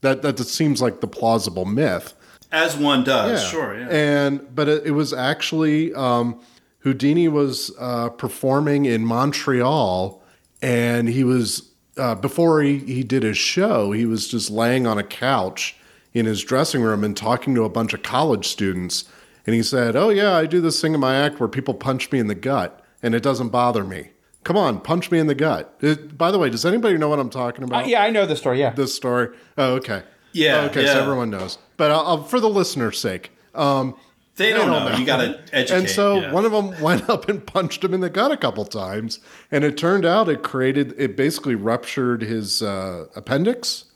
That 0.03 0.23
that 0.23 0.39
seems 0.39 0.83
like 0.83 1.01
the 1.01 1.07
plausible 1.09 1.65
myth. 1.65 2.15
As 2.53 2.77
one 2.77 3.05
does, 3.05 3.43
Yeah. 3.43 3.49
sure. 3.49 3.79
Yeah. 3.79 3.89
And 3.91 4.55
but 4.55 4.69
it, 4.69 4.87
it 4.87 4.91
was 4.91 5.13
actually 5.13 5.95
um, 5.95 6.41
Houdini 6.81 7.29
was 7.29 7.71
uh, 7.79 8.09
performing 8.11 8.87
in 8.87 9.05
Montreal, 9.05 10.21
and 10.61 11.09
he 11.09 11.23
was 11.23 11.71
uh, 11.97 12.15
before 12.17 12.63
he, 12.63 12.79
he 12.79 13.03
did 13.05 13.23
his 13.23 13.39
show, 13.39 13.93
he 13.93 14.07
was 14.07 14.27
just 14.27 14.51
laying 14.51 14.87
on 14.87 14.99
a 14.99 15.03
couch 15.05 15.77
in 16.15 16.27
his 16.27 16.43
dressing 16.43 16.83
room 16.83 17.05
and 17.05 17.17
talking 17.17 17.55
to 17.55 17.65
a 17.65 17.69
bunch 17.69 17.93
of 17.95 18.03
college 18.03 18.47
students. 18.49 19.05
And 19.47 19.55
he 19.55 19.63
said, 19.63 19.97
"Oh 19.97 20.11
yeah, 20.11 20.35
I 20.37 20.47
do 20.47 20.61
this 20.61 20.81
thing 20.81 20.95
in 20.95 21.01
my 21.01 21.17
act 21.17 21.41
where 21.41 21.49
people 21.49 21.75
punch 21.75 22.11
me 22.13 22.19
in 22.19 22.27
the 22.27 22.35
gut, 22.35 22.85
and 23.03 23.15
it 23.15 23.23
doesn't 23.23 23.49
bother 23.49 23.85
me. 23.85 24.11
Come 24.45 24.57
on, 24.57 24.81
punch 24.81 25.11
me 25.11 25.19
in 25.19 25.27
the 25.29 25.35
gut." 25.35 25.75
It- 25.81 26.17
by 26.19 26.31
the 26.31 26.39
way, 26.39 26.51
does 26.51 26.65
anybody 26.67 26.99
know 26.99 27.09
what 27.09 27.19
I'm 27.19 27.31
talking 27.31 27.65
about? 27.65 27.85
Uh, 27.85 27.89
yeah, 27.89 28.03
I 28.03 28.11
know 28.11 28.27
the 28.27 28.37
story. 28.37 28.61
Yeah. 28.61 28.71
This 28.71 28.95
story. 28.95 29.29
Oh, 29.57 29.75
okay. 29.75 30.03
Yeah, 30.33 30.63
Okay, 30.67 30.87
so 30.87 31.01
everyone 31.01 31.31
knows. 31.31 31.59
But 31.77 31.91
I'll, 31.91 32.07
I'll, 32.07 32.23
for 32.23 32.39
the 32.39 32.49
listener's 32.49 33.01
sake, 33.01 33.33
um, 33.53 33.97
they 34.37 34.51
don't, 34.51 34.69
don't 34.69 34.85
know. 34.85 34.93
know. 34.93 34.97
You 34.99 35.05
got 35.05 35.17
to 35.17 35.41
educate. 35.53 35.77
and 35.77 35.89
so 35.91 36.21
yeah. 36.21 36.33
one 36.33 36.45
of 36.45 36.53
them 36.53 36.81
went 36.83 37.09
up 37.11 37.29
and 37.29 37.45
punched 37.45 37.83
him 37.83 37.93
in 37.95 38.01
the 38.01 38.11
gut 38.11 38.31
a 38.31 38.37
couple 38.37 38.65
times, 38.65 39.19
and 39.51 39.65
it 39.65 39.77
turned 39.77 40.05
out 40.05 40.29
it 40.29 40.43
created 40.45 40.95
it 40.99 41.17
basically 41.17 41.57
ruptured 41.57 42.23
his 42.23 42.63
uh, 42.63 43.07
appendix, 43.17 43.87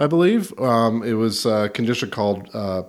I 0.00 0.06
believe. 0.06 0.58
Um, 0.58 1.02
it 1.02 1.12
was 1.12 1.44
a 1.44 1.68
condition 1.68 2.10
called 2.10 2.48
uh, 2.54 2.84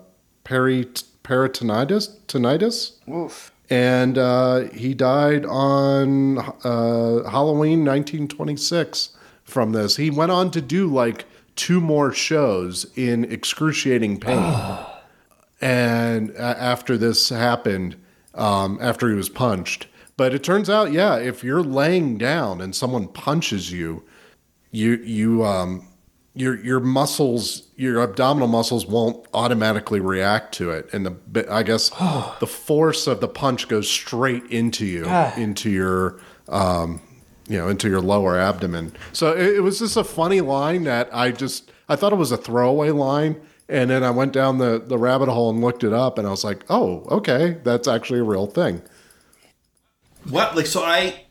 peri- 0.45 0.85
peritonitis. 1.23 2.17
Tinnitus. 2.27 2.93
Oof. 3.13 3.51
And 3.69 4.17
uh, 4.17 4.61
he 4.73 4.93
died 4.93 5.45
on 5.45 6.39
uh, 6.39 7.29
Halloween 7.29 7.85
1926 7.85 9.09
from 9.43 9.73
this. 9.73 9.97
He 9.97 10.09
went 10.09 10.31
on 10.31 10.51
to 10.51 10.61
do 10.61 10.87
like 10.87 11.25
two 11.55 11.81
more 11.81 12.13
shows 12.13 12.85
in 12.95 13.25
excruciating 13.25 14.19
pain. 14.21 14.77
and 15.61 16.31
after 16.37 16.97
this 16.97 17.27
happened, 17.29 17.97
um, 18.33 18.77
after 18.81 19.09
he 19.09 19.15
was 19.15 19.29
punched. 19.29 19.87
But 20.15 20.33
it 20.33 20.43
turns 20.43 20.69
out, 20.69 20.93
yeah, 20.93 21.17
if 21.17 21.43
you're 21.43 21.63
laying 21.63 22.17
down 22.17 22.61
and 22.61 22.73
someone 22.73 23.07
punches 23.07 23.71
you, 23.71 24.03
you 24.71 24.93
you 25.03 25.43
um 25.43 25.90
your 26.33 26.57
your 26.63 26.79
muscles, 26.79 27.63
your 27.75 28.01
abdominal 28.01 28.47
muscles 28.47 28.85
won't 28.85 29.25
automatically 29.33 29.99
react 29.99 30.53
to 30.55 30.71
it, 30.71 30.89
and 30.93 31.05
the 31.05 31.11
bi- 31.11 31.45
I 31.49 31.63
guess 31.63 31.89
the 32.39 32.47
force 32.47 33.07
of 33.07 33.19
the 33.21 33.27
punch 33.27 33.67
goes 33.67 33.89
straight 33.89 34.45
into 34.45 34.85
you, 34.85 35.05
into 35.37 35.69
your 35.69 36.19
um 36.47 37.01
you 37.47 37.57
know 37.57 37.67
into 37.67 37.89
your 37.89 38.01
lower 38.01 38.37
abdomen. 38.39 38.93
So 39.13 39.33
it, 39.33 39.55
it 39.57 39.59
was 39.61 39.79
just 39.79 39.97
a 39.97 40.03
funny 40.03 40.41
line 40.41 40.83
that 40.85 41.09
I 41.13 41.31
just 41.31 41.71
I 41.89 41.95
thought 41.95 42.13
it 42.13 42.17
was 42.17 42.31
a 42.31 42.37
throwaway 42.37 42.91
line. 42.91 43.41
And 43.67 43.89
then 43.89 44.03
I 44.03 44.11
went 44.11 44.33
down 44.33 44.57
the, 44.57 44.83
the 44.85 44.97
rabbit 44.97 45.29
hole 45.29 45.49
and 45.49 45.61
looked 45.61 45.85
it 45.85 45.93
up, 45.93 46.17
and 46.17 46.27
I 46.27 46.29
was 46.29 46.43
like, 46.43 46.65
"Oh, 46.69 47.05
okay, 47.09 47.57
that's 47.63 47.87
actually 47.87 48.19
a 48.19 48.23
real 48.23 48.45
thing." 48.45 48.81
What? 50.29 50.57
Like, 50.57 50.65
so 50.65 50.83
I 50.83 51.23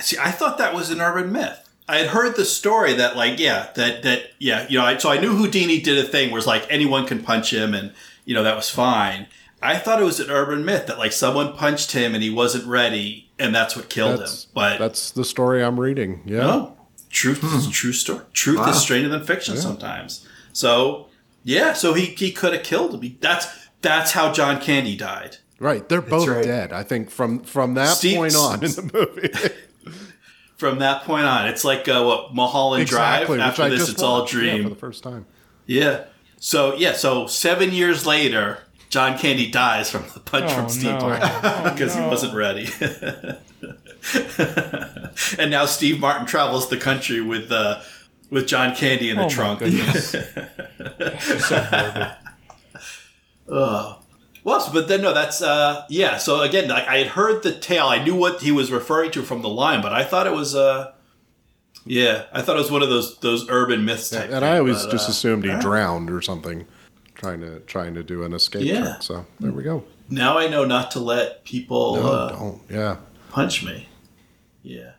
see. 0.00 0.16
I 0.18 0.32
thought 0.32 0.58
that 0.58 0.74
was 0.74 0.90
an 0.90 1.00
urban 1.00 1.30
myth. 1.30 1.61
I 1.92 1.98
had 1.98 2.06
heard 2.06 2.36
the 2.36 2.46
story 2.46 2.94
that, 2.94 3.16
like, 3.18 3.38
yeah, 3.38 3.68
that 3.74 4.02
that 4.02 4.30
yeah, 4.38 4.66
you 4.66 4.78
know. 4.78 4.84
I, 4.86 4.96
so 4.96 5.10
I 5.10 5.20
knew 5.20 5.36
Houdini 5.36 5.78
did 5.78 5.98
a 5.98 6.08
thing 6.08 6.30
where 6.30 6.38
it's 6.38 6.46
like 6.46 6.66
anyone 6.70 7.06
can 7.06 7.22
punch 7.22 7.52
him, 7.52 7.74
and 7.74 7.92
you 8.24 8.34
know 8.34 8.42
that 8.42 8.56
was 8.56 8.70
fine. 8.70 9.26
I 9.60 9.76
thought 9.76 10.00
it 10.00 10.04
was 10.04 10.18
an 10.18 10.30
urban 10.30 10.64
myth 10.64 10.86
that 10.86 10.96
like 10.96 11.12
someone 11.12 11.52
punched 11.52 11.92
him 11.92 12.14
and 12.14 12.22
he 12.22 12.30
wasn't 12.30 12.66
ready, 12.66 13.30
and 13.38 13.54
that's 13.54 13.76
what 13.76 13.90
killed 13.90 14.20
That's 14.20 14.44
him. 14.44 14.50
But 14.54 14.78
that's 14.78 15.10
the 15.10 15.22
story 15.22 15.62
I'm 15.62 15.78
reading. 15.78 16.22
Yeah, 16.24 16.38
no, 16.38 16.76
truth 17.10 17.44
is 17.44 17.66
hmm. 17.66 17.70
true 17.70 17.92
story. 17.92 18.24
Truth 18.32 18.66
is 18.68 18.80
stranger 18.80 19.10
than 19.10 19.22
fiction 19.22 19.58
sometimes. 19.58 20.26
So 20.54 21.08
yeah, 21.44 21.74
so 21.74 21.92
he 21.92 22.06
he 22.06 22.32
could 22.32 22.54
have 22.54 22.62
killed 22.62 22.94
him. 22.94 23.02
He, 23.02 23.18
that's 23.20 23.68
that's 23.82 24.12
how 24.12 24.32
John 24.32 24.62
Candy 24.62 24.96
died. 24.96 25.36
right. 25.58 25.86
They're 25.86 26.00
both 26.00 26.26
right. 26.26 26.42
dead. 26.42 26.72
I 26.72 26.84
think 26.84 27.10
from 27.10 27.40
from 27.40 27.74
that 27.74 27.98
Steve- 27.98 28.16
point 28.16 28.34
on 28.34 28.64
in 28.64 28.70
the 28.70 28.90
movie. 28.94 29.28
From 30.62 30.78
that 30.78 31.02
point 31.02 31.26
on, 31.26 31.48
it's 31.48 31.64
like 31.64 31.88
uh, 31.88 32.04
what 32.04 32.32
Mulholland 32.32 32.86
Drive. 32.86 33.28
After 33.28 33.68
this, 33.68 33.88
it's 33.88 34.00
all 34.00 34.20
watched, 34.20 34.34
yeah, 34.34 34.40
dream. 34.52 34.62
for 34.62 34.68
the 34.68 34.76
first 34.76 35.02
time. 35.02 35.26
Yeah. 35.66 36.04
So 36.38 36.76
yeah. 36.76 36.92
So 36.92 37.26
seven 37.26 37.72
years 37.72 38.06
later, 38.06 38.60
John 38.88 39.18
Candy 39.18 39.50
dies 39.50 39.90
from 39.90 40.04
the 40.14 40.20
punch 40.20 40.44
Oh, 40.50 40.54
from 40.54 40.68
Steve 40.68 40.84
no. 41.00 41.00
Martin 41.00 41.72
because 41.74 41.96
he 41.96 42.00
wasn't 42.02 42.34
ready. 42.34 42.68
and 45.42 45.50
now 45.50 45.66
Steve 45.66 45.98
Martin 45.98 46.26
travels 46.26 46.68
the 46.68 46.76
country 46.76 47.20
with 47.20 47.50
uh, 47.50 47.80
with 48.30 48.46
John 48.46 48.72
Candy 48.76 49.10
in 49.10 49.16
the 49.16 49.24
Oh, 49.24 49.28
trunk. 49.28 49.58
goodness. 49.58 50.14
Well, 54.44 54.60
so- 54.60 54.72
but 54.72 54.88
then 54.88 55.02
no, 55.02 55.12
that's 55.14 55.40
uh, 55.42 55.84
yeah. 55.88 56.18
So 56.18 56.40
again, 56.40 56.70
I, 56.70 56.86
I 56.86 56.98
had 56.98 57.08
heard 57.08 57.42
the 57.42 57.52
tale. 57.52 57.86
I 57.86 58.02
knew 58.02 58.14
what 58.16 58.40
he 58.42 58.50
was 58.52 58.70
referring 58.72 59.10
to 59.12 59.22
from 59.22 59.42
the 59.42 59.48
line, 59.48 59.82
but 59.82 59.92
I 59.92 60.04
thought 60.04 60.26
it 60.26 60.32
was 60.32 60.54
uh, 60.54 60.92
yeah, 61.84 62.24
I 62.32 62.42
thought 62.42 62.56
it 62.56 62.60
was 62.60 62.70
one 62.70 62.82
of 62.82 62.88
those 62.88 63.18
those 63.18 63.48
urban 63.48 63.84
myths 63.84 64.10
type. 64.10 64.24
And 64.24 64.32
thing, 64.32 64.44
I 64.44 64.58
always 64.58 64.82
but, 64.82 64.90
just 64.92 65.08
uh, 65.08 65.12
assumed 65.12 65.44
he 65.44 65.58
drowned 65.60 66.10
or 66.10 66.20
something, 66.22 66.66
trying 67.14 67.40
to 67.40 67.60
trying 67.60 67.94
to 67.94 68.02
do 68.02 68.24
an 68.24 68.32
escape 68.32 68.64
Yeah. 68.64 68.80
trick. 68.82 69.02
So 69.02 69.26
there 69.40 69.52
we 69.52 69.62
go. 69.62 69.84
now 70.10 70.38
I 70.38 70.48
know 70.48 70.64
not 70.64 70.90
to 70.92 71.00
let 71.00 71.44
people. 71.44 71.96
No, 71.96 72.02
uh, 72.06 72.28
don't. 72.30 72.60
Yeah. 72.70 72.96
punch 73.30 73.64
me. 73.64 73.88
Yeah. 74.62 74.92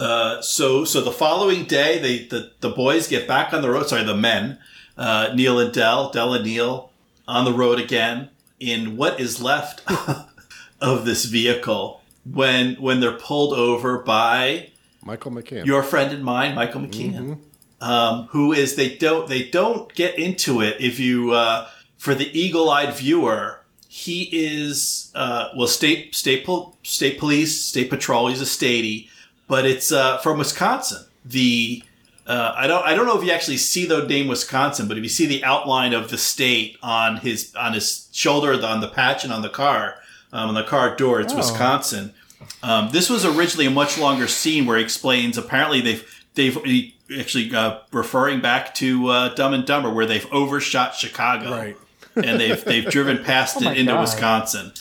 Uh, 0.00 0.42
so 0.42 0.84
so 0.84 1.00
the 1.00 1.12
following 1.12 1.64
day, 1.64 1.98
they 1.98 2.26
the, 2.26 2.52
the 2.60 2.70
boys 2.70 3.08
get 3.08 3.28
back 3.28 3.52
on 3.52 3.62
the 3.62 3.70
road. 3.70 3.88
Sorry, 3.88 4.02
the 4.04 4.16
men, 4.16 4.58
uh, 4.96 5.30
Neil 5.34 5.58
and 5.60 5.72
Del, 5.72 6.10
Del 6.10 6.34
and 6.34 6.44
Neil, 6.44 6.90
on 7.28 7.44
the 7.44 7.52
road 7.52 7.78
again 7.80 8.28
in 8.60 8.96
what 8.96 9.20
is 9.20 9.40
left 9.40 9.82
of 10.80 11.04
this 11.04 11.24
vehicle 11.24 12.00
when 12.24 12.74
when 12.76 13.00
they're 13.00 13.18
pulled 13.18 13.52
over 13.52 13.98
by 13.98 14.70
Michael 15.04 15.32
McKean. 15.32 15.66
your 15.66 15.82
friend 15.82 16.12
and 16.12 16.24
mine, 16.24 16.54
Michael 16.54 16.82
McKean, 16.82 17.38
um, 17.80 18.26
who 18.30 18.52
is 18.52 18.76
they 18.76 18.96
don't 18.96 19.28
they 19.28 19.48
don't 19.48 19.92
get 19.94 20.18
into 20.18 20.60
it 20.60 20.76
if 20.80 21.00
you 21.00 21.32
uh, 21.32 21.68
for 21.98 22.14
the 22.14 22.36
eagle-eyed 22.38 22.94
viewer. 22.94 23.58
He 23.88 24.28
is 24.32 25.10
uh, 25.14 25.48
well 25.56 25.66
state 25.66 26.14
state 26.14 26.46
pol- 26.46 26.76
state 26.82 27.18
police 27.18 27.60
state 27.62 27.90
patrol. 27.90 28.28
He's 28.28 28.40
a 28.40 28.44
statey, 28.44 29.08
but 29.48 29.66
it's 29.66 29.92
uh, 29.92 30.18
from 30.18 30.38
Wisconsin. 30.38 31.04
The 31.24 31.82
uh, 32.26 32.54
I 32.56 32.66
don't 32.66 32.84
I 32.84 32.94
don't 32.94 33.06
know 33.06 33.18
if 33.18 33.24
you 33.24 33.32
actually 33.32 33.56
see 33.56 33.84
the 33.86 34.06
name 34.06 34.28
Wisconsin, 34.28 34.86
but 34.88 34.96
if 34.96 35.02
you 35.02 35.08
see 35.08 35.26
the 35.26 35.42
outline 35.44 35.92
of 35.92 36.10
the 36.10 36.18
state 36.18 36.76
on 36.82 37.16
his 37.18 37.54
on 37.56 37.72
his 37.72 38.08
shoulder, 38.12 38.52
on 38.64 38.80
the 38.80 38.88
patch, 38.88 39.24
and 39.24 39.32
on 39.32 39.42
the 39.42 39.48
car 39.48 39.96
um, 40.32 40.48
on 40.48 40.54
the 40.54 40.62
car 40.64 40.94
door, 40.96 41.20
it's 41.20 41.34
Wisconsin. 41.34 42.14
Um, 42.62 42.90
this 42.92 43.10
was 43.10 43.24
originally 43.24 43.66
a 43.66 43.70
much 43.70 43.98
longer 43.98 44.28
scene 44.28 44.66
where 44.66 44.78
he 44.78 44.84
explains. 44.84 45.36
Apparently, 45.36 45.80
they've 45.80 46.24
they've 46.34 46.54
he 46.64 46.94
actually 47.18 47.52
uh, 47.54 47.80
referring 47.92 48.40
back 48.40 48.74
to 48.76 49.08
uh, 49.08 49.34
Dumb 49.34 49.52
and 49.52 49.66
Dumber, 49.66 49.90
where 49.92 50.06
they've 50.06 50.26
overshot 50.32 50.94
Chicago, 50.94 51.50
Right. 51.50 51.76
and 52.16 52.40
they've 52.40 52.64
they've 52.64 52.86
driven 52.88 53.22
past 53.24 53.60
it 53.62 53.76
into 53.76 53.92
God. 53.92 54.00
Wisconsin. 54.00 54.72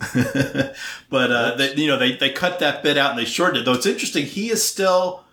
but 1.10 1.30
uh, 1.30 1.54
they, 1.56 1.74
you 1.76 1.86
know 1.86 1.98
they 1.98 2.16
they 2.16 2.30
cut 2.30 2.58
that 2.58 2.82
bit 2.82 2.98
out 2.98 3.10
and 3.10 3.18
they 3.18 3.24
shortened 3.24 3.58
it. 3.62 3.64
Though 3.64 3.72
it's 3.74 3.86
interesting, 3.86 4.26
he 4.26 4.50
is 4.50 4.62
still 4.62 5.23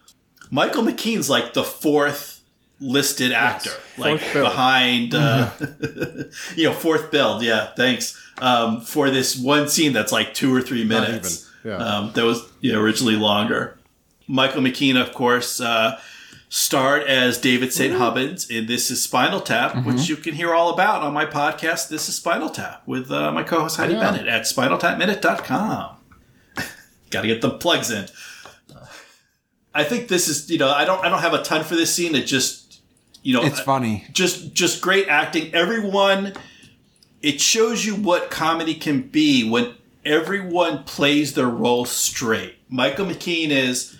Michael 0.52 0.84
McKean's 0.84 1.30
like 1.30 1.54
the 1.54 1.64
fourth 1.64 2.42
listed 2.80 3.32
actor, 3.32 3.70
like 3.98 4.20
Fourth 4.20 4.34
bill. 4.34 4.44
behind 4.44 5.16
uh, 5.16 5.52
you 6.56 6.66
know 6.66 6.74
fourth 6.74 7.10
build. 7.12 7.42
Yeah, 7.42 7.68
thanks 7.76 8.20
um, 8.40 8.82
for 8.82 9.10
this 9.10 9.38
one 9.38 9.68
scene 9.70 9.94
that's 9.94 10.12
like 10.12 10.34
two 10.34 10.54
or 10.54 10.62
three 10.62 10.84
minutes. 10.84 11.50
yeah. 11.64 11.78
Um, 11.78 12.12
that 12.14 12.24
was 12.26 12.42
know, 12.64 12.82
originally 12.82 13.16
longer. 13.16 13.78
Michael 14.28 14.62
McKean, 14.62 15.00
of 15.02 15.14
course, 15.14 15.60
uh, 15.62 16.00
starred 16.50 17.04
as 17.04 17.38
David 17.38 17.72
St. 17.74 17.94
Hubbins 17.94 18.50
in 18.50 18.66
This 18.66 18.90
Is 18.92 19.02
Spinal 19.04 19.42
Tap, 19.42 19.72
Mm-hmm. 19.74 19.88
which 19.88 20.10
you 20.10 20.16
can 20.18 20.34
hear 20.34 20.54
all 20.54 20.74
about 20.74 21.02
on 21.02 21.14
my 21.14 21.26
podcast, 21.26 21.88
This 21.90 22.10
Is 22.10 22.16
Spinal 22.16 22.50
Tap, 22.50 22.82
with 22.86 23.10
uh, 23.12 23.32
my 23.32 23.44
co 23.44 23.62
host 23.62 23.78
Heidi 23.78 23.94
Yeah. 23.94 24.00
Bennett 24.12 24.28
at 24.28 24.44
spinaltapminute.com. 24.44 25.96
Got 27.10 27.22
to 27.22 27.28
get 27.28 27.42
the 27.42 27.52
plugs 27.52 27.92
in. 27.92 28.08
I 29.74 29.84
think 29.84 30.08
this 30.08 30.28
is, 30.28 30.50
you 30.50 30.58
know, 30.58 30.70
I 30.70 30.86
don't, 30.86 31.04
I 31.04 31.10
don't 31.10 31.22
have 31.22 31.34
a 31.34 31.44
ton 31.44 31.64
for 31.64 31.76
this 31.76 31.94
scene. 31.94 32.14
It 32.16 32.26
just, 32.26 32.82
you 33.24 33.34
know, 33.34 33.44
It's 33.44 33.62
funny. 33.62 34.06
just 34.12 34.54
just 34.54 34.82
great 34.82 35.08
acting. 35.08 35.54
Everyone 35.54 36.34
it 37.22 37.40
shows 37.40 37.86
you 37.86 37.96
what 37.96 38.32
comedy 38.32 38.74
can 38.74 39.02
be 39.02 39.48
when 39.48 39.76
everyone 40.06 40.84
plays 40.84 41.34
their 41.34 41.48
role 41.50 41.86
straight. 41.86 42.56
Michael 42.70 43.06
McKean 43.06 43.50
is, 43.50 43.98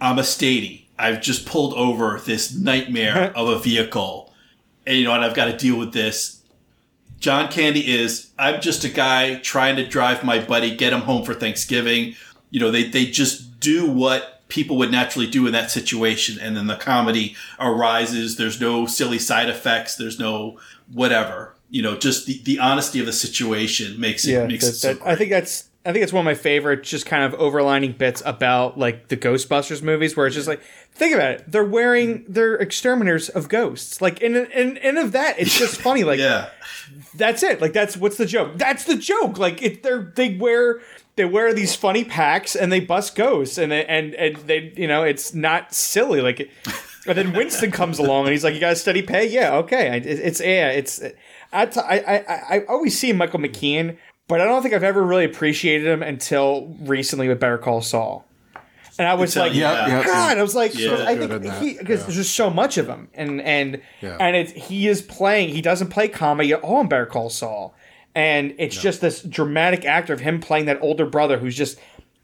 I'm 0.00 0.18
a 0.18 0.22
statey. 0.22 0.84
I've 0.98 1.22
just 1.22 1.46
pulled 1.46 1.72
over 1.74 2.20
this 2.24 2.54
nightmare 2.54 3.32
of 3.36 3.48
a 3.48 3.58
vehicle, 3.58 4.32
and 4.86 4.98
you 4.98 5.04
know, 5.04 5.14
and 5.14 5.24
I've 5.24 5.34
got 5.34 5.46
to 5.46 5.56
deal 5.56 5.78
with 5.78 5.92
this. 5.92 6.42
John 7.18 7.50
Candy 7.50 7.90
is, 7.90 8.30
I'm 8.38 8.60
just 8.60 8.84
a 8.84 8.88
guy 8.88 9.36
trying 9.36 9.76
to 9.76 9.86
drive 9.86 10.24
my 10.24 10.38
buddy, 10.38 10.74
get 10.74 10.92
him 10.92 11.00
home 11.02 11.22
for 11.24 11.34
Thanksgiving. 11.34 12.14
You 12.50 12.60
know, 12.60 12.70
they 12.70 12.84
they 12.84 13.06
just 13.06 13.60
do 13.60 13.90
what 13.90 14.39
people 14.50 14.76
would 14.76 14.90
naturally 14.90 15.26
do 15.26 15.46
in 15.46 15.52
that 15.54 15.70
situation, 15.70 16.38
and 16.38 16.56
then 16.56 16.66
the 16.66 16.76
comedy 16.76 17.34
arises. 17.58 18.36
There's 18.36 18.60
no 18.60 18.84
silly 18.86 19.18
side 19.18 19.48
effects. 19.48 19.96
There's 19.96 20.18
no 20.18 20.58
whatever. 20.92 21.54
You 21.70 21.82
know, 21.82 21.96
just 21.96 22.26
the, 22.26 22.40
the 22.42 22.58
honesty 22.58 22.98
of 23.00 23.06
the 23.06 23.12
situation 23.12 23.98
makes 24.00 24.26
it 24.26 24.32
Yeah, 24.32 24.46
makes 24.46 24.64
that- 24.64 24.70
it 24.72 24.74
so 24.76 24.94
that- 24.94 25.06
I 25.06 25.16
think 25.16 25.30
that's 25.30 25.64
I 25.86 25.92
think 25.92 26.02
it's 26.02 26.12
one 26.12 26.20
of 26.20 26.24
my 26.26 26.34
favorite, 26.34 26.82
just 26.82 27.06
kind 27.06 27.24
of 27.24 27.40
overlining 27.40 27.96
bits 27.96 28.22
about 28.26 28.78
like 28.78 29.08
the 29.08 29.16
Ghostbusters 29.16 29.80
movies, 29.82 30.14
where 30.14 30.26
it's 30.26 30.36
just 30.36 30.46
like, 30.46 30.60
think 30.92 31.14
about 31.14 31.30
it, 31.30 31.44
they're 31.50 31.64
wearing 31.64 32.26
they're 32.28 32.56
exterminators 32.56 33.30
of 33.30 33.48
ghosts, 33.48 34.02
like, 34.02 34.22
and 34.22 34.36
and 34.36 34.76
and 34.76 34.98
of 34.98 35.12
that, 35.12 35.38
it's 35.38 35.56
just 35.58 35.80
funny, 35.86 36.04
like, 36.04 36.18
yeah. 36.18 36.50
that's 37.14 37.42
it, 37.42 37.62
like 37.62 37.72
that's 37.72 37.96
what's 37.96 38.18
the 38.18 38.26
joke? 38.26 38.58
That's 38.58 38.84
the 38.84 38.96
joke, 38.96 39.38
like 39.38 39.62
it, 39.62 39.82
they're 39.82 40.12
they 40.16 40.36
wear 40.36 40.80
they 41.20 41.24
wear 41.26 41.52
these 41.52 41.74
funny 41.74 42.02
packs 42.04 42.56
and 42.56 42.72
they 42.72 42.80
bust 42.80 43.14
ghosts, 43.14 43.58
and 43.58 43.70
they- 43.70 43.84
and 43.84 44.14
and 44.14 44.36
they 44.36 44.72
you 44.76 44.86
know 44.88 45.02
it's 45.02 45.34
not 45.34 45.74
silly, 45.74 46.20
like. 46.22 46.40
It, 46.40 46.50
and 47.06 47.16
then 47.16 47.32
Winston 47.32 47.70
comes 47.70 47.98
along 47.98 48.24
and 48.26 48.32
he's 48.32 48.44
like, 48.44 48.52
"You 48.54 48.60
guys 48.60 48.80
steady 48.80 49.00
pay? 49.02 49.26
Yeah, 49.26 49.54
okay. 49.56 49.88
I- 49.90 49.94
It's, 49.96 50.20
it's 50.20 50.40
yeah, 50.40 50.68
it's. 50.70 51.02
I, 51.52 51.66
t- 51.66 51.80
I, 51.80 51.96
I, 51.96 52.56
I 52.56 52.64
always 52.68 52.96
see 52.98 53.12
Michael 53.12 53.40
McKean, 53.40 53.96
but 54.28 54.40
I 54.40 54.44
don't 54.44 54.62
think 54.62 54.74
I've 54.74 54.82
ever 54.84 55.02
really 55.02 55.24
appreciated 55.24 55.86
him 55.86 56.02
until 56.02 56.76
recently 56.82 57.26
with 57.28 57.40
Better 57.40 57.58
Call 57.58 57.80
Saul. 57.80 58.26
And 58.98 59.08
I 59.08 59.14
was 59.14 59.34
Until- 59.34 59.48
like, 59.48 59.58
yeah. 59.58 59.86
Yep, 59.86 59.88
yep. 59.88 60.04
God, 60.06 60.38
I 60.38 60.42
was 60.42 60.54
like, 60.54 60.78
Yeah. 60.78 61.04
I 61.08 61.16
think 61.16 61.32
he 61.62 61.78
because 61.78 62.00
yeah. 62.00 62.04
there's 62.04 62.16
just 62.16 62.36
so 62.36 62.50
much 62.50 62.76
of 62.76 62.86
him, 62.86 63.08
and 63.14 63.40
and 63.40 63.80
Yeah. 64.02 64.18
and 64.20 64.36
it 64.36 64.50
he 64.50 64.86
is 64.86 65.00
playing. 65.00 65.48
He 65.54 65.62
doesn't 65.62 65.88
play 65.88 66.06
comedy 66.08 66.52
at 66.52 66.60
all 66.60 66.82
in 66.82 66.88
Better 66.88 67.06
Call 67.06 67.30
Saul, 67.30 67.74
and 68.14 68.54
it's 68.58 68.80
just 68.80 69.00
this 69.00 69.22
dramatic 69.22 69.84
actor 69.84 70.12
of 70.12 70.20
him 70.20 70.40
playing 70.40 70.66
that 70.66 70.80
older 70.82 71.06
brother 71.06 71.38
who's 71.38 71.56
just 71.56 71.78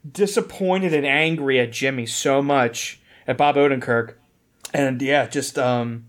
disappointed 0.09 0.93
and 0.93 1.05
angry 1.05 1.59
at 1.59 1.71
Jimmy 1.71 2.05
so 2.05 2.41
much 2.41 2.99
at 3.25 3.37
Bob 3.37 3.55
Odenkirk, 3.55 4.13
and 4.73 5.01
yeah, 5.01 5.27
just 5.27 5.57
um, 5.57 6.07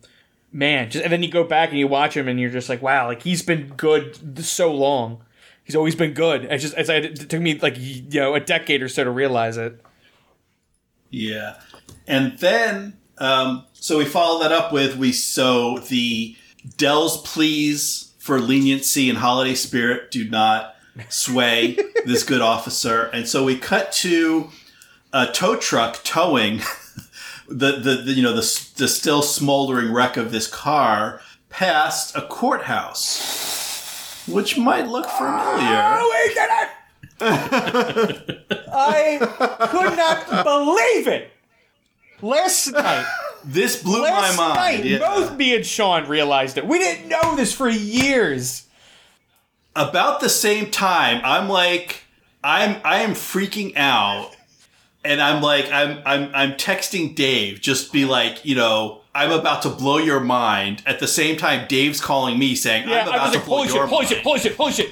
man, 0.52 0.90
just 0.90 1.04
and 1.04 1.12
then 1.12 1.22
you 1.22 1.30
go 1.30 1.44
back 1.44 1.70
and 1.70 1.78
you 1.78 1.86
watch 1.86 2.16
him 2.16 2.28
and 2.28 2.38
you're 2.38 2.50
just 2.50 2.68
like, 2.68 2.82
wow, 2.82 3.06
like 3.06 3.22
he's 3.22 3.42
been 3.42 3.68
good 3.76 4.44
so 4.44 4.72
long. 4.72 5.22
He's 5.64 5.76
always 5.76 5.94
been 5.94 6.14
good. 6.14 6.44
It's 6.46 6.62
just 6.62 6.74
it's, 6.76 6.88
it 6.88 7.28
took 7.28 7.40
me 7.40 7.58
like 7.58 7.74
you 7.78 8.20
know 8.20 8.34
a 8.34 8.40
decade 8.40 8.82
or 8.82 8.88
so 8.88 9.04
to 9.04 9.10
realize 9.10 9.56
it. 9.56 9.80
Yeah. 11.10 11.60
And 12.06 12.38
then, 12.38 12.98
um, 13.18 13.64
so 13.72 13.98
we 13.98 14.04
follow 14.04 14.42
that 14.42 14.52
up 14.52 14.72
with 14.72 14.96
we 14.96 15.12
so 15.12 15.78
the 15.78 16.36
Del's 16.76 17.22
pleas 17.22 18.07
for 18.28 18.38
leniency 18.38 19.08
and 19.08 19.18
holiday 19.20 19.54
spirit 19.54 20.10
do 20.10 20.28
not 20.28 20.76
sway 21.08 21.78
this 22.04 22.22
good 22.22 22.42
officer, 22.42 23.04
and 23.04 23.26
so 23.26 23.42
we 23.42 23.56
cut 23.56 23.90
to 23.90 24.50
a 25.14 25.24
tow 25.24 25.56
truck 25.56 26.04
towing 26.04 26.58
the, 27.48 27.78
the, 27.78 28.02
the 28.04 28.12
you 28.12 28.22
know 28.22 28.34
the, 28.34 28.70
the 28.76 28.86
still 28.86 29.22
smoldering 29.22 29.90
wreck 29.90 30.18
of 30.18 30.30
this 30.30 30.46
car 30.46 31.22
past 31.48 32.14
a 32.14 32.20
courthouse, 32.20 34.26
which 34.28 34.58
might 34.58 34.86
look 34.86 35.06
familiar. 35.06 35.40
Ah, 35.40 36.06
we 36.12 36.28
did 36.34 36.50
it! 36.52 36.68
I 38.70 39.16
could 39.70 39.96
not 39.96 40.44
believe 40.44 41.08
it. 41.08 41.30
Last 42.20 42.72
night, 42.72 43.06
This 43.44 43.82
blew 43.82 44.02
last 44.02 44.36
my 44.36 44.48
mind. 44.48 44.56
night, 44.56 44.84
yeah. 44.84 44.98
both 44.98 45.36
me 45.36 45.54
and 45.54 45.64
Sean 45.64 46.06
realized 46.06 46.58
it. 46.58 46.66
We 46.66 46.78
didn't 46.78 47.08
know 47.08 47.36
this 47.36 47.52
for 47.52 47.68
years. 47.68 48.66
about 49.76 50.20
the 50.20 50.28
same 50.28 50.70
time, 50.70 51.20
I'm 51.24 51.48
like, 51.48 52.02
I'm 52.42 52.80
I 52.84 53.00
am 53.00 53.10
freaking 53.12 53.76
out, 53.76 54.30
and 55.04 55.20
I'm 55.20 55.42
like, 55.42 55.70
I'm 55.72 56.00
I'm 56.04 56.30
I'm 56.34 56.52
texting 56.52 57.14
Dave, 57.14 57.60
just 57.60 57.92
be 57.92 58.04
like, 58.04 58.44
you 58.44 58.54
know, 58.56 59.02
I'm 59.14 59.30
about 59.32 59.62
to 59.62 59.68
blow 59.70 59.98
your 59.98 60.20
mind. 60.20 60.82
At 60.86 60.98
the 61.00 61.08
same 61.08 61.36
time, 61.36 61.66
Dave's 61.68 62.00
calling 62.00 62.38
me 62.38 62.54
saying, 62.54 62.88
Yeah, 62.88 63.02
I'm 63.02 63.08
I 63.08 63.10
about 63.16 63.22
was 63.22 63.32
to 63.32 63.38
like, 63.38 63.46
blow 63.46 63.56
holy 63.58 63.68
your 63.68 63.76
shit, 63.84 63.88
holy 63.88 63.98
mind. 64.02 64.08
shit, 64.08 64.22
holy 64.22 64.38
shit, 64.40 64.56
holy 64.56 64.72
shit. 64.72 64.90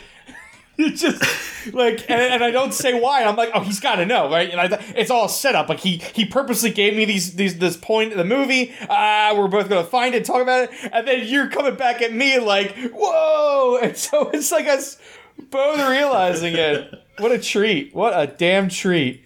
It's 0.79 1.01
just 1.01 1.73
like, 1.73 2.09
and, 2.11 2.21
and 2.21 2.45
I 2.45 2.51
don't 2.51 2.75
say 2.75 2.99
why. 3.01 3.25
I'm 3.25 3.35
like, 3.35 3.51
oh, 3.55 3.61
he's 3.61 3.81
got 3.81 3.97
to 3.97 4.05
know, 4.05 4.31
right? 4.31 4.51
And 4.51 4.61
I, 4.61 4.85
it's 4.95 5.11
all 5.11 5.27
set 5.27 5.55
up. 5.55 5.71
Like 5.71 5.81
he 5.81 5.97
he 5.97 6.27
purposely 6.27 6.71
gave 6.71 6.95
me 6.95 7.07
these 7.07 7.35
these 7.35 7.59
this 7.59 7.79
point 7.79 8.13
in 8.13 8.19
the 8.19 8.25
movie. 8.25 8.75
Ah, 8.91 9.33
we're 9.35 9.49
both 9.49 9.71
gonna 9.71 9.85
find 9.85 10.15
it, 10.15 10.27
talk 10.27 10.43
about 10.43 10.65
it, 10.65 10.71
and 10.93 11.09
then 11.09 11.27
you're 11.27 11.49
coming 11.49 11.77
back 11.77 12.03
at 12.03 12.13
me 12.13 12.39
like, 12.39 12.77
whoa! 12.93 13.79
And 13.83 13.97
so 13.97 14.29
it's 14.35 14.53
like 14.53 14.67
us 14.67 14.99
both 15.51 15.79
realizing 15.89 16.55
it. 16.55 16.93
What 17.19 17.33
a 17.33 17.39
treat! 17.39 17.95
What 17.95 18.13
a 18.13 18.27
damn 18.27 18.69
treat! 18.69 19.25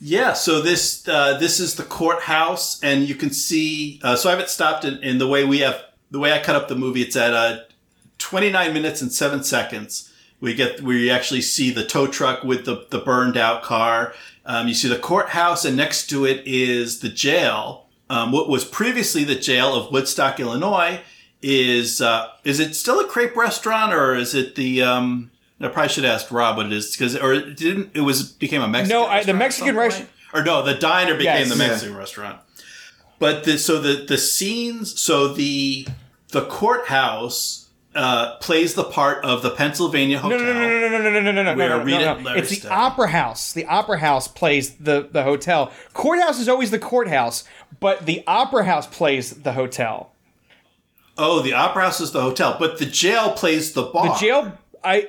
Yeah, 0.00 0.32
so 0.32 0.60
this 0.60 1.06
uh, 1.06 1.38
this 1.38 1.60
is 1.60 1.76
the 1.76 1.84
courthouse, 1.84 2.82
and 2.82 3.08
you 3.08 3.14
can 3.14 3.30
see. 3.30 4.00
Uh, 4.02 4.16
so 4.16 4.28
I 4.28 4.32
have 4.32 4.40
it 4.40 4.50
stopped 4.50 4.84
in, 4.84 4.98
in 5.04 5.18
the 5.18 5.28
way 5.28 5.44
we 5.44 5.60
have 5.60 5.80
the 6.10 6.18
way 6.18 6.32
I 6.32 6.42
cut 6.42 6.56
up 6.56 6.66
the 6.66 6.74
movie. 6.74 7.02
It's 7.02 7.14
at 7.14 7.32
uh, 7.32 7.60
29 8.18 8.74
minutes 8.74 9.00
and 9.02 9.12
seven 9.12 9.44
seconds. 9.44 10.12
We 10.40 10.54
get 10.54 10.80
we 10.82 11.10
actually 11.10 11.40
see 11.42 11.70
the 11.70 11.84
tow 11.84 12.06
truck 12.06 12.44
with 12.44 12.64
the 12.66 12.86
the 12.90 12.98
burned 12.98 13.36
out 13.36 13.62
car. 13.62 14.12
Um, 14.44 14.68
you 14.68 14.74
see 14.74 14.88
the 14.88 14.98
courthouse, 14.98 15.64
and 15.64 15.76
next 15.76 16.08
to 16.10 16.24
it 16.24 16.42
is 16.46 17.00
the 17.00 17.08
jail. 17.08 17.86
Um, 18.08 18.30
what 18.32 18.48
was 18.48 18.64
previously 18.64 19.24
the 19.24 19.34
jail 19.34 19.74
of 19.74 19.90
Woodstock, 19.90 20.38
Illinois, 20.38 21.00
is 21.42 22.00
uh, 22.00 22.28
is 22.44 22.60
it 22.60 22.76
still 22.76 23.00
a 23.00 23.06
crepe 23.08 23.34
restaurant 23.36 23.92
or 23.92 24.14
is 24.14 24.34
it 24.34 24.54
the? 24.54 24.82
Um, 24.82 25.30
I 25.58 25.68
probably 25.68 25.88
should 25.88 26.04
ask 26.04 26.30
Rob 26.30 26.58
what 26.58 26.66
it 26.66 26.72
is 26.72 26.94
because 26.94 27.16
or 27.16 27.32
it 27.32 27.56
didn't 27.56 27.90
it 27.94 28.02
was 28.02 28.30
became 28.30 28.60
a 28.62 28.68
Mexican. 28.68 29.00
No, 29.00 29.06
I- 29.06 29.22
the 29.24 29.32
Mexican 29.34 29.74
restaurant 29.74 30.10
or 30.34 30.44
no, 30.44 30.62
the 30.62 30.74
diner 30.74 31.14
became 31.16 31.38
Yes. 31.38 31.48
the 31.48 31.56
Mexican 31.56 31.96
restaurant. 31.96 32.38
But 33.18 33.44
the, 33.44 33.58
so 33.58 33.80
the 33.80 34.04
the 34.04 34.18
scenes, 34.18 35.00
so 35.00 35.28
the 35.28 35.88
the 36.28 36.42
courthouse 36.44 37.65
uh, 37.96 38.36
plays 38.36 38.74
the 38.74 38.84
part 38.84 39.24
of 39.24 39.42
the 39.42 39.50
Pennsylvania 39.50 40.18
hotel. 40.18 40.38
no, 40.38 40.44
no, 40.44 40.52
no, 40.52 40.88
no, 40.88 40.98
no, 40.98 40.98
no, 40.98 41.20
no, 41.20 41.20
no, 41.20 41.42
no, 41.42 41.84
no, 41.84 41.84
no, 41.84 42.18
no. 42.20 42.34
It's 42.34 42.60
the 42.60 42.70
opera 42.70 43.08
house. 43.08 43.52
The 43.52 43.64
opera 43.66 43.98
house 43.98 44.28
plays 44.28 44.76
the 44.76 45.08
the 45.10 45.22
hotel. 45.22 45.72
Courthouse 45.92 46.38
is 46.38 46.48
always 46.48 46.70
the 46.70 46.78
courthouse, 46.78 47.44
but 47.80 48.06
the 48.06 48.22
opera 48.26 48.64
house 48.64 48.86
plays 48.86 49.30
the 49.42 49.52
hotel. 49.52 50.12
Oh, 51.18 51.40
the 51.40 51.54
opera 51.54 51.84
house 51.84 52.00
is 52.00 52.12
the 52.12 52.20
hotel, 52.20 52.56
but 52.58 52.78
the 52.78 52.86
jail 52.86 53.32
plays 53.32 53.72
the 53.72 53.84
bar. 53.84 54.08
The 54.08 54.14
jail. 54.14 54.58
I. 54.84 55.08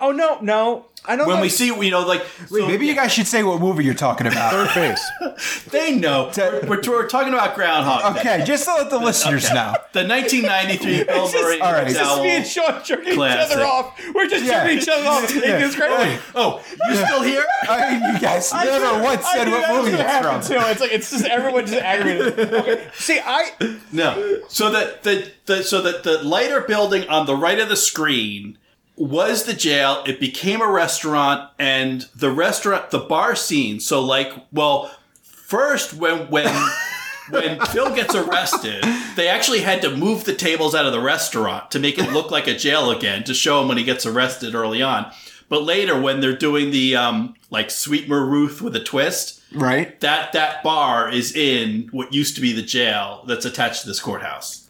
Oh 0.00 0.12
no, 0.12 0.38
no. 0.40 0.86
I 1.08 1.16
don't. 1.16 1.26
When 1.26 1.36
know. 1.36 1.42
we 1.42 1.48
see, 1.48 1.66
you 1.66 1.90
know, 1.90 2.06
like 2.06 2.24
so 2.48 2.66
Maybe 2.66 2.86
you 2.86 2.94
guys 2.94 3.12
should 3.12 3.26
say 3.26 3.42
what 3.42 3.60
movie 3.60 3.84
you're 3.84 3.94
talking 3.94 4.26
about. 4.26 4.52
Third 4.52 4.74
base. 4.74 5.64
they 5.70 5.94
know 5.96 6.30
we're, 6.36 6.60
we're, 6.68 6.80
we're 6.86 7.08
talking 7.08 7.32
about 7.32 7.54
Groundhog. 7.54 8.16
Okay, 8.18 8.42
just 8.44 8.64
to 8.64 8.74
let 8.74 8.90
the 8.90 8.98
listeners 9.08 9.48
know. 9.50 9.74
The 9.92 10.06
1993 10.06 11.04
Bill 11.04 11.24
It's 11.24 11.32
just- 11.32 11.44
Murray 11.44 11.60
all 11.60 11.72
right. 11.72 11.86
It's 11.88 11.96
just 11.98 12.10
McDowell. 12.18 12.22
me 12.22 12.30
and 12.30 12.46
Sean 12.46 12.82
jerking 12.84 13.14
Classic. 13.14 13.50
each 13.50 13.56
other 13.56 13.64
off. 13.66 14.00
We're 14.14 14.26
just 14.28 14.44
Yeah. 14.44 14.62
jerking 14.64 14.78
each 14.78 14.88
other 14.88 15.06
off. 15.08 15.34
Yeah. 15.34 15.64
It's 15.66 15.76
great. 15.76 16.20
Oh, 16.34 16.62
you 16.88 16.96
still 16.96 17.22
here? 17.22 17.44
I 17.68 17.90
mean, 18.00 18.14
you 18.14 18.20
guys 18.20 18.52
I 18.52 18.64
never 18.64 18.96
knew- 18.98 19.04
once 19.04 19.26
said 19.32 19.48
what 19.48 19.68
movie 19.74 19.90
gonna 19.96 20.04
it's 20.04 20.48
from. 20.48 20.60
Too. 20.62 20.66
It's 20.70 20.80
like 20.80 20.92
it's 20.92 21.10
just 21.10 21.24
everyone 21.24 21.66
just 21.66 21.80
aggravated. 21.82 22.38
Okay. 22.54 22.88
See, 22.94 23.20
I 23.24 23.50
No. 23.92 24.40
So 24.48 24.70
the, 24.70 24.98
the, 25.02 25.30
the 25.46 25.62
so 25.62 25.80
that 25.82 26.02
the 26.02 26.22
lighter 26.22 26.60
building 26.62 27.08
on 27.08 27.26
the 27.26 27.36
right 27.36 27.58
of 27.58 27.68
the 27.68 27.76
screen 27.76 28.58
was 28.96 29.44
the 29.44 29.52
jail. 29.54 30.02
It 30.06 30.20
became 30.20 30.60
a 30.60 30.70
restaurant, 30.70 31.50
and 31.58 32.02
the 32.14 32.30
restaurant, 32.30 32.90
the 32.90 32.98
bar 32.98 33.36
scene. 33.36 33.80
So 33.80 34.00
like, 34.02 34.32
well, 34.52 34.90
first 35.22 35.94
when 35.94 36.28
when 36.30 36.46
when 37.30 37.60
Phil 37.66 37.94
gets 37.94 38.14
arrested, 38.14 38.84
they 39.16 39.28
actually 39.28 39.60
had 39.60 39.82
to 39.82 39.94
move 39.96 40.24
the 40.24 40.34
tables 40.34 40.74
out 40.74 40.86
of 40.86 40.92
the 40.92 41.00
restaurant 41.00 41.70
to 41.72 41.78
make 41.78 41.98
it 41.98 42.12
look 42.12 42.30
like 42.30 42.46
a 42.46 42.56
jail 42.56 42.90
again 42.90 43.24
to 43.24 43.34
show 43.34 43.60
him 43.60 43.68
when 43.68 43.78
he 43.78 43.84
gets 43.84 44.06
arrested 44.06 44.54
early 44.54 44.82
on. 44.82 45.10
But 45.48 45.62
later, 45.62 46.00
when 46.00 46.20
they're 46.20 46.36
doing 46.36 46.70
the 46.72 46.96
um, 46.96 47.34
like 47.50 47.70
Sweet 47.70 48.08
Ruth 48.08 48.60
with 48.62 48.74
a 48.74 48.82
twist, 48.82 49.42
Right? 49.52 49.98
that 50.00 50.32
that 50.32 50.62
bar 50.64 51.08
is 51.08 51.36
in 51.36 51.88
what 51.92 52.12
used 52.12 52.34
to 52.34 52.40
be 52.40 52.52
the 52.52 52.62
jail 52.62 53.22
that's 53.28 53.44
attached 53.44 53.82
to 53.82 53.86
this 53.88 54.00
courthouse. 54.00 54.68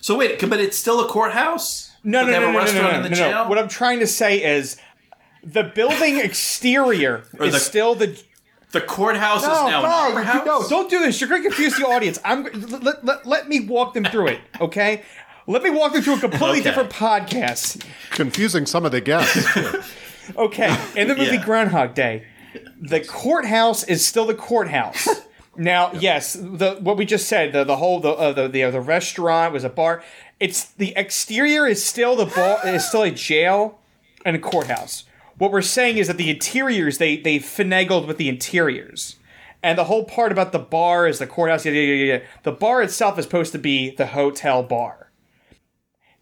So 0.00 0.16
wait, 0.18 0.38
but 0.48 0.60
it's 0.60 0.76
still 0.76 1.00
a 1.04 1.08
courthouse? 1.08 1.87
No, 2.04 2.24
no, 2.24 2.30
no, 2.30 2.40
no, 2.52 2.52
no, 2.52 2.72
no, 2.72 3.00
no, 3.02 3.08
no, 3.08 3.30
no. 3.30 3.48
What 3.48 3.58
I'm 3.58 3.68
trying 3.68 3.98
to 4.00 4.06
say 4.06 4.42
is, 4.42 4.76
the 5.42 5.64
building 5.64 6.18
exterior 6.24 7.24
is 7.40 7.52
the- 7.54 7.58
still 7.60 7.94
the. 7.94 8.20
the 8.72 8.80
courthouse 8.80 9.42
is 9.42 9.48
now 9.48 9.66
an 9.66 9.82
no, 9.82 9.88
opera 9.88 10.24
house. 10.24 10.46
no! 10.46 10.68
Don't 10.68 10.90
do 10.90 11.00
this. 11.00 11.20
You're 11.20 11.28
going 11.30 11.42
to 11.42 11.48
confuse 11.48 11.76
the 11.76 11.86
audience. 11.86 12.18
I'm 12.24 12.44
let, 12.82 13.04
let, 13.04 13.26
let 13.26 13.48
me 13.48 13.60
walk 13.60 13.94
them 13.94 14.04
through 14.04 14.28
it, 14.28 14.40
okay? 14.60 15.02
Let 15.46 15.62
me 15.62 15.70
walk 15.70 15.94
them 15.94 16.02
through 16.02 16.16
a 16.16 16.20
completely 16.20 16.60
Okay. 16.60 16.62
different 16.64 16.90
podcast. 16.90 17.82
Confusing 18.10 18.66
some 18.66 18.84
of 18.84 18.92
the 18.92 19.00
guests. 19.00 19.46
Okay, 20.36 20.68
in 20.94 21.08
the 21.08 21.14
movie 21.16 21.36
Yeah. 21.36 21.44
Groundhog 21.44 21.94
Day, 21.94 22.26
the 22.78 23.00
courthouse 23.00 23.82
is 23.84 24.04
still 24.06 24.26
the 24.26 24.34
courthouse. 24.34 25.08
Now, 25.58 25.92
yes, 25.92 26.34
the 26.34 26.78
what 26.80 26.96
we 26.96 27.04
just 27.04 27.26
said, 27.28 27.52
the 27.52 27.64
the 27.64 27.76
whole 27.76 27.98
the 27.98 28.10
uh, 28.10 28.32
the 28.32 28.46
the, 28.46 28.62
uh, 28.62 28.70
the 28.70 28.80
restaurant 28.80 29.52
was 29.52 29.64
a 29.64 29.68
bar. 29.68 30.04
It's 30.38 30.64
the 30.64 30.92
exterior 30.96 31.66
is 31.66 31.84
still 31.84 32.14
the 32.14 32.26
bar 32.26 32.60
is 32.64 32.86
still 32.86 33.02
a 33.02 33.10
jail 33.10 33.80
and 34.24 34.36
a 34.36 34.38
courthouse. 34.38 35.04
What 35.36 35.50
we're 35.50 35.62
saying 35.62 35.98
is 35.98 36.06
that 36.06 36.16
the 36.16 36.30
interiors 36.30 36.98
they 36.98 37.16
they 37.16 37.40
finagled 37.40 38.06
with 38.06 38.18
the 38.18 38.28
interiors. 38.28 39.16
And 39.60 39.76
the 39.76 39.84
whole 39.84 40.04
part 40.04 40.30
about 40.30 40.52
the 40.52 40.60
bar 40.60 41.08
is 41.08 41.18
the 41.18 41.26
courthouse. 41.26 41.66
Yeah, 41.66 41.72
yeah, 41.72 41.94
yeah, 41.94 42.14
yeah. 42.14 42.24
The 42.44 42.52
bar 42.52 42.80
itself 42.80 43.18
is 43.18 43.24
supposed 43.24 43.50
to 43.50 43.58
be 43.58 43.90
the 43.90 44.06
hotel 44.06 44.62
bar. 44.62 45.10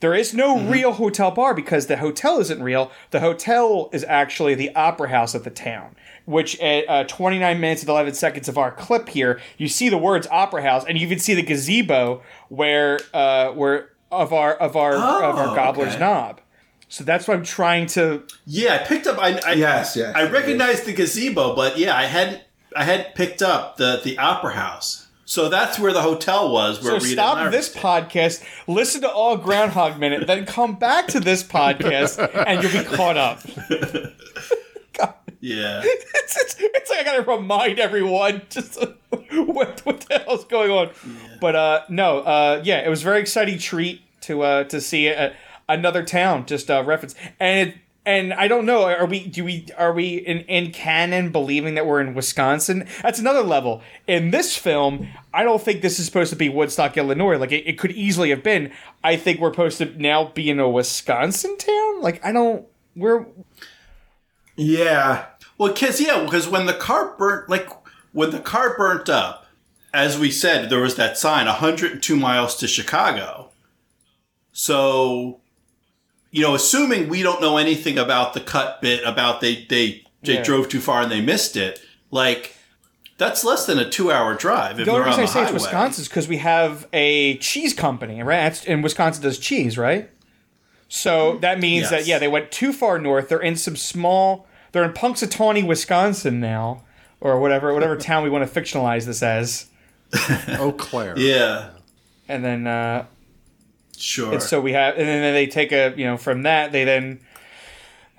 There 0.01 0.15
is 0.15 0.33
no 0.33 0.59
real 0.59 0.93
hotel 0.93 1.31
bar 1.31 1.53
because 1.53 1.87
the 1.87 1.99
hotel 1.99 2.39
isn't 2.39 2.63
real. 2.63 2.91
The 3.11 3.21
hotel 3.21 3.91
is 3.93 4.05
actually 4.05 4.55
the 4.55 4.75
opera 4.75 5.11
house 5.11 5.35
of 5.35 5.45
the 5.45 5.51
town. 5.51 5.97
Which 6.27 6.59
at 6.61 6.89
uh, 6.89 7.05
29 7.05 7.61
minutes 7.61 7.83
and 7.83 7.89
11 7.89 8.15
seconds 8.15 8.49
of 8.49 8.59
our 8.59 8.73
clip 8.73 9.09
here, 9.09 9.41
you 9.59 9.69
see 9.69 9.89
the 9.89 9.97
words 9.99 10.27
opera 10.31 10.61
house, 10.63 10.85
and 10.87 10.99
you 10.99 11.09
can 11.09 11.19
see 11.21 11.35
the 11.35 11.43
gazebo 11.43 12.21
where 12.49 12.99
uh, 13.15 13.53
where 13.53 13.91
of 14.11 14.33
our 14.33 14.53
of 14.55 14.77
our 14.77 14.95
of 14.95 15.37
our 15.37 15.53
Oh, 15.53 15.55
gobbler's 15.55 15.91
okay. 15.95 16.01
knob. 16.01 16.41
So 16.89 17.05
that's 17.05 17.27
what 17.29 17.37
I'm 17.37 17.45
trying 17.45 17.87
to. 17.89 18.25
Yeah, 18.45 18.75
I 18.75 18.79
picked 18.87 19.07
up. 19.07 19.19
I, 19.19 19.39
I 19.47 19.53
Yes, 19.53 19.97
yes, 19.97 20.15
I 20.17 20.29
recognized 20.29 20.85
the 20.85 20.93
gazebo, 20.95 21.55
but 21.55 21.79
yeah, 21.79 21.97
I 21.97 22.05
hadn't. 22.05 22.43
I 22.77 22.83
had 22.85 23.15
picked 23.15 23.41
up 23.43 23.77
the 23.77 24.01
the 24.03 24.19
opera 24.19 24.53
house. 24.55 25.05
So 25.29 25.49
that's 25.49 25.79
where 25.79 25.93
the 25.93 26.03
hotel 26.03 26.53
was. 26.53 26.81
Where 26.83 26.91
So 27.01 27.05
Rita 27.05 27.13
stop 27.21 27.39
and 27.39 27.53
this 27.55 27.69
stayed. 27.71 27.83
podcast, 27.83 28.45
listen 28.69 29.01
to 29.03 29.11
all 29.11 29.37
Groundhog 29.37 29.99
Minute, 29.99 30.27
then 30.29 30.45
come 30.47 30.77
back 30.77 31.09
to 31.09 31.21
this 31.21 31.43
podcast, 31.59 32.19
and 32.47 32.63
you'll 32.63 32.73
be 32.85 32.89
caught 32.97 33.17
up. 33.17 33.41
Yeah. 35.41 35.81
it's, 35.85 36.37
it's, 36.37 36.57
it's 36.59 36.91
like 36.91 37.01
I 37.01 37.05
gotta 37.05 37.23
remind 37.23 37.79
everyone 37.79 38.43
just 38.49 38.81
what, 39.11 39.81
what 39.85 40.01
the 40.01 40.19
hell's 40.27 40.45
going 40.45 40.71
on. 40.71 40.91
But 41.41 41.57
uh, 41.57 41.83
no, 41.89 42.21
uh, 42.21 42.63
yeah, 42.65 42.85
it 42.85 42.89
was 42.89 43.03
a 43.03 43.05
very 43.05 43.21
exciting 43.21 43.59
treat 43.59 44.03
to 44.23 44.43
uh, 44.43 44.65
to 44.65 44.81
see 44.81 45.09
uh 45.09 45.31
another 45.69 46.03
town 46.03 46.47
just 46.47 46.71
uh, 46.71 46.83
reference 46.85 47.15
and. 47.39 47.71
It, 47.71 47.77
and 48.09 48.33
I 48.33 48.47
don't 48.47 48.67
know. 48.67 48.85
Are 48.85 49.05
we? 49.05 49.27
Do 49.27 49.43
we? 49.45 49.67
Are 49.77 49.93
we 49.93 50.15
in, 50.15 50.39
in 50.43 50.71
canon 50.71 51.33
believing 51.33 51.75
that 51.75 51.87
we're 51.87 52.01
in 52.01 52.15
Wisconsin? 52.15 52.87
That's 53.03 53.19
another 53.19 53.43
level. 53.43 53.83
In 54.07 54.31
this 54.31 54.57
film, 54.57 55.09
I 55.35 55.43
don't 55.43 55.61
think 55.61 55.83
this 55.83 55.99
is 55.99 56.07
supposed 56.07 56.31
to 56.31 56.37
be 56.37 56.49
Woodstock, 56.49 56.97
Illinois. 56.97 57.37
Like 57.37 57.51
it, 57.51 57.67
it 57.67 57.81
could 57.81 57.91
easily 57.91 58.31
have 58.31 58.45
been. 58.45 58.71
I 59.03 59.17
think 59.17 59.41
we're 59.41 59.51
supposed 59.51 59.79
to 59.79 59.87
now 60.01 60.27
be 60.27 60.49
in 60.49 60.61
a 60.61 60.71
Wisconsin 60.71 61.59
town. 61.59 62.01
Like 62.01 62.25
I 62.25 62.31
don't. 62.31 62.65
We're 62.95 63.27
Yeah. 64.57 65.27
Well, 65.59 65.73
because 65.73 66.01
yeah, 66.01 66.23
because 66.25 66.49
when 66.49 66.67
the 66.67 66.75
car 66.75 67.15
burnt, 67.17 67.49
like 67.49 67.69
when 68.13 68.31
the 68.31 68.41
car 68.41 68.77
burnt 68.77 69.09
up, 69.09 69.47
as 69.95 70.19
we 70.19 70.31
said, 70.31 70.69
there 70.71 70.81
was 70.81 70.97
that 70.97 71.17
sign: 71.19 71.47
102 71.47 72.17
miles 72.17 72.57
to 72.57 72.67
Chicago. 72.69 73.51
So, 74.53 75.41
you 76.31 76.43
know, 76.43 76.55
assuming 76.55 77.09
we 77.09 77.23
don't 77.23 77.41
know 77.41 77.57
anything 77.57 77.99
about 77.99 78.35
the 78.35 78.41
cut 78.41 78.81
bit 78.81 79.03
about 79.05 79.41
they 79.41 79.67
they 79.69 80.03
they 80.23 80.35
Yeah. 80.37 80.43
drove 80.43 80.69
too 80.69 80.81
far 80.81 81.03
and 81.03 81.11
they 81.13 81.21
missed 81.21 81.57
it, 81.57 81.81
like 82.11 82.55
that's 83.19 83.45
less 83.45 83.65
than 83.65 83.79
a 83.79 83.89
two-hour 83.89 84.35
drive 84.35 84.79
if 84.79 84.85
The 84.87 84.93
only 84.93 85.05
on 85.05 85.09
reason 85.09 85.23
I 85.23 85.27
say 85.27 85.43
it's. 85.45 85.53
Wisconsin 85.53 86.03
is 86.03 86.09
because 86.09 86.29
we 86.29 86.37
have 86.39 86.87
a 86.93 87.39
cheese 87.39 87.73
company, 87.73 88.23
right? 88.23 88.63
And 88.69 88.83
Wisconsin 88.83 89.23
does 89.23 89.39
cheese, 89.39 89.79
right? 89.79 90.11
So 90.89 91.39
that 91.39 91.59
means 91.59 91.83
Yes. 91.83 91.91
that 91.91 92.07
yeah, 92.07 92.19
they 92.19 92.29
went 92.29 92.51
too 92.53 92.73
far 92.73 92.99
north. 92.99 93.29
They're 93.29 93.41
in 93.41 93.57
some 93.57 93.77
small. 93.77 94.47
They're 94.73 94.85
in 94.85 94.93
Punxsutawney, 94.93 95.67
Wisconsin 95.67 96.39
now, 96.41 96.85
or 97.21 97.41
whatever 97.41 97.73
whatever 97.75 97.97
town 98.11 98.23
we 98.23 98.31
want 98.31 98.51
to 98.51 98.61
fictionalize 98.61 99.05
this 99.07 99.23
as. 99.23 99.67
Eau 100.61 100.73
Claire. 100.73 101.19
Yeah, 101.19 101.71
And 102.29 102.45
then 102.45 102.67
uh, 102.67 103.07
sure. 103.97 104.33
and 104.35 104.43
so 104.43 104.61
we 104.61 104.73
have, 104.73 104.97
and 104.97 105.07
then 105.09 105.35
they 105.35 105.47
take 105.47 105.73
a 105.73 105.93
you 105.97 106.05
know 106.05 106.17
from 106.17 106.43
that 106.43 106.71
they 106.73 106.85
then 106.85 107.21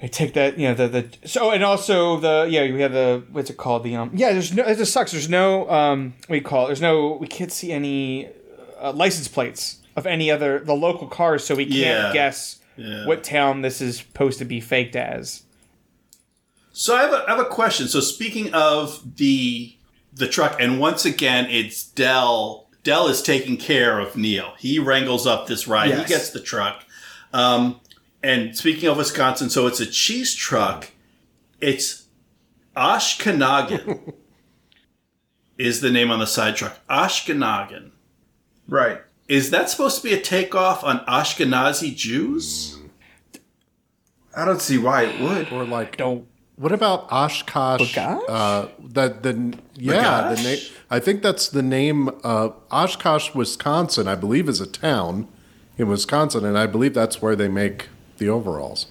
they 0.01 0.07
take 0.09 0.33
that 0.33 0.57
you 0.59 0.67
know 0.67 0.73
the 0.73 0.87
the 0.89 1.27
so 1.27 1.51
and 1.51 1.63
also 1.63 2.19
the 2.19 2.47
yeah 2.49 2.63
we 2.63 2.81
have 2.81 2.91
the 2.91 3.23
what's 3.31 3.49
it 3.49 3.55
called 3.57 3.83
the 3.83 3.95
um 3.95 4.11
yeah 4.13 4.31
there's 4.33 4.53
no 4.53 4.63
it 4.63 4.77
just 4.77 4.91
sucks 4.91 5.11
there's 5.11 5.29
no 5.29 5.69
um 5.71 6.13
what 6.27 6.33
do 6.33 6.35
you 6.35 6.41
call 6.41 6.65
it 6.65 6.67
there's 6.67 6.81
no 6.81 7.13
we 7.13 7.27
can't 7.27 7.51
see 7.51 7.71
any 7.71 8.27
uh, 8.79 8.91
license 8.91 9.27
plates 9.27 9.77
of 9.97 10.05
any 10.07 10.31
other 10.31 10.59
the 10.59 10.73
local 10.75 11.07
cars 11.07 11.43
so 11.45 11.55
we 11.55 11.65
can't 11.65 11.75
Yeah. 11.75 12.13
guess 12.13 12.59
Yeah. 12.77 13.05
what 13.05 13.23
town 13.23 13.61
this 13.63 13.81
is 13.81 13.97
supposed 13.97 14.39
to 14.39 14.45
be 14.45 14.61
faked 14.61 14.95
as 14.95 15.43
So 16.71 16.95
I 16.95 17.01
have 17.01 17.11
a, 17.11 17.25
I 17.27 17.31
have 17.31 17.39
a 17.39 17.49
question. 17.49 17.87
So 17.89 17.99
speaking 17.99 18.53
of 18.53 19.17
the 19.17 19.73
the 20.13 20.27
truck, 20.27 20.59
and 20.59 20.79
once 20.79 21.03
again, 21.05 21.47
it's 21.49 21.83
Del. 21.83 22.67
Del 22.83 23.07
is 23.07 23.21
taking 23.21 23.57
care 23.57 23.99
of 23.99 24.15
Neil. 24.15 24.53
He 24.57 24.79
wrangles 24.79 25.27
up 25.27 25.47
this 25.47 25.67
ride. 25.67 25.89
Yes. 25.89 26.01
He 26.03 26.07
gets 26.07 26.29
the 26.29 26.39
truck. 26.39 26.85
Um, 27.33 27.79
and 28.23 28.55
speaking 28.57 28.87
of 28.89 28.97
Wisconsin, 28.97 29.49
so 29.49 29.67
it's 29.67 29.79
a 29.79 29.85
cheese 29.85 30.33
truck. 30.33 30.89
It's 31.59 32.05
Ashkenagan 32.75 34.13
is 35.57 35.81
the 35.81 35.89
name 35.91 36.09
on 36.11 36.19
the 36.19 36.27
side 36.27 36.55
truck. 36.55 36.79
Ashkenagan. 36.87 37.91
Right. 38.67 39.01
Is 39.27 39.49
that 39.51 39.69
supposed 39.69 39.97
to 39.97 40.03
be 40.03 40.13
a 40.13 40.21
takeoff 40.21 40.83
on 40.83 40.99
Ashkenazi 41.05 41.95
Jews? 41.95 42.77
I 44.35 44.45
don't 44.45 44.61
see 44.61 44.77
why 44.77 45.03
it 45.03 45.19
would. 45.19 45.51
Or 45.51 45.65
like, 45.65 45.97
don't 45.97 46.27
what 46.55 46.71
about 46.71 47.07
Oshkosh? 47.11 47.95
B'gosh? 47.95 48.23
Uh, 48.27 48.67
that 48.93 49.21
the 49.23 49.57
yeah, 49.75 50.29
the 50.29 50.35
B'gosh? 50.35 50.43
name. 50.43 50.59
I 50.89 50.99
think 50.99 51.21
that's 51.21 51.49
the 51.49 51.61
name. 51.61 52.09
Uh, 52.23 52.49
Oshkosh, 52.71 53.33
Wisconsin, 53.35 54.07
I 54.07 54.15
believe, 54.15 54.47
is 54.49 54.59
a 54.61 54.65
town 54.67 55.27
in 55.77 55.87
Wisconsin, 55.87 56.45
and 56.45 56.57
I 56.57 56.65
believe 56.65 56.93
that's 56.93 57.21
where 57.21 57.35
they 57.35 57.47
make 57.47 57.89
the 58.17 58.29
overalls. 58.29 58.87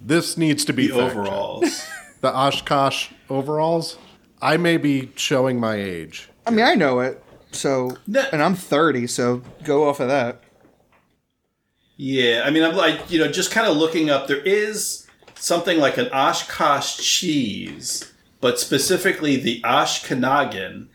This 0.00 0.36
needs 0.36 0.64
to 0.66 0.72
be 0.72 0.88
The 0.88 1.00
overalls. 1.00 1.86
The 2.20 2.34
Oshkosh 2.34 3.10
overalls. 3.28 3.98
I 4.40 4.56
may 4.56 4.78
be 4.78 5.10
showing 5.14 5.60
my 5.60 5.74
age. 5.76 6.30
i 6.46 6.50
mean 6.50 6.64
i 6.64 6.74
know 6.74 7.00
it 7.00 7.22
so 7.54 7.96
No. 8.06 8.24
and 8.32 8.42
i'm 8.42 8.54
30 8.54 9.06
so 9.06 9.42
go 9.64 9.88
off 9.88 10.00
of 10.00 10.08
that 10.08 10.42
Yeah, 11.96 12.42
I 12.44 12.50
mean, 12.50 12.64
I'm 12.64 12.74
like, 12.74 13.08
you 13.10 13.20
know, 13.20 13.30
just 13.30 13.52
kind 13.52 13.68
of 13.68 13.76
looking 13.76 14.10
up. 14.10 14.26
There 14.26 14.40
is 14.42 15.06
something 15.36 15.78
like 15.78 15.96
an 15.96 16.08
Oshkosh 16.08 16.96
cheese, 16.98 18.12
but 18.40 18.58
specifically 18.58 19.36
the 19.36 19.60
Ashkenagan 19.62 20.88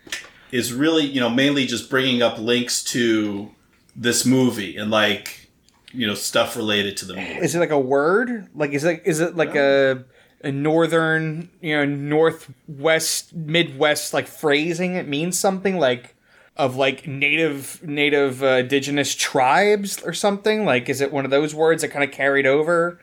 is 0.52 0.74
really, 0.74 1.06
you 1.06 1.22
know, 1.22 1.30
mainly 1.30 1.66
just 1.66 1.90
bringing 1.90 2.22
up 2.22 2.38
links 2.38 2.84
to 2.96 3.50
this 3.96 4.26
movie 4.26 4.76
and 4.76 4.92
like, 4.92 5.50
you 5.94 6.06
know, 6.06 6.16
stuff 6.16 6.58
related 6.58 6.98
to 6.98 7.06
the 7.06 7.16
movie. 7.16 7.40
is 7.46 7.56
it 7.56 7.60
like 7.60 7.72
a 7.72 7.80
word 7.80 8.48
like 8.54 8.72
is 8.74 8.84
it 8.84 9.02
is 9.06 9.22
it 9.22 9.38
like 9.38 9.56
a 9.56 10.04
a 10.44 10.52
northern 10.52 11.50
you 11.62 11.76
know 11.76 11.86
northwest 11.86 13.34
midwest 13.34 14.14
like 14.14 14.28
phrasing 14.28 14.96
it 14.96 15.08
means 15.08 15.38
something 15.38 15.78
like 15.80 16.16
of 16.60 16.76
like 16.76 17.08
native 17.08 17.82
native 17.84 18.44
uh, 18.44 18.58
indigenous 18.58 19.16
tribes 19.16 20.02
or 20.04 20.14
something 20.14 20.66
like 20.66 20.90
is 20.90 21.02
it 21.02 21.12
one 21.12 21.26
of 21.26 21.32
those 21.32 21.56
words 21.56 21.82
that 21.82 21.90
kind 21.90 22.04
of 22.04 22.12
carried 22.12 22.46
over 22.46 23.00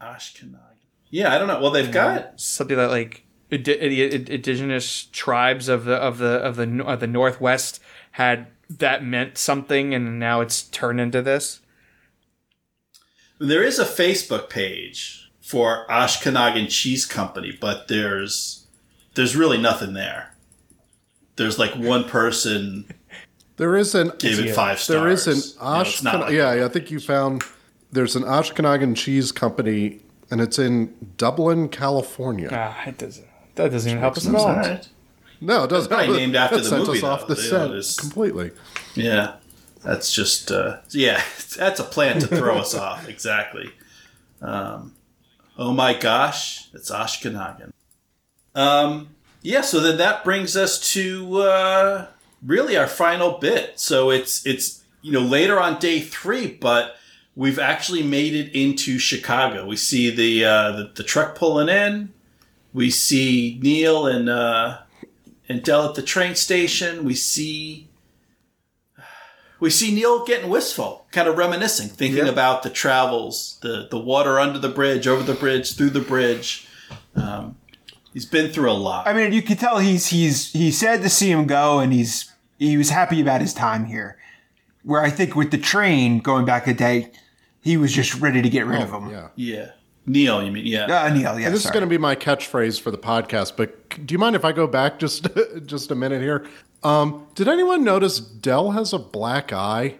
Ashkenagan. 0.00 0.56
Yeah, 1.10 1.34
I 1.34 1.38
don't 1.38 1.48
know. 1.48 1.60
Well, 1.60 1.72
they've 1.72 1.92
got 1.92 2.40
something 2.40 2.76
that 2.76 2.90
like 2.90 3.26
indi- 3.50 3.72
indi- 3.72 4.32
indigenous 4.32 5.08
tribes 5.12 5.68
of 5.68 5.84
the 5.84 5.96
of 5.96 6.18
the 6.18 6.36
of 6.38 6.56
the 6.56 6.84
of 6.84 7.00
the 7.00 7.06
northwest 7.06 7.82
had 8.12 8.46
that 8.70 9.04
meant 9.04 9.36
something 9.36 9.92
and 9.92 10.18
now 10.18 10.40
it's 10.40 10.62
turned 10.62 11.00
into 11.00 11.20
this 11.20 11.60
there 13.40 13.62
is 13.62 13.78
a 13.78 13.86
Facebook 13.86 14.50
page 14.50 15.30
for 15.40 15.86
Ashkenagan 15.88 16.68
Cheese 16.68 17.06
Company, 17.06 17.56
but 17.58 17.88
there's 17.88 18.66
there's 19.14 19.34
really 19.34 19.58
nothing 19.58 19.94
there. 19.94 20.36
There's 21.40 21.58
like 21.58 21.74
one 21.74 22.04
person 22.04 22.84
There 23.56 23.74
is 23.76 23.94
an 23.94 24.12
gave 24.18 24.38
it 24.40 24.54
five 24.54 24.78
stars. 24.78 25.00
There 25.00 25.08
is 25.08 25.26
an 25.26 25.36
You 25.36 25.72
know, 25.74 25.80
it's 25.80 26.02
not 26.02 26.20
like- 26.20 26.32
yeah, 26.32 26.64
I 26.66 26.68
think 26.68 26.90
you 26.90 27.00
found 27.00 27.42
there's 27.90 28.14
an 28.14 28.24
Ashkenagan 28.24 28.94
cheese 28.94 29.32
company, 29.32 30.00
and 30.30 30.40
it's 30.40 30.58
in 30.58 30.94
Dublin, 31.16 31.68
California. 31.70 32.50
ah 32.52 32.76
it 32.86 32.98
doesn't 32.98 33.26
that 33.54 33.70
doesn't 33.72 33.90
even 33.90 34.00
help 34.00 34.16
us 34.18 34.26
at 34.28 34.34
all 34.34 34.46
all 34.48 34.54
right. 34.54 34.86
No, 35.40 35.64
it 35.64 35.70
doesn't. 35.70 35.90
probably 35.90 36.18
named 36.18 36.36
after 36.36 36.56
that 36.58 36.62
the 36.64 36.68
sent 36.68 36.86
movie, 36.86 36.98
us 36.98 37.04
off 37.04 37.26
the 37.26 37.34
You 37.36 37.42
know, 37.42 37.48
set 37.48 37.68
there's- 37.70 37.96
completely. 37.96 38.50
Yeah, 38.94 39.36
that's 39.82 40.12
just 40.12 40.52
uh, 40.52 40.80
yeah, 40.90 41.22
that's 41.56 41.80
a 41.80 41.84
plan 41.84 42.20
to 42.20 42.26
throw 42.26 42.58
us 42.58 42.74
off. 42.86 43.08
Exactly. 43.08 43.70
Um, 44.42 44.92
oh 45.58 45.72
my 45.72 45.94
gosh, 45.94 46.68
it's 46.74 46.90
Ashkenagan. 46.90 47.72
Um, 48.54 49.08
yeah, 49.42 49.60
so 49.62 49.80
then 49.80 49.98
that 49.98 50.24
brings 50.24 50.56
us 50.56 50.92
to 50.92 51.38
uh, 51.40 52.06
really 52.44 52.76
our 52.76 52.86
final 52.86 53.38
bit. 53.38 53.78
So 53.80 54.10
it's 54.10 54.44
it's 54.46 54.82
you 55.02 55.12
know, 55.12 55.20
later 55.22 55.58
on 55.60 55.78
day 55.78 56.00
three, 56.00 56.46
but 56.48 56.96
we've 57.34 57.58
actually 57.58 58.02
made 58.02 58.34
it 58.34 58.52
into 58.54 58.98
Chicago. 58.98 59.66
We 59.66 59.76
see 59.76 60.10
the 60.14 60.44
uh, 60.44 60.72
the, 60.72 60.92
the 60.96 61.02
truck 61.04 61.34
pulling 61.34 61.68
in. 61.68 62.12
We 62.72 62.90
see 62.90 63.58
Neil 63.62 64.06
and 64.06 64.28
uh, 64.28 64.78
and 65.48 65.62
Del 65.62 65.88
at 65.88 65.94
the 65.94 66.02
train 66.02 66.34
station. 66.34 67.04
We 67.04 67.14
see 67.14 67.88
we 69.58 69.70
see 69.70 69.92
Neil 69.94 70.24
getting 70.24 70.48
wistful, 70.50 71.06
kind 71.12 71.28
of 71.28 71.36
reminiscing, 71.36 71.88
thinking 71.88 72.24
Yeah. 72.26 72.32
about 72.32 72.62
the 72.62 72.70
travels, 72.70 73.58
the 73.62 73.88
the 73.90 73.98
water 73.98 74.38
under 74.38 74.58
the 74.58 74.68
bridge, 74.68 75.06
over 75.06 75.22
the 75.22 75.34
bridge, 75.34 75.74
through 75.76 75.90
the 75.90 76.00
bridge. 76.00 76.66
Um, 77.14 77.56
he's 78.12 78.26
been 78.26 78.50
through 78.52 78.70
a 78.70 78.72
lot. 78.74 79.06
I 79.06 79.12
mean, 79.12 79.32
you 79.32 79.42
can 79.42 79.56
tell 79.56 79.78
he's 79.78 80.08
he's 80.08 80.52
he's 80.52 80.78
sad 80.78 81.02
to 81.02 81.08
see 81.08 81.30
him 81.30 81.46
go, 81.46 81.78
and 81.80 81.92
he's 81.92 82.32
he 82.58 82.76
was 82.76 82.90
happy 82.90 83.20
about 83.20 83.40
his 83.40 83.54
time 83.54 83.86
here. 83.86 84.16
Where 84.82 85.02
I 85.02 85.10
think 85.10 85.36
with 85.36 85.50
the 85.50 85.58
train 85.58 86.20
going 86.20 86.44
back 86.46 86.66
a 86.66 86.72
day, 86.74 87.10
he 87.60 87.76
was 87.76 87.92
just 87.92 88.14
ready 88.20 88.40
to 88.42 88.48
get 88.48 88.66
rid 88.66 88.80
of 88.80 88.90
him. 88.90 89.10
Yeah. 89.10 89.28
yeah, 89.36 89.70
Neil, 90.06 90.42
you 90.42 90.50
mean 90.50 90.66
yeah? 90.66 90.84
Uh, 90.86 91.08
Neil, 91.10 91.38
yeah. 91.38 91.46
And 91.46 91.54
this 91.54 91.64
is 91.64 91.70
going 91.70 91.82
to 91.82 91.86
be 91.90 91.98
my 91.98 92.16
catchphrase 92.16 92.80
for 92.80 92.90
the 92.90 92.98
podcast, 92.98 93.56
but 93.56 93.88
do 94.06 94.12
you 94.14 94.18
mind 94.18 94.36
if 94.36 94.44
I 94.44 94.52
go 94.52 94.66
back 94.66 94.98
just 94.98 95.28
just 95.66 95.90
a 95.90 95.94
minute 95.94 96.22
here? 96.22 96.46
Um, 96.82 97.26
did 97.34 97.46
anyone 97.46 97.84
notice 97.84 98.18
Del 98.20 98.70
has 98.70 98.94
a 98.94 98.98
black 98.98 99.52
eye 99.52 99.96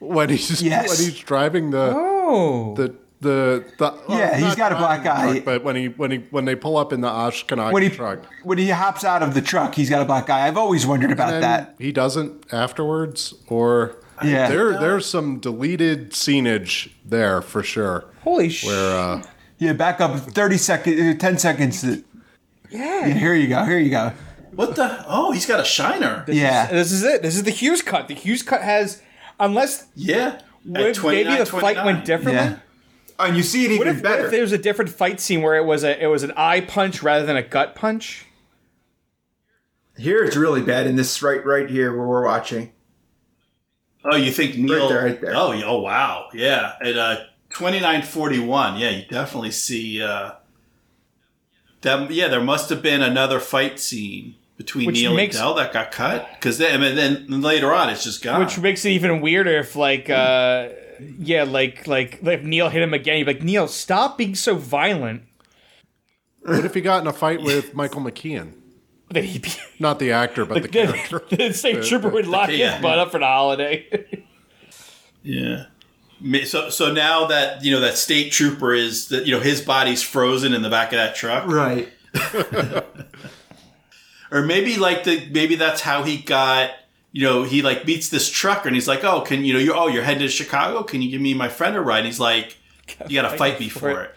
when 0.00 0.30
he's 0.30 0.60
Yes. 0.62 0.88
when 0.88 0.98
he's 1.08 1.20
driving 1.20 1.70
the 1.70 1.92
Oh. 1.96 2.74
the 2.74 2.96
the, 3.20 3.64
the 3.78 3.94
Yeah, 4.08 4.36
he's 4.36 4.54
got 4.54 4.72
a 4.72 4.76
black 4.76 5.02
driving 5.02 5.04
the 5.04 5.30
eye. 5.30 5.32
truck, 5.40 5.44
but 5.44 5.64
when 5.64 5.76
he 5.76 5.86
when 5.88 6.10
he 6.10 6.18
when 6.30 6.44
they 6.44 6.54
pull 6.54 6.76
up 6.76 6.92
in 6.92 7.00
the 7.00 7.08
Ashkenaz 7.08 7.72
when 7.72 7.82
he 7.82 7.88
truck, 7.90 8.20
when 8.44 8.58
he 8.58 8.68
hops 8.70 9.04
out 9.04 9.22
of 9.22 9.34
the 9.34 9.42
truck, 9.42 9.74
he's 9.74 9.90
got 9.90 10.02
a 10.02 10.04
black 10.04 10.30
eye. 10.30 10.46
I've 10.46 10.56
always 10.56 10.86
wondered 10.86 11.10
about 11.10 11.40
that. 11.40 11.74
he 11.78 11.90
doesn't 11.92 12.52
afterwards, 12.52 13.34
or 13.48 13.96
Yeah. 14.22 14.48
there 14.48 14.78
there's 14.78 15.06
some 15.06 15.38
deleted 15.40 16.14
scenage 16.14 16.94
there 17.04 17.40
for 17.42 17.62
sure. 17.62 18.04
Holy 18.22 18.48
shit. 18.48 18.70
Where 18.70 18.96
uh, 18.98 19.22
Yeah, 19.58 19.72
back 19.72 20.00
up 20.00 20.16
thirty 20.18 20.56
seconds, 20.58 21.00
uh, 21.00 21.18
ten 21.18 21.38
seconds. 21.38 21.82
uh, 21.82 21.96
yeah. 22.70 23.06
Yeah, 23.06 23.14
here 23.14 23.34
you 23.34 23.48
go. 23.48 23.64
Here 23.64 23.78
you 23.78 23.90
go. 23.90 24.12
What 24.52 24.76
the? 24.76 25.04
Oh, 25.08 25.32
he's 25.32 25.46
got 25.46 25.58
a 25.60 25.64
shiner. 25.64 26.24
Yeah, 26.28 26.66
This 26.66 26.92
is 26.92 27.02
it. 27.04 27.22
This 27.22 27.34
is 27.36 27.42
the 27.44 27.50
Hughes 27.50 27.80
cut. 27.82 28.08
The 28.08 28.14
Hughes 28.14 28.42
cut 28.42 28.60
has, 28.62 29.00
unless 29.40 29.86
Yeah. 29.94 30.40
what 30.64 31.02
maybe 31.04 31.36
the 31.36 31.46
fight 31.46 31.84
went 31.84 32.04
differently. 32.04 32.34
yeah. 32.44 32.56
Oh, 33.20 33.24
and 33.24 33.36
you 33.36 33.42
see 33.42 33.64
it 33.64 33.78
What 33.78 33.86
even 33.86 33.88
if, 33.88 34.02
what 34.02 34.12
if 34.12 34.16
better. 34.18 34.30
there 34.30 34.40
was 34.42 34.52
a 34.52 34.58
different 34.58 34.90
fight 34.90 35.18
scene 35.20 35.42
where 35.42 35.56
it 35.56 35.64
was 35.64 35.82
a 35.84 36.00
it 36.02 36.06
was 36.06 36.22
an 36.22 36.32
eye 36.36 36.60
punch 36.60 37.02
rather 37.02 37.26
than 37.26 37.36
a 37.36 37.42
gut 37.42 37.74
punch? 37.74 38.24
Here 39.96 40.22
it's 40.22 40.36
really 40.36 40.62
bad, 40.62 40.86
and 40.86 40.96
this 40.98 41.20
right 41.22 41.44
right 41.44 41.68
here 41.68 41.96
where 41.96 42.06
we're 42.06 42.24
watching. 42.24 42.72
Oh, 44.04 44.14
you 44.16 44.30
think 44.30 44.56
Neil? 44.56 44.88
there, 44.88 45.04
right 45.04 45.20
there. 45.20 45.34
Oh, 45.34 45.52
oh, 45.64 45.80
wow. 45.80 46.28
Yeah, 46.32 46.74
at 46.80 46.96
uh, 46.96 47.16
twenty 47.50 47.80
nine 47.80 48.02
forty 48.02 48.38
one. 48.38 48.78
Yeah, 48.78 48.90
you 48.90 49.02
definitely 49.10 49.50
see. 49.50 50.00
Uh, 50.00 50.32
that, 51.80 52.10
yeah, 52.12 52.28
there 52.28 52.40
must 52.40 52.70
have 52.70 52.80
been 52.82 53.02
another 53.02 53.40
fight 53.40 53.80
scene 53.80 54.36
between 54.56 54.86
Which 54.86 54.96
Neil 54.96 55.14
makes- 55.14 55.36
and 55.36 55.42
Del 55.42 55.54
that 55.54 55.72
got 55.72 55.90
cut 55.90 56.28
because 56.34 56.58
then, 56.58 56.80
and 56.82 56.96
then 56.96 57.40
later 57.40 57.72
on 57.74 57.90
it's 57.90 58.04
just 58.04 58.22
gone. 58.22 58.38
Which 58.40 58.58
makes 58.60 58.84
it 58.84 58.90
even 58.90 59.20
weirder 59.20 59.58
if 59.58 59.74
like 59.74 60.08
uh 60.08 60.68
yeah, 61.00 61.44
like 61.44 61.86
like 61.86 62.20
like 62.22 62.40
if 62.40 62.44
Neil 62.44 62.68
hit 62.68 62.82
him 62.82 62.94
again, 62.94 63.18
you'd 63.18 63.26
be 63.26 63.34
like, 63.34 63.42
Neil, 63.42 63.68
stop 63.68 64.18
being 64.18 64.34
so 64.34 64.54
violent. 64.56 65.22
what 66.42 66.64
if 66.64 66.74
he 66.74 66.80
got 66.80 67.00
in 67.02 67.06
a 67.06 67.12
fight 67.12 67.42
with 67.42 67.74
Michael 67.74 68.00
McKean? 68.00 68.52
That 69.10 69.24
he 69.24 69.38
be 69.38 69.50
Not 69.78 69.98
the 69.98 70.12
actor, 70.12 70.44
but 70.44 70.62
the 70.62 70.68
character. 70.70 71.22
the 71.30 71.52
same 71.52 71.82
trooper 71.82 72.08
would 72.08 72.26
lock 72.26 72.50
yeah. 72.50 72.74
his 72.74 72.82
butt 72.82 72.98
up 72.98 73.10
for 73.12 73.18
the 73.18 73.26
holiday. 73.26 73.86
Yeah. 75.22 75.66
So 76.46 76.68
so 76.70 76.92
now 76.92 77.26
that 77.26 77.64
you 77.64 77.70
know 77.70 77.80
that 77.80 77.96
state 77.96 78.32
trooper 78.32 78.74
is 78.74 79.08
that 79.08 79.24
you 79.26 79.32
know 79.32 79.40
his 79.40 79.60
body's 79.60 80.02
frozen 80.02 80.52
in 80.52 80.62
the 80.62 80.70
back 80.70 80.92
of 80.92 80.96
that 80.98 81.14
truck, 81.14 81.46
Right. 81.46 81.88
or 84.30 84.42
maybe 84.42 84.76
like 84.76 85.04
the 85.04 85.28
maybe 85.30 85.54
that's 85.54 85.80
how 85.80 86.02
he 86.02 86.18
got 86.18 86.70
you 87.18 87.24
know 87.24 87.42
he 87.42 87.62
like 87.62 87.84
meets 87.84 88.08
this 88.10 88.28
trucker 88.30 88.68
and 88.68 88.76
he's 88.76 88.86
like 88.86 89.02
oh 89.02 89.20
can 89.22 89.44
you 89.44 89.52
know 89.52 89.58
you're 89.58 89.76
oh 89.76 89.88
you're 89.88 90.04
headed 90.04 90.22
to 90.22 90.28
Chicago 90.28 90.82
can 90.84 91.02
you 91.02 91.10
give 91.10 91.20
me 91.20 91.34
my 91.34 91.48
friend 91.48 91.74
a 91.74 91.80
ride 91.80 91.98
and 91.98 92.06
he's 92.06 92.20
like 92.20 92.56
you 93.08 93.20
gotta 93.20 93.36
fight 93.36 93.58
me 93.58 93.68
for 93.68 94.02
it 94.02 94.14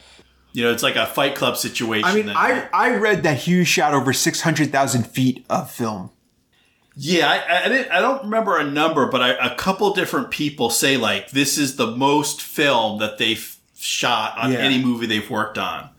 you 0.54 0.64
know 0.64 0.72
it's 0.72 0.84
like 0.84 0.98
a 0.98 1.06
Fight 1.06 1.34
Club 1.36 1.56
situation. 1.58 2.06
I 2.10 2.14
mean, 2.14 2.26
that- 2.28 2.36
I 2.38 2.68
I 2.74 2.96
read 2.96 3.24
that 3.24 3.38
Hughes 3.38 3.68
shot 3.70 3.94
over 3.94 4.12
six 4.14 4.42
hundred 4.42 4.72
thousand 4.72 5.04
feet 5.08 5.46
of 5.50 5.72
film. 5.72 6.12
Yeah, 6.94 7.30
I, 7.30 7.64
I, 7.66 7.70
didn't, 7.70 7.90
I 7.92 8.02
don't 8.02 8.24
remember 8.24 8.58
a 8.58 8.66
number, 8.66 9.06
but 9.08 9.22
I, 9.22 9.30
a 9.52 9.56
couple 9.56 9.94
different 9.94 10.30
people 10.30 10.70
say 10.70 10.98
like 10.98 11.32
this 11.32 11.58
is 11.58 11.78
the 11.78 11.88
most 11.88 12.42
film 12.42 13.00
that 13.00 13.18
they've 13.18 13.58
shot 13.78 14.38
on 14.38 14.52
Yeah. 14.52 14.58
any 14.60 14.84
movie 14.84 15.06
they've 15.06 15.30
worked 15.30 15.58
on. 15.58 15.90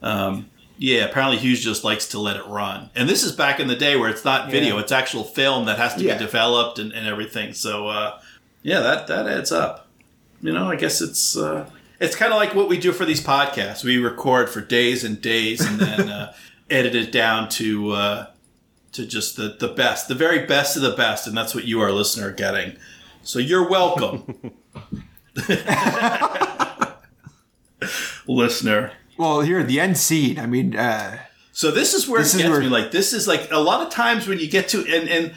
Um, 0.00 0.48
yeah, 0.78 1.04
apparently 1.04 1.38
Hughes 1.38 1.60
just 1.62 1.84
likes 1.84 2.06
to 2.08 2.18
let 2.18 2.36
it 2.36 2.46
run, 2.46 2.90
and 2.94 3.08
this 3.08 3.24
is 3.24 3.32
back 3.32 3.60
in 3.60 3.68
the 3.68 3.76
day 3.76 3.96
where 3.96 4.08
it's 4.08 4.24
not 4.24 4.50
video; 4.50 4.76
Yeah. 4.76 4.82
it's 4.82 4.92
actual 4.92 5.24
film 5.24 5.66
that 5.66 5.78
has 5.78 5.94
to 5.96 6.04
Yeah. 6.04 6.14
be 6.14 6.20
developed 6.24 6.78
and, 6.78 6.92
and 6.92 7.06
everything. 7.06 7.52
So 7.52 7.88
uh, 7.88 8.20
yeah, 8.62 8.80
that 8.80 9.06
that 9.08 9.26
adds 9.26 9.52
up. 9.52 9.86
You 10.40 10.52
know, 10.52 10.70
I 10.70 10.76
guess 10.76 11.00
it's 11.00 11.36
uh, 11.36 11.68
it's 12.00 12.14
kind 12.16 12.32
of 12.32 12.38
like 12.38 12.54
what 12.54 12.68
we 12.68 12.78
do 12.78 12.92
for 12.92 13.04
these 13.04 13.22
podcasts. 13.22 13.84
We 13.84 13.98
record 13.98 14.48
for 14.48 14.60
days 14.60 15.04
and 15.04 15.20
days, 15.20 15.60
and 15.60 15.78
then 15.80 16.08
uh, 16.08 16.32
edit 16.70 16.94
it 16.94 17.12
down 17.12 17.48
to. 17.50 17.92
Uh, 17.92 18.26
to 18.90 19.04
just 19.06 19.36
the, 19.36 19.54
the 19.60 19.68
best, 19.68 20.08
the 20.08 20.14
very 20.14 20.46
best 20.46 20.74
of 20.74 20.80
the 20.82 20.92
best, 20.96 21.26
and 21.26 21.36
that's 21.36 21.54
what 21.54 21.64
you, 21.66 21.78
our 21.82 21.92
listener, 21.92 22.28
are 22.28 22.32
getting. 22.32 22.74
So 23.22 23.38
you're 23.38 23.68
welcome, 23.68 24.54
listener. 28.26 28.92
Well, 29.18 29.40
here 29.40 29.58
at 29.58 29.66
the 29.68 29.80
end 29.80 29.98
scene. 29.98 30.38
I 30.38 30.46
mean, 30.46 30.76
uh, 30.76 31.18
So 31.52 31.70
this 31.70 31.92
is 31.92 32.06
where 32.08 32.22
This 32.22 32.34
it 32.34 32.38
is 32.38 32.42
gets 32.44 32.50
where- 32.52 32.60
me. 32.60 32.68
Like 32.68 32.90
this 32.92 33.12
is 33.12 33.26
like 33.28 33.50
a 33.50 33.58
lot 33.58 33.84
of 33.86 33.92
times 33.92 34.26
when 34.28 34.38
you 34.38 34.48
get 34.48 34.68
to 34.68 34.78
and 34.86 35.08
and 35.08 35.34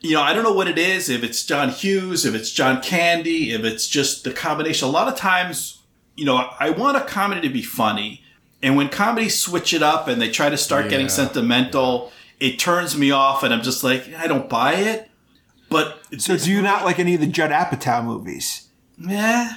you 0.00 0.12
know 0.14 0.22
I 0.22 0.32
don't 0.32 0.42
know 0.42 0.52
what 0.52 0.66
it 0.68 0.78
is. 0.78 1.08
If 1.10 1.22
it's 1.22 1.44
John 1.44 1.68
Hughes, 1.70 2.24
if 2.24 2.34
it's 2.34 2.50
John 2.50 2.80
Candy, 2.82 3.52
if 3.52 3.62
it's 3.64 3.86
just 3.86 4.24
the 4.24 4.32
combination. 4.32 4.88
A 4.88 4.90
lot 4.90 5.08
of 5.08 5.14
times, 5.16 5.78
you 6.16 6.24
know, 6.24 6.48
I 6.58 6.70
want 6.70 6.96
a 6.96 7.02
comedy 7.02 7.42
to 7.42 7.50
be 7.52 7.62
funny, 7.62 8.22
and 8.62 8.76
when 8.76 8.88
comedies 8.88 9.38
switch 9.38 9.74
it 9.74 9.82
up 9.82 10.08
and 10.08 10.20
they 10.20 10.30
try 10.30 10.48
to 10.48 10.56
start 10.56 10.88
getting 10.88 11.06
Yeah. 11.06 11.12
sentimental, 11.12 12.12
it 12.40 12.58
turns 12.58 12.96
me 12.96 13.10
off, 13.10 13.42
and 13.42 13.52
I'm 13.52 13.62
just 13.62 13.84
like 13.84 14.12
I 14.16 14.26
don't 14.26 14.48
buy 14.48 14.74
it. 14.74 15.10
But 15.68 15.98
so 16.18 16.36
do 16.38 16.50
you 16.50 16.62
not 16.62 16.84
like 16.86 16.98
any 16.98 17.14
of 17.14 17.20
the 17.20 17.26
Judd 17.26 17.50
Apatow 17.50 18.02
movies? 18.04 18.68
yeah, 18.98 19.56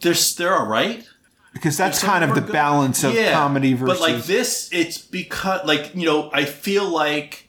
they're 0.00 0.14
they're 0.36 0.56
all 0.58 0.66
right. 0.66 1.04
Because 1.60 1.76
that's 1.76 2.02
kind 2.02 2.24
of 2.24 2.34
the 2.34 2.40
good. 2.40 2.52
balance 2.52 3.04
of 3.04 3.12
Yeah, 3.14 3.32
comedy 3.34 3.74
versus. 3.74 3.98
But 3.98 4.12
like 4.12 4.24
this, 4.24 4.70
it's 4.72 4.96
because 4.98 5.66
like 5.66 5.94
you 5.94 6.06
know, 6.06 6.30
I 6.32 6.44
feel 6.46 6.88
like 6.88 7.48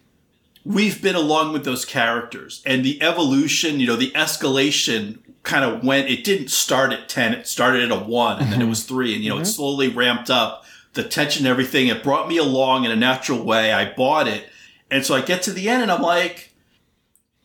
we've 0.66 1.02
been 1.02 1.16
along 1.16 1.54
with 1.54 1.64
those 1.64 1.86
characters 1.86 2.62
and 2.66 2.84
the 2.84 3.02
evolution. 3.02 3.80
You 3.80 3.88
know, 3.88 3.96
the 3.96 4.12
escalation 4.12 5.20
kind 5.44 5.64
of 5.64 5.84
went. 5.84 6.10
It 6.10 6.24
didn't 6.26 6.50
start 6.50 6.92
at 6.92 7.08
ten. 7.08 7.34
It 7.34 7.48
started 7.48 7.84
at 7.84 7.92
a 7.92 8.04
one, 8.04 8.38
and 8.38 8.42
Mm-hmm. 8.48 8.52
then 8.52 8.62
it 8.62 8.70
was 8.70 8.84
three, 8.84 9.16
and 9.16 9.24
you 9.24 9.30
know, 9.30 9.40
it 9.40 9.46
slowly 9.46 9.88
ramped 9.88 10.30
up 10.30 10.66
the 10.94 11.04
tension, 11.04 11.46
and 11.46 11.52
everything. 11.52 11.88
It 11.88 12.04
brought 12.04 12.28
me 12.28 12.36
along 12.38 12.84
in 12.84 12.92
a 12.92 12.98
natural 12.98 13.42
way. 13.44 13.72
I 13.72 13.94
bought 13.94 14.28
it, 14.28 14.44
and 14.92 15.06
so 15.06 15.16
I 15.16 15.22
get 15.22 15.42
to 15.44 15.54
the 15.54 15.70
end, 15.70 15.82
and 15.84 15.92
I'm 15.92 16.02
like. 16.02 16.50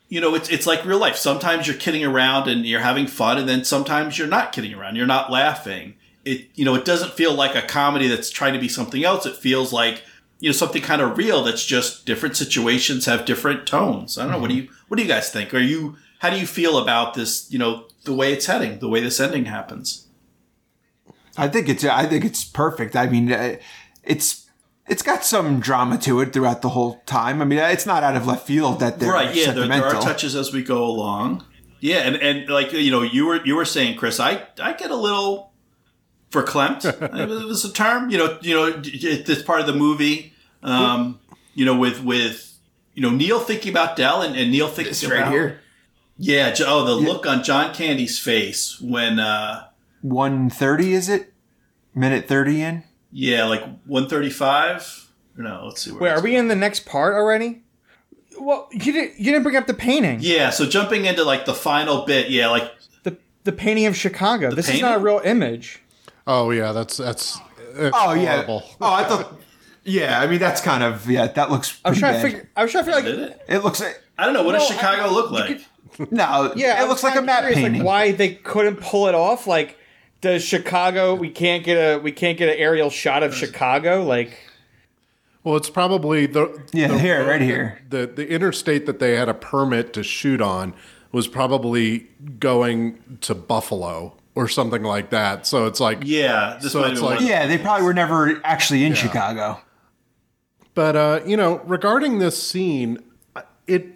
You 0.08 0.20
know, 0.20 0.36
it's 0.36 0.48
it's 0.50 0.68
like 0.68 0.84
real 0.84 0.98
life. 1.00 1.16
Sometimes 1.16 1.66
you're 1.66 1.74
kidding 1.76 2.04
around 2.04 2.46
and 2.48 2.64
you're 2.64 2.78
having 2.78 3.08
fun, 3.08 3.38
and 3.38 3.48
then 3.48 3.64
sometimes 3.64 4.16
you're 4.16 4.28
not 4.28 4.52
kidding 4.52 4.72
around. 4.72 4.94
You're 4.94 5.04
not 5.04 5.32
laughing 5.32 5.94
it 6.26 6.50
you 6.54 6.64
know 6.64 6.74
it 6.74 6.84
doesn't 6.84 7.12
feel 7.12 7.32
like 7.32 7.54
a 7.54 7.62
comedy 7.62 8.08
that's 8.08 8.30
trying 8.30 8.52
to 8.52 8.58
be 8.58 8.68
something 8.68 9.04
else. 9.04 9.24
It 9.24 9.36
feels 9.36 9.72
like 9.72 10.02
you 10.40 10.48
know 10.48 10.52
something 10.52 10.82
kind 10.82 11.00
of 11.00 11.16
real 11.16 11.42
that's 11.42 11.64
just 11.64 12.04
different 12.04 12.36
situations 12.36 13.06
have 13.06 13.24
different 13.24 13.66
tones. 13.66 14.18
I 14.18 14.24
don't 14.24 14.32
know 14.32 14.38
what 14.38 14.50
do 14.50 14.56
you 14.56 14.68
what 14.88 14.96
do 14.96 15.02
you 15.02 15.08
guys 15.08 15.30
think? 15.30 15.54
Are 15.54 15.60
you 15.60 15.96
how 16.18 16.30
do 16.30 16.38
you 16.38 16.46
feel 16.46 16.78
about 16.78 17.14
this 17.14 17.50
you 17.50 17.58
know 17.58 17.86
the 18.04 18.12
way 18.12 18.32
it's 18.32 18.46
heading 18.46 18.80
the 18.80 18.88
way 18.88 19.00
this 19.00 19.20
ending 19.20 19.46
happens? 19.46 20.08
I 21.38 21.48
think 21.48 21.68
it's 21.68 21.84
I 21.84 22.06
think 22.06 22.24
it's 22.24 22.44
perfect. 22.44 22.96
I 22.96 23.06
mean, 23.06 23.32
uh, 23.32 23.56
it's 24.02 24.46
it's 24.88 25.02
got 25.02 25.24
some 25.24 25.60
drama 25.60 25.98
to 25.98 26.20
it 26.20 26.32
throughout 26.32 26.62
the 26.62 26.70
whole 26.70 27.02
time. 27.06 27.40
I 27.40 27.44
mean, 27.44 27.58
it's 27.58 27.86
not 27.86 28.02
out 28.02 28.16
of 28.16 28.26
left 28.26 28.46
field 28.46 28.80
that 28.80 28.98
they're 28.98 29.12
right 29.12 29.34
yeah 29.34 29.52
there, 29.52 29.68
there 29.68 29.84
are 29.84 30.02
touches 30.02 30.34
as 30.34 30.52
we 30.52 30.62
go 30.62 30.84
along. 30.84 31.44
Yeah 31.80 31.98
and 31.98 32.16
and 32.16 32.48
like 32.48 32.72
you 32.72 32.90
know 32.90 33.02
you 33.02 33.26
were 33.26 33.44
you 33.44 33.54
were 33.54 33.66
saying 33.66 33.98
chris 33.98 34.18
i 34.18 34.42
i 34.60 34.72
get 34.72 34.90
a 34.90 34.96
little 34.96 35.52
verklempt 36.42 36.84
it 37.18 37.28
was 37.28 37.64
a 37.64 37.72
term 37.72 38.10
you 38.10 38.18
know 38.18 38.38
you 38.42 38.54
know 38.54 38.80
it's 38.84 39.42
part 39.42 39.60
of 39.60 39.66
the 39.66 39.72
movie 39.74 40.32
um 40.62 41.18
you 41.54 41.64
know 41.64 41.76
with 41.76 42.02
with 42.04 42.58
you 42.94 43.02
know 43.02 43.10
neil 43.10 43.40
thinking 43.40 43.70
about 43.70 43.96
del 43.96 44.22
and, 44.22 44.36
and 44.36 44.50
neil 44.50 44.68
thinking 44.68 44.90
It's 44.90 45.02
about 45.02 45.22
right 45.22 45.30
here. 45.32 45.60
yeah 46.18 46.54
oh 46.66 46.84
the 46.84 46.94
look 46.94 47.26
on 47.26 47.42
john 47.42 47.74
candy's 47.74 48.18
face 48.18 48.80
when 48.80 49.18
uh 49.18 49.64
One 50.02 50.50
thirty 50.50 50.92
is 50.92 51.08
it? 51.08 51.32
Minute 51.94 52.28
thirty 52.28 52.60
in. 52.62 52.84
yeah 53.12 53.44
like 53.46 53.62
135 53.86 55.08
no 55.36 55.64
let's 55.66 55.82
see 55.82 55.90
where 55.92 56.00
Wait, 56.00 56.08
are 56.08 56.12
it's- 56.14 56.24
we 56.24 56.36
in 56.36 56.48
the 56.48 56.56
next 56.56 56.86
part 56.86 57.14
already? 57.14 57.62
Well, 58.38 58.68
you 58.70 58.92
didn't. 58.92 59.18
You 59.18 59.24
didn't 59.32 59.44
bring 59.44 59.56
up 59.56 59.66
the 59.66 59.72
painting. 59.72 60.18
Yeah, 60.20 60.50
so 60.50 60.66
jumping 60.66 61.06
into 61.06 61.24
like 61.24 61.46
the 61.46 61.54
final 61.54 62.04
bit, 62.04 62.28
yeah, 62.28 62.48
like 62.48 62.70
The 63.02 63.16
the 63.44 63.52
painting 63.52 63.86
of 63.86 63.96
Chicago. 63.96 64.50
this 64.50 64.68
is 64.68 64.82
not 64.82 64.96
a 64.96 64.98
real 64.98 65.22
image. 65.24 65.80
Oh 66.26 66.50
yeah, 66.50 66.72
that's 66.72 66.96
that's. 66.96 67.38
it's 67.74 67.96
Oh 67.98 68.12
yeah. 68.14 68.32
horrible. 68.34 68.62
Oh, 68.80 68.92
I 68.92 69.04
thought. 69.04 69.40
Yeah, 69.84 70.20
I 70.20 70.26
mean 70.26 70.40
that's 70.40 70.60
kind 70.60 70.82
of 70.82 71.08
yeah. 71.08 71.28
That 71.28 71.50
looks. 71.50 71.80
I 71.84 71.90
was 71.90 71.98
Pretty 71.98 72.00
trying 72.00 72.14
bad. 72.14 72.22
to 72.22 72.28
figure. 72.36 72.50
I 72.56 72.62
was 72.62 72.72
trying 72.72 72.84
to 72.86 72.92
figure 72.92 73.16
like. 73.16 73.30
it? 73.30 73.42
It 73.48 73.58
looks. 73.64 73.82
I 74.18 74.24
don't 74.24 74.34
know. 74.34 74.42
What 74.42 74.52
does 74.52 74.68
No, 74.68 74.76
I- 74.76 74.78
Chicago 74.78 75.12
look 75.14 75.30
like? 75.30 75.64
No. 76.10 76.52
Yeah, 76.56 76.78
it 76.78 76.82
was 76.82 76.88
looks 76.90 77.02
like 77.04 77.12
a 77.12 77.18
kinda 77.18 77.26
map 77.26 77.38
curious, 77.40 77.58
painting. 77.60 77.80
Like 77.80 77.86
why 77.86 78.12
they 78.12 78.34
couldn't 78.34 78.80
pull 78.80 79.06
it 79.06 79.14
off? 79.14 79.46
Like, 79.46 79.78
does 80.20 80.42
Chicago? 80.44 81.14
We 81.14 81.30
can't 81.30 81.64
get 81.64 81.76
a. 81.76 81.98
We 81.98 82.10
can't 82.12 82.36
get 82.36 82.48
an 82.48 82.56
aerial 82.58 82.90
shot 82.90 83.22
of 83.22 83.34
Chicago. 83.34 84.02
Like, 84.02 84.36
Well, 85.44 85.56
it's 85.56 85.70
probably 85.70 86.26
the 86.26 86.60
Yeah, 86.72 86.88
the 86.88 86.98
here, 86.98 87.20
right 87.20 87.38
that- 87.38 87.44
here. 87.44 87.80
The 87.88 88.06
the 88.08 88.28
interstate 88.28 88.84
that 88.86 88.98
they 88.98 89.14
had 89.14 89.28
a 89.28 89.34
permit 89.34 89.92
to 89.94 90.02
shoot 90.02 90.40
on 90.42 90.74
was 91.12 91.28
probably 91.28 92.08
going 92.40 93.18
to 93.22 93.34
Buffalo 93.34 94.15
or 94.36 94.46
something 94.46 94.82
like 94.84 95.10
that. 95.10 95.46
So 95.46 95.66
it's 95.66 95.80
like 95.80 95.98
Yeah, 96.04 96.58
this 96.62 96.70
So 96.70 96.84
it's 96.84 97.00
like- 97.00 97.20
yeah, 97.20 97.46
they 97.48 97.58
probably 97.58 97.84
were 97.84 97.94
never 97.94 98.40
actually 98.44 98.84
in 98.84 98.94
Chicago. 98.94 99.60
But 100.74 100.94
uh, 100.94 101.20
you 101.26 101.36
know, 101.36 101.62
regarding 101.64 102.18
this 102.20 102.40
scene, 102.40 102.98
it 103.66 103.86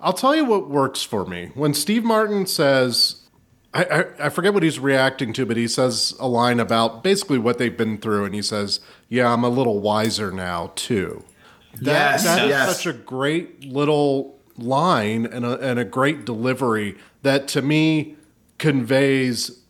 I'll 0.00 0.12
tell 0.12 0.36
you 0.36 0.44
what 0.44 0.68
works 0.68 1.02
for 1.02 1.24
me. 1.24 1.52
When 1.54 1.72
Steve 1.72 2.04
Martin 2.04 2.46
says 2.46 3.22
I, 3.72 3.84
I, 3.84 4.26
I 4.26 4.28
forget 4.28 4.52
what 4.54 4.62
he's 4.62 4.78
reacting 4.78 5.32
to, 5.34 5.46
but 5.46 5.56
he 5.56 5.68
says 5.68 6.14
a 6.18 6.26
line 6.28 6.58
about 6.60 7.04
basically 7.04 7.38
what 7.38 7.58
they've 7.58 7.76
been 7.76 7.98
through, 7.98 8.24
and 8.24 8.34
he 8.34 8.42
says, 8.42 8.80
"Yeah, 9.08 9.32
I'm 9.32 9.44
a 9.44 9.48
little 9.48 9.80
wiser 9.80 10.32
now 10.32 10.72
too." 10.76 11.24
That, 11.82 11.84
Yes, 11.84 12.24
that 12.24 12.44
is 12.44 12.48
yes. 12.50 12.76
such 12.76 12.86
a 12.86 12.92
great 12.92 13.64
little 13.66 14.38
line 14.56 15.26
and 15.26 15.44
a, 15.44 15.58
and 15.60 15.78
a 15.78 15.84
great 15.84 16.24
delivery 16.24 16.96
that 17.22 17.46
to 17.48 17.60
me 17.62 18.16
conveys 18.58 19.60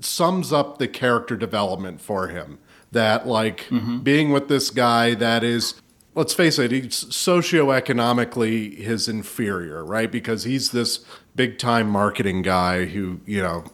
sums 0.00 0.52
up 0.52 0.78
the 0.78 0.88
character 0.88 1.36
development 1.36 2.00
for 2.00 2.28
him. 2.28 2.58
That 2.92 3.26
like 3.26 3.66
being 4.02 4.30
with 4.30 4.48
this 4.48 4.70
guy 4.70 5.14
that 5.14 5.44
is 5.44 5.74
let's 6.16 6.32
face 6.34 6.58
it, 6.58 6.72
he's 6.72 7.04
socioeconomically 7.04 8.78
his 8.78 9.06
inferior, 9.06 9.84
right? 9.84 10.10
Because 10.10 10.44
he's 10.44 10.72
this 10.72 11.04
big 11.36 11.58
time 11.58 11.88
marketing 11.88 12.42
guy 12.42 12.86
who, 12.86 13.20
you 13.26 13.42
know, 13.42 13.64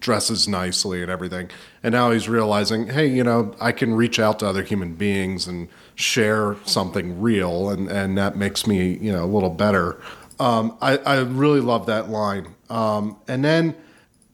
dresses 0.00 0.48
nicely 0.48 1.00
and 1.00 1.10
everything. 1.10 1.48
And 1.82 1.92
now 1.92 2.10
he's 2.10 2.28
realizing, 2.28 2.88
hey, 2.88 3.06
you 3.06 3.22
know, 3.22 3.54
I 3.60 3.72
can 3.72 3.94
reach 3.94 4.18
out 4.18 4.40
to 4.40 4.48
other 4.48 4.64
human 4.64 4.94
beings 4.94 5.46
and 5.46 5.68
share 5.94 6.56
something 6.64 7.20
real, 7.20 7.70
and, 7.70 7.88
and 7.88 8.18
that 8.18 8.36
makes 8.36 8.66
me, 8.66 8.98
you 8.98 9.12
know, 9.12 9.24
a 9.24 9.26
little 9.26 9.50
better. 9.50 10.00
Um, 10.40 10.76
I, 10.80 10.96
I 10.98 11.20
really 11.20 11.60
love 11.60 11.86
that 11.86 12.10
line. 12.10 12.56
Um, 12.68 13.18
and 13.28 13.44
then 13.44 13.76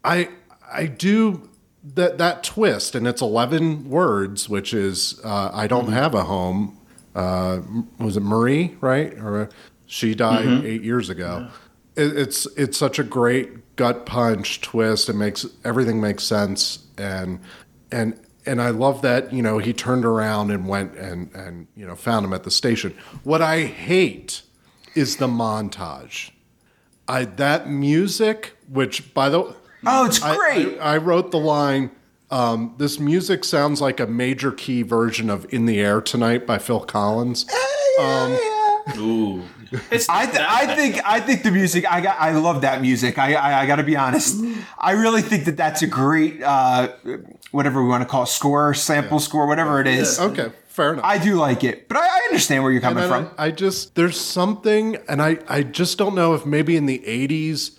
I 0.04 0.30
I 0.72 0.86
do 0.86 1.48
that 1.94 2.18
that 2.18 2.42
twist, 2.42 2.94
and 2.94 3.06
it's 3.06 3.22
eleven 3.22 3.88
words, 3.88 4.48
which 4.48 4.74
is 4.74 5.20
uh, 5.24 5.50
I 5.52 5.66
don't 5.66 5.92
have 5.92 6.14
a 6.14 6.24
home. 6.24 6.78
Uh, 7.14 7.60
was 7.98 8.16
it 8.16 8.22
Marie, 8.22 8.76
right? 8.80 9.14
Or 9.18 9.42
uh, 9.42 9.46
she 9.86 10.14
died 10.14 10.64
eight 10.64 10.82
years 10.82 11.08
ago. 11.08 11.48
It, 11.94 12.16
it's 12.16 12.46
it's 12.56 12.76
such 12.76 12.98
a 12.98 13.04
great 13.04 13.76
gut 13.76 14.04
punch 14.06 14.60
twist. 14.60 15.08
It 15.08 15.14
makes 15.14 15.46
everything 15.64 16.00
makes 16.00 16.24
sense, 16.24 16.80
and 16.98 17.40
and 17.92 18.18
and 18.44 18.60
I 18.60 18.70
love 18.70 19.02
that 19.02 19.32
you 19.32 19.42
know 19.42 19.58
he 19.58 19.72
turned 19.72 20.04
around 20.04 20.50
and 20.50 20.68
went 20.68 20.96
and 20.96 21.32
and 21.34 21.66
you 21.76 21.86
know 21.86 21.94
found 21.94 22.26
him 22.26 22.32
at 22.32 22.44
the 22.44 22.50
station. 22.50 22.96
What 23.22 23.42
I 23.42 23.62
hate 23.62 24.42
is 24.94 25.16
the 25.16 25.28
montage. 25.28 26.30
I 27.08 27.24
that 27.24 27.70
music, 27.70 28.56
which 28.68 29.14
by 29.14 29.28
the 29.28 29.54
Oh, 29.86 30.06
it's 30.06 30.18
great. 30.18 30.78
I, 30.78 30.94
I 30.94 30.96
wrote 30.98 31.30
the 31.30 31.38
line. 31.38 31.90
Um, 32.30 32.74
this 32.78 32.98
music 32.98 33.44
sounds 33.44 33.80
like 33.80 34.00
a 34.00 34.06
major 34.06 34.50
key 34.52 34.82
version 34.82 35.30
of 35.30 35.46
"In 35.52 35.66
the 35.66 35.80
Air 35.80 36.00
Tonight" 36.00 36.46
by 36.46 36.58
Phil 36.58 36.80
Collins. 36.80 37.46
Ooh, 38.98 39.42
it's 39.90 40.08
I, 40.08 40.26
th- 40.26 40.38
I 40.48 40.74
think 40.76 41.00
I 41.04 41.18
think 41.20 41.42
the 41.42 41.50
music 41.50 41.90
I 41.90 42.00
got 42.00 42.20
I 42.20 42.30
love 42.32 42.60
that 42.60 42.80
music 42.80 43.18
I 43.18 43.34
I, 43.34 43.62
I 43.62 43.66
got 43.66 43.76
to 43.76 43.82
be 43.82 43.96
honest 43.96 44.40
I 44.78 44.92
really 44.92 45.22
think 45.22 45.44
that 45.46 45.56
that's 45.56 45.82
a 45.82 45.88
great 45.88 46.40
uh, 46.42 46.92
whatever 47.50 47.82
we 47.82 47.88
want 47.88 48.02
to 48.02 48.08
call 48.08 48.22
it, 48.22 48.28
score 48.28 48.74
sample 48.74 49.18
score 49.18 49.46
whatever 49.48 49.80
it 49.80 49.88
is 49.88 50.20
Okay, 50.20 50.52
fair 50.68 50.92
enough. 50.92 51.04
I 51.04 51.18
do 51.18 51.34
like 51.34 51.64
it 51.64 51.88
but 51.88 51.96
I, 51.96 52.06
I 52.06 52.20
understand 52.28 52.62
where 52.62 52.70
you're 52.70 52.80
coming 52.80 53.02
And 53.04 53.12
from 53.12 53.30
I, 53.36 53.46
I 53.46 53.50
just 53.50 53.96
there's 53.96 54.20
something, 54.20 54.96
and 55.08 55.20
I 55.20 55.38
I 55.48 55.62
just 55.64 55.98
don't 55.98 56.14
know 56.14 56.34
if 56.34 56.46
maybe 56.46 56.76
in 56.76 56.86
the 56.86 57.00
'80s. 57.00 57.76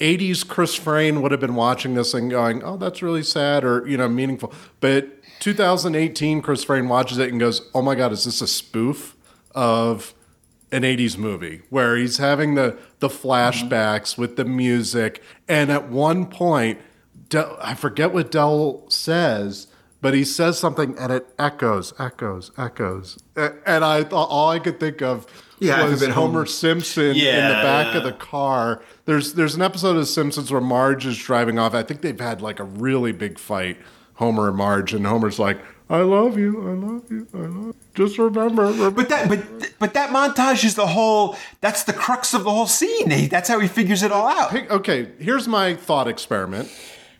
80s 0.00 0.46
Chris 0.46 0.74
Frain 0.74 1.22
would 1.22 1.30
have 1.30 1.40
been 1.40 1.54
watching 1.54 1.94
this 1.94 2.14
and 2.14 2.30
going, 2.30 2.62
"Oh, 2.64 2.76
that's 2.76 3.02
really 3.02 3.22
sad," 3.22 3.64
or 3.64 3.86
you 3.86 3.96
know, 3.96 4.08
meaningful. 4.08 4.52
But 4.80 5.08
2018, 5.40 6.42
Chris 6.42 6.64
Frain 6.64 6.88
watches 6.88 7.18
it 7.18 7.30
and 7.30 7.38
goes, 7.38 7.62
"Oh 7.74 7.82
my 7.82 7.94
God, 7.94 8.12
is 8.12 8.24
this 8.24 8.40
a 8.40 8.46
spoof 8.46 9.16
of 9.54 10.14
an 10.72 10.84
80s 10.84 11.18
movie 11.18 11.62
where 11.70 11.96
he's 11.96 12.18
having 12.18 12.54
the 12.54 12.76
the 13.00 13.08
flashbacks 13.08 14.16
with 14.16 14.36
the 14.36 14.44
music 14.44 15.22
and 15.48 15.70
at 15.70 15.88
one 15.90 16.26
point 16.26 16.78
Del, 17.28 17.58
I 17.60 17.74
forget 17.74 18.12
what 18.12 18.30
Del 18.30 18.84
says 18.88 19.66
but 20.00 20.14
he 20.14 20.24
says 20.24 20.58
something 20.58 20.96
and 20.96 21.12
it 21.12 21.26
echoes 21.38 21.92
echoes 21.98 22.52
echoes 22.56 23.18
and 23.36 23.84
I 23.84 24.04
thought 24.04 24.28
all 24.28 24.50
I 24.50 24.60
could 24.60 24.78
think 24.78 25.02
of 25.02 25.26
Yeah, 25.58 25.82
was 25.84 26.02
Homer 26.02 26.12
Homer. 26.12 26.46
Simpson 26.46 27.16
in 27.16 27.48
the 27.48 27.62
back 27.62 27.92
yeah. 27.92 27.98
of 27.98 28.04
the 28.04 28.12
car 28.12 28.82
there's 29.10 29.34
there's 29.34 29.54
an 29.56 29.62
episode 29.62 29.96
of 29.96 30.06
Simpsons 30.08 30.50
where 30.52 30.60
Marge 30.60 31.04
is 31.06 31.18
driving 31.18 31.58
off 31.58 31.74
I 31.74 31.82
think 31.82 32.00
they've 32.02 32.18
had 32.20 32.40
like 32.40 32.60
a 32.60 32.64
really 32.64 33.12
big 33.12 33.38
fight 33.38 33.76
Homer 34.14 34.48
and 34.48 34.56
Marge 34.56 34.92
and 34.94 35.06
Homer's 35.06 35.38
like 35.38 35.58
I 35.88 36.02
love 36.02 36.38
you 36.38 36.50
I 36.70 36.74
love 36.74 37.10
you 37.10 37.26
I 37.34 37.38
love 37.38 37.74
you. 37.74 37.74
just 37.94 38.16
remember 38.18 38.90
but 38.92 39.08
that 39.08 39.28
but 39.28 39.40
but 39.80 39.94
that 39.94 40.10
montage 40.10 40.62
is 40.64 40.74
the 40.76 40.86
whole 40.86 41.36
that's 41.60 41.82
the 41.84 41.92
crux 41.92 42.32
of 42.34 42.44
the 42.44 42.50
whole 42.50 42.66
scene 42.68 43.28
that's 43.28 43.48
how 43.48 43.58
he 43.58 43.66
figures 43.68 44.02
it 44.04 44.12
all 44.12 44.28
out 44.28 44.54
okay, 44.70 45.10
here's 45.18 45.48
my 45.48 45.74
thought 45.74 46.06
experiment. 46.06 46.68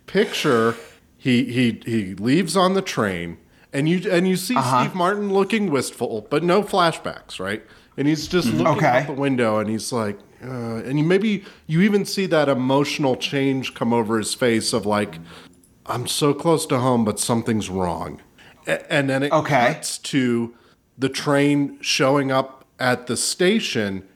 Picture 0.07 0.77
he 1.17 1.45
he 1.53 1.81
he 1.85 2.15
leaves 2.15 2.57
on 2.57 2.75
the 2.75 2.83
train, 2.83 3.39
and 3.73 3.89
you 3.89 4.11
and 4.11 4.27
you 4.27 4.37
see 4.37 4.57
Uh-huh. 4.57 4.83
Steve 4.85 4.95
Martin 4.95 5.33
looking 5.33 5.71
wistful, 5.71 6.27
but 6.31 6.43
no 6.43 6.63
flashbacks, 6.63 7.39
right? 7.39 7.63
And 7.97 8.09
he's 8.09 8.27
just 8.27 8.49
looking. 8.55 8.67
Okay. 8.79 8.87
out 9.03 9.07
the 9.07 9.13
window, 9.13 9.59
and 9.59 9.69
he's 9.69 9.93
like, 9.93 10.19
uh, 10.43 10.77
and 10.85 10.99
you 10.99 11.05
maybe 11.05 11.45
you 11.67 11.81
even 11.83 12.05
see 12.05 12.27
that 12.27 12.49
emotional 12.49 13.17
change 13.17 13.75
come 13.75 13.93
over 13.93 14.19
his 14.19 14.35
face 14.35 14.73
of 14.73 14.87
like, 14.87 15.19
I'm 15.87 16.07
so 16.07 16.33
close 16.35 16.67
to 16.67 16.79
home, 16.79 17.05
but 17.05 17.19
something's 17.19 17.69
wrong, 17.69 18.21
A- 18.67 18.93
and 18.93 19.09
then 19.11 19.23
it 19.25 19.33
Okay. 19.33 19.75
cuts 19.75 19.99
to 19.99 20.55
the 20.99 21.09
train 21.09 21.79
showing 21.81 22.31
up 22.31 22.65
at 22.79 23.07
the 23.07 23.17
station 23.17 24.07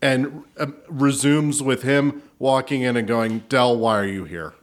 and 0.00 0.42
uh, 0.58 0.66
resumes 0.88 1.62
with 1.62 1.82
him 1.82 2.22
walking 2.38 2.82
in 2.82 2.96
and 2.96 3.06
going, 3.06 3.40
"Del, 3.48 3.76
why 3.78 3.98
are 3.98 4.04
you 4.04 4.24
here? 4.24 4.54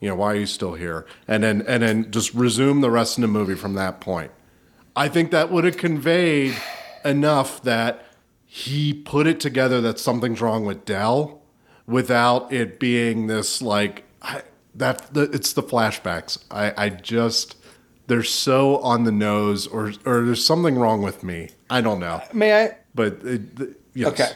You 0.00 0.08
know, 0.10 0.16
why 0.16 0.32
are 0.32 0.36
you 0.36 0.46
still 0.46 0.74
here?" 0.74 1.06
And 1.28 1.42
then 1.44 1.62
and 1.68 1.82
then 1.82 2.10
just 2.10 2.34
resume 2.34 2.80
the 2.80 2.90
rest 2.90 3.16
of 3.18 3.22
the 3.22 3.28
movie 3.28 3.54
from 3.54 3.74
that 3.74 4.00
point. 4.00 4.32
I 4.96 5.08
think 5.08 5.30
that 5.30 5.52
would 5.52 5.62
have 5.64 5.76
conveyed 5.76 6.54
enough 7.04 7.62
that 7.62 8.04
he 8.58 8.92
put 8.92 9.28
it 9.28 9.38
together 9.38 9.80
that 9.80 10.00
something's 10.00 10.40
wrong 10.40 10.64
with 10.64 10.84
Del 10.84 11.40
without 11.86 12.52
it 12.52 12.80
being 12.80 13.28
this 13.28 13.62
like 13.62 14.02
I, 14.20 14.42
that. 14.74 15.14
The, 15.14 15.22
it's 15.30 15.52
the 15.52 15.62
flashbacks. 15.62 16.42
I, 16.50 16.74
I 16.76 16.88
just 16.88 17.56
they're 18.08 18.24
so 18.24 18.78
on 18.78 19.04
the 19.04 19.12
nose, 19.12 19.68
or 19.68 19.92
or 20.04 20.24
there's 20.24 20.44
something 20.44 20.76
wrong 20.76 21.02
with 21.02 21.22
me. 21.22 21.50
I 21.70 21.80
don't 21.80 22.00
know, 22.00 22.20
may 22.32 22.64
I? 22.64 22.76
but 22.94 23.12
it, 23.24 23.56
the, 23.56 23.76
yes. 23.94 24.08
Okay. 24.08 24.30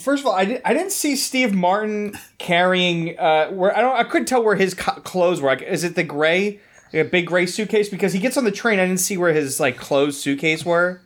First 0.00 0.22
of 0.22 0.26
all, 0.26 0.34
I, 0.34 0.44
did, 0.44 0.62
I 0.64 0.72
didn't 0.72 0.92
see 0.92 1.14
Steve 1.16 1.52
Martin 1.54 2.16
carrying 2.38 3.16
uh 3.18 3.50
where 3.50 3.76
I 3.76 3.80
don't 3.80 3.96
I 3.96 4.02
couldn't 4.02 4.26
tell 4.26 4.42
where 4.42 4.56
his 4.56 4.74
co- 4.74 5.00
clothes 5.02 5.40
were. 5.40 5.48
Like, 5.48 5.62
is 5.62 5.84
it 5.84 5.94
the 5.94 6.02
gray, 6.02 6.58
like 6.92 7.06
a 7.06 7.08
big 7.08 7.26
gray 7.28 7.46
suitcase? 7.46 7.88
Because 7.88 8.12
he 8.12 8.18
gets 8.18 8.36
on 8.36 8.44
the 8.44 8.52
train, 8.52 8.80
I 8.80 8.86
didn't 8.86 9.00
see 9.00 9.16
where 9.16 9.32
his 9.32 9.60
like 9.60 9.76
clothes 9.76 10.20
suitcase 10.20 10.64
were. 10.64 11.02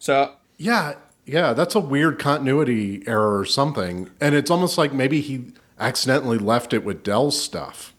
So 0.00 0.32
Yeah, 0.56 0.94
yeah, 1.28 1.52
that's 1.52 1.74
a 1.74 1.80
weird 1.80 2.18
continuity 2.18 3.02
error 3.06 3.38
or 3.38 3.44
something. 3.44 4.10
And 4.20 4.34
it's 4.34 4.50
almost 4.50 4.78
like 4.78 4.92
maybe 4.92 5.20
he 5.20 5.52
accidentally 5.78 6.38
left 6.38 6.72
it 6.72 6.84
with 6.84 7.02
Del's 7.02 7.40
stuff. 7.40 7.94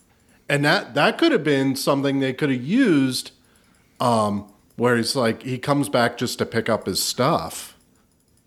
And 0.50 0.66
that 0.66 0.96
that 0.96 1.18
could 1.18 1.32
have 1.32 1.44
been 1.44 1.76
something 1.76 2.20
they 2.20 2.34
could 2.34 2.50
have 2.50 2.64
used 2.64 3.32
um 4.00 4.52
where 4.78 4.98
he's 4.98 5.16
like 5.16 5.44
he 5.44 5.58
comes 5.58 5.90
back 5.90 6.18
just 6.18 6.40
to 6.40 6.46
pick 6.46 6.70
up 6.70 6.86
his 6.88 7.04
stuff 7.04 7.78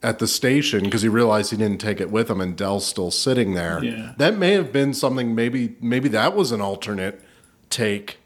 at 0.03 0.19
the 0.19 0.27
station 0.27 0.83
because 0.83 1.03
he 1.03 1.09
realized 1.09 1.53
he 1.53 1.57
didn't 1.57 1.81
take 1.81 2.01
it 2.01 2.11
with 2.11 2.29
him 2.29 2.41
and 2.41 2.57
Del's 2.57 2.87
still 2.87 3.11
sitting 3.11 3.55
there. 3.55 3.83
Yeah. 3.85 4.15
That 4.17 4.37
may 4.37 4.53
have 4.53 4.73
been 4.73 4.95
something 4.95 5.35
maybe 5.35 5.77
maybe 5.81 6.09
that 6.09 6.35
was 6.35 6.51
an 6.51 6.61
alternate 6.61 7.21
take. 7.71 8.19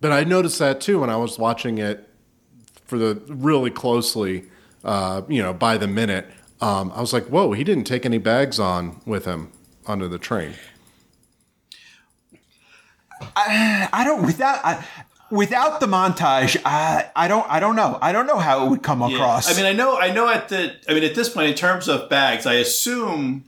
But 0.00 0.12
I 0.12 0.24
noticed 0.24 0.58
that 0.58 0.80
too 0.80 1.00
when 1.00 1.10
I 1.10 1.16
was 1.16 1.38
watching 1.38 1.78
it 1.78 2.08
for 2.84 2.98
the 2.98 3.22
really 3.28 3.70
closely, 3.70 4.49
uh, 4.84 5.22
you 5.28 5.42
know, 5.42 5.52
by 5.52 5.76
the 5.76 5.86
minute. 5.88 6.26
um, 6.60 6.92
I 6.94 7.00
was 7.00 7.12
like, 7.12 7.26
whoa, 7.26 7.52
he 7.52 7.64
didn't 7.64 7.84
take 7.84 8.04
any 8.06 8.18
bags 8.18 8.58
on 8.60 9.00
with 9.06 9.24
him 9.24 9.50
onto 9.86 10.08
the 10.08 10.18
train. 10.18 10.54
I 13.36 14.02
don't 14.04 14.24
without 14.24 14.64
I, 14.64 14.84
without 15.30 15.80
the 15.80 15.86
montage. 15.86 16.56
I 16.64 17.10
I 17.14 17.28
don't 17.28 17.46
I 17.50 17.60
don't 17.60 17.76
know. 17.76 17.98
I 18.00 18.12
don't 18.12 18.26
know 18.26 18.38
how 18.38 18.66
it 18.66 18.70
would 18.70 18.82
come 18.82 19.00
Yeah. 19.02 19.14
across. 19.16 19.50
I 19.52 19.56
mean, 19.56 19.66
I 19.66 19.72
know, 19.72 19.98
I 19.98 20.12
know. 20.12 20.28
At 20.28 20.48
the, 20.48 20.74
I 20.88 20.94
mean, 20.94 21.04
at 21.04 21.14
this 21.14 21.28
point, 21.28 21.48
in 21.50 21.54
terms 21.54 21.88
of 21.88 22.08
bags, 22.08 22.46
I 22.46 22.54
assume, 22.54 23.44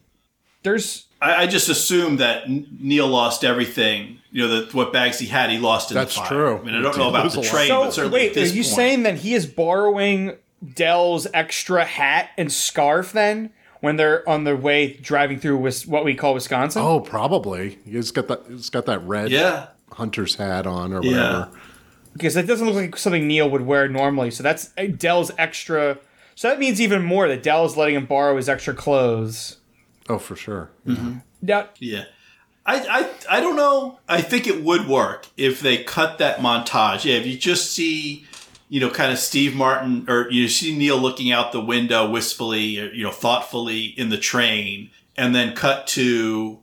There's 0.63 1.07
I, 1.21 1.43
I 1.43 1.47
just 1.47 1.69
assume 1.69 2.17
that 2.19 2.49
Neil 2.49 3.09
lost 3.09 3.45
everything. 3.45 4.19
You 4.31 4.47
know, 4.49 4.61
that 4.61 4.75
what 4.75 4.93
bags 4.93 5.19
he 5.19 5.27
had, 5.27 5.51
he 5.51 5.59
lost 5.59 5.91
in 5.91 5.95
That's 5.97 6.15
the 6.15 6.21
fire. 6.21 6.29
true. 6.29 6.59
I 6.59 6.63
mean, 6.63 6.75
I 6.75 6.81
don't 6.83 6.97
know 6.97 7.09
about 7.11 7.31
the 7.33 7.39
a 7.39 7.41
lot. 7.41 7.51
train, 7.51 7.69
but 7.69 7.85
so 7.87 7.91
certainly 8.03 8.19
wait. 8.29 8.37
at 8.37 8.43
Are 8.43 8.47
you 8.47 8.63
point, 8.63 8.67
saying 8.75 9.03
that 9.05 9.17
he 9.17 9.35
is 9.35 9.47
borrowing 9.47 10.37
Del's 10.75 11.27
extra 11.35 11.85
hat 11.85 12.31
and 12.39 12.53
scarf 12.53 13.13
then 13.13 13.51
when 13.81 13.97
they're 13.97 14.29
on 14.29 14.45
their 14.45 14.57
way 14.57 14.93
driving 14.95 15.41
through 15.41 15.59
what 15.87 16.05
we 16.05 16.15
call 16.15 16.35
Wisconsin? 16.35 16.83
Oh, 16.83 17.01
probably. 17.01 17.79
He's 17.85 18.11
got 18.13 18.29
that. 18.29 18.43
He's 18.49 18.71
got 18.71 18.87
that 18.87 19.03
red 19.03 19.31
yeah, 19.31 19.69
hunter's 19.93 20.37
hat 20.37 20.67
on 20.67 20.93
or 20.93 20.97
whatever. 20.97 21.17
Yeah. 21.17 21.39
whatever. 21.39 21.61
because 22.13 22.35
that 22.35 22.47
doesn't 22.47 22.67
look 22.67 22.77
like 22.77 22.97
something 22.97 23.27
Neil 23.27 23.51
would 23.51 23.63
wear 23.63 23.89
normally. 23.89 24.31
So 24.31 24.43
that's 24.43 24.71
uh, 24.79 24.87
Del's 24.87 25.33
extra. 25.39 25.99
So 26.35 26.49
that 26.49 26.59
means 26.59 26.81
even 26.81 27.03
more 27.03 27.29
that 27.29 27.43
Del's 27.43 27.77
letting 27.77 27.95
him 27.97 28.07
borrow 28.07 28.37
his 28.37 28.49
extra 28.49 28.73
clothes. 28.75 29.59
Oh, 30.09 30.19
for 30.19 30.35
sure. 30.37 30.71
Now, 31.43 31.69
yeah. 31.79 32.05
I, 32.65 32.77
I, 33.29 33.37
I 33.39 33.41
don't 33.41 33.57
know. 33.57 33.99
I 34.09 34.23
think 34.23 34.47
it 34.47 34.63
would 34.63 34.87
work 34.87 35.27
if 35.37 35.61
they 35.61 35.83
cut 35.83 36.19
that 36.19 36.39
montage. 36.39 37.05
Yeah, 37.05 37.17
if 37.17 37.27
you 37.27 37.37
just 37.37 37.73
see, 37.73 38.25
you 38.73 38.81
know, 38.81 38.89
kind 38.89 39.13
of 39.13 39.19
Steve 39.19 39.55
Martin 39.55 40.07
or 40.09 40.31
you 40.31 40.49
see 40.49 40.75
Neil 40.75 40.97
looking 40.97 41.31
out 41.31 41.53
the 41.53 41.61
window 41.61 42.09
wistfully, 42.09 42.81
or, 42.81 42.91
you 42.91 43.05
know, 43.05 43.11
thoughtfully 43.11 43.85
in 43.99 44.09
the 44.09 44.17
train, 44.17 44.89
and 45.15 45.35
then 45.35 45.55
cut 45.55 45.87
to 45.89 46.59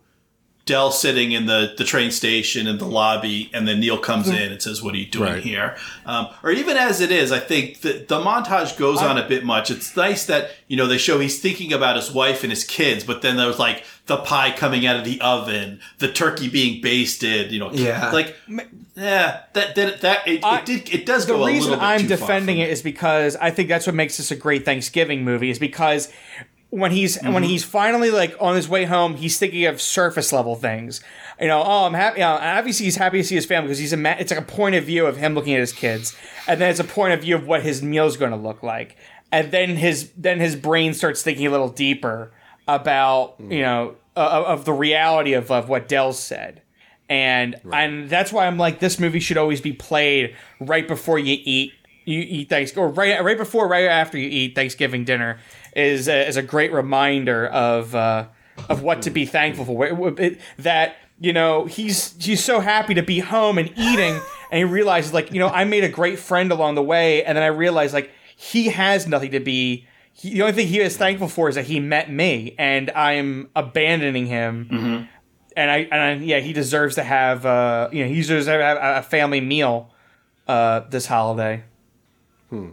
Del 0.65 0.90
sitting 0.91 1.34
in 1.34 1.45
the, 1.45 1.76
the 1.77 1.84
train 1.84 2.10
station 2.10 2.65
in 2.65 2.80
the 2.80 2.86
lobby, 2.88 3.52
and 3.53 3.68
then 3.68 3.80
Neil 3.80 3.99
comes 3.99 4.27
in 4.27 4.52
and 4.52 4.60
says, 4.60 4.81
"What 4.81 4.95
are 4.95 4.98
you 4.98 5.06
doing 5.06 5.34
Right. 5.34 5.44
here?" 5.44 5.77
Um, 6.07 6.30
or 6.44 6.49
even 6.52 6.77
as 6.77 6.99
it 6.99 7.11
is, 7.11 7.31
I 7.31 7.40
think 7.40 7.81
the, 7.81 8.06
the 8.07 8.19
montage 8.19 8.76
goes 8.77 8.98
on 8.99 9.19
a 9.19 9.27
bit 9.27 9.44
much. 9.45 9.69
It's 9.69 9.95
nice 9.95 10.26
that 10.26 10.49
you 10.68 10.77
know 10.77 10.88
they 10.88 10.98
show 10.98 11.19
he's 11.19 11.40
thinking 11.40 11.73
about 11.73 11.95
his 11.95 12.11
wife 12.11 12.44
and 12.44 12.52
his 12.52 12.64
kids, 12.64 13.03
but 13.03 13.22
then 13.22 13.36
there's 13.36 13.60
like 13.60 13.84
the 14.10 14.18
pie 14.18 14.52
coming 14.52 14.86
out 14.86 14.98
of 14.98 15.06
the 15.06 15.22
oven, 15.22 15.80
the 15.99 16.11
turkey 16.11 16.49
being 16.49 16.81
basted. 16.81 17.52
You 17.53 17.60
know, 17.60 17.72
Yeah. 17.72 18.11
like 18.11 18.36
yeah, 18.95 19.44
that 19.53 19.76
that, 19.76 20.02
that 20.02 20.27
it, 20.27 20.44
I- 20.44 20.60
it 20.60 20.65
did 20.65 20.94
it 20.94 21.06
does 21.06 21.26
the 21.26 21.34
go 21.34 21.44
a 21.44 21.48
reason 21.48 21.69
little 21.72 21.77
bit 21.80 21.86
I'm 21.86 22.02
too 22.02 22.07
far 22.10 22.18
defending 22.27 22.57
for 22.57 22.64
it 22.64 22.65
me. 22.65 22.72
is 22.72 22.81
because 22.81 23.38
I 23.38 23.52
think 23.52 23.69
that's 23.69 23.86
what 23.88 23.95
makes 23.95 24.18
this 24.18 24.31
a 24.31 24.36
great 24.36 24.65
Thanksgiving 24.65 25.23
movie. 25.23 25.49
Is 25.49 25.57
because 25.60 26.11
when 26.72 26.91
he's 26.91 27.18
Mm-hmm. 27.18 27.34
when 27.34 27.44
he's 27.44 27.64
finally 27.64 28.11
like 28.11 28.36
on 28.40 28.56
his 28.56 28.68
way 28.68 28.86
home, 28.86 29.15
he's 29.15 29.40
thinking 29.40 29.65
of 29.65 29.81
surface 29.81 30.31
level 30.34 30.56
things. 30.56 31.02
You 31.41 31.48
know, 31.48 31.64
oh, 31.65 31.86
I'm 31.86 31.94
happy. 31.94 32.19
You 32.19 32.26
know, 32.26 32.38
obviously, 32.41 32.84
he's 32.86 32.98
happy 32.98 33.19
to 33.19 33.23
see 33.23 33.36
his 33.36 33.45
family 33.45 33.68
because 33.69 33.80
he's 33.80 33.94
a. 33.94 33.98
Ma- 33.98 34.15
it's 34.19 34.30
like 34.31 34.40
a 34.41 34.44
point 34.44 34.76
of 34.76 34.84
view 34.84 35.06
of 35.06 35.15
him 35.18 35.34
looking 35.36 35.53
at 35.53 35.61
his 35.61 35.72
kids, 35.72 36.14
and 36.48 36.60
then 36.60 36.69
it's 36.69 36.80
a 36.81 36.84
point 36.84 37.14
of 37.14 37.22
view 37.22 37.36
of 37.36 37.48
what 37.48 37.64
his 37.64 37.81
meal's 37.81 38.18
going 38.18 38.31
to 38.31 38.38
look 38.38 38.61
like, 38.61 38.98
and 39.31 39.49
then 39.52 39.77
his 39.77 40.11
then 40.18 40.40
his 40.41 40.56
brain 40.57 40.94
starts 40.94 41.23
thinking 41.23 41.48
a 41.48 41.49
little 41.49 41.69
deeper 41.69 42.31
about 42.68 43.36
you 43.40 43.61
know 43.61 43.95
uh, 44.15 44.44
of 44.48 44.65
the 44.65 44.73
reality 44.73 45.34
of, 45.34 45.52
of 45.52 45.69
what 45.69 45.88
Del 45.88 46.14
said. 46.14 46.61
And 47.10 47.60
and 47.73 48.07
that's 48.07 48.31
why 48.31 48.45
I'm 48.45 48.57
like 48.57 48.80
this 48.80 48.99
movie 48.99 49.19
should 49.19 49.38
always 49.38 49.61
be 49.61 49.73
played 49.73 50.36
right 50.60 50.88
before 50.88 51.18
you 51.18 51.40
eat 51.44 51.73
you 52.06 52.19
eat 52.22 52.49
thanks 52.49 52.76
or 52.77 52.90
right 52.90 53.23
right 53.23 53.38
before 53.38 53.68
right 53.68 53.86
after 53.86 54.18
you 54.18 54.30
eat 54.30 54.53
Thanksgiving 54.53 55.06
dinner 55.06 55.40
is 55.76 56.07
a, 56.07 56.27
is 56.27 56.38
a 56.38 56.44
great 56.44 56.72
reminder 56.72 57.48
of 57.48 57.95
uh, 57.95 58.27
of 58.69 58.84
what 58.84 59.02
to 59.03 59.10
be 59.10 59.26
thankful 59.26 59.65
for. 59.65 60.15
That 60.60 60.98
you 61.19 61.34
know 61.34 61.65
he's 61.65 62.15
he's 62.23 62.44
so 62.44 62.60
happy 62.60 62.94
to 62.94 63.03
be 63.03 63.19
home 63.19 63.57
and 63.57 63.72
eating 63.76 64.19
and 64.52 64.57
he 64.57 64.64
realizes 64.64 65.14
like 65.14 65.31
you 65.31 65.40
know 65.40 65.48
I 65.48 65.64
made 65.64 65.84
a 65.84 65.90
great 65.90 66.19
friend 66.19 66.52
along 66.52 66.76
the 66.76 66.84
way 66.84 67.23
and 67.23 67.36
then 67.36 67.44
I 67.44 67.48
realized 67.48 67.94
like 67.94 68.11
he 68.36 68.68
has 68.68 69.07
nothing 69.07 69.31
to 69.31 69.40
be 69.40 69.88
he, 70.19 70.31
the 70.31 70.41
only 70.41 70.53
thing 70.53 70.67
he 70.67 70.79
is 70.79 70.97
thankful 70.97 71.27
for 71.27 71.49
is 71.49 71.55
that 71.55 71.65
he 71.65 71.79
met 71.79 72.11
me 72.11 72.55
and 72.57 72.89
I'm 72.91 73.49
abandoning 73.55 74.25
him 74.27 75.07
and 75.57 75.71
I 75.71 75.77
and 75.91 76.01
I, 76.01 76.13
yeah, 76.23 76.39
he 76.39 76.53
deserves 76.53 76.95
to 76.95 77.03
have 77.03 77.45
uh, 77.45 77.89
you 77.91 78.03
know 78.03 78.09
he 78.09 78.15
deserves 78.17 78.45
to 78.45 78.51
have 78.51 78.77
a, 78.77 78.99
a 78.99 79.01
family 79.01 79.41
meal 79.41 79.91
uh, 80.47 80.81
this 80.89 81.05
holiday. 81.07 81.63
Hmm. 82.49 82.71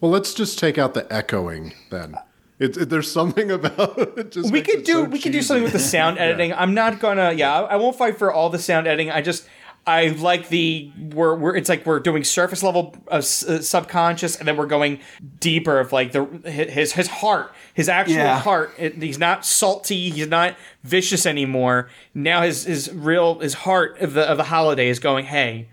Well, 0.00 0.10
let's 0.10 0.32
just 0.34 0.58
take 0.58 0.78
out 0.78 0.94
the 0.94 1.10
echoing 1.12 1.74
then. 1.90 2.16
It, 2.58 2.76
it- 2.76 2.88
there's 2.90 3.10
something 3.10 3.50
about 3.58 3.98
it. 4.18 4.32
Just 4.32 4.52
We 4.52 4.60
could 4.62 4.80
it 4.80 4.84
do 4.84 4.92
so 4.92 5.04
we 5.04 5.18
could 5.20 5.32
do 5.32 5.42
something 5.42 5.64
with 5.64 5.72
the 5.72 5.78
sound 5.78 6.18
editing. 6.24 6.52
I'm 6.52 6.74
not 6.74 7.00
gonna 7.00 7.32
yeah 7.32 7.52
I, 7.62 7.72
I 7.72 7.76
won't 7.76 7.96
fight 7.96 8.18
for 8.18 8.32
all 8.32 8.50
the 8.50 8.58
sound 8.58 8.86
editing. 8.86 9.10
I 9.10 9.22
just 9.22 9.46
I 9.86 10.08
like 10.08 10.48
the 10.50 10.92
we're, 11.12 11.34
we're 11.34 11.56
it's 11.56 11.68
like 11.68 11.84
we're 11.86 12.00
doing 12.00 12.22
surface 12.22 12.62
level 12.62 12.94
of 13.08 13.22
uh, 13.24 13.60
subconscious 13.62 14.36
and 14.36 14.46
then 14.46 14.56
we're 14.56 14.66
going 14.66 15.00
deeper 15.40 15.80
of 15.80 15.92
like 15.92 16.12
the 16.12 16.24
his 16.44 16.92
his 16.92 17.08
heart 17.08 17.52
his 17.74 17.88
actual 17.88 18.16
Yeah. 18.16 18.38
heart. 18.38 18.72
It, 18.78 18.96
he's 19.02 19.18
not 19.18 19.44
salty. 19.44 20.10
He's 20.10 20.28
not 20.28 20.54
vicious 20.84 21.24
anymore. 21.26 21.88
Now 22.14 22.42
his 22.42 22.64
his 22.64 22.92
real 22.92 23.40
his 23.40 23.54
heart 23.54 23.98
of 24.00 24.12
the 24.12 24.22
of 24.22 24.36
the 24.36 24.44
holiday 24.44 24.88
is 24.88 24.98
going 24.98 25.24
hey 25.26 25.68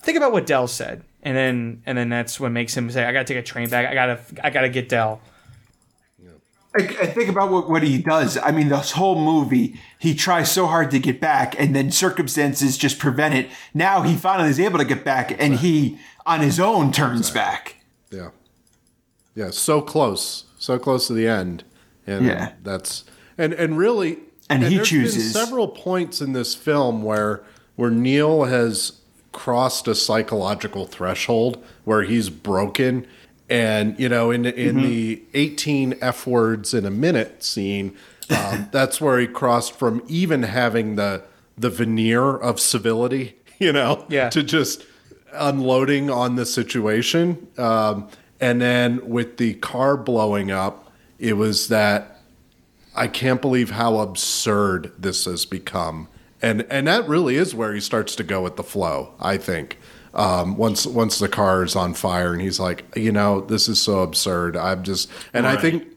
think 0.00 0.16
about 0.16 0.32
what 0.32 0.46
Del 0.46 0.66
said, 0.66 1.02
and 1.22 1.36
then 1.36 1.82
and 1.86 1.96
then 1.98 2.08
that's 2.08 2.38
what 2.40 2.52
makes 2.52 2.76
him 2.76 2.90
say, 2.90 3.04
"I 3.04 3.12
gotta 3.12 3.24
take 3.24 3.36
a 3.38 3.42
train 3.42 3.68
back. 3.68 3.86
I 3.86 3.94
gotta 3.94 4.18
I 4.42 4.50
gotta 4.50 4.68
get 4.68 4.88
Del." 4.88 5.20
I, 6.78 6.82
I 7.02 7.06
think 7.06 7.28
about 7.28 7.50
what, 7.50 7.68
what 7.70 7.82
he 7.82 7.98
does. 7.98 8.36
I 8.38 8.50
mean, 8.50 8.68
this 8.68 8.92
whole 8.92 9.18
movie, 9.20 9.80
he 9.98 10.14
tries 10.14 10.50
so 10.50 10.66
hard 10.66 10.90
to 10.92 10.98
get 10.98 11.20
back, 11.20 11.58
and 11.58 11.74
then 11.74 11.90
circumstances 11.90 12.76
just 12.76 12.98
prevent 12.98 13.34
it. 13.34 13.48
Now 13.74 14.02
he 14.02 14.14
finally 14.16 14.50
is 14.50 14.60
able 14.60 14.78
to 14.78 14.84
get 14.84 15.04
back, 15.04 15.34
and 15.40 15.54
he, 15.56 15.98
on 16.26 16.40
his 16.40 16.60
own, 16.60 16.92
turns 16.92 17.30
back. 17.30 17.76
Yeah. 18.10 18.30
Yeah, 19.34 19.50
so 19.50 19.80
close. 19.80 20.44
So 20.58 20.78
close 20.78 21.06
to 21.08 21.12
the 21.12 21.26
end. 21.28 21.64
And 22.06 22.24
Yeah. 22.26 22.52
that's 22.62 23.04
and 23.36 23.52
and 23.52 23.76
really 23.76 24.18
And 24.48 24.62
he 24.62 24.76
there's 24.76 24.90
been 24.90 25.00
chooses- 25.02 25.32
several 25.32 25.68
points 25.68 26.20
in 26.20 26.32
this 26.32 26.54
film 26.54 27.02
where 27.02 27.42
where 27.74 27.90
Neil 27.90 28.44
has 28.44 28.92
crossed 29.32 29.86
a 29.88 29.94
psychological 29.94 30.86
threshold 30.86 31.62
where 31.84 32.02
he's 32.04 32.30
broken 32.30 33.06
and 33.48 33.98
you 33.98 34.08
know 34.08 34.30
in 34.30 34.44
in 34.46 34.82
the 34.82 35.22
18 35.34 35.94
f 36.00 36.26
words 36.26 36.74
in 36.74 36.84
a 36.84 36.90
minute 36.90 37.42
scene 37.44 37.96
um, 38.30 38.68
that's 38.72 39.00
where 39.00 39.18
he 39.20 39.26
crossed 39.26 39.72
from 39.78 40.02
even 40.08 40.42
having 40.42 40.96
the 40.96 41.22
the 41.56 41.70
veneer 41.70 42.36
of 42.36 42.58
civility 42.60 43.36
you 43.58 43.72
know 43.72 44.04
Yeah. 44.08 44.28
to 44.30 44.42
just 44.42 44.84
unloading 45.32 46.08
on 46.10 46.36
the 46.36 46.46
situation. 46.46 47.46
Um, 47.58 48.08
and 48.40 48.60
then 48.60 49.06
with 49.08 49.36
the 49.36 49.54
car 49.54 49.96
blowing 49.96 50.50
up, 50.50 50.90
it 51.18 51.34
was 51.34 51.68
that 51.68 52.20
I 52.94 53.08
can't 53.08 53.42
believe 53.42 53.70
how 53.70 53.98
absurd 53.98 54.92
this 54.98 55.24
has 55.26 55.44
become. 55.44 56.08
And 56.40 56.66
and 56.70 56.86
that 56.86 57.06
really 57.08 57.36
is 57.36 57.54
where 57.54 57.74
he 57.74 57.80
starts 57.80 58.14
to 58.16 58.22
go 58.22 58.42
with 58.42 58.56
the 58.56 58.62
flow, 58.62 59.12
I 59.20 59.36
think. 59.36 59.78
Um, 60.16 60.56
once 60.56 60.86
once 60.86 61.18
the 61.18 61.28
car 61.28 61.62
is 61.62 61.76
on 61.76 61.92
fire 61.94 62.32
and 62.32 62.40
he's 62.40 62.58
like, 62.58 62.84
you 62.96 63.12
know, 63.12 63.42
this 63.42 63.68
is 63.68 63.80
so 63.80 64.00
absurd. 64.00 64.56
I'm 64.56 64.82
just 64.82 65.10
and 65.34 65.46
I 65.46 65.56
think 65.56 65.88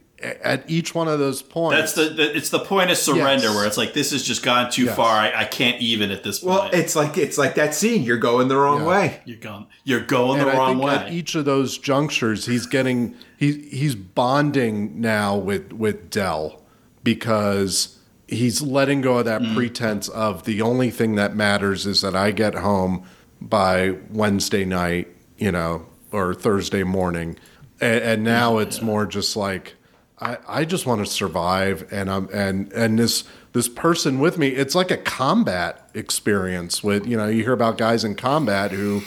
at 0.44 0.70
each 0.70 0.94
one 0.94 1.08
of 1.08 1.18
those 1.18 1.42
points 1.42 1.80
That's 1.80 1.94
the, 1.94 2.14
the 2.14 2.36
it's 2.36 2.50
the 2.50 2.60
point 2.60 2.92
of 2.92 2.98
surrender 2.98 3.46
Yes. 3.46 3.56
where 3.56 3.66
it's 3.66 3.78
like 3.78 3.94
this 3.94 4.12
has 4.12 4.22
just 4.22 4.44
gone 4.44 4.70
too 4.70 4.84
Yes. 4.84 4.96
far. 4.98 5.16
I, 5.16 5.44
I 5.44 5.46
can't 5.46 5.82
even 5.82 6.12
at 6.12 6.26
this 6.26 6.40
point. 6.40 6.50
Well, 6.64 6.70
it's 6.74 6.94
like 6.98 7.18
it's 7.18 7.38
like 7.38 7.56
that 7.56 7.74
scene. 7.74 8.04
You're 8.04 8.18
going 8.18 8.50
the 8.50 8.58
wrong 8.58 8.82
Yeah. 8.82 8.88
way. 8.88 9.22
you're 9.24 9.38
going 9.38 9.68
you're 9.86 10.02
going 10.02 10.42
and 10.42 10.50
the 10.50 10.54
I 10.54 10.58
wrong 10.58 10.74
think 10.80 10.84
way. 10.90 10.96
at 10.96 11.14
each 11.14 11.36
of 11.36 11.46
those 11.46 11.78
junctures, 11.78 12.46
he's 12.46 12.66
getting 12.66 13.16
he 13.38 13.54
he's 13.72 13.96
bonding 13.96 15.00
now 15.00 15.38
with 15.38 15.72
with 15.72 16.10
Del 16.10 16.62
because 17.04 17.98
he's 18.28 18.62
letting 18.62 19.00
go 19.00 19.20
of 19.20 19.26
that 19.26 19.42
Mm. 19.42 19.56
pretense 19.56 20.10
of 20.10 20.44
the 20.44 20.62
only 20.62 20.92
thing 20.92 21.16
that 21.16 21.36
matters 21.36 21.86
is 21.88 22.02
that 22.02 22.16
I 22.16 22.32
get 22.32 22.56
home 22.56 23.04
by 23.42 23.96
Wednesday 24.12 24.66
night, 24.66 25.08
you 25.38 25.52
know, 25.52 25.86
or 26.12 26.34
Thursday 26.34 26.84
morning, 26.84 27.38
and, 27.80 28.02
and 28.04 28.24
now 28.24 28.58
it's 28.58 28.82
more 28.82 29.06
just 29.06 29.36
like 29.36 29.76
I, 30.20 30.38
I 30.48 30.66
just 30.66 30.86
want 30.86 31.06
to 31.06 31.12
survive, 31.12 31.88
and 31.92 32.10
I'm 32.10 32.30
and 32.34 32.72
and 32.74 33.00
this 33.00 33.24
this 33.54 33.68
person 33.70 34.20
with 34.20 34.38
me, 34.38 34.50
it's 34.50 34.76
like 34.76 34.92
a 34.92 34.98
combat 34.98 35.90
experience 35.94 36.84
with 36.84 37.06
you 37.08 37.16
know 37.18 37.28
you 37.28 37.44
hear 37.44 37.54
about 37.54 37.78
guys 37.78 38.04
in 38.04 38.16
combat 38.16 38.72
who 38.72 39.02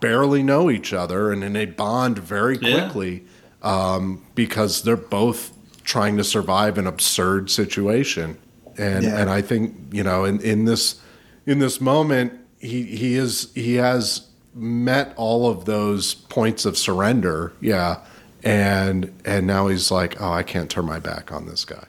barely 0.00 0.42
know 0.42 0.70
each 0.70 0.92
other 0.92 1.30
and 1.30 1.42
then 1.42 1.52
they 1.52 1.66
bond 1.66 2.18
very 2.18 2.58
Yeah. 2.60 2.80
quickly 2.80 3.24
um, 3.62 4.24
because 4.34 4.82
they're 4.82 4.96
both 4.96 5.52
trying 5.84 6.16
to 6.16 6.24
survive 6.24 6.78
an 6.78 6.86
absurd 6.86 7.50
situation 7.50 8.38
and 8.78 9.04
Yeah. 9.04 9.18
and 9.20 9.30
I 9.30 9.42
think 9.42 9.74
you 9.92 10.02
know 10.02 10.24
in, 10.24 10.40
in 10.40 10.64
this 10.64 11.00
in 11.46 11.58
this 11.58 11.80
moment 11.80 12.32
he 12.60 12.82
he 12.84 13.14
is 13.16 13.52
he 13.54 13.74
has 13.76 14.26
met 14.54 15.12
all 15.16 15.48
of 15.48 15.64
those 15.64 16.14
points 16.14 16.64
of 16.64 16.76
surrender 16.76 17.52
yeah 17.60 17.98
and 18.44 19.12
and 19.24 19.46
now 19.46 19.66
he's 19.66 19.90
like, 19.90 20.20
oh, 20.20 20.30
I 20.32 20.44
can't 20.44 20.70
turn 20.70 20.86
my 20.86 21.00
back 21.00 21.32
on 21.32 21.46
this 21.46 21.64
guy. 21.64 21.86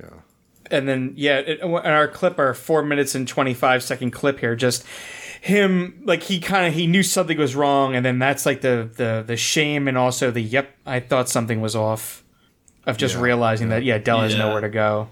Yeah. 0.00 0.08
and 0.72 0.88
then 0.88 1.12
yeah, 1.16 1.38
it, 1.38 1.60
in 1.60 1.70
our 1.72 2.08
clip, 2.08 2.36
our 2.38 2.52
four 2.52 2.82
minutes 2.82 3.14
and 3.14 3.28
twenty 3.28 3.54
five 3.54 3.82
second 3.84 4.10
clip 4.10 4.40
here, 4.40 4.56
just 4.56 4.84
him 5.40 6.02
like 6.04 6.24
he 6.24 6.40
kind 6.40 6.66
of 6.66 6.74
he 6.74 6.88
knew 6.88 7.04
something 7.04 7.38
was 7.38 7.54
wrong, 7.54 7.94
and 7.94 8.04
then 8.04 8.18
that's 8.18 8.44
like 8.44 8.60
the 8.60 8.90
the 8.96 9.22
the 9.24 9.36
shame 9.36 9.86
and 9.86 9.96
also 9.96 10.32
the 10.32 10.40
yep, 10.42 10.74
I 10.84 10.98
thought 10.98 11.28
something 11.28 11.60
was 11.60 11.76
off, 11.76 12.24
of 12.84 12.96
just 12.96 13.16
realizing 13.16 13.68
that 13.68 13.84
yeah, 13.84 13.98
Del 13.98 14.20
has 14.22 14.32
Yeah. 14.32 14.40
nowhere 14.40 14.62
to 14.62 14.68
go, 14.68 15.08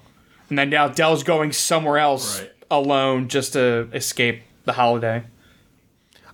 and 0.48 0.58
then 0.58 0.68
now 0.68 0.88
Del's 0.88 1.22
going 1.22 1.52
somewhere 1.52 1.98
else 1.98 2.40
Right. 2.40 2.50
alone 2.72 3.28
just 3.28 3.52
to 3.52 3.88
escape 3.92 4.42
the 4.64 4.72
holiday. 4.74 5.24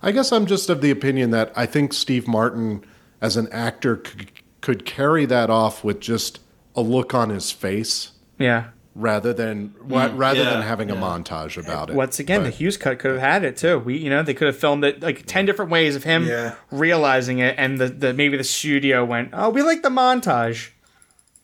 I 0.01 0.11
guess 0.11 0.31
I'm 0.31 0.45
just 0.45 0.69
of 0.69 0.81
the 0.81 0.91
opinion 0.91 1.31
that 1.31 1.51
I 1.55 1.65
think 1.65 1.91
Steve 1.93 2.27
Martin, 2.27 2.83
as 3.21 3.35
an 3.37 3.47
actor, 3.51 3.97
could, 3.97 4.31
could 4.61 4.85
carry 4.85 5.25
that 5.25 5.49
off 5.49 5.83
with 5.83 5.99
just 5.99 6.39
a 6.75 6.81
look 6.81 7.13
on 7.15 7.29
his 7.29 7.51
face 7.51 8.11
Yeah. 8.37 8.65
rather 8.93 9.33
than 9.33 9.73
wa- 9.83 10.11
rather 10.13 10.43
yeah, 10.43 10.51
than 10.51 10.61
having 10.61 10.91
a 10.91 10.95
montage 10.95 11.57
about 11.61 11.89
it. 11.89 11.95
Once 11.95 12.19
again, 12.19 12.43
the 12.43 12.51
Hughes 12.51 12.77
cut 12.77 12.99
could 12.99 13.11
have 13.11 13.19
had 13.19 13.43
it 13.43 13.57
too. 13.57 13.79
We, 13.79 13.97
you 13.97 14.11
know, 14.11 14.21
they 14.21 14.35
could 14.35 14.45
have 14.47 14.57
filmed 14.57 14.83
it 14.83 15.01
like 15.01 15.25
ten 15.25 15.45
different 15.47 15.71
ways 15.71 15.95
of 15.95 16.03
him 16.03 16.27
Yeah. 16.27 16.53
realizing 16.69 17.39
it, 17.39 17.55
and 17.57 17.79
the, 17.79 17.87
the 17.87 18.13
maybe 18.13 18.37
the 18.37 18.43
studio 18.43 19.03
went, 19.03 19.29
"Oh, 19.33 19.49
we 19.49 19.63
like 19.63 19.81
the 19.81 19.89
montage." 19.89 20.69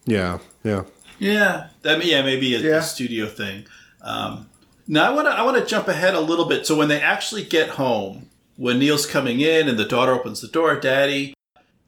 yeah, 0.06 0.38
yeah. 0.64 0.84
Yeah, 1.18 1.70
that 1.84 2.04
yeah 2.06 2.22
maybe 2.22 2.54
a, 2.56 2.60
Yeah. 2.60 2.78
a 2.78 2.82
studio 2.84 3.26
thing. 3.28 3.66
Um, 4.02 4.50
now 4.88 5.12
I 5.12 5.16
want 5.16 5.28
to 5.28 5.32
I 5.32 5.42
want 5.44 5.58
to 5.58 5.66
jump 5.66 5.88
ahead 5.88 6.14
a 6.14 6.20
little 6.20 6.46
bit. 6.46 6.66
So 6.66 6.76
when 6.76 6.88
they 6.88 7.02
actually 7.02 7.44
get 7.44 7.72
home, 7.72 8.30
when 8.58 8.80
Neil's 8.80 9.06
coming 9.06 9.40
in 9.40 9.68
and 9.68 9.78
the 9.78 9.86
daughter 9.86 10.14
opens 10.14 10.42
the 10.42 10.48
door, 10.48 10.80
Daddy, 10.80 11.34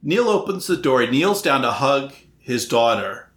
Neil 0.02 0.30
opens 0.30 0.68
the 0.68 0.78
door. 0.78 1.02
He 1.02 1.08
kneels 1.08 1.42
down 1.42 1.62
to 1.62 1.72
hug 1.72 2.14
his 2.40 2.68
daughter, 2.68 3.30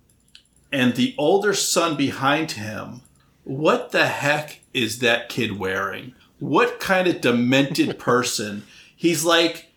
and 0.72 0.94
the 0.94 1.14
older 1.18 1.54
son 1.54 1.96
behind 1.96 2.52
him. 2.52 3.02
What 3.44 3.92
the 3.92 4.06
heck 4.06 4.60
is 4.74 4.98
that 4.98 5.30
kid 5.30 5.58
wearing? 5.58 6.14
What 6.38 6.80
kind 6.80 7.08
of 7.08 7.22
demented 7.22 7.98
person? 8.00 8.64
He's 8.94 9.24
like 9.24 9.68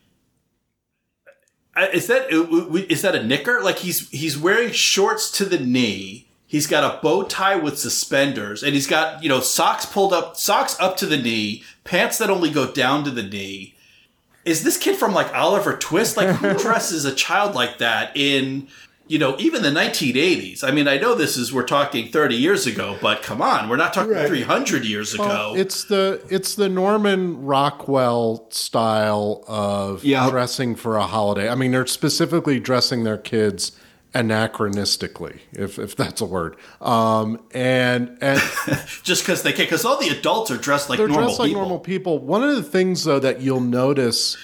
uh, 1.76 1.88
is 1.94 2.08
that 2.08 2.32
uh, 2.34 2.74
is 2.90 3.02
that 3.02 3.16
a 3.16 3.24
knicker? 3.24 3.62
Like 3.62 3.80
he's 3.80 4.10
he's 4.10 4.38
wearing 4.38 4.72
shorts 4.72 5.32
to 5.32 5.46
the 5.46 5.60
knee. 5.60 6.28
He's 6.52 6.68
got 6.68 6.84
a 6.84 7.02
bow 7.02 7.24
tie 7.24 7.56
with 7.56 7.80
suspenders, 7.80 8.62
and 8.62 8.74
he's 8.74 8.86
got 8.86 9.24
you 9.24 9.30
know 9.30 9.40
socks 9.40 9.86
pulled 9.86 10.12
up, 10.12 10.36
socks 10.36 10.76
up 10.82 10.98
to 10.98 11.06
the 11.06 11.16
knee, 11.16 11.64
pants 11.86 12.18
that 12.18 12.30
only 12.30 12.50
go 12.52 12.70
down 12.70 13.06
to 13.06 13.10
the 13.10 13.24
knee. 13.24 13.74
Is 14.44 14.64
this 14.66 14.78
kid 14.78 14.98
from 14.98 15.14
like 15.14 15.34
Oliver 15.34 15.78
Twist? 15.78 16.18
Like 16.18 16.36
who 16.36 16.54
dresses 16.62 17.06
a 17.06 17.14
child 17.16 17.56
like 17.56 17.78
that 17.78 18.12
in 18.18 18.68
you 19.08 19.18
know 19.18 19.38
even 19.40 19.62
the 19.62 19.70
1980s? 19.70 20.62
I 20.62 20.72
mean, 20.72 20.90
I 20.90 20.98
know 20.98 21.16
this 21.16 21.38
is 21.38 21.54
we're 21.54 21.64
talking 21.64 22.10
30 22.12 22.36
years 22.36 22.68
ago, 22.68 22.98
but 23.02 23.22
come 23.24 23.42
on, 23.42 23.70
we're 23.70 23.78
not 23.78 23.94
talking 23.94 24.14
300 24.14 24.84
years 24.84 25.14
ago. 25.14 25.54
It's 25.56 25.86
the 25.86 26.22
it's 26.30 26.56
the 26.56 26.68
Norman 26.68 27.46
Rockwell 27.46 28.48
style 28.50 29.46
of 29.48 30.04
Yeah. 30.04 30.30
dressing 30.30 30.76
for 30.76 30.98
a 30.98 31.08
holiday. 31.08 31.48
I 31.48 31.56
mean, 31.56 31.72
they're 31.72 31.86
specifically 31.88 32.60
dressing 32.60 33.06
their 33.06 33.18
kids 33.18 33.72
anachronistically, 34.14 35.40
if 35.54 35.80
if 35.80 35.96
that's 35.96 36.22
a 36.22 36.26
word. 36.26 36.58
Um, 36.82 37.42
and 37.54 38.18
and 38.22 38.42
just 39.04 39.24
because 39.24 39.44
they 39.44 39.54
can, 39.54 39.66
because 39.66 39.86
all 39.86 40.00
the 40.00 40.10
adults 40.10 40.52
are 40.52 40.58
dressed 40.58 40.90
like 40.90 40.98
they're 40.98 41.08
normal 41.08 41.28
dressed 41.28 41.40
like 41.40 41.48
people. 41.50 41.62
normal 41.62 41.80
people. 41.80 42.20
One 42.20 42.44
of 42.44 42.56
the 42.56 42.64
things 42.64 43.04
though 43.04 43.20
that 43.20 43.42
you'll 43.42 43.62
notice 43.62 44.38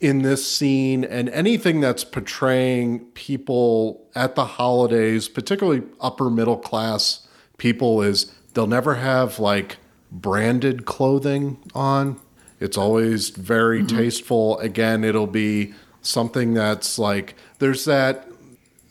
in 0.00 0.22
this 0.22 0.46
scene 0.46 1.04
and 1.04 1.28
anything 1.30 1.80
that's 1.80 2.04
portraying 2.04 3.00
people 3.12 4.06
at 4.14 4.34
the 4.34 4.44
holidays, 4.44 5.28
particularly 5.28 5.82
upper 6.00 6.30
middle 6.30 6.56
class 6.56 7.26
people, 7.56 8.02
is 8.02 8.32
they'll 8.54 8.66
never 8.66 8.96
have 8.96 9.38
like 9.38 9.78
branded 10.12 10.84
clothing 10.84 11.58
on. 11.74 12.20
It's 12.60 12.76
always 12.76 13.30
very 13.30 13.84
tasteful. 13.84 14.58
Again, 14.58 15.04
it'll 15.04 15.28
be 15.28 15.74
something 16.02 16.54
that's 16.54 16.98
like 16.98 17.34
there's 17.58 17.84
that 17.84 18.27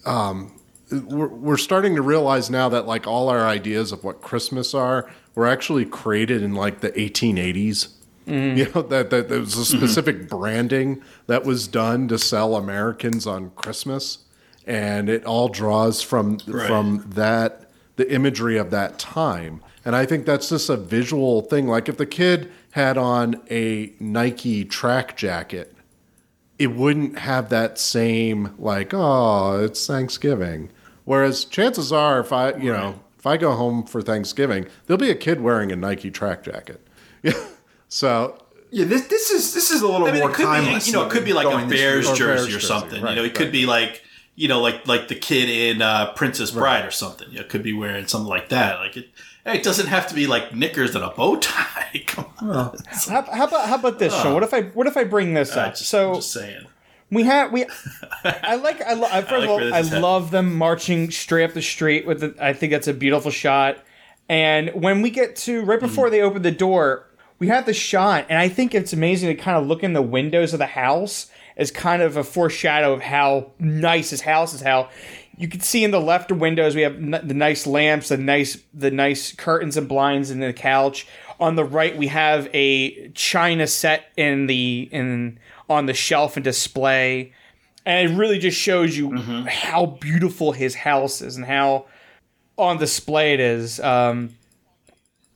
Um, 0.08 0.60
we're, 0.92 1.28
we're 1.28 1.58
starting 1.58 1.96
to 1.96 2.02
realize 2.02 2.50
now 2.50 2.70
that 2.70 2.88
like 2.88 3.08
all 3.08 3.30
our 3.30 3.46
ideas 3.46 3.92
of 3.92 4.04
what 4.04 4.22
Christmas 4.22 4.74
are 4.74 5.12
were 5.36 5.48
actually 5.48 5.86
created 5.86 6.42
in 6.42 6.56
like 6.56 6.80
the 6.80 6.92
1880s. 6.92 7.90
Mm-hmm. 8.26 8.58
You 8.58 8.72
know 8.74 8.82
that, 8.82 9.10
that 9.10 9.30
there 9.30 9.40
was 9.40 9.58
a 9.58 9.66
specific 9.66 10.18
mm-hmm. 10.18 10.38
branding 10.38 11.02
that 11.28 11.46
was 11.46 11.68
done 11.68 12.08
to 12.10 12.18
sell 12.18 12.56
Americans 12.56 13.26
on 13.26 13.52
Christmas, 13.52 14.20
and 14.66 15.10
it 15.10 15.24
all 15.26 15.48
draws 15.48 16.02
from 16.02 16.40
from 16.40 17.06
that 17.08 17.70
the 17.96 18.12
imagery 18.14 18.58
of 18.58 18.70
that 18.72 19.00
time. 19.00 19.62
And 19.86 19.96
I 19.96 20.06
think 20.06 20.26
that's 20.26 20.50
just 20.50 20.70
a 20.70 20.76
visual 20.76 21.42
thing. 21.42 21.68
Like 21.68 21.88
if 21.88 21.96
the 21.96 22.06
kid 22.06 22.52
had 22.72 22.98
on 22.98 23.42
a 23.50 23.94
Nike 24.00 24.66
track 24.66 25.16
jacket, 25.16 25.74
it 26.60 26.68
wouldn't 26.68 27.20
have 27.20 27.50
that 27.50 27.78
same 27.78 28.54
like 28.58 28.94
oh 28.94 29.64
it's 29.64 29.86
thanksgiving 29.86 30.70
whereas 31.06 31.46
chances 31.46 31.92
are 31.92 32.20
if 32.20 32.32
i 32.34 32.54
you 32.56 32.72
know 32.72 33.00
if 33.18 33.26
i 33.26 33.38
go 33.38 33.54
home 33.54 33.84
for 33.84 34.02
thanksgiving 34.02 34.66
there'll 34.86 35.00
be 35.00 35.10
a 35.12 35.16
kid 35.16 35.42
wearing 35.42 35.72
a 35.72 35.76
nike 35.76 36.10
track 36.12 36.44
jacket 36.44 36.86
so 37.90 38.38
Yeah, 38.72 38.86
this 38.86 39.08
this 39.08 39.32
is 39.32 39.54
this 39.54 39.72
is 39.72 39.82
a 39.82 39.88
little 39.88 40.08
I 40.08 40.12
mean, 40.12 40.22
more 40.22 40.30
it 40.32 40.36
could 40.36 40.46
timeless. 40.46 40.86
be, 40.86 40.92
you 40.92 40.98
know, 40.98 41.06
it 41.06 41.12
could 41.12 41.24
be 41.26 41.34
like 41.34 41.48
a 41.48 41.50
going 41.52 41.70
Bears 41.70 42.08
route. 42.08 42.20
Or 42.20 42.26
Bears 42.26 42.42
jersey 42.42 42.56
or 42.56 42.60
something. 42.60 43.02
right, 43.02 43.12
you 43.12 43.16
know, 43.16 43.24
it 43.24 43.34
could 43.34 43.46
right. 43.48 43.52
be 43.54 43.66
like, 43.66 44.04
you 44.36 44.48
know, 44.50 44.60
like 44.60 44.86
like 44.88 45.08
the 45.08 45.16
kid 45.16 45.50
in 45.50 45.82
uh, 45.82 46.12
Princess 46.14 46.52
Bride 46.52 46.86
or 46.86 46.92
something. 46.92 47.30
You 47.30 47.36
know, 47.36 47.42
it 47.42 47.50
could 47.50 47.64
be 47.64 47.72
wearing 47.74 48.06
something 48.08 48.28
like 48.30 48.50
that. 48.50 48.80
Like 48.80 48.98
it, 48.98 49.10
it 49.48 49.64
doesn't 49.64 49.88
have 49.88 50.08
to 50.08 50.16
be 50.16 50.28
like 50.28 50.54
knickers 50.54 50.96
and 50.96 51.04
a 51.04 51.10
bow 51.10 51.38
tie. 51.38 52.04
Come 52.08 52.26
on, 52.42 52.78
How, 53.08 53.24
how 53.24 53.48
about 53.48 53.70
how 53.70 53.76
about 53.76 54.00
this, 54.00 54.14
Sean? 54.14 54.34
What 54.34 54.44
if 54.44 54.54
I 54.54 54.64
what 54.64 54.88
if 54.88 54.98
I 54.98 55.04
bring 55.04 55.34
this 55.34 55.56
I 55.56 55.68
up? 55.68 55.76
just, 55.76 55.90
so 55.90 56.10
I'm 56.10 56.16
just 56.16 56.32
saying. 56.32 56.68
we 57.10 57.24
have 57.24 57.52
we. 57.52 57.66
I 58.24 58.56
like 58.56 58.82
I, 58.82 58.94
lo- 58.94 59.08
first 59.08 59.32
like 59.32 59.44
of 59.44 59.50
all 59.50 59.74
I 59.74 59.82
love 59.82 60.32
them 60.32 60.56
marching 60.56 61.12
straight 61.12 61.46
up 61.46 61.54
the 61.54 61.62
street 61.62 62.06
with 62.06 62.20
the. 62.20 62.36
I 62.40 62.54
think 62.54 62.72
that's 62.72 62.88
a 62.88 62.94
beautiful 62.94 63.32
shot. 63.32 63.84
And 64.30 64.70
when 64.74 65.02
we 65.02 65.10
get 65.10 65.36
to 65.38 65.64
right 65.64 65.80
hmm. 65.80 65.86
before 65.86 66.10
they 66.10 66.22
open 66.22 66.42
the 66.42 66.52
door, 66.52 67.08
we 67.40 67.48
have 67.48 67.66
the 67.66 67.74
shot, 67.74 68.26
and 68.30 68.38
I 68.38 68.50
think 68.50 68.76
it's 68.76 68.94
amazing 68.94 69.30
to 69.30 69.42
kind 69.42 69.58
of 69.58 69.68
look 69.68 69.84
in 69.84 69.94
the 69.94 70.02
windows 70.02 70.54
of 70.54 70.60
the 70.60 70.66
house 70.66 71.32
as 71.56 71.72
kind 71.72 72.02
of 72.02 72.18
a 72.18 72.24
foreshadow 72.24 72.94
of 72.94 73.02
how 73.02 73.52
nice 73.60 74.12
his 74.12 74.22
house 74.22 74.54
is. 74.54 74.62
How 74.62 74.90
you 75.38 75.48
can 75.48 75.60
see 75.62 75.84
in 75.84 75.92
the 75.92 76.02
left 76.02 76.32
windows 76.32 76.76
we 76.76 76.82
have 76.82 76.96
n- 76.96 77.22
the 77.24 77.34
nice 77.34 77.68
lamps, 77.68 78.10
the 78.10 78.18
nice 78.18 78.58
the 78.74 78.92
nice 78.92 79.34
curtains 79.36 79.78
and 79.78 79.88
blinds 79.88 80.32
in 80.32 80.40
the 80.40 80.54
couch. 80.54 81.08
On 81.40 81.56
the 81.56 81.64
right 81.64 81.96
we 81.96 82.08
have 82.08 82.50
a 82.54 83.10
china 83.10 83.68
set 83.68 84.06
in 84.18 84.48
the 84.48 84.90
in 84.92 85.40
on 85.70 85.86
the 85.86 85.94
shelf 85.94 86.36
and 86.38 86.44
display, 86.44 87.34
and 87.86 88.10
it 88.10 88.16
really 88.16 88.40
just 88.40 88.58
shows 88.58 88.98
you 88.98 89.16
how 89.48 89.86
beautiful 89.86 90.54
his 90.54 90.74
house 90.76 91.22
is 91.22 91.36
and 91.36 91.46
how 91.46 91.86
on 92.58 92.78
display 92.78 93.34
it 93.36 93.40
is. 93.40 93.80
Um, 93.80 94.32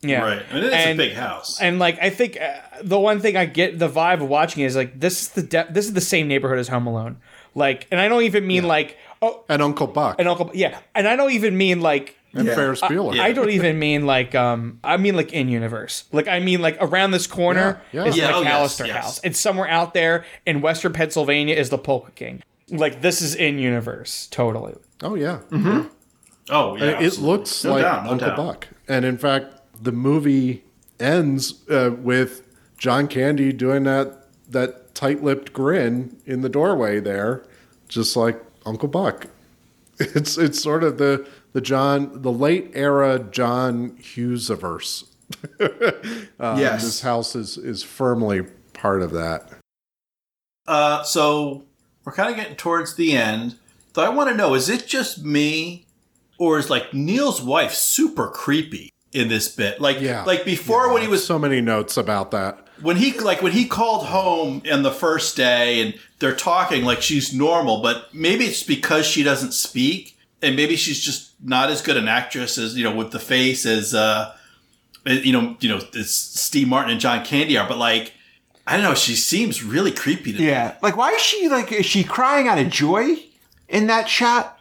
yeah, 0.02 0.24
Right. 0.24 0.42
I 0.50 0.54
mean, 0.56 0.64
it's 0.64 0.74
And- 0.74 1.00
a 1.00 1.04
big 1.10 1.14
house. 1.14 1.62
and 1.62 1.78
like 1.78 2.00
I 2.02 2.10
think 2.10 2.40
uh, 2.42 2.54
the 2.82 2.98
one 3.00 3.20
thing 3.20 3.38
I 3.38 3.46
get 3.46 3.78
the 3.78 3.88
vibe 3.90 4.24
of 4.24 4.28
watching 4.30 4.64
is 4.64 4.76
like 4.76 5.00
this 5.00 5.22
is 5.22 5.28
the 5.30 5.44
de- 5.44 5.68
this 5.70 5.86
is 5.86 5.94
the 5.94 6.02
same 6.02 6.28
neighborhood 6.28 6.58
as 6.58 6.70
Home 6.70 6.88
Alone. 6.88 7.18
Like, 7.54 7.86
and 7.92 8.00
I 8.02 8.08
don't 8.08 8.24
even 8.24 8.48
mean 8.48 8.64
like 8.64 8.98
oh 9.22 9.44
and 9.50 9.62
uncle 9.62 9.88
buck 9.88 10.16
And 10.20 10.28
uncle 10.28 10.52
yeah, 10.54 10.80
and 10.96 11.08
I 11.08 11.16
don't 11.16 11.32
even 11.32 11.58
mean 11.58 11.82
like 11.82 12.16
and 12.34 12.48
Yeah. 12.48 12.56
ferris 12.56 12.80
bueller 12.82 13.20
I 13.20 13.34
don't 13.34 13.50
even 13.50 13.78
mean 13.78 14.06
like 14.06 14.34
um 14.36 14.80
I 14.84 14.98
mean 14.98 15.16
like 15.16 15.34
in 15.34 15.50
universe. 15.50 16.06
Like 16.12 16.28
I 16.28 16.40
mean 16.40 16.62
like 16.62 16.78
around 16.80 17.12
this 17.12 17.28
corner 17.28 17.82
Yeah, 17.92 18.04
yeah. 18.04 18.10
is 18.10 18.18
Yeah, 18.18 18.28
the 18.28 18.34
oh, 18.36 18.42
yes, 18.42 18.80
McAllister 18.80 18.88
yes. 18.88 19.04
house. 19.04 19.20
It's 19.24 19.40
somewhere 19.40 19.68
out 19.68 19.94
there 19.94 20.26
in 20.46 20.62
Western 20.62 20.94
Pennsylvania 20.94 21.56
is 21.56 21.70
the 21.70 21.78
Polka 21.78 22.12
King. 22.12 22.42
Like 22.70 23.02
this 23.02 23.22
is 23.22 23.36
in 23.36 23.60
universe 23.60 24.28
totally. 24.32 24.76
oh 25.04 25.16
yeah 25.16 25.40
oh, 26.50 26.76
yeah. 26.78 26.84
it 26.86 27.04
absolutely. 27.06 27.26
looks 27.28 27.64
No 27.64 27.72
like 27.74 27.82
doubt, 27.84 28.06
no 28.06 28.12
uncle 28.12 28.28
doubt. 28.30 28.38
buck 28.38 28.68
and 28.88 29.06
in 29.06 29.18
fact 29.18 29.56
the 29.82 29.92
movie 29.92 30.64
ends 31.00 31.68
uh, 31.70 31.92
with 31.98 32.44
john 32.78 33.08
candy 33.08 33.52
doing 33.52 33.84
that 33.84 34.28
that 34.50 34.94
tight-lipped 34.96 35.54
grin 35.54 36.16
in 36.26 36.42
the 36.42 36.50
doorway 36.50 37.00
there 37.00 37.44
just 37.88 38.16
like 38.16 38.42
uncle 38.66 38.88
buck 38.88 39.28
it's 40.00 40.38
it's 40.38 40.62
sort 40.62 40.84
of 40.84 40.98
the 40.98 41.28
the 41.54 41.62
john 41.62 42.22
the 42.22 42.32
late 42.32 42.72
era 42.74 43.20
john 43.32 43.96
hughes-averse 43.98 45.06
Um, 46.40 46.60
Yes. 46.60 46.84
this 46.84 47.02
house 47.02 47.36
is 47.36 47.58
is 47.58 47.84
firmly 47.84 48.42
part 48.74 49.02
of 49.02 49.12
that 49.12 49.50
Uh, 50.68 51.04
so 51.04 51.64
we're 52.04 52.14
kind 52.14 52.30
of 52.30 52.36
getting 52.36 52.56
towards 52.56 52.96
the 52.96 53.14
end. 53.16 53.56
So 53.96 54.02
I 54.02 54.10
want 54.10 54.30
to 54.30 54.36
know: 54.36 54.54
is 54.56 54.70
it 54.70 54.88
just 54.88 55.24
me, 55.24 55.86
or 56.38 56.58
is 56.60 56.70
like 56.70 56.94
Neil's 56.94 57.42
wife 57.42 57.74
super 57.74 58.28
creepy 58.28 58.90
in 59.12 59.28
this 59.28 59.54
bit? 59.54 59.80
Like, 59.82 60.00
Yeah. 60.02 60.24
like 60.24 60.46
before 60.46 60.92
when 60.94 61.02
he 61.02 61.08
was 61.08 61.26
so 61.26 61.38
many 61.40 61.62
notes 61.62 61.98
about 61.98 62.32
that 62.32 62.61
when 62.82 62.98
he 62.98 63.18
like 63.20 63.42
when 63.42 63.52
he 63.52 63.66
called 63.68 64.08
home 64.08 64.62
in 64.66 64.84
the 64.84 64.92
first 64.92 65.36
day 65.36 65.82
and 65.82 66.00
they're 66.20 66.36
talking 66.36 66.84
like 66.84 67.02
she's 67.02 67.34
normal, 67.34 67.82
but 67.82 68.14
maybe 68.14 68.46
it's 68.46 68.64
because 68.64 69.06
she 69.06 69.24
doesn't 69.24 69.54
speak 69.54 70.18
and 70.42 70.56
maybe 70.56 70.76
she's 70.76 71.00
just 71.00 71.34
not 71.44 71.70
as 71.70 71.82
good 71.82 71.98
an 71.98 72.08
actress 72.08 72.58
as 72.58 72.76
you 72.76 72.84
know 72.84 72.96
with 72.96 73.12
the 73.12 73.20
face 73.20 73.66
as 73.66 73.94
uh 73.94 74.36
you 75.06 75.34
know 75.34 75.56
you 75.60 75.70
know 75.70 75.80
as 75.96 76.14
Steve 76.14 76.68
Martin 76.68 76.92
and 76.92 77.00
John 77.00 77.24
Candy 77.26 77.58
are, 77.58 77.68
but 77.68 77.78
like 77.78 78.14
I 78.68 78.78
don't 78.78 78.84
know, 78.84 78.96
she 78.96 79.16
seems 79.16 79.64
really 79.64 79.92
creepy 79.92 80.34
to 80.34 80.40
me. 80.40 80.48
Yeah. 80.48 80.76
Like, 80.82 80.96
why 80.96 81.12
is 81.12 81.22
she 81.22 81.50
like? 81.50 81.72
Is 81.72 81.86
she 81.86 82.04
crying 82.04 82.48
out 82.48 82.60
of 82.60 82.70
joy 82.70 83.16
in 83.68 83.88
that 83.88 84.08
shot? 84.08 84.60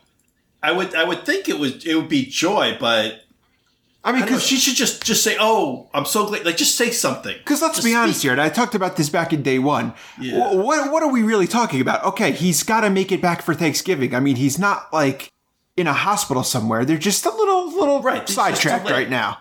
I 0.63 0.73
would 0.73 0.95
I 0.95 1.05
would 1.05 1.25
think 1.25 1.49
it 1.49 1.59
would 1.59 1.85
it 1.87 1.95
would 1.95 2.09
be 2.09 2.27
joy, 2.27 2.77
but 2.81 3.25
I 4.03 4.13
mean, 4.13 4.17
I 4.17 4.21
don't 4.21 4.31
know, 4.31 4.37
because 4.37 4.47
she 4.47 4.57
should 4.57 4.77
just 4.77 5.03
just 5.05 5.23
say, 5.23 5.37
"Oh, 5.39 5.89
I'm 5.93 6.07
so 6.07 6.27
glad." 6.27 6.45
Like, 6.47 6.57
just 6.57 6.77
say 6.77 6.91
something. 6.91 7.37
Because 7.37 7.61
let's 7.61 7.75
Just 7.77 7.87
be 7.87 7.95
honest 7.95 8.19
speak. 8.21 8.23
here, 8.29 8.33
and 8.33 8.41
I 8.41 8.49
talked 8.49 8.75
about 8.75 8.97
this 8.97 9.11
back 9.11 9.33
in 9.35 9.43
day 9.43 9.59
one. 9.59 9.93
Yeah. 10.19 10.37
Wh- 10.51 10.57
What 10.57 10.91
what 10.91 11.03
are 11.03 11.11
we 11.13 11.23
really 11.23 11.47
talking 11.47 11.81
about? 11.83 12.03
Okay, 12.05 12.33
he's 12.33 12.63
got 12.63 12.81
to 12.81 12.89
make 12.91 13.13
it 13.13 13.21
back 13.21 13.43
for 13.43 13.53
Thanksgiving. 13.55 14.15
I 14.15 14.21
mean, 14.21 14.37
he's 14.37 14.59
not 14.59 14.91
like 14.93 15.31
in 15.77 15.87
a 15.87 15.93
hospital 15.93 16.43
somewhere. 16.43 16.85
They're 16.87 16.97
just 16.97 17.27
a 17.27 17.31
little 17.31 17.71
little 17.77 18.01
Right, 18.01 18.27
sidetracked 18.29 18.89
right 18.89 19.11
now. 19.11 19.39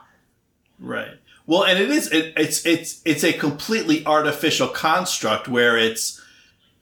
Right. 0.77 1.11
Well, 1.45 1.64
and 1.64 1.80
it 1.80 1.90
is 1.90 2.11
it, 2.11 2.34
it's 2.38 2.65
it's 2.65 3.02
it's 3.06 3.23
a 3.23 3.31
completely 3.34 4.06
artificial 4.06 4.68
construct 4.68 5.48
where 5.48 5.77
it's 5.77 6.18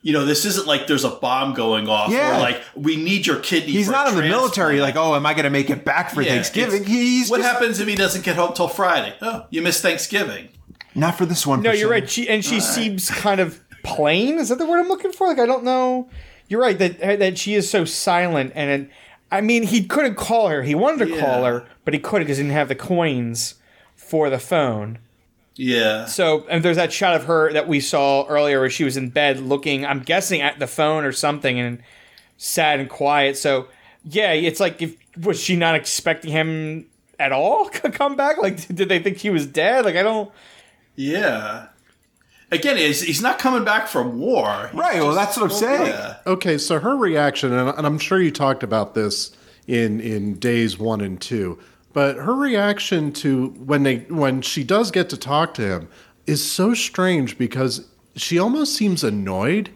you 0.02 0.14
know 0.14 0.26
this 0.26 0.46
isn't 0.46 0.68
like 0.68 0.88
there's 0.88 1.04
a 1.04 1.10
bomb 1.10 1.54
going 1.54 1.88
off 1.90 2.12
Yeah. 2.12 2.38
or 2.38 2.40
like 2.40 2.62
we 2.76 2.96
need 2.98 3.26
your 3.26 3.40
kidney. 3.40 3.72
He's 3.72 3.88
for 3.88 3.94
a 3.94 3.96
not 3.96 4.08
in 4.10 4.16
the 4.16 4.22
military. 4.24 4.80
Like, 4.80 4.96
oh, 4.96 5.16
am 5.16 5.26
I 5.26 5.34
going 5.34 5.44
to 5.46 5.50
make 5.50 5.70
it 5.70 5.84
back 5.84 6.12
for 6.12 6.22
Yeah, 6.22 6.32
Thanksgiving? 6.34 6.84
He's 6.84 7.30
what 7.30 7.38
just- 7.42 7.52
happens 7.52 7.80
if 7.80 7.88
he 7.88 7.96
doesn't 7.96 8.24
get 8.24 8.36
home 8.36 8.54
till 8.54 8.68
Friday? 8.68 9.16
Oh, 9.22 9.46
you 9.50 9.62
miss 9.62 9.82
Thanksgiving. 9.82 10.50
Not 10.96 11.18
for 11.18 11.26
this 11.26 11.46
one. 11.46 11.62
No, 11.62 11.72
you're 11.72 11.90
right. 11.90 12.10
She 12.10 12.28
and 12.30 12.44
she 12.46 12.60
seems 12.60 13.10
kind 13.10 13.40
of 13.40 13.60
plain. 13.84 14.38
Is 14.40 14.50
that 14.50 14.58
the 14.58 14.66
word 14.66 14.80
I'm 14.80 14.88
looking 14.88 15.12
for? 15.12 15.28
Like 15.28 15.40
I 15.40 15.46
don't 15.46 15.64
know. 15.64 16.10
You're 16.48 16.62
right 16.62 16.78
that 16.80 17.00
that 17.20 17.38
she 17.38 17.54
is 17.56 17.70
so 17.70 17.84
silent, 17.86 18.54
and 18.56 18.84
it, 18.84 18.90
I 19.32 19.42
mean 19.42 19.64
he 19.64 19.84
couldn't 19.86 20.16
call 20.16 20.48
her. 20.48 20.64
He 20.64 20.74
wanted 20.76 21.08
to 21.10 21.20
call 21.20 21.44
her, 21.44 21.66
but 21.86 21.94
he 21.94 22.00
couldn't 22.00 22.26
because 22.26 22.38
he 22.38 22.44
didn't 22.44 22.54
have 22.54 22.70
the 22.70 22.76
coins 22.76 23.56
for 23.96 24.30
the 24.30 24.40
phone. 24.40 25.00
Yeah. 25.58 26.06
So 26.06 26.46
and 26.50 26.64
there's 26.64 26.78
that 26.78 26.94
shot 26.94 27.16
of 27.16 27.26
her 27.26 27.52
that 27.54 27.68
we 27.68 27.80
saw 27.80 28.26
earlier 28.28 28.60
where 28.60 28.70
she 28.70 28.84
was 28.84 28.96
in 28.96 29.10
bed 29.10 29.40
looking. 29.40 29.86
I'm 29.86 30.02
guessing 30.02 30.42
at 30.42 30.60
the 30.60 30.68
phone 30.68 31.04
or 31.04 31.12
something, 31.12 31.60
and 31.60 31.82
sad 32.38 32.80
and 32.80 32.90
quiet. 32.90 33.38
So 33.38 33.68
yeah, 34.04 34.32
it's 34.34 34.60
like 34.60 34.82
if 34.82 34.96
was 35.18 35.40
she 35.42 35.56
not 35.56 35.76
expecting 35.76 36.32
him 36.32 36.86
at 37.20 37.32
all 37.32 37.70
to 37.70 37.90
come 37.90 38.16
back? 38.16 38.38
Like 38.38 38.68
did 38.74 38.90
they 38.90 39.00
think 39.00 39.18
he 39.18 39.30
was 39.30 39.46
dead? 39.46 39.86
Like 39.86 39.96
I 39.96 40.04
don't. 40.04 40.32
Yeah. 40.96 41.68
Again, 42.50 42.78
he's, 42.78 43.02
he's 43.02 43.22
not 43.22 43.40
coming 43.40 43.66
back 43.66 43.90
from 43.90 44.20
war. 44.20 44.70
He's 44.72 44.80
Right. 44.80 45.02
Well, 45.02 45.14
that's 45.14 45.36
what 45.36 45.52
I'm 45.52 45.58
saying. 45.58 45.88
Yeah. 45.88 46.16
Okay, 46.26 46.58
so 46.58 46.80
her 46.80 46.96
reaction, 46.96 47.52
and, 47.52 47.78
and 47.78 47.86
I'm 47.86 48.00
sure 48.00 48.22
you 48.22 48.32
talked 48.32 48.64
about 48.64 48.94
this 48.96 49.36
in 49.68 50.00
in 50.00 50.36
days 50.36 50.80
one 50.80 51.02
and 51.02 51.20
two, 51.20 51.60
but 51.94 52.18
her 52.18 52.36
reaction 52.36 53.12
to 53.14 53.48
when 53.58 53.84
they 53.84 53.98
when 54.10 54.42
she 54.42 54.64
does 54.64 54.92
get 54.92 55.10
to 55.10 55.18
talk 55.18 55.54
to 55.56 55.62
him 55.62 55.90
is 56.26 56.44
so 56.50 56.74
strange 56.74 57.38
because 57.38 57.88
she 58.16 58.38
almost 58.38 58.76
seems 58.76 59.04
annoyed 59.04 59.70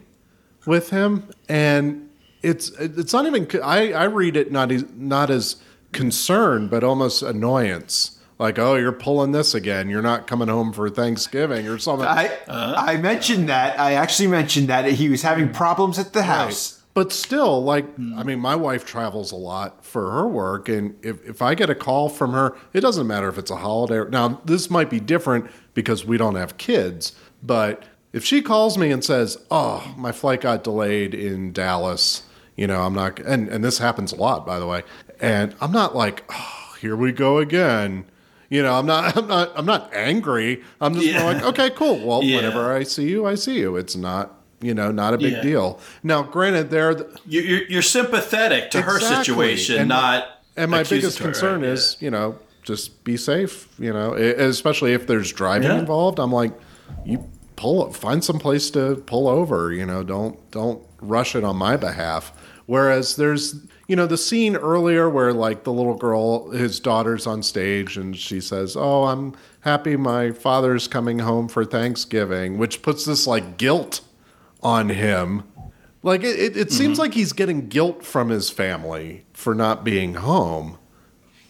with 0.66 0.90
him, 0.90 1.28
and 1.48 2.08
it's 2.42 2.70
it's 2.78 3.12
not 3.12 3.26
even. 3.26 3.48
I 3.62 3.92
I 3.92 4.04
read 4.04 4.36
it 4.36 4.52
not 4.52 4.70
as 4.70 4.84
not 4.94 5.30
as 5.30 5.56
concern, 5.92 6.68
but 6.68 6.84
almost 6.84 7.22
annoyance. 7.22 8.18
Like, 8.38 8.58
oh, 8.58 8.74
you're 8.74 8.92
pulling 8.92 9.32
this 9.32 9.54
again. 9.54 9.88
You're 9.88 10.02
not 10.02 10.26
coming 10.26 10.48
home 10.48 10.72
for 10.72 10.90
Thanksgiving 10.90 11.68
or 11.68 11.78
something. 11.78 12.06
I 12.06 12.38
I 12.48 12.96
mentioned 12.96 13.48
that. 13.48 13.78
I 13.78 13.94
actually 13.94 14.28
mentioned 14.28 14.68
that 14.68 14.84
he 14.86 15.08
was 15.08 15.22
having 15.22 15.52
problems 15.52 15.98
at 15.98 16.12
the 16.12 16.24
house. 16.24 16.81
But 16.94 17.10
still, 17.10 17.62
like, 17.64 17.86
hmm. 17.94 18.18
I 18.18 18.22
mean, 18.22 18.38
my 18.38 18.54
wife 18.54 18.84
travels 18.84 19.32
a 19.32 19.36
lot 19.36 19.82
for 19.84 20.10
her 20.10 20.28
work, 20.28 20.68
and 20.68 20.94
if, 21.02 21.24
if 21.26 21.40
I 21.40 21.54
get 21.54 21.70
a 21.70 21.74
call 21.74 22.08
from 22.10 22.32
her, 22.32 22.54
it 22.74 22.80
doesn't 22.82 23.06
matter 23.06 23.28
if 23.28 23.38
it's 23.38 23.50
a 23.50 23.56
holiday. 23.56 23.94
Or, 23.96 24.08
now, 24.10 24.40
this 24.44 24.68
might 24.70 24.90
be 24.90 25.00
different 25.00 25.50
because 25.74 26.04
we 26.04 26.18
don't 26.18 26.34
have 26.34 26.58
kids, 26.58 27.14
but 27.42 27.82
if 28.12 28.24
she 28.26 28.42
calls 28.42 28.76
me 28.76 28.90
and 28.90 29.02
says, 29.02 29.38
"Oh, 29.50 29.94
my 29.96 30.12
flight 30.12 30.42
got 30.42 30.64
delayed 30.64 31.14
in 31.14 31.52
Dallas," 31.54 32.24
you 32.56 32.66
know, 32.66 32.82
I'm 32.82 32.92
not, 32.94 33.18
and 33.20 33.48
and 33.48 33.64
this 33.64 33.78
happens 33.78 34.12
a 34.12 34.16
lot, 34.16 34.44
by 34.44 34.58
the 34.58 34.66
way, 34.66 34.82
and 35.18 35.54
I'm 35.62 35.72
not 35.72 35.96
like, 35.96 36.24
"Oh, 36.30 36.74
here 36.78 36.94
we 36.94 37.10
go 37.12 37.38
again." 37.38 38.04
You 38.50 38.62
know, 38.62 38.74
I'm 38.74 38.84
not, 38.84 39.16
I'm 39.16 39.26
not, 39.28 39.52
I'm 39.56 39.64
not 39.64 39.94
angry. 39.94 40.62
I'm 40.78 40.92
just 40.92 41.06
Yeah. 41.06 41.24
like, 41.24 41.42
okay, 41.42 41.70
cool. 41.70 42.06
Well, 42.06 42.22
Yeah. 42.22 42.36
whenever 42.36 42.70
I 42.70 42.82
see 42.82 43.08
you, 43.08 43.26
I 43.26 43.34
see 43.34 43.58
you. 43.60 43.76
It's 43.76 43.96
not, 43.96 44.41
you 44.62 44.74
know, 44.74 44.90
not 44.90 45.12
a 45.14 45.18
big 45.18 45.32
Yeah. 45.34 45.42
deal. 45.42 45.80
Now, 46.02 46.22
granted, 46.22 46.70
there, 46.70 46.96
You- 47.26 47.40
You're, 47.42 47.62
you're 47.68 47.82
sympathetic 47.82 48.70
to 48.70 48.82
her 48.82 48.98
situation, 49.00 49.78
And- 49.80 49.88
not. 49.88 50.24
and 50.56 50.70
my 50.70 50.82
biggest 50.84 51.20
concern 51.20 51.62
yeah. 51.62 51.70
is, 51.70 51.96
you 52.00 52.10
know, 52.10 52.36
just 52.62 53.02
be 53.04 53.16
safe. 53.16 53.68
You 53.78 53.92
know, 53.92 54.14
especially 54.14 54.92
if 54.92 55.06
there's 55.06 55.32
driving 55.32 55.68
Yeah. 55.70 55.78
involved. 55.80 56.18
I'm 56.20 56.32
like, 56.32 56.52
you 57.04 57.24
pull, 57.56 57.92
find 57.92 58.22
some 58.22 58.38
place 58.38 58.70
to 58.70 59.02
pull 59.06 59.28
over. 59.28 59.72
You 59.72 59.84
know, 59.86 60.02
don't 60.02 60.38
don't 60.52 60.80
rush 61.00 61.34
it 61.34 61.42
on 61.44 61.56
my 61.56 61.76
behalf. 61.76 62.32
Whereas 62.66 63.16
there's, 63.16 63.56
you 63.88 63.96
know, 63.96 64.06
the 64.06 64.16
scene 64.16 64.54
earlier 64.54 65.10
where 65.10 65.32
like 65.32 65.64
the 65.64 65.72
little 65.72 65.96
girl, 65.96 66.50
his 66.50 66.78
daughter's 66.78 67.26
on 67.26 67.42
stage, 67.42 67.96
and 67.96 68.16
she 68.16 68.40
says, 68.40 68.76
"Oh, 68.76 69.04
I'm 69.04 69.34
happy 69.62 69.96
my 69.96 70.30
father's 70.30 70.86
coming 70.86 71.18
home 71.18 71.48
for 71.48 71.64
Thanksgiving," 71.64 72.58
which 72.58 72.82
puts 72.82 73.04
this 73.04 73.26
like 73.26 73.56
guilt 73.58 74.00
on 74.62 74.88
him. 74.90 75.44
Like 76.02 76.22
it, 76.24 76.38
it, 76.38 76.56
it 76.56 76.72
seems 76.72 76.94
Mm-hmm. 76.94 77.00
like 77.02 77.14
he's 77.14 77.32
getting 77.32 77.68
guilt 77.68 78.04
from 78.04 78.28
his 78.28 78.50
family 78.50 79.24
for 79.32 79.54
not 79.54 79.84
being 79.84 80.14
home. 80.14 80.78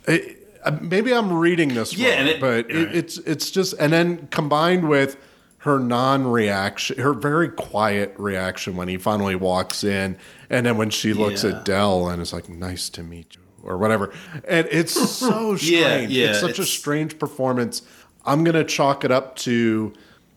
It, 0.06 0.38
maybe 0.82 1.12
I'm 1.14 1.32
reading 1.32 1.74
this 1.74 1.96
Yeah, 1.96 2.24
wrong, 2.30 2.40
but 2.40 2.70
it, 2.70 2.94
it's 2.94 3.18
it's 3.18 3.50
just 3.50 3.74
and 3.78 3.92
then 3.92 4.26
combined 4.30 4.88
with 4.88 5.16
her 5.58 5.78
non-reaction, 5.78 6.98
her 6.98 7.14
very 7.14 7.48
quiet 7.48 8.12
reaction 8.18 8.76
when 8.76 8.88
he 8.88 8.98
finally 8.98 9.36
walks 9.36 9.84
in, 9.84 10.16
and 10.50 10.66
then 10.66 10.76
when 10.76 10.90
she 10.90 11.12
looks 11.14 11.44
Yeah. 11.44 11.50
at 11.58 11.64
Del 11.64 12.08
and 12.08 12.20
is 12.20 12.32
like, 12.32 12.48
"Nice 12.48 12.88
to 12.90 13.02
meet 13.02 13.36
you," 13.36 13.40
or 13.62 13.78
whatever, 13.78 14.12
and 14.46 14.66
it's 14.70 14.92
so 14.92 15.56
strange. 15.56 15.70
Yeah, 15.70 15.96
yeah, 15.98 16.30
it's 16.30 16.40
such 16.40 16.58
a 16.58 16.64
strange 16.66 17.18
performance. 17.18 17.82
I'm 18.26 18.42
gonna 18.44 18.64
chalk 18.64 19.04
it 19.04 19.10
up 19.12 19.36
to, 19.36 19.92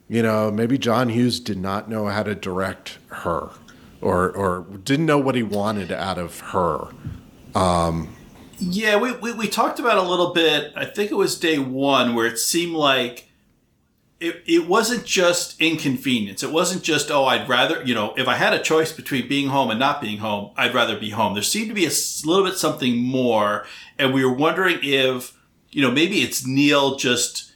you 0.08 0.22
know, 0.22 0.52
maybe 0.52 0.78
John 0.78 1.10
Hughes 1.10 1.40
did 1.40 1.58
not 1.58 1.90
know 1.90 2.08
how 2.08 2.24
to 2.24 2.36
direct 2.36 3.00
her, 3.08 3.50
or 4.02 4.30
or 4.32 4.66
didn't 4.84 5.06
know 5.06 5.18
what 5.18 5.36
he 5.36 5.44
wanted 5.44 5.92
out 5.92 6.18
of 6.18 6.40
her. 6.40 6.90
Um, 7.56 8.16
yeah, 8.60 8.98
we, 8.98 9.12
we, 9.14 9.34
we 9.34 9.48
talked 9.48 9.80
about 9.80 9.98
a 9.98 10.02
little 10.02 10.34
bit. 10.34 10.72
I 10.76 10.86
think 10.86 11.12
it 11.12 11.16
was 11.16 11.40
day 11.40 11.58
one 11.58 12.16
where 12.16 12.26
it 12.26 12.38
seemed 12.38 12.74
like 12.74 13.30
it, 14.20 14.44
it 14.46 14.68
wasn't 14.68 15.06
just 15.06 15.60
inconvenience. 15.62 16.42
It 16.42 16.52
wasn't 16.52 16.84
just, 16.84 17.12
oh, 17.12 17.26
I'd 17.26 17.50
rather, 17.50 17.84
you 17.84 17.94
know, 17.94 18.14
if 18.16 18.28
I 18.28 18.36
had 18.36 18.54
a 18.54 18.60
choice 18.60 18.94
between 18.94 19.28
being 19.28 19.48
home 19.48 19.72
and 19.72 19.80
not 19.80 20.02
being 20.02 20.20
home, 20.20 20.52
I'd 20.56 20.74
rather 20.74 20.98
be 20.98 21.10
home. 21.10 21.34
There 21.34 21.44
seemed 21.44 21.68
to 21.68 21.74
be 21.74 21.86
a 21.86 21.92
little 22.26 22.46
bit 22.46 22.58
something 22.58 22.98
more. 22.98 23.66
And 24.00 24.14
we 24.14 24.24
were 24.24 24.34
wondering 24.34 24.80
if, 24.82 25.38
you 25.72 25.82
know, 25.82 25.92
maybe 25.92 26.20
it's 26.20 26.46
Neil 26.46 26.96
just, 26.96 27.52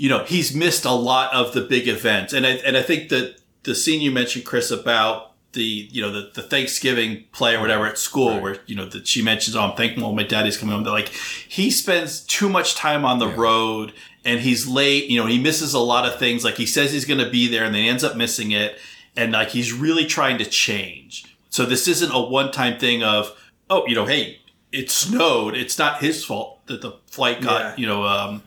you 0.00 0.08
know, 0.08 0.24
he's 0.24 0.54
missed 0.54 0.86
a 0.86 0.92
lot 0.92 1.30
of 1.34 1.52
the 1.52 1.60
big 1.60 1.86
events. 1.86 2.32
And 2.32 2.46
I, 2.46 2.52
and 2.64 2.74
I 2.74 2.80
think 2.80 3.10
that 3.10 3.36
the 3.64 3.74
scene 3.74 4.00
you 4.00 4.10
mentioned, 4.10 4.46
Chris, 4.46 4.70
about 4.70 5.32
the, 5.52 5.62
you 5.62 6.00
know, 6.00 6.10
the, 6.10 6.30
the 6.32 6.40
Thanksgiving 6.42 7.24
play 7.32 7.54
or 7.54 7.60
whatever 7.60 7.84
at 7.84 7.98
school 7.98 8.40
where, 8.40 8.56
you 8.64 8.74
know, 8.74 8.86
that 8.86 9.06
she 9.06 9.20
mentions, 9.20 9.54
oh, 9.54 9.60
I'm 9.60 9.76
thankful 9.76 10.14
my 10.14 10.22
daddy's 10.22 10.56
coming 10.56 10.74
home. 10.74 10.84
They're 10.84 10.92
like, 10.94 11.08
he 11.10 11.70
spends 11.70 12.20
too 12.20 12.48
much 12.48 12.76
time 12.76 13.04
on 13.04 13.18
the 13.18 13.28
road 13.28 13.92
and 14.24 14.40
he's 14.40 14.66
late, 14.66 15.10
you 15.10 15.20
know, 15.20 15.26
he 15.26 15.38
misses 15.38 15.74
a 15.74 15.78
lot 15.78 16.06
of 16.08 16.18
things. 16.18 16.44
Like 16.44 16.54
he 16.56 16.64
says 16.64 16.92
he's 16.92 17.04
going 17.04 17.20
to 17.22 17.28
be 17.28 17.46
there 17.46 17.64
and 17.64 17.74
then 17.74 17.82
he 17.82 17.88
ends 17.90 18.02
up 18.02 18.16
missing 18.16 18.52
it. 18.52 18.78
And 19.18 19.32
like 19.32 19.48
he's 19.48 19.70
really 19.70 20.06
trying 20.06 20.38
to 20.38 20.46
change. 20.46 21.36
So 21.50 21.66
this 21.66 21.86
isn't 21.86 22.10
a 22.10 22.20
one 22.22 22.52
time 22.52 22.78
thing 22.78 23.02
of, 23.02 23.38
oh, 23.68 23.86
you 23.86 23.96
know, 23.96 24.06
hey, 24.06 24.38
it 24.72 24.90
snowed. 24.90 25.54
It's 25.54 25.78
not 25.78 26.00
his 26.00 26.24
fault 26.24 26.64
that 26.68 26.80
the 26.80 26.92
flight 27.06 27.42
got, 27.42 27.60
Yeah. 27.60 27.74
you 27.76 27.86
know, 27.86 28.04
um, 28.06 28.42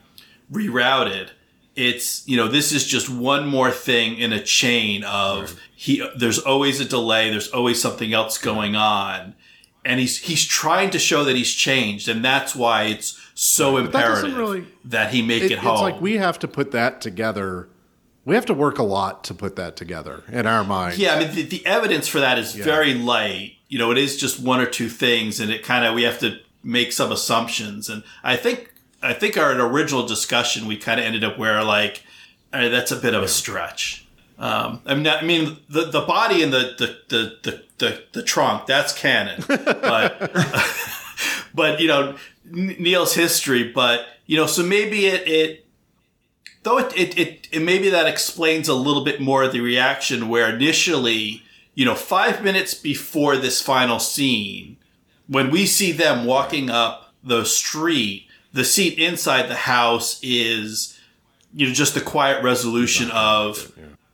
rerouted. 0.52 1.30
It's 1.76 2.28
you 2.28 2.38
know 2.38 2.48
this 2.48 2.72
is 2.72 2.86
just 2.86 3.10
one 3.10 3.48
more 3.48 3.72
thing 3.72 4.18
in 4.18 4.32
a 4.32 4.44
chain 4.44 5.04
of 5.04 5.60
he. 5.76 6.08
There's 6.16 6.40
always 6.40 6.80
a 6.80 6.86
delay. 6.86 7.30
There's 7.32 7.50
always 7.50 7.82
something 7.82 8.14
else 8.14 8.38
going 8.38 8.76
on, 8.76 9.34
and 9.84 10.00
he's 10.00 10.20
he's 10.20 10.46
trying 10.46 10.92
to 10.92 11.00
show 11.00 11.24
that 11.24 11.36
he's 11.36 11.52
changed, 11.52 12.08
and 12.08 12.24
that's 12.24 12.56
why 12.56 12.84
it's 12.84 13.20
so 13.34 13.82
that 13.82 13.92
doesn't 13.92 14.30
imperative 14.30 14.38
really- 14.38 14.66
that 14.86 15.12
he 15.12 15.24
make 15.24 15.44
It- 15.44 15.54
it, 15.54 15.60
home. 15.60 15.74
It's 15.74 15.82
like 15.82 16.02
we 16.02 16.18
have 16.18 16.38
to 16.40 16.48
put 16.48 16.72
that 16.72 17.02
together. 17.02 17.70
We 18.26 18.36
have 18.36 18.46
to 18.46 18.54
work 18.54 18.78
a 18.78 18.84
lot 18.84 19.24
to 19.26 19.34
put 19.34 19.56
that 19.56 19.76
together 19.76 20.24
in 20.32 20.46
our 20.46 20.64
minds. 20.64 20.98
Yeah, 21.00 21.16
I 21.16 21.20
mean, 21.20 21.36
the, 21.36 21.42
the 21.42 21.66
evidence 21.66 22.08
for 22.08 22.20
that 22.20 22.38
is 22.38 22.54
very 22.54 22.94
light. 22.94 23.54
You 23.68 23.80
know, 23.80 23.92
it 23.92 23.98
is 23.98 24.16
just 24.18 24.40
one 24.40 24.62
or 24.62 24.66
two 24.68 24.88
things, 24.90 25.40
and 25.40 25.52
it 25.52 25.64
kind 25.64 25.84
of 25.86 25.96
we 25.96 26.04
have 26.04 26.20
to 26.20 26.38
make 26.64 26.94
some 26.94 27.12
assumptions. 27.12 27.90
And 27.90 28.04
I 28.24 28.38
think 28.38 28.73
I 29.04 29.14
think 29.14 29.38
our 29.38 29.52
original 29.52 30.06
discussion 30.08 30.66
we 30.66 30.78
kind 30.78 31.00
of 31.00 31.06
ended 31.06 31.24
up 31.24 31.38
where 31.38 31.64
like 31.64 32.04
I 32.54 32.70
that's 32.70 32.92
a 32.92 32.96
bit 32.96 33.14
of 33.14 33.22
a 33.22 33.28
stretch. 33.28 34.06
Um, 34.40 34.82
I 34.86 34.96
mean, 34.96 35.08
I 35.08 35.22
mean 35.22 35.58
the 35.70 35.86
the 35.86 36.02
body 36.02 36.42
and 36.42 36.54
the 36.54 36.76
the 36.78 36.98
the 37.10 37.38
the, 37.44 37.64
the, 37.78 38.04
the 38.14 38.24
trunk 38.24 38.66
that's 38.66 38.94
canon, 38.94 39.44
but 39.48 40.32
but 41.54 41.80
you 41.80 41.88
know 41.88 42.16
Neil's 42.46 43.14
history. 43.14 43.72
But 43.72 44.06
you 44.26 44.38
know, 44.38 44.48
so 44.48 44.64
maybe 44.64 45.06
it 45.08 45.28
it 45.28 45.66
though 46.64 46.80
it 46.80 46.98
it, 46.98 47.18
it 47.18 47.48
it 47.52 47.60
maybe 47.62 47.90
that 47.90 48.08
explains 48.08 48.68
a 48.68 48.74
little 48.74 49.04
bit 49.04 49.20
more 49.20 49.44
of 49.44 49.52
the 49.52 49.62
reaction 49.62 50.30
where 50.30 50.54
initially 50.54 51.44
you 51.76 51.86
know 51.86 51.96
five 51.96 52.44
minutes 52.44 52.74
before 52.74 53.36
this 53.36 53.62
final 53.62 54.00
scene 54.00 54.78
when 55.28 55.52
we 55.52 55.66
see 55.66 55.92
them 55.92 56.26
walking 56.26 56.70
up 56.70 57.14
the 57.24 57.46
street 57.46 58.28
the 58.54 58.64
seat 58.64 58.98
inside 59.00 59.50
the 59.50 59.56
house 59.56 60.20
is 60.24 61.00
you 61.54 61.68
know 61.68 61.74
just 61.74 61.94
the 61.94 62.02
quiet 62.02 62.44
resolution 62.44 63.10
of 63.12 63.72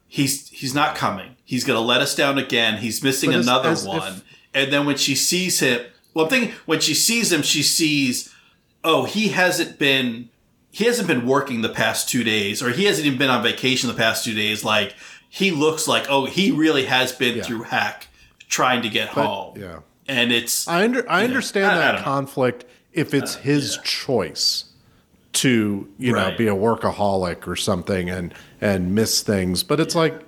he's 0.07 0.49
he's 0.49 0.73
not 0.73 0.95
coming. 0.95 1.35
He's 1.45 1.63
going 1.63 1.77
to 1.77 1.81
let 1.85 2.01
us 2.01 2.15
down 2.15 2.37
again. 2.37 2.77
He's 2.77 3.03
missing 3.03 3.31
But 3.31 3.41
another 3.41 3.69
as 3.69 3.83
if- 3.83 3.89
one. 3.89 4.21
And 4.53 4.73
then 4.73 4.85
when 4.85 4.97
she 4.97 5.13
sees 5.15 5.59
him 5.59 5.85
well 6.15 6.25
i'm 6.25 6.29
thinking 6.31 6.55
when 6.65 6.79
she 6.79 6.95
sees 6.95 7.31
him 7.31 7.43
she 7.43 7.61
sees 7.61 8.33
oh 8.83 9.05
he 9.05 9.27
hasn't 9.29 9.77
been 9.77 10.27
he 10.71 10.85
hasn't 10.85 11.07
been 11.07 11.25
working 11.27 11.61
the 11.61 11.69
past 11.69 12.09
two 12.09 12.23
days 12.23 12.63
or 12.63 12.71
he 12.71 12.85
hasn't 12.85 13.05
even 13.05 13.19
been 13.19 13.29
on 13.29 13.43
vacation 13.43 13.87
the 13.89 13.95
past 13.95 14.23
two 14.25 14.33
days. 14.33 14.63
Like 14.63 14.95
he 15.29 15.51
looks 15.51 15.87
like 15.87 16.07
oh 16.09 16.25
he 16.25 16.49
really 16.51 16.85
has 16.85 17.11
been 17.11 17.37
Yeah. 17.37 17.43
through 17.43 17.63
hack 17.63 18.07
trying 18.47 18.81
to 18.81 18.89
get 18.89 19.09
home. 19.09 19.59
yeah. 19.59 19.79
and 20.07 20.31
it's 20.31 20.67
I 20.67 20.83
under 20.83 21.07
I 21.09 21.23
understand 21.23 21.67
I- 21.67 21.75
I 21.75 21.77
that 21.77 21.91
don't 21.91 22.05
know. 22.05 22.11
If 22.99 23.13
it's 23.13 23.35
uh, 23.35 23.39
his 23.39 23.77
choice 23.83 24.65
to 25.31 25.87
you 25.97 26.11
know 26.11 26.33
be 26.37 26.47
a 26.47 26.55
workaholic 26.55 27.47
or 27.47 27.55
something 27.55 28.09
and 28.09 28.33
and 28.61 28.93
miss 28.95 29.21
things, 29.21 29.63
but 29.63 29.79
it's 29.79 29.95
like 29.95 30.21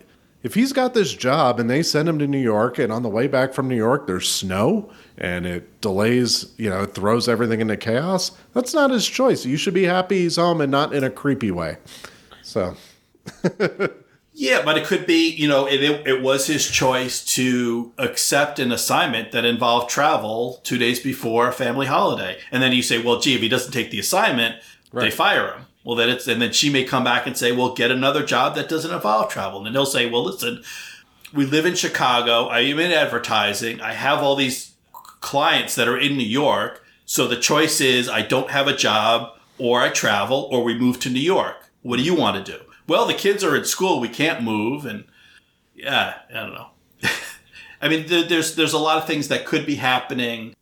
if 0.43 0.55
he's 0.55 0.73
got 0.73 0.93
this 0.93 1.13
job 1.13 1.59
and 1.59 1.69
they 1.69 1.83
send 1.83 2.09
him 2.09 2.17
to 2.19 2.27
New 2.27 2.39
York 2.39 2.79
and 2.79 2.91
on 2.91 3.03
the 3.03 3.09
way 3.09 3.27
back 3.27 3.53
from 3.53 3.67
New 3.67 3.75
York 3.75 4.07
there's 4.07 4.29
snow 4.29 4.91
and 5.17 5.45
it 5.45 5.81
delays, 5.81 6.51
you 6.57 6.69
know, 6.69 6.83
it 6.83 6.95
throws 6.95 7.29
everything 7.29 7.61
into 7.61 7.77
chaos. 7.77 8.31
That's 8.53 8.73
not 8.73 8.89
his 8.89 9.07
choice. 9.07 9.45
You 9.45 9.57
should 9.57 9.75
be 9.75 9.83
happy 9.83 10.19
he's 10.19 10.37
home 10.37 10.61
and 10.61 10.71
not 10.71 10.93
in 10.93 11.03
a 11.03 11.11
creepy 11.11 11.51
way. 11.51 11.77
So 12.41 12.75
Yeah, 14.33 14.63
but 14.63 14.77
it 14.77 14.85
could 14.85 15.05
be, 15.05 15.29
you 15.29 15.47
know, 15.47 15.67
it, 15.67 15.83
it, 15.83 16.07
it 16.07 16.21
was 16.21 16.47
his 16.47 16.69
choice 16.69 17.23
to 17.35 17.91
accept 17.97 18.59
an 18.59 18.71
assignment 18.71 19.33
that 19.33 19.43
involved 19.43 19.89
travel 19.89 20.61
two 20.63 20.77
days 20.77 21.01
before 21.01 21.49
a 21.49 21.53
family 21.53 21.85
holiday. 21.85 22.39
And 22.49 22.63
then 22.63 22.71
you 22.71 22.81
say, 22.81 23.01
well, 23.01 23.19
gee, 23.19 23.35
if 23.35 23.41
he 23.41 23.49
doesn't 23.49 23.73
take 23.73 23.91
the 23.91 23.99
assignment, 23.99 24.55
they 24.93 25.11
fire 25.11 25.53
him. 25.53 25.65
Well, 25.83 25.97
then 25.97 26.09
it's, 26.09 26.27
and 26.27 26.41
then 26.41 26.53
she 26.53 26.69
may 26.69 26.83
come 26.85 27.03
back 27.03 27.27
and 27.27 27.35
say, 27.35 27.51
well, 27.51 27.73
get 27.73 27.91
another 27.91 28.25
job 28.25 28.55
that 28.55 28.69
doesn't 28.69 28.93
involve 28.93 29.29
travel. 29.31 29.59
And 29.59 29.65
then 29.65 29.73
he'll 29.73 29.85
say, 29.85 30.09
well, 30.09 30.23
listen, 30.23 30.63
we 31.33 31.45
live 31.45 31.65
in 31.65 31.75
Chicago. 31.75 32.47
I 32.47 32.61
am 32.61 32.79
in 32.79 32.91
advertising. 32.91 33.81
I 33.81 33.93
have 33.93 34.19
all 34.19 34.35
these 34.35 34.73
clients 35.19 35.75
that 35.75 35.87
are 35.87 35.97
in 35.97 36.17
New 36.17 36.23
York. 36.23 36.83
So 37.05 37.27
the 37.27 37.35
choice 37.35 37.81
is 37.81 38.07
I 38.07 38.21
don't 38.21 38.51
have 38.51 38.67
a 38.67 38.75
job 38.75 39.37
or 39.57 39.81
I 39.81 39.89
travel 39.89 40.47
or 40.51 40.63
we 40.63 40.77
move 40.77 40.99
to 41.01 41.09
New 41.09 41.19
York. 41.19 41.69
What 41.81 41.97
do 41.97 42.03
you 42.03 42.15
want 42.15 42.45
to 42.45 42.51
do? 42.51 42.63
Well, 42.91 43.05
the 43.05 43.13
kids 43.13 43.41
are 43.41 43.55
in 43.55 43.63
school. 43.63 44.01
We 44.01 44.09
can't 44.09 44.43
move. 44.43 44.85
And 44.85 45.05
yeah, 45.73 46.15
I 46.29 46.33
don't 46.33 46.51
know. 46.51 46.71
I 47.81 47.87
mean, 47.87 48.05
there, 48.07 48.23
there's, 48.23 48.55
there's 48.55 48.73
a 48.73 48.77
lot 48.77 48.97
of 48.97 49.07
things 49.07 49.29
that 49.29 49.45
could 49.45 49.65
be 49.65 49.75
happening. 49.75 50.57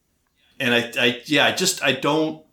And 0.60 0.76
I, 0.76 0.92
I, 0.96 1.22
yeah, 1.26 1.48
I 1.48 1.54
just, 1.54 1.84
I 1.84 1.94
don't, 1.94 2.46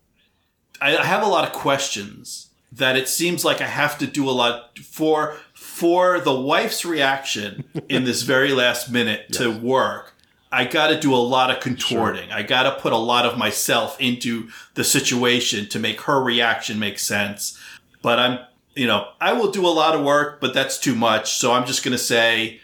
I, 0.80 0.96
I 0.96 1.04
have 1.04 1.22
a 1.22 1.28
lot 1.28 1.46
of 1.46 1.52
questions 1.52 2.48
that 2.72 2.96
it 2.96 3.06
seems 3.06 3.44
like 3.44 3.60
I 3.60 3.66
have 3.66 3.98
to 3.98 4.06
do 4.06 4.26
a 4.26 4.32
lot 4.32 4.78
for, 4.78 5.36
for 5.52 6.20
the 6.20 6.32
wife's 6.32 6.86
reaction 6.86 7.64
in 7.86 8.04
this 8.04 8.22
very 8.22 8.52
last 8.52 8.90
minute 8.90 9.30
to 9.34 9.50
work. 9.50 10.14
I 10.50 10.64
got 10.64 10.86
to 10.86 10.98
do 10.98 11.14
a 11.14 11.16
lot 11.16 11.50
of 11.50 11.60
contorting. 11.60 12.32
I 12.32 12.44
got 12.44 12.62
to 12.62 12.80
put 12.80 12.94
a 12.94 12.96
lot 12.96 13.26
of 13.26 13.36
myself 13.36 14.00
into 14.00 14.48
the 14.72 14.84
situation 14.84 15.68
to 15.68 15.78
make 15.78 16.00
her 16.00 16.22
reaction 16.22 16.78
make 16.78 16.98
sense. 16.98 17.60
But 18.00 18.18
I'm, 18.18 18.38
you 18.76 18.86
know, 18.86 19.08
I 19.20 19.32
will 19.32 19.50
do 19.50 19.66
a 19.66 19.68
lot 19.72 19.94
of 19.94 20.04
work, 20.04 20.40
but 20.40 20.54
that's 20.54 20.78
too 20.78 20.94
much. 20.94 21.34
So 21.38 21.52
I'm 21.52 21.66
just 21.66 21.82
going 21.82 21.92
to 21.92 21.98
say 21.98 22.60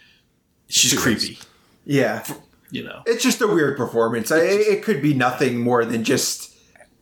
she's 0.69 0.97
creepy, 0.99 1.39
Yeah. 1.85 2.25
you 2.71 2.85
know. 2.85 3.03
It's 3.07 3.23
just 3.23 3.41
a 3.41 3.47
weird 3.47 3.77
performance. 3.77 4.31
I, 4.31 4.39
it 4.41 4.83
could 4.85 5.03
be 5.03 5.15
nothing 5.15 5.59
more 5.61 5.85
than 5.85 6.05
just 6.05 6.51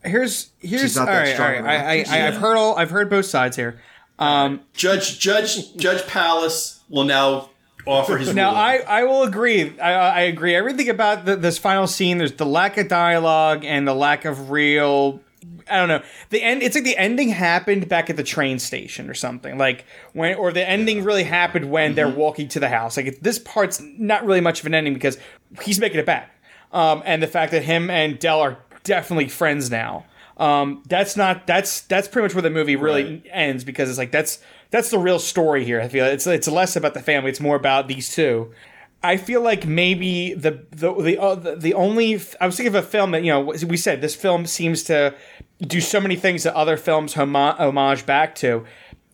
Here's 0.03 0.49
here's 0.59 0.81
She's 0.81 0.97
all 0.97 1.05
that 1.05 1.19
right. 1.19 1.33
strong 1.33 1.57
All 1.57 1.61
right. 1.61 1.79
I, 1.79 1.91
I, 1.91 1.93
of 1.95 2.07
an 2.07 2.13
I 2.13 2.27
I've 2.29 2.37
heard 2.37 2.57
all 2.57 2.75
I've 2.75 2.89
heard 2.89 3.09
both 3.09 3.25
sides 3.27 3.55
here. 3.55 3.79
Um, 4.17 4.61
Judge, 4.73 5.19
Judge, 5.19 5.75
Judge 5.75 6.05
Pallas 6.07 6.79
will 6.89 7.03
now 7.03 7.49
offer 7.87 8.17
his 8.17 8.33
Now, 8.33 8.49
ruling. 8.51 8.61
I, 8.87 8.99
I 9.01 9.03
will 9.03 9.23
agree. 9.23 9.79
I, 9.79 9.91
I 9.93 10.19
agree. 10.21 10.55
Everything 10.55 10.89
about 10.89 11.25
the, 11.25 11.35
this 11.35 11.57
final 11.57 11.85
scene, 11.87 12.17
there's 12.19 12.33
the 12.33 12.45
lack 12.45 12.77
of 12.77 12.87
dialogue 12.87 13.63
and 13.65 13.87
the 13.87 13.93
lack 13.95 14.25
of 14.25 14.49
real. 14.51 15.21
I 15.69 15.77
don't 15.77 15.87
know. 15.87 16.01
The 16.29 16.43
end. 16.43 16.61
It's 16.61 16.75
like 16.75 16.83
the 16.83 16.97
ending 16.97 17.29
happened 17.29 17.87
back 17.89 18.09
at 18.09 18.17
the 18.17 18.23
train 18.23 18.59
station 18.59 19.09
or 19.09 19.13
something. 19.13 19.57
Like 19.57 19.85
when, 20.13 20.35
or 20.35 20.51
the 20.51 20.67
ending 20.67 21.03
really 21.03 21.23
happened 21.23 21.71
when 21.71 21.95
they're 21.95 22.09
walking 22.09 22.47
to 22.49 22.59
the 22.59 22.69
house. 22.69 22.97
Like 22.97 23.19
this 23.21 23.39
part's 23.39 23.81
not 23.97 24.25
really 24.25 24.41
much 24.41 24.59
of 24.59 24.65
an 24.67 24.73
ending 24.75 24.93
because 24.93 25.17
he's 25.63 25.79
making 25.79 25.99
it 25.99 26.05
back. 26.05 26.35
Um, 26.71 27.01
and 27.05 27.21
the 27.23 27.27
fact 27.27 27.51
that 27.53 27.63
him 27.63 27.89
and 27.89 28.19
Del 28.19 28.39
are 28.39 28.59
definitely 28.83 29.27
friends 29.29 29.69
now. 29.71 30.05
Um, 30.37 30.83
that's 30.87 31.17
not. 31.17 31.45
That's 31.47 31.81
that's 31.81 32.07
pretty 32.07 32.25
much 32.25 32.33
where 32.35 32.41
the 32.41 32.49
movie 32.49 32.75
really 32.75 33.03
Right. 33.03 33.27
ends 33.31 33.63
because 33.63 33.89
it's 33.89 33.97
like 33.97 34.11
that's 34.11 34.39
that's 34.69 34.89
the 34.89 34.99
real 34.99 35.19
story 35.19 35.65
here. 35.65 35.81
I 35.81 35.87
feel 35.87 36.05
it's 36.05 36.25
it's 36.27 36.47
less 36.47 36.75
about 36.75 36.93
the 36.93 37.01
family. 37.01 37.29
It's 37.29 37.39
more 37.41 37.55
about 37.55 37.87
these 37.87 38.13
two. 38.13 38.51
I 39.03 39.17
feel 39.17 39.41
like 39.41 39.65
maybe 39.65 40.33
the 40.33 40.63
the 40.69 40.93
the 40.93 41.21
uh, 41.21 41.35
the, 41.35 41.73
only 41.73 42.21
I 42.39 42.45
was 42.45 42.55
thinking 42.55 42.75
of 42.75 42.83
a 42.83 42.87
film 42.87 43.11
that 43.11 43.23
you 43.23 43.31
know 43.31 43.41
we 43.41 43.77
said 43.77 44.01
this 44.01 44.15
film 44.15 44.45
seems 44.45 44.83
to 44.83 45.15
do 45.59 45.81
so 45.81 45.99
many 45.99 46.15
things 46.15 46.43
that 46.43 46.53
other 46.53 46.77
films 46.77 47.13
homage 47.15 48.05
back 48.05 48.35
to. 48.35 48.65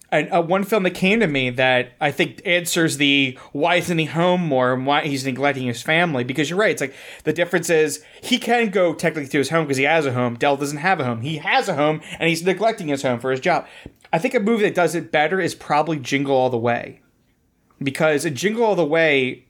And 0.10 0.32
uh, 0.32 0.42
one 0.42 0.64
film 0.64 0.84
that 0.84 0.92
came 0.92 1.20
to 1.20 1.28
me 1.28 1.50
that 1.50 1.92
I 2.00 2.12
think 2.12 2.42
answers 2.46 2.96
the 2.96 3.38
why 3.52 3.76
isn't 3.76 3.98
he 3.98 4.06
home 4.06 4.42
more 4.42 4.74
and 4.74 4.86
why 4.86 5.06
he's 5.06 5.26
neglecting 5.26 5.68
his 5.68 5.82
family 5.82 6.24
because 6.24 6.50
you're 6.50 6.60
right. 6.60 6.72
It's 6.72 6.80
like 6.80 6.96
the 7.26 7.34
difference 7.34 7.70
is 7.70 8.04
he 8.22 8.38
can 8.38 8.70
go 8.70 8.94
technically 8.94 9.30
to 9.30 9.38
his 9.38 9.50
home 9.50 9.66
because 9.66 9.78
he 9.78 9.84
has 9.84 10.06
a 10.06 10.14
home. 10.14 10.36
Del 10.36 10.56
doesn't 10.56 10.78
have 10.78 11.02
a 11.02 11.04
home. 11.04 11.22
He 11.22 11.38
has 11.38 11.68
a 11.68 11.76
home 11.76 12.00
and 12.20 12.30
he's 12.30 12.44
neglecting 12.44 12.88
his 12.88 13.04
home 13.04 13.20
for 13.20 13.32
his 13.32 13.42
job. 13.42 13.68
I 14.14 14.18
think 14.18 14.34
a 14.34 14.40
movie 14.40 14.64
that 14.64 14.76
does 14.76 14.96
it 14.96 15.12
better 15.12 15.42
is 15.42 15.54
probably 15.54 16.00
Jingle 16.00 16.36
All 16.36 16.50
the 16.50 16.58
Way 16.58 17.02
because 17.84 18.24
in 18.24 18.36
Jingle 18.36 18.64
All 18.64 18.76
the 18.76 18.86
Way, 18.86 19.47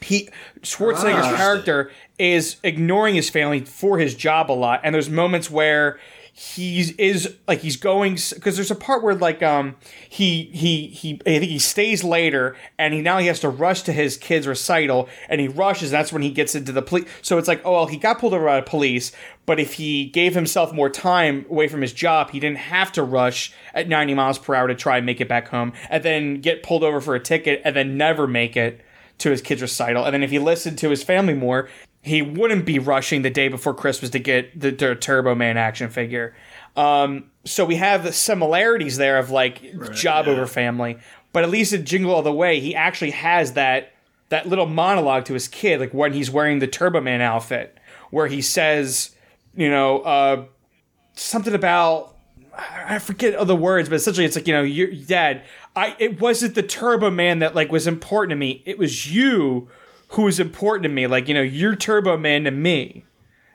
he 0.00 0.28
Schwarzenegger's 0.62 1.26
Ah. 1.26 1.36
character 1.36 1.90
is 2.18 2.56
ignoring 2.62 3.14
his 3.14 3.30
family 3.30 3.60
for 3.60 3.98
his 3.98 4.14
job 4.14 4.50
a 4.50 4.52
lot, 4.52 4.80
and 4.84 4.94
there's 4.94 5.10
moments 5.10 5.50
where 5.50 5.98
he's 6.36 6.90
is 6.96 7.32
like 7.46 7.60
he's 7.60 7.76
going 7.76 8.14
because 8.34 8.56
there's 8.56 8.72
a 8.72 8.74
part 8.74 9.04
where 9.04 9.14
like 9.14 9.40
um 9.40 9.76
he 10.08 10.50
he 10.52 10.88
he 10.88 11.14
I 11.24 11.38
think 11.38 11.44
he 11.44 11.60
stays 11.60 12.02
later 12.02 12.56
and 12.76 12.92
he 12.92 13.00
now 13.00 13.18
he 13.18 13.28
has 13.28 13.38
to 13.40 13.48
rush 13.48 13.82
to 13.82 13.92
his 13.92 14.16
kid's 14.16 14.48
recital 14.48 15.08
and 15.28 15.40
he 15.40 15.46
rushes 15.46 15.92
and 15.92 16.00
that's 16.00 16.12
when 16.12 16.22
he 16.22 16.30
gets 16.32 16.56
into 16.56 16.72
the 16.72 16.82
police 16.82 17.08
so 17.22 17.38
it's 17.38 17.46
like 17.46 17.62
oh 17.64 17.70
well 17.74 17.86
he 17.86 17.96
got 17.96 18.18
pulled 18.18 18.34
over 18.34 18.46
by 18.46 18.56
the 18.56 18.66
police 18.68 19.12
but 19.46 19.60
if 19.60 19.74
he 19.74 20.06
gave 20.06 20.34
himself 20.34 20.72
more 20.72 20.90
time 20.90 21.46
away 21.48 21.68
from 21.68 21.82
his 21.82 21.92
job 21.92 22.30
he 22.30 22.40
didn't 22.40 22.58
have 22.58 22.90
to 22.90 23.04
rush 23.04 23.52
at 23.72 23.88
90 23.88 24.14
miles 24.14 24.36
per 24.36 24.56
hour 24.56 24.66
to 24.66 24.74
try 24.74 24.96
and 24.96 25.06
make 25.06 25.20
it 25.20 25.28
back 25.28 25.46
home 25.46 25.72
and 25.88 26.02
then 26.02 26.40
get 26.40 26.64
pulled 26.64 26.82
over 26.82 27.00
for 27.00 27.14
a 27.14 27.20
ticket 27.20 27.62
and 27.64 27.76
then 27.76 27.96
never 27.96 28.26
make 28.26 28.56
it 28.56 28.83
to 29.18 29.30
his 29.30 29.40
kid's 29.40 29.62
recital. 29.62 30.04
And 30.04 30.14
then 30.14 30.22
if 30.22 30.30
he 30.30 30.38
listened 30.38 30.78
to 30.78 30.90
his 30.90 31.02
family 31.02 31.34
more, 31.34 31.68
he 32.02 32.20
wouldn't 32.20 32.66
be 32.66 32.78
rushing 32.78 33.22
the 33.22 33.30
day 33.30 33.48
before 33.48 33.74
Christmas 33.74 34.10
to 34.10 34.18
get 34.18 34.58
the, 34.58 34.70
the 34.70 34.94
Turbo 34.94 35.34
Man 35.34 35.56
action 35.56 35.88
figure. 35.90 36.34
Um, 36.76 37.30
so 37.44 37.64
we 37.64 37.76
have 37.76 38.04
the 38.04 38.12
similarities 38.12 38.96
there 38.96 39.18
of 39.18 39.30
like 39.30 39.62
job 39.92 40.26
yeah. 40.26 40.32
over 40.32 40.46
family. 40.46 40.98
But 41.32 41.44
at 41.44 41.50
least 41.50 41.72
in 41.72 41.84
Jingle 41.84 42.14
All 42.14 42.22
the 42.22 42.32
Way, 42.32 42.60
he 42.60 42.74
actually 42.74 43.10
has 43.12 43.54
that 43.54 43.92
that 44.30 44.48
little 44.48 44.66
monologue 44.66 45.26
to 45.26 45.34
his 45.34 45.48
kid, 45.48 45.80
like 45.80 45.92
when 45.92 46.12
he's 46.12 46.30
wearing 46.30 46.58
the 46.58 46.66
Turbo 46.66 47.00
Man 47.00 47.20
outfit, 47.20 47.78
where 48.10 48.26
he 48.26 48.40
says, 48.40 49.14
you 49.54 49.70
know, 49.70 50.00
uh, 50.00 50.44
something 51.14 51.54
about 51.54 52.14
I 52.56 52.98
forget 52.98 53.34
all 53.34 53.44
the 53.44 53.56
words, 53.56 53.88
but 53.88 53.96
essentially 53.96 54.26
it's 54.26 54.36
like, 54.36 54.46
you 54.46 54.54
know, 54.54 54.62
your 54.62 54.88
dad, 54.92 55.42
I 55.76 55.96
it 55.98 56.20
wasn't 56.20 56.54
the 56.54 56.62
Turbo 56.62 57.10
Man 57.10 57.40
that 57.40 57.54
like 57.54 57.72
was 57.72 57.86
important 57.86 58.30
to 58.30 58.36
me. 58.36 58.62
It 58.64 58.78
was 58.78 59.12
you 59.12 59.68
who 60.08 60.22
was 60.22 60.38
important 60.38 60.84
to 60.84 60.88
me. 60.88 61.06
Like, 61.06 61.28
you 61.28 61.34
know, 61.34 61.42
you're 61.42 61.76
Turbo 61.76 62.16
Man 62.16 62.44
to 62.44 62.50
me. 62.50 63.04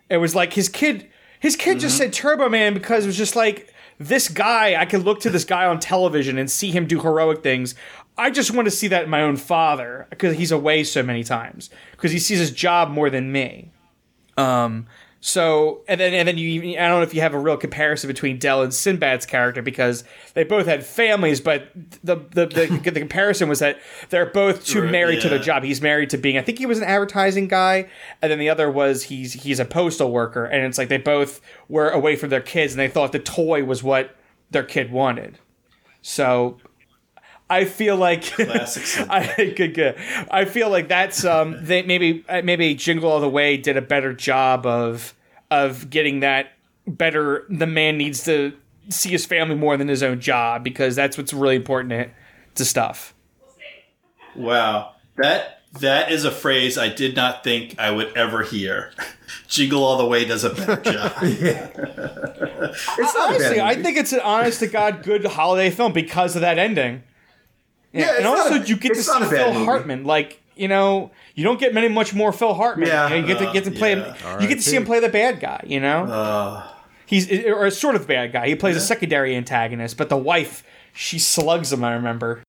It 0.10 0.18
was 0.18 0.36
like 0.36 0.54
his 0.54 0.70
kid 0.70 1.10
his 1.40 1.56
kid 1.56 1.80
just 1.80 1.98
said 1.98 2.12
Turbo 2.12 2.50
Man 2.50 2.74
because 2.74 3.06
it 3.06 3.08
was 3.08 3.18
just 3.18 3.36
like 3.36 3.74
this 4.00 4.30
guy, 4.30 4.80
I 4.80 4.86
could 4.86 5.04
look 5.04 5.20
to 5.22 5.30
this 5.30 5.46
guy 5.46 5.66
on 5.66 5.80
television 5.80 6.38
and 6.38 6.50
see 6.50 6.72
him 6.72 6.88
do 6.88 7.02
heroic 7.02 7.44
things. 7.44 7.76
I 8.18 8.30
just 8.30 8.52
want 8.52 8.66
to 8.66 8.72
see 8.72 8.88
that 8.88 9.04
in 9.04 9.10
my 9.10 9.22
own 9.22 9.38
father 9.38 10.08
because 10.10 10.38
he's 10.38 10.52
away 10.52 10.84
so 10.84 11.04
many 11.04 11.24
times 11.24 11.70
because 11.92 12.12
he 12.12 12.20
sees 12.20 12.40
his 12.40 12.52
job 12.52 12.90
more 12.90 13.10
than 13.10 13.32
me. 13.32 13.72
Um, 14.38 14.88
So 15.22 15.82
and 15.90 16.00
then 16.00 16.14
and 16.14 16.28
then 16.28 16.38
you 16.38 16.78
I 16.78 16.88
don't 16.88 17.00
know 17.00 17.02
if 17.02 17.14
you 17.14 17.20
have 17.20 17.34
a 17.34 17.40
real 17.40 17.58
comparison 17.58 18.08
between 18.08 18.40
Del 18.40 18.62
and 18.62 18.72
Sinbad's 18.72 19.26
character 19.26 19.62
because 19.62 20.06
they 20.34 20.46
both 20.46 20.66
had 20.66 20.86
families, 20.86 21.42
but 21.42 21.72
the 22.04 22.16
the 22.16 22.46
the, 22.46 22.82
the 22.92 23.00
comparison 23.00 23.50
was 23.50 23.60
that 23.60 23.80
they're 24.10 24.28
both 24.28 24.66
too 24.66 24.82
Right, 24.82 24.92
married 24.92 25.22
to 25.22 25.30
their 25.30 25.40
job. 25.40 25.64
He's 25.64 25.82
married 25.82 26.10
to 26.12 26.18
being 26.18 26.38
I 26.38 26.42
think 26.42 26.58
he 26.58 26.66
was 26.66 26.78
an 26.78 26.86
advertising 26.86 27.50
guy, 27.50 27.90
and 28.22 28.32
then 28.32 28.40
the 28.40 28.50
other 28.50 28.72
was 28.72 29.04
he's 29.04 29.34
he's 29.34 29.60
a 29.60 29.66
postal 29.66 30.10
worker, 30.10 30.46
and 30.46 30.66
it's 30.66 30.78
like 30.78 30.88
they 30.88 30.98
both 30.98 31.42
were 31.68 31.90
away 31.90 32.16
from 32.16 32.30
their 32.30 32.42
kids, 32.42 32.72
and 32.72 32.80
they 32.80 32.88
thought 32.88 33.12
the 33.12 33.20
toy 33.20 33.66
was 33.66 33.84
what 33.84 34.16
their 34.52 34.64
kid 34.64 34.90
wanted. 34.90 35.38
So 36.02 36.60
I 37.50 37.66
feel 37.66 37.96
like 37.96 38.24
Classic 38.32 38.84
Sinbad. 38.86 39.40
I 39.40 39.50
good 39.52 39.74
good. 39.74 39.96
I 40.30 40.46
feel 40.46 40.70
like 40.70 40.88
that's 40.88 41.26
um 41.26 41.58
they 41.62 41.82
maybe 41.82 42.24
uh, 42.30 42.42
maybe 42.44 42.76
Jingle 42.76 43.10
All 43.10 43.20
the 43.20 43.30
Way 43.30 43.58
did 43.58 43.78
a 43.78 43.82
better 43.82 44.14
job 44.14 44.66
of 44.66 45.16
of 45.50 45.90
getting 45.90 46.20
that 46.20 46.52
better. 46.88 47.46
The 47.50 47.68
man 47.68 47.98
needs 47.98 48.24
to 48.26 48.54
see 48.90 49.10
his 49.10 49.26
family 49.26 49.56
more 49.56 49.78
than 49.78 49.88
his 49.88 50.04
own 50.04 50.20
job 50.20 50.64
because 50.64 50.96
that's 50.96 51.18
what's 51.18 51.34
really 51.34 51.56
important 51.56 51.92
to, 51.92 52.10
to 52.56 52.66
stuff. 52.66 53.14
Wow, 54.36 54.94
that 55.18 55.62
that 55.80 56.12
is 56.12 56.26
a 56.26 56.32
phrase 56.32 56.78
I 56.78 56.90
did 56.90 57.16
not 57.16 57.44
think 57.44 57.80
I 57.80 57.92
would 57.92 58.16
ever 58.16 58.44
hear. 58.44 58.92
Jingle 59.48 59.84
all 59.84 59.98
the 59.98 60.06
way 60.06 60.26
does 60.26 60.44
a 60.44 60.50
better 60.52 60.82
job. 60.82 61.14
It's 61.22 63.14
not 63.14 63.32
a 63.32 63.34
Honestly, 63.36 63.58
bad 63.58 63.78
I 63.78 63.82
think 63.82 63.98
it's 63.98 64.14
an 64.14 64.22
honest 64.22 64.60
to 64.60 64.68
god 64.68 65.04
good 65.04 65.26
holiday 65.26 65.70
film 65.70 65.94
because 65.94 66.36
of 66.36 66.42
that 66.42 66.58
ending. 66.58 67.04
Yeah, 67.94 68.10
it's 68.10 68.18
and 68.20 68.28
also 68.28 68.56
a- 68.62 68.66
you 68.66 68.76
get 68.78 68.94
to 68.94 69.02
see 69.04 69.12
not 69.12 69.24
a 69.24 69.30
bad 69.30 69.54
Phil. 69.54 69.66
Hartman. 69.66 70.04
Like 70.04 70.42
you 70.56 70.68
know, 70.68 71.12
you 71.36 71.44
don't 71.44 71.60
get 71.60 71.74
many 71.74 71.88
much 71.88 72.14
more 72.14 72.32
Phil 72.34 72.54
Hartman. 72.54 72.88
Yeah. 72.88 73.08
you, 73.08 73.22
know, 73.22 73.28
you 73.28 73.34
get 73.34 73.46
to 73.46 73.54
get 73.54 73.64
to 73.66 73.72
play 73.72 73.92
him. 73.94 74.00
yeah. 74.00 74.42
You 74.42 74.48
get 74.48 74.56
to 74.56 74.62
see 74.62 74.76
him 74.76 74.86
play 74.86 75.00
the 75.00 75.10
bad 75.10 75.40
guy. 75.40 75.64
You 75.66 75.80
know, 75.80 76.04
Uh, 76.04 76.68
he's 77.06 77.32
or 77.46 77.66
a 77.66 77.72
sort 77.72 77.96
of 77.96 78.08
bad 78.08 78.32
guy. 78.34 78.48
He 78.48 78.56
plays 78.56 78.76
a 78.76 78.82
secondary 78.82 79.36
antagonist, 79.36 79.98
but 79.98 80.10
the 80.10 80.18
wife 80.18 80.64
she 80.94 81.18
slugs 81.18 81.72
him. 81.72 81.84
I 81.84 81.94
remember. 81.94 82.44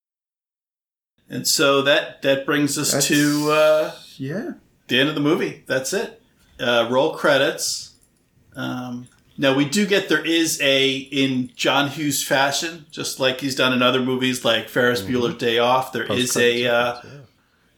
and 1.28 1.46
so 1.46 1.82
that 1.82 2.22
that 2.22 2.44
brings 2.44 2.76
us 2.76 2.90
That's- 2.92 3.08
to 3.08 3.52
uh, 3.52 3.92
yeah. 4.16 4.50
the 4.88 4.98
end 4.98 5.08
of 5.08 5.14
the 5.14 5.20
movie. 5.20 5.62
That's 5.66 5.92
it. 5.92 6.20
Uh, 6.58 6.88
roll 6.90 7.14
credits. 7.14 7.94
Um, 8.56 9.06
now 9.40 9.54
we 9.54 9.64
do 9.64 9.86
get 9.86 10.10
there 10.10 10.22
is 10.22 10.60
a 10.60 10.90
in 10.96 11.50
John 11.56 11.88
Hughes 11.88 12.22
fashion, 12.22 12.84
just 12.90 13.18
like 13.18 13.40
he's 13.40 13.54
done 13.54 13.72
in 13.72 13.80
other 13.80 14.02
movies 14.02 14.44
like 14.44 14.68
Ferris 14.68 15.00
Bueller's 15.00 15.38
Day 15.38 15.58
Off. 15.58 15.94
There 15.94 16.04
is 16.12 16.36
a 16.36 16.66
uh, 16.66 17.00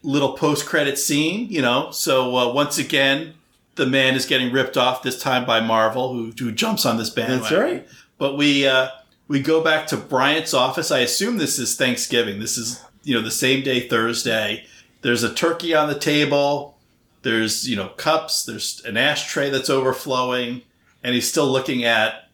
little 0.03 0.33
post 0.33 0.67
credit 0.67 0.99
scene, 0.99 1.49
you 1.49 1.63
know. 1.63 1.93
So 1.93 2.37
uh, 2.37 2.53
once 2.53 2.79
again, 2.79 3.35
the 3.77 3.87
man 3.87 4.17
is 4.17 4.27
getting 4.27 4.53
ripped 4.53 4.77
off 4.77 5.05
this 5.05 5.23
time 5.23 5.47
by 5.47 5.61
Marvel, 5.61 6.13
who 6.13 6.33
who 6.37 6.51
jumps 6.51 6.85
on 6.85 6.97
this 6.97 7.11
bandwagon. 7.11 7.43
That's 7.43 7.53
right. 7.53 7.89
But 8.19 8.37
we 8.37 8.67
uh, 8.67 8.89
we 9.29 9.41
go 9.41 9.63
back 9.63 9.87
to 9.89 9.97
Bryant's 9.97 10.53
office. 10.53 10.91
I 10.91 10.99
assume 10.99 11.39
this 11.39 11.61
is 11.61 11.77
Thanksgiving. 11.77 12.41
This 12.41 12.59
is 12.59 12.85
you 13.05 13.15
know 13.15 13.23
the 13.23 13.31
same 13.31 13.63
day 13.63 13.87
Thursday. 13.87 14.67
There's 15.03 15.23
a 15.23 15.33
turkey 15.33 15.77
on 15.77 15.87
the 15.87 15.99
table. 15.99 16.77
There's 17.23 17.69
you 17.69 17.77
know 17.77 17.91
cups. 17.91 18.45
There's 18.45 18.83
an 18.85 18.97
ashtray 18.97 19.49
that's 19.49 19.71
overflowing, 19.71 20.63
and 21.03 21.15
he's 21.15 21.29
still 21.29 21.51
looking 21.51 21.85
at. 21.85 22.29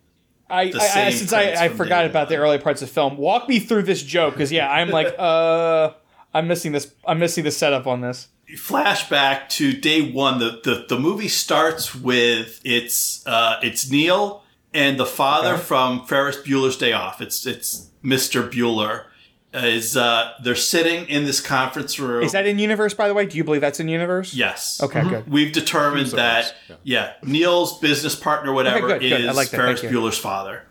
I, 0.51 0.63
I, 0.63 1.07
I 1.07 1.11
since 1.11 1.33
I, 1.33 1.65
I 1.65 1.69
forgot 1.69 2.05
day 2.05 2.11
about 2.11 2.29
the 2.29 2.37
early 2.37 2.59
parts 2.59 2.81
of 2.81 2.89
the 2.89 2.95
film. 2.95 3.17
Walk 3.19 3.49
me 3.49 3.59
through 3.59 3.83
this 3.83 4.03
joke 4.03 4.35
because 4.35 4.51
yeah, 4.51 4.71
I'm 4.71 4.91
like 4.91 5.15
uh. 5.19 5.93
I'm 6.35 6.47
missing 6.47 6.73
this. 6.73 6.95
I'm 7.07 7.19
missing 7.19 7.45
the 7.45 7.51
setup 7.51 7.87
on 7.87 8.01
this. 8.01 8.29
Flashback 8.57 9.49
to 9.51 9.73
day 9.73 10.13
one. 10.13 10.39
The 10.39 10.61
the, 10.63 10.87
the 10.89 10.99
movie 10.99 11.29
starts 11.29 11.95
with 11.95 12.61
it's 12.65 13.27
uh, 13.27 13.59
it's 13.63 13.91
Neil 13.91 14.43
and 14.75 14.99
the 14.99 15.07
father 15.07 15.57
from 15.57 16.05
Ferris 16.07 16.37
Bueller's 16.37 16.77
Day 16.77 16.93
Off. 16.93 17.21
It's 17.21 17.47
it's 17.47 17.91
Mr. 18.05 18.49
Bueller. 18.49 19.05
Is 19.51 19.97
uh, 19.97 20.35
they're 20.43 20.55
sitting 20.55 21.07
in 21.09 21.25
this 21.25 21.41
conference 21.41 21.99
room. 21.99 22.23
Is 22.23 22.33
that 22.33 22.47
in 22.47 22.59
universe, 22.59 22.93
by 22.93 23.09
the 23.09 23.15
way? 23.15 23.25
Do 23.25 23.39
you 23.39 23.45
believe 23.45 23.63
that's 23.63 23.81
in 23.81 23.89
universe? 23.89 24.35
Yes. 24.35 24.83
Okay, 24.83 25.03
good. 25.09 25.27
We've 25.27 25.53
determined 25.53 26.09
that 26.09 26.55
yeah. 26.83 27.15
Neil's 27.23 27.79
business 27.79 28.15
partner, 28.15 28.53
whatever, 28.53 28.87
good, 28.87 29.01
good. 29.01 29.25
I 29.25 29.31
is 29.31 29.37
like. 29.37 29.49
Ferris 29.49 29.81
Bueller's 29.81 30.19
father. 30.19 30.65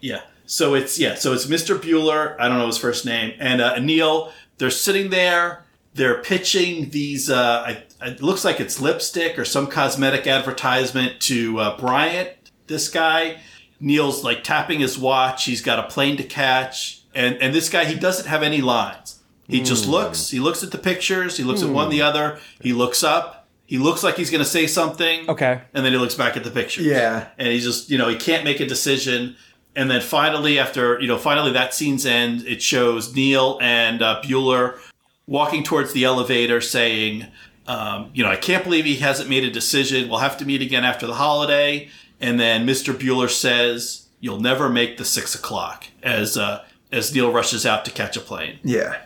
Yeah. 0.00 0.20
So 0.44 0.74
it's 0.74 0.98
yeah. 0.98 1.14
So 1.14 1.32
it's 1.32 1.46
Mr. 1.46 1.78
Bueller. 1.78 2.36
I 2.38 2.48
don't 2.48 2.58
know 2.58 2.66
his 2.66 2.78
first 2.78 3.06
name, 3.06 3.34
and 3.38 3.60
uh, 3.60 3.78
Neil. 3.78 4.32
They're 4.58 4.70
sitting 4.70 5.08
there. 5.08 5.64
They're 5.94 6.22
pitching 6.22 6.90
these. 6.90 7.30
Uh, 7.30 7.64
I, 7.66 8.06
it 8.06 8.22
looks 8.22 8.44
like 8.44 8.60
it's 8.60 8.80
lipstick 8.80 9.38
or 9.38 9.46
some 9.46 9.66
cosmetic 9.66 10.26
advertisement 10.26 11.20
to 11.22 11.58
uh, 11.58 11.78
Bryant. 11.78 12.30
This 12.66 12.88
guy. 12.88 13.38
Neil's 13.80 14.24
like 14.24 14.42
tapping 14.42 14.80
his 14.80 14.98
watch. 14.98 15.44
He's 15.44 15.62
got 15.62 15.78
a 15.78 15.84
plane 15.84 16.16
to 16.16 16.24
catch, 16.24 16.97
and 17.18 17.36
and 17.42 17.54
this 17.54 17.68
guy 17.68 17.84
he 17.84 17.94
doesn't 17.98 18.26
have 18.26 18.42
any 18.42 18.60
lines. 18.62 19.16
He 19.46 19.60
just 19.62 19.84
Hmm. 19.86 19.90
looks. 19.92 20.30
He 20.30 20.40
looks 20.40 20.62
at 20.62 20.70
the 20.72 20.78
pictures. 20.78 21.36
He 21.38 21.44
looks 21.44 21.62
at 21.62 21.70
one, 21.70 21.88
the 21.90 22.02
other. 22.02 22.38
He 22.60 22.72
looks 22.72 23.02
up. 23.02 23.48
He 23.64 23.78
looks 23.78 24.02
like 24.02 24.16
he's 24.16 24.30
going 24.30 24.44
to 24.44 24.48
say 24.58 24.66
something. 24.66 25.28
Okay. 25.28 25.60
And 25.74 25.84
then 25.84 25.92
he 25.92 25.98
looks 25.98 26.14
back 26.14 26.36
at 26.36 26.44
the 26.44 26.50
pictures. 26.50 26.84
Yeah. 26.86 27.28
And 27.38 27.48
he 27.48 27.58
just, 27.60 27.90
you 27.90 27.96
know, 27.98 28.08
he 28.08 28.16
can't 28.16 28.44
make 28.44 28.60
a 28.60 28.66
decision. 28.66 29.36
And 29.74 29.90
then 29.90 30.00
finally, 30.02 30.58
after, 30.58 30.98
you 31.00 31.06
know, 31.06 31.16
finally 31.18 31.52
that 31.52 31.72
scene's 31.74 32.04
end, 32.04 32.46
it 32.46 32.60
shows 32.62 33.14
Neil 33.14 33.58
and 33.62 34.02
uh, 34.02 34.20
Bueller 34.24 34.78
walking 35.26 35.62
towards 35.64 35.92
the 35.94 36.04
elevator 36.04 36.60
saying, 36.60 37.26
um, 37.66 38.10
you 38.14 38.22
know, 38.24 38.30
I 38.30 38.36
can't 38.36 38.64
believe 38.64 38.84
he 38.84 38.96
hasn't 38.96 39.28
made 39.30 39.44
a 39.44 39.50
decision. 39.50 40.08
We'll 40.10 40.18
have 40.28 40.36
to 40.38 40.44
meet 40.44 40.60
again 40.62 40.84
after 40.84 41.06
the 41.06 41.14
holiday. 41.14 41.88
And 42.20 42.38
then 42.40 42.66
Mr. 42.66 42.92
Bueller 42.94 43.30
says, 43.30 44.08
you'll 44.20 44.40
never 44.40 44.68
make 44.68 44.96
the 44.98 45.04
six 45.06 45.34
o'clock 45.34 45.86
as, 46.02 46.36
uh, 46.36 46.64
as 46.90 47.14
Neil 47.14 47.32
rushes 47.32 47.66
out 47.66 47.84
to 47.84 47.90
catch 47.90 48.16
a 48.16 48.20
plane. 48.20 48.58
Yeah. 48.62 48.96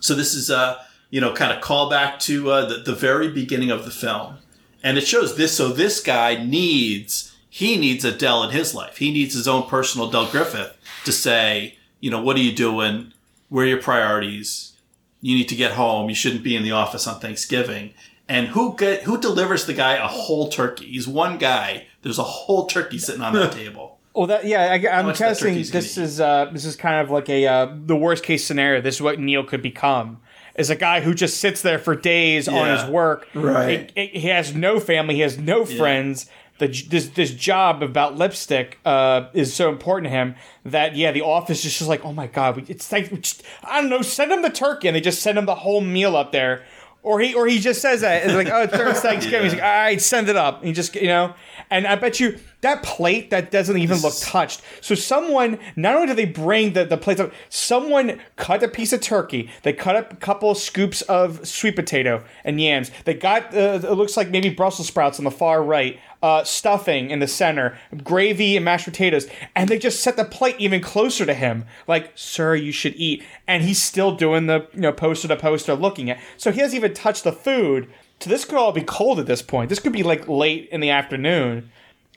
So 0.00 0.14
this 0.14 0.34
is 0.34 0.50
a 0.50 0.84
you 1.12 1.20
know, 1.20 1.34
kind 1.34 1.52
of 1.52 1.62
callback 1.62 2.18
to 2.20 2.50
uh, 2.50 2.64
the, 2.64 2.76
the 2.78 2.94
very 2.94 3.28
beginning 3.28 3.70
of 3.70 3.84
the 3.84 3.90
film, 3.90 4.38
and 4.82 4.96
it 4.96 5.06
shows 5.06 5.36
this. 5.36 5.54
So 5.54 5.68
this 5.68 6.00
guy 6.00 6.42
needs 6.42 7.36
he 7.50 7.76
needs 7.76 8.02
a 8.02 8.16
Del 8.16 8.42
in 8.44 8.50
his 8.50 8.74
life. 8.74 8.96
He 8.96 9.12
needs 9.12 9.34
his 9.34 9.46
own 9.46 9.68
personal 9.68 10.10
Del 10.10 10.30
Griffith 10.30 10.74
to 11.04 11.12
say, 11.12 11.76
you 12.00 12.10
know, 12.10 12.22
what 12.22 12.36
are 12.36 12.40
you 12.40 12.50
doing? 12.50 13.12
Where 13.50 13.66
are 13.66 13.68
your 13.68 13.82
priorities? 13.82 14.72
You 15.20 15.36
need 15.36 15.50
to 15.50 15.54
get 15.54 15.72
home. 15.72 16.08
You 16.08 16.14
shouldn't 16.14 16.42
be 16.42 16.56
in 16.56 16.62
the 16.62 16.72
office 16.72 17.06
on 17.06 17.20
Thanksgiving. 17.20 17.92
And 18.26 18.48
who 18.48 18.74
get 18.74 19.02
who 19.02 19.20
delivers 19.20 19.66
the 19.66 19.74
guy 19.74 19.96
a 19.96 20.08
whole 20.08 20.48
turkey? 20.48 20.86
He's 20.86 21.06
one 21.06 21.36
guy. 21.36 21.88
There's 22.00 22.18
a 22.18 22.22
whole 22.22 22.66
turkey 22.66 22.96
sitting 22.96 23.20
on 23.20 23.34
that 23.34 23.52
table. 23.62 23.91
Well, 24.14 24.26
that 24.26 24.44
yeah, 24.44 24.72
I, 24.72 24.98
I'm 24.98 25.06
much 25.06 25.18
guessing 25.18 25.54
this 25.54 25.96
is 25.96 26.20
uh, 26.20 26.50
this 26.52 26.64
is 26.64 26.76
kind 26.76 27.00
of 27.00 27.10
like 27.10 27.28
a 27.28 27.46
uh, 27.46 27.74
the 27.86 27.96
worst 27.96 28.24
case 28.24 28.44
scenario. 28.44 28.80
This 28.80 28.96
is 28.96 29.02
what 29.02 29.18
Neil 29.18 29.44
could 29.44 29.62
become. 29.62 30.20
Is 30.54 30.68
a 30.68 30.76
guy 30.76 31.00
who 31.00 31.14
just 31.14 31.38
sits 31.38 31.62
there 31.62 31.78
for 31.78 31.96
days 31.96 32.46
on 32.46 32.68
his 32.68 32.84
work. 32.90 33.26
Right. 33.32 33.90
He, 33.94 34.06
he 34.08 34.28
has 34.28 34.54
no 34.54 34.78
family. 34.80 35.14
He 35.14 35.22
has 35.22 35.38
no 35.38 35.64
friends. 35.64 36.26
The, 36.58 36.68
this 36.68 37.08
this 37.08 37.30
job 37.32 37.82
about 37.82 38.16
lipstick 38.16 38.78
uh, 38.84 39.28
is 39.32 39.54
so 39.54 39.70
important 39.70 40.06
to 40.06 40.10
him 40.10 40.34
that 40.66 40.94
yeah, 40.94 41.10
the 41.10 41.22
office 41.22 41.64
is 41.64 41.78
just 41.78 41.88
like 41.88 42.04
oh 42.04 42.12
my 42.12 42.26
god, 42.26 42.56
we, 42.56 42.64
it's 42.68 42.92
like 42.92 43.10
we 43.10 43.18
just, 43.18 43.42
I 43.64 43.80
don't 43.80 43.88
know, 43.88 44.02
send 44.02 44.30
him 44.30 44.42
the 44.42 44.50
turkey 44.50 44.88
and 44.88 44.94
they 44.94 45.00
just 45.00 45.22
send 45.22 45.38
him 45.38 45.46
the 45.46 45.54
whole 45.54 45.80
meal 45.80 46.14
up 46.14 46.32
there. 46.32 46.64
Or 47.04 47.18
he 47.18 47.34
or 47.34 47.48
he 47.48 47.58
just 47.58 47.82
says 47.82 48.02
that 48.02 48.24
it's 48.24 48.34
like 48.34 48.48
oh 48.48 48.62
it's 48.62 48.72
it's 48.72 49.00
Thanksgiving. 49.08 49.42
He's 49.42 49.54
like 49.54 49.62
all 49.62 49.68
right, 49.68 50.00
send 50.00 50.28
it 50.28 50.36
up. 50.36 50.58
And 50.58 50.68
he 50.68 50.72
just 50.72 50.94
you 50.94 51.08
know, 51.08 51.34
and 51.68 51.84
I 51.86 51.96
bet 51.96 52.20
you 52.20 52.38
that 52.60 52.84
plate 52.84 53.30
that 53.30 53.50
doesn't 53.50 53.76
even 53.76 53.98
look 53.98 54.14
touched. 54.20 54.62
So 54.80 54.94
someone 54.94 55.58
not 55.74 55.96
only 55.96 56.06
do 56.06 56.14
they 56.14 56.26
bring 56.26 56.74
the 56.74 56.84
the 56.84 56.96
plates 56.96 57.20
up, 57.20 57.32
someone 57.48 58.20
cut 58.36 58.62
a 58.62 58.68
piece 58.68 58.92
of 58.92 59.00
turkey. 59.00 59.50
They 59.64 59.72
cut 59.72 59.96
up 59.96 60.12
a 60.12 60.16
couple 60.16 60.54
scoops 60.54 61.02
of 61.02 61.46
sweet 61.46 61.74
potato 61.74 62.22
and 62.44 62.60
yams. 62.60 62.92
They 63.04 63.14
got 63.14 63.52
uh, 63.52 63.80
it 63.82 63.92
looks 63.94 64.16
like 64.16 64.30
maybe 64.30 64.50
Brussels 64.50 64.86
sprouts 64.86 65.18
on 65.18 65.24
the 65.24 65.32
far 65.32 65.60
right. 65.60 65.98
Uh, 66.22 66.44
stuffing 66.44 67.10
in 67.10 67.18
the 67.18 67.26
center, 67.26 67.76
gravy 68.04 68.54
and 68.56 68.64
mashed 68.64 68.84
potatoes, 68.84 69.26
and 69.56 69.68
they 69.68 69.76
just 69.76 70.00
set 70.00 70.14
the 70.16 70.24
plate 70.24 70.54
even 70.56 70.80
closer 70.80 71.26
to 71.26 71.34
him. 71.34 71.64
Like, 71.88 72.12
sir, 72.14 72.54
you 72.54 72.70
should 72.70 72.94
eat, 72.94 73.24
and 73.48 73.64
he's 73.64 73.82
still 73.82 74.14
doing 74.14 74.46
the 74.46 74.68
you 74.72 74.82
know 74.82 74.92
poster 74.92 75.26
to 75.26 75.36
poster 75.36 75.74
looking 75.74 76.10
at. 76.10 76.20
So 76.36 76.52
he 76.52 76.60
hasn't 76.60 76.76
even 76.76 76.94
touched 76.94 77.24
the 77.24 77.32
food. 77.32 77.88
So 78.20 78.30
this 78.30 78.44
could 78.44 78.56
all 78.56 78.70
be 78.70 78.82
cold 78.82 79.18
at 79.18 79.26
this 79.26 79.42
point. 79.42 79.68
This 79.68 79.80
could 79.80 79.92
be 79.92 80.04
like 80.04 80.28
late 80.28 80.68
in 80.70 80.80
the 80.80 80.90
afternoon, 80.90 81.72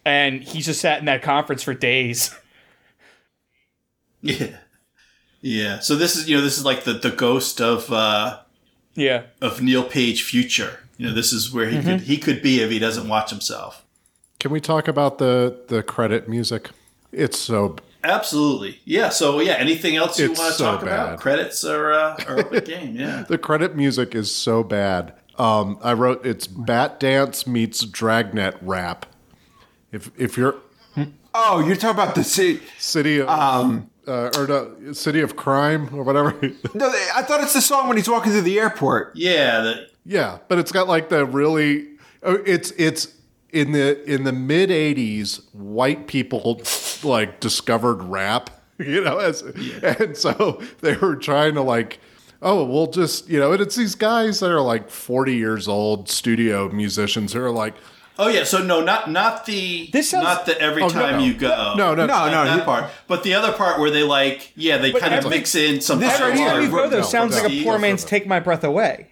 and 0.05 0.43
he's 0.43 0.67
just 0.67 0.81
sat 0.81 0.99
in 0.99 1.05
that 1.05 1.23
conference 1.23 1.63
for 1.63 1.73
days. 1.73 2.29
Yeah, 4.21 4.57
yeah. 5.41 5.79
So 5.79 5.95
this 5.95 6.15
is 6.15 6.27
you 6.29 6.35
know 6.37 6.43
this 6.43 6.57
is 6.57 6.65
like 6.65 6.83
the 6.83 6.93
the 6.93 7.11
ghost 7.11 7.61
of. 7.61 7.91
uh 7.91 8.39
Yeah. 8.95 9.23
of 9.41 9.61
Neil 9.61 9.83
Page 9.83 10.23
future. 10.23 10.79
You 10.97 11.07
know, 11.07 11.13
this 11.13 11.33
is 11.33 11.51
where 11.53 11.67
he 11.69 11.81
could 11.81 12.01
he 12.01 12.17
could 12.17 12.41
be 12.41 12.61
if 12.61 12.71
he 12.71 12.79
doesn't 12.79 13.07
watch 13.07 13.29
himself. 13.29 13.84
Can 14.45 14.51
we 14.51 14.61
talk 14.61 14.87
about 14.87 15.17
the 15.17 15.59
the 15.69 15.81
credit 15.81 16.29
music? 16.29 16.69
It's 17.11 17.39
so 17.39 17.77
Absolutely, 18.03 18.79
yeah. 18.85 19.09
So 19.09 19.39
yeah, 19.39 19.53
anything 19.53 19.95
else 19.95 20.19
you 20.19 20.27
want 20.27 20.37
to 20.37 20.51
so 20.53 20.65
talk 20.65 20.83
about? 20.83 21.19
Credits 21.19 21.65
are 21.65 21.91
uh, 21.91 22.23
are 22.27 22.39
open 22.41 22.63
game. 22.63 22.95
Yeah, 22.95 23.23
the 23.27 23.39
credit 23.39 23.75
music 23.75 24.13
is 24.13 24.31
so 24.35 24.61
bad. 24.61 25.15
Um, 25.39 25.79
I 25.81 25.93
wrote 25.93 26.23
it's 26.23 26.45
Bat 26.45 26.99
Dance 26.99 27.47
meets 27.47 27.83
Dragnet 27.87 28.57
rap. 28.61 29.07
If 29.91 30.11
if 30.15 30.37
you're 30.37 30.57
Oh, 31.33 31.65
you're 31.65 31.75
talking 31.75 31.99
about 31.99 32.13
the 32.13 32.23
city. 32.23 32.61
city 32.77 33.21
of 33.21 33.27
Um, 33.27 33.89
uh, 34.07 34.29
or 34.37 34.45
no, 34.45 34.93
city 34.93 35.21
of 35.21 35.35
crime 35.35 35.89
or 35.91 36.03
whatever. 36.03 36.33
No, 36.75 36.87
I 37.15 37.23
thought 37.23 37.41
it's 37.41 37.53
the 37.53 37.61
song 37.61 37.87
when 37.87 37.97
he's 37.97 38.07
walking 38.07 38.31
through 38.31 38.41
the 38.41 38.59
airport. 38.59 39.13
Yeah, 39.15 39.61
the, 39.61 39.87
yeah, 40.05 40.37
but 40.47 40.59
it's 40.59 40.71
got 40.71 40.87
like 40.87 41.09
the 41.09 41.25
really. 41.25 41.87
oh, 42.21 42.37
It's 42.45 42.69
it's 42.77 43.07
in 43.55 43.71
the 43.71 44.03
in 44.11 44.23
the 44.23 44.33
mid 44.33 44.69
'80s. 44.69 45.41
White 45.53 46.07
people 46.07 46.61
like 47.03 47.39
discovered 47.39 48.03
rap, 48.03 48.49
you 48.79 49.01
know, 49.03 49.17
as 49.19 49.41
and 49.81 50.15
so 50.17 50.61
they 50.81 50.95
were 50.97 51.15
trying 51.15 51.55
to 51.55 51.61
like. 51.61 51.99
Oh, 52.41 52.63
we'll 52.65 52.87
just, 52.91 53.27
you 53.27 53.39
know, 53.39 53.53
and 53.53 53.61
it's 53.61 53.75
these 53.75 53.95
guys 53.95 54.39
that 54.41 54.51
are 54.51 54.61
like 54.61 54.91
40 54.91 55.35
years 55.35 55.67
old, 55.67 56.09
studio 56.09 56.69
musicians 56.69 57.33
who 57.33 57.41
are 57.41 57.49
like, 57.49 57.73
oh 58.19 58.27
yeah. 58.27 58.43
So 58.43 58.61
no, 58.61 58.81
not 58.83 59.09
not 59.09 59.45
the 59.47 59.89
This 59.91 60.11
sounds- 60.11 60.25
not 60.25 60.45
the 60.45 60.59
every 60.61 60.83
Oh, 60.83 60.89
time 60.89 61.17
no. 61.19 61.23
you 61.25 61.33
go. 61.33 61.73
No, 61.75 61.95
no, 61.95 62.05
No, 62.05 62.07
Not 62.07 62.31
no, 62.31 62.45
that 62.45 62.59
he- 62.59 62.65
part. 62.65 62.91
But 63.07 63.23
the 63.23 63.33
other 63.33 63.51
part 63.53 63.79
where 63.79 63.89
they 63.89 64.03
like, 64.03 64.51
yeah, 64.55 64.77
they 64.77 64.91
kind 64.91 65.13
of 65.15 65.19
every- 65.25 65.29
mix 65.31 65.55
in 65.55 65.81
some. 65.81 65.99
This 65.99 66.19
right 66.19 66.35
here, 66.35 66.49
Every 66.49 66.65
you 66.65 66.69
go, 66.71 66.87
though, 66.87 66.99
no, 66.99 67.03
sounds 67.05 67.41
like 67.41 67.51
a 67.51 67.63
poor 67.63 67.79
man's 67.79 68.03
"Take 68.03 68.27
My 68.27 68.39
Breath 68.41 68.63
Away." 68.65 69.07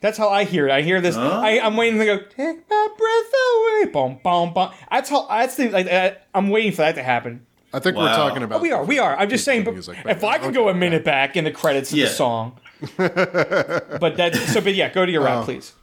That's 0.00 0.16
how 0.16 0.28
I 0.30 0.44
hear 0.44 0.66
it. 0.66 0.72
I 0.72 0.80
hear 0.82 1.00
this. 1.00 1.16
I, 1.16 1.58
I'm 1.60 1.76
waiting 1.76 1.98
to 1.98 2.06
go. 2.06 2.18
Take 2.18 2.68
my 2.70 2.88
breath 2.96 3.32
away. 3.46 3.92
Boom, 3.92 4.20
boom, 4.24 4.54
boom. 4.54 4.70
That's 4.90 5.10
how. 5.10 5.26
That's 5.28 5.56
the. 5.56 5.68
Like, 5.68 5.86
uh, 5.92 6.12
I'm 6.34 6.48
waiting 6.48 6.72
for 6.72 6.78
that 6.82 6.94
to 6.94 7.02
happen. 7.02 7.44
I 7.72 7.78
think 7.80 7.96
we're 7.96 8.06
talking 8.14 8.42
about. 8.42 8.60
Oh, 8.60 8.62
we 8.62 8.72
are. 8.72 8.82
We 8.84 8.98
are. 8.98 9.16
I'm 9.16 9.28
just 9.28 9.44
saying. 9.44 9.64
But 9.64 9.74
if 9.76 10.24
I 10.24 10.38
could 10.38 10.54
go 10.54 10.68
a 10.70 10.74
minute 10.74 11.04
back 11.04 11.36
in 11.36 11.44
the 11.44 11.50
credits 11.52 11.92
of 11.92 11.98
Yeah. 11.98 12.06
the 12.06 12.10
song, 12.12 12.58
but 12.96 14.16
that. 14.16 14.34
So, 14.52 14.60
but 14.60 14.74
yeah, 14.74 14.88
go 14.92 15.04
to 15.04 15.12
your 15.12 15.22
rap, 15.24 15.44
please. 15.44 15.74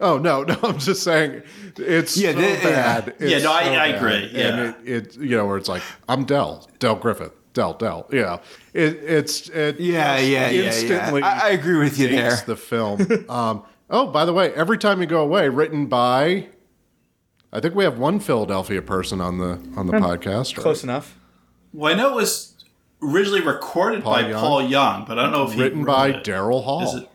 Oh 0.00 0.18
no, 0.18 0.42
no, 0.42 0.58
I'm 0.62 0.78
just 0.78 1.02
saying 1.04 1.42
it's 1.78 2.16
Yeah, 2.16 2.32
so 2.32 2.38
they- 2.40 2.56
bad. 2.62 3.14
Yeah, 3.20 3.36
It's 3.36 3.44
no, 3.44 3.52
I- 3.52 3.64
so 3.64 3.70
I 3.72 3.86
agree, 3.86 4.30
yeah. 4.34 4.48
and 4.48 4.60
it, 4.88 4.92
it, 5.06 5.16
you 5.16 5.36
know, 5.36 5.46
where 5.46 5.56
it's 5.56 5.68
like 5.68 5.82
I'm 6.08 6.24
Del, 6.24 6.68
Del 6.80 6.96
Griffith, 6.96 7.32
Del, 7.52 7.74
Del. 7.74 8.06
Yeah, 8.10 8.38
it, 8.72 8.96
it's 8.96 9.48
it 9.48 9.78
Yeah, 9.78 10.18
yeah, 10.18 10.50
yeah, 10.50 10.62
instantly 10.62 11.20
yeah. 11.20 11.40
I, 11.42 11.48
I 11.48 11.50
agree 11.50 11.78
with 11.78 11.98
you 11.98 12.08
there. 12.08 12.36
the 12.46 12.56
film. 12.56 13.06
um, 13.28 13.62
oh, 13.90 14.06
by 14.06 14.24
the 14.24 14.32
way, 14.32 14.52
every 14.54 14.78
time 14.78 15.00
you 15.00 15.06
go 15.06 15.20
away, 15.20 15.48
written 15.48 15.86
by. 15.86 16.48
I 17.54 17.60
think 17.60 17.74
we 17.74 17.84
have 17.84 17.98
one 17.98 18.18
Philadelphia 18.18 18.80
person 18.80 19.20
on 19.20 19.36
the 19.38 19.60
on 19.76 19.86
the 19.86 19.92
podcast. 19.94 20.56
Right? 20.56 20.62
Close 20.62 20.82
enough. 20.82 21.18
Well, 21.74 21.92
I 21.92 21.96
know 21.96 22.12
it 22.12 22.14
was 22.16 22.54
originally 23.02 23.42
recorded 23.42 24.02
by 24.02 24.28
Young. 24.28 24.40
Paul 24.40 24.62
Young, 24.62 25.04
but 25.06 25.18
I 25.18 25.22
don't 25.24 25.32
know 25.32 25.44
if 25.44 25.52
he 25.52 25.60
Written 25.62 25.84
wrote 25.84 25.86
by. 25.94 26.12
Daryl 26.12 26.64
Hall. 26.64 26.82
Is 26.96 27.02
it- 27.02 27.08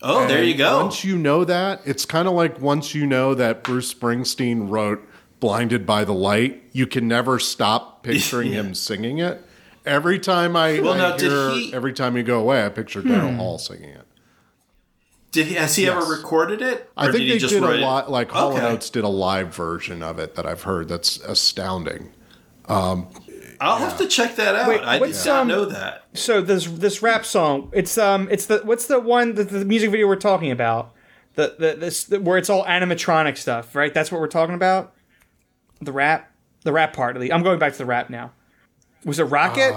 Oh, 0.00 0.28
there 0.28 0.44
you 0.44 0.54
go. 0.54 0.80
Once 0.84 1.02
you 1.04 1.18
know 1.18 1.44
that, 1.44 1.80
it's 1.84 2.04
kind 2.04 2.28
of 2.28 2.34
like 2.34 2.60
once 2.60 2.94
you 2.94 3.04
know 3.04 3.34
that 3.34 3.64
Bruce 3.64 3.92
Springsteen 3.92 4.70
wrote 4.70 5.02
Blinded 5.40 5.86
by 5.86 6.04
the 6.04 6.12
Light, 6.14 6.62
you 6.72 6.86
can 6.86 7.06
never 7.08 7.38
stop 7.38 8.02
picturing 8.02 8.52
him 8.52 8.74
singing 8.74 9.18
it. 9.18 9.44
Every 9.86 10.18
time 10.18 10.54
I, 10.56 10.80
Well, 10.80 10.92
I 10.94 10.98
now, 10.98 11.18
hear, 11.18 11.50
he- 11.50 11.72
every 11.72 11.92
time 11.92 12.16
you 12.16 12.22
go 12.22 12.40
away, 12.40 12.64
I 12.64 12.68
picture 12.68 13.00
Daryl 13.02 13.36
Hall 13.36 13.58
singing 13.58 13.90
it. 13.90 14.04
Did 15.30 15.46
he, 15.46 15.54
has 15.54 15.76
he 15.76 15.86
ever 15.88 16.04
recorded 16.04 16.62
it? 16.62 16.90
I 16.96 17.04
think 17.06 17.18
did 17.18 17.22
he 17.22 17.28
they 17.32 17.38
just 17.38 17.52
did 17.52 17.62
a 17.62 17.76
lot, 17.78 18.10
like 18.10 18.30
Hall 18.30 18.52
Okay. 18.52 18.60
Notes 18.62 18.88
did 18.90 19.04
a 19.04 19.08
live 19.08 19.54
version 19.54 20.02
of 20.02 20.18
it 20.18 20.34
that 20.36 20.46
I've 20.46 20.62
heard 20.62 20.88
that's 20.88 21.18
astounding. 21.18 22.12
I'll 23.60 23.76
have 23.78 23.98
to 23.98 24.06
check 24.06 24.36
that 24.36 24.54
out. 24.54 24.68
Wait, 24.68 24.80
I 24.82 24.94
did 24.94 25.00
what's, 25.00 25.26
not 25.26 25.42
um, 25.42 25.48
know 25.48 25.64
that. 25.66 26.04
So 26.14 26.40
this 26.40 26.66
this 26.66 27.02
rap 27.02 27.24
song, 27.24 27.70
it's 27.72 27.98
um, 27.98 28.28
it's 28.30 28.46
the 28.46 28.58
what's 28.64 28.86
the 28.86 29.00
one 29.00 29.34
the, 29.34 29.44
the 29.44 29.64
music 29.64 29.90
video 29.90 30.06
we're 30.06 30.16
talking 30.16 30.50
about, 30.50 30.94
the 31.34 31.56
the 31.58 31.74
this 31.74 32.04
the, 32.04 32.20
where 32.20 32.38
it's 32.38 32.48
all 32.50 32.64
animatronic 32.64 33.36
stuff, 33.36 33.74
right? 33.74 33.92
That's 33.92 34.12
what 34.12 34.20
we're 34.20 34.28
talking 34.28 34.54
about. 34.54 34.94
The 35.80 35.92
rap, 35.92 36.30
the 36.64 36.72
rap 36.72 36.92
part. 36.92 37.16
Of 37.16 37.22
the, 37.22 37.32
I'm 37.32 37.42
going 37.42 37.58
back 37.58 37.72
to 37.72 37.78
the 37.78 37.86
rap 37.86 38.10
now. 38.10 38.32
Was 39.04 39.18
it 39.18 39.24
Rocket? 39.24 39.72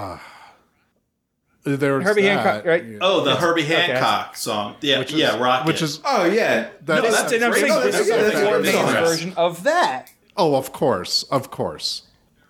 There's 1.64 2.04
Herbie 2.04 2.24
that, 2.24 2.44
Hancock, 2.44 2.66
right? 2.66 2.84
yeah. 2.84 2.98
Oh, 3.02 3.24
the 3.24 3.36
Herbie 3.36 3.62
okay. 3.64 3.76
Hancock 3.94 4.36
song. 4.36 4.76
Yeah, 4.82 4.98
Which 4.98 5.12
is- 5.14 5.20
yeah, 5.20 5.38
Rocket. 5.40 5.68
Which 5.68 5.82
is 5.84 6.00
Oh 6.04 6.26
yeah, 6.26 6.70
that 6.86 7.04
No, 7.04 7.08
is- 7.08 7.14
that's- 7.14 7.32
and 7.34 7.44
I'm 7.44 7.52
great 7.52 7.62
saying 7.62 7.74
song. 7.74 7.84
this 7.84 8.00
is 8.00 8.08
That's 8.08 8.36
a 8.36 8.56
a 8.56 8.62
great 8.62 8.74
version 9.06 9.34
of 9.38 9.62
that. 9.64 10.08
oh, 10.36 10.56
of 10.56 10.72
course, 10.74 11.22
of 11.24 11.52
course. 11.52 12.04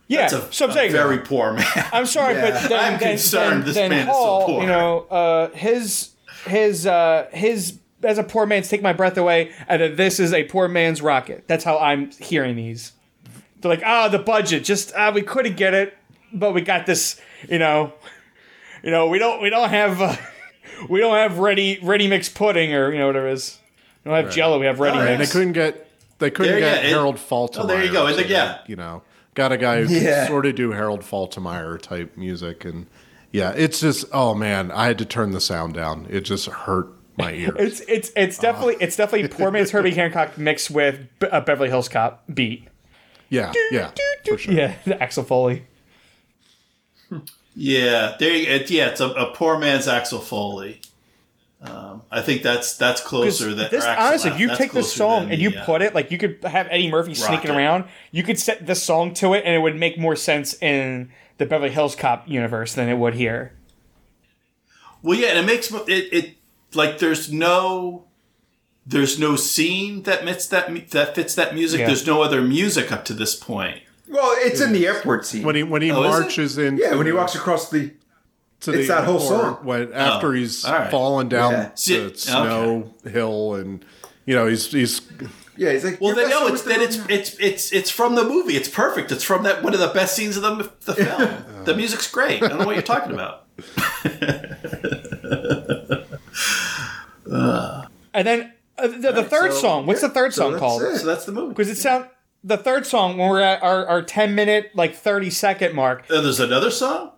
Yeah, 0.07 0.21
That's 0.29 0.33
a, 0.33 0.53
so 0.53 0.65
I'm 0.65 0.71
a 0.71 0.73
saying 0.73 0.91
very 0.93 1.17
poor 1.19 1.53
man. 1.53 1.65
I'm 1.91 2.05
sorry, 2.05 2.35
Yeah. 2.35 2.51
but 2.61 2.69
then, 2.69 2.79
I'm 2.93 2.99
then, 2.99 3.11
concerned 3.11 3.51
then, 3.61 3.65
this 3.65 3.75
then 3.75 3.89
man 3.91 4.07
is 4.09 4.15
so 4.15 4.45
poor. 4.45 4.61
you 4.61 4.67
know, 4.67 4.99
uh, 5.09 5.49
his 5.51 6.11
his 6.47 6.87
uh, 6.87 7.27
his 7.33 7.79
as 8.03 8.17
a 8.17 8.23
poor 8.23 8.45
man's 8.45 8.69
take 8.69 8.81
my 8.81 8.93
breath 8.93 9.17
away, 9.17 9.51
and 9.67 9.81
then 9.81 9.95
this 9.97 10.19
is 10.21 10.33
a 10.33 10.45
poor 10.45 10.69
man's 10.69 11.01
rocket. 11.01 11.43
That's 11.47 11.65
how 11.65 11.77
I'm 11.79 12.11
hearing 12.11 12.55
these. 12.55 12.93
They're 13.61 13.69
like, 13.71 13.83
ah, 13.85 14.07
the 14.07 14.19
budget, 14.19 14.63
just 14.63 14.91
ah, 14.95 15.11
we 15.11 15.21
couldn't 15.21 15.55
get 15.57 15.73
it, 15.73 15.97
but 16.33 16.53
we 16.53 16.61
got 16.61 16.85
this. 16.85 17.19
You 17.49 17.59
know, 17.59 17.93
you 18.83 18.91
know, 18.91 19.07
we 19.07 19.19
don't 19.19 19.41
we 19.41 19.49
don't 19.49 19.69
have 19.69 20.01
uh, 20.01 20.15
we 20.89 20.99
don't 20.99 21.15
have 21.15 21.37
ready 21.39 21.79
ready 21.81 22.07
mix 22.07 22.27
pudding 22.29 22.73
or 22.73 22.91
you 22.91 22.99
know 22.99 23.07
whatever 23.07 23.27
it 23.27 23.33
is. 23.33 23.59
We 24.03 24.11
don't 24.11 24.23
have 24.23 24.33
Jello. 24.33 24.59
We 24.59 24.65
have 24.65 24.79
ready 24.79 24.97
Oh, 24.97 25.03
yeah. 25.03 25.09
And 25.11 25.21
they 25.21 25.27
couldn't 25.27 25.53
get 25.53 25.87
they 26.19 26.31
couldn't 26.31 26.53
There, 26.53 26.59
get 26.59 26.83
yeah, 26.83 26.89
it- 26.89 26.93
Harold 26.93 27.15
Faltermeyer. 27.17 27.59
Oh, 27.63 27.67
there 27.67 27.83
you 27.85 27.91
go. 27.91 28.07
so 28.07 28.15
And 28.17 28.17
the- 28.25 28.27
yeah. 28.27 28.59
you 28.67 28.75
know, 28.75 29.01
got 29.35 29.51
a 29.51 29.57
guy 29.57 29.83
who 29.83 29.93
Yeah. 29.93 30.21
can 30.25 30.27
sort 30.27 30.45
of 30.45 30.55
do 30.55 30.71
Harold 30.71 31.01
Faltermeyer 31.01 31.79
type 31.81 32.15
music, 32.17 32.65
and 32.65 32.87
yeah, 33.31 33.51
it's 33.55 33.79
just 33.79 34.05
oh 34.11 34.33
man, 34.33 34.71
I 34.71 34.87
had 34.87 34.97
to 34.97 35.05
turn 35.05 35.31
the 35.31 35.41
sound 35.41 35.73
down. 35.75 36.07
It 36.09 36.21
just 36.21 36.47
hurt 36.47 36.87
my 37.17 37.31
ears. 37.33 37.55
It's 37.57 37.79
it's 37.81 38.11
it's 38.15 38.37
definitely 38.39 38.77
it's 38.79 38.95
definitely 38.95 39.27
poor 39.27 39.51
man's 39.51 39.69
Herbie 39.71 39.91
Hancock 39.91 40.37
mixed 40.37 40.71
with 40.71 40.99
a 41.31 41.41
Beverly 41.41 41.69
Hills 41.69 41.89
Cop 41.89 42.23
beat. 42.33 42.67
Yeah, 43.31 43.53
yeah, 43.71 43.91
for 44.27 44.37
sure. 44.37 44.53
Yeah, 44.53 44.75
Axel 44.99 45.23
Foley. 45.23 45.65
yeah, 47.55 48.15
there. 48.19 48.35
You, 48.35 48.47
it, 48.47 48.69
yeah, 48.69 48.89
it's 48.89 49.01
a, 49.01 49.07
a 49.07 49.33
poor 49.33 49.57
man's 49.57 49.87
Axel 49.87 50.19
Foley. 50.19 50.81
Um, 51.63 52.01
I 52.09 52.21
think 52.21 52.41
that's 52.41 52.75
that's 52.75 53.01
closer 53.01 53.53
than 53.53 53.69
this 53.69 53.85
honestly, 53.85 54.31
if 54.31 54.39
you 54.39 54.55
take 54.55 54.71
this 54.71 54.91
song 54.91 55.31
and 55.31 55.39
you 55.39 55.51
the, 55.51 55.61
uh, 55.61 55.65
put 55.65 55.81
it 55.83 55.93
like 55.93 56.09
you 56.09 56.17
could 56.17 56.43
have 56.43 56.67
Eddie 56.71 56.89
Murphy 56.89 57.13
sneaking 57.13 57.51
Rocket. 57.51 57.55
around, 57.55 57.85
you 58.11 58.23
could 58.23 58.39
set 58.39 58.65
this 58.65 58.83
song 58.83 59.13
to 59.15 59.33
it, 59.33 59.43
and 59.45 59.55
it 59.55 59.59
would 59.59 59.75
make 59.75 59.97
more 59.97 60.15
sense 60.15 60.55
in 60.61 61.11
the 61.37 61.45
Beverly 61.45 61.71
Hills 61.71 61.95
Cop 61.95 62.27
universe 62.27 62.73
than 62.73 62.89
it 62.89 62.97
would 62.97 63.13
here. 63.13 63.53
Well, 65.03 65.17
yeah, 65.17 65.29
and 65.29 65.39
it 65.39 65.45
makes 65.45 65.71
it, 65.71 65.87
it 65.87 66.35
like 66.73 66.97
there's 66.97 67.31
no 67.31 68.07
there's 68.85 69.19
no 69.19 69.35
scene 69.35 70.03
that 70.03 70.23
fits 70.23 70.47
that 70.47 70.89
that 70.91 71.15
fits 71.15 71.35
that 71.35 71.53
music. 71.53 71.81
Yeah. 71.81 71.87
There's 71.87 72.07
no 72.07 72.21
other 72.21 72.41
music 72.41 72.91
up 72.91 73.05
to 73.05 73.13
this 73.13 73.35
point. 73.35 73.79
Well, 74.09 74.35
it's 74.39 74.59
in 74.59 74.73
the 74.73 74.87
airport 74.87 75.25
scene. 75.25 75.43
When 75.43 75.55
he 75.55 75.63
when 75.63 75.81
he 75.81 75.91
Oh, 75.91 76.01
marches 76.03 76.57
in, 76.57 76.77
yeah, 76.77 76.95
when 76.95 77.05
he 77.05 77.13
walks 77.13 77.35
across 77.35 77.69
the. 77.69 77.91
to 78.61 78.73
it's 78.73 78.87
the 78.87 78.95
that 78.95 79.05
whole 79.05 79.19
song. 79.19 79.59
when 79.63 79.93
after 79.93 80.27
oh, 80.27 80.31
he's 80.31 80.65
all 80.65 80.73
right. 80.73 80.91
fallen 80.91 81.29
down 81.29 81.51
Yeah. 81.53 81.71
The 81.87 82.05
okay. 82.07 82.15
snow 82.15 82.93
hill, 83.09 83.55
and 83.55 83.85
you 84.25 84.35
know 84.35 84.47
he's 84.47 84.69
he's 84.71 85.01
Yeah, 85.55 85.71
he's 85.71 85.85
like. 85.85 86.01
Well, 86.01 86.15
"You're 86.15 86.27
then 86.27 86.29
no, 86.29 86.47
it's 86.47 86.65
with 86.65 86.67
then 86.75 86.81
it's 86.81 86.97
it's 87.09 87.39
it's 87.39 87.71
it's 87.71 87.91
from 87.91 88.15
the 88.15 88.23
movie. 88.25 88.57
It's 88.57 88.69
perfect. 88.69 89.11
It's 89.11 89.23
from 89.23 89.43
that 89.43 89.63
one 89.63 89.73
of 89.73 89.79
the 89.79 89.87
best 89.89 90.15
scenes 90.15 90.35
of 90.35 90.43
the 90.43 90.71
the 90.85 90.95
film. 90.95 91.63
the 91.65 91.75
music's 91.75 92.09
great. 92.11 92.43
I 92.43 92.47
don't 92.49 92.59
know 92.59 92.65
what 92.65 92.75
you're 92.75 92.83
talking 92.83 93.13
about. 93.13 93.45
Uh. 97.31 97.85
And 98.13 98.27
then 98.27 98.50
uh, 98.81 98.87
the, 98.87 99.11
the 99.11 99.23
third 99.23 99.51
so- 99.53 99.59
song. 99.61 99.85
What's 99.85 100.01
the 100.01 100.09
third 100.09 100.33
so 100.33 100.43
song 100.43 100.51
that's 100.53 100.59
called? 100.59 100.81
it. 100.83 100.97
So 100.97 101.05
that's 101.05 101.25
the 101.25 101.31
movie. 101.31 101.49
Because 101.49 101.69
it 101.69 101.77
sound 101.77 102.07
the 102.43 102.57
third 102.57 102.85
song 102.85 103.17
when 103.17 103.29
we're 103.29 103.41
at 103.41 103.61
our, 103.63 103.85
our 103.87 104.01
ten 104.01 104.33
minute 104.35 104.71
like 104.75 104.95
thirty 104.95 105.29
second 105.29 105.73
mark. 105.75 106.05
Oh, 106.09 106.21
there's 106.21 106.39
another 106.39 106.71
song. 106.71 107.11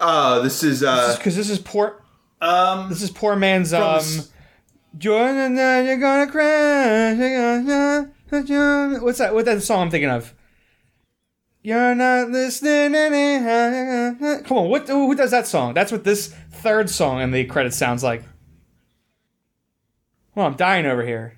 Uh, 0.00 0.40
this 0.40 0.62
is 0.62 0.82
uh, 0.82 1.14
Because 1.16 1.36
this 1.36 1.50
is 1.50 1.58
poor. 1.58 2.02
Um, 2.40 2.88
This 2.88 3.02
is 3.02 3.10
poor 3.10 3.36
man's 3.36 3.72
um. 3.74 3.96
s- 3.96 4.30
Jordan, 4.98 5.56
you're 5.56 5.98
gonna 5.98 6.26
crash. 6.30 7.16
you're 7.18 7.62
gonna- 7.62 8.98
What's 9.00 9.18
that? 9.18 9.34
What's 9.34 9.44
that 9.46 9.62
song 9.62 9.82
I'm 9.82 9.90
thinking 9.90 10.10
of? 10.10 10.34
You're 11.62 11.94
not 11.94 12.30
listening 12.30 12.94
anyhow. 12.94 14.40
Come 14.44 14.56
on, 14.56 14.68
what? 14.70 14.88
Who 14.88 15.14
does 15.14 15.30
that 15.32 15.46
song? 15.46 15.74
That's 15.74 15.92
what 15.92 16.04
this 16.04 16.34
third 16.50 16.88
song 16.88 17.20
in 17.20 17.30
the 17.32 17.44
credits 17.44 17.76
sounds 17.76 18.02
like. 18.02 18.22
Well, 20.34 20.46
I'm 20.46 20.54
dying 20.54 20.86
over 20.86 21.02
here. 21.04 21.36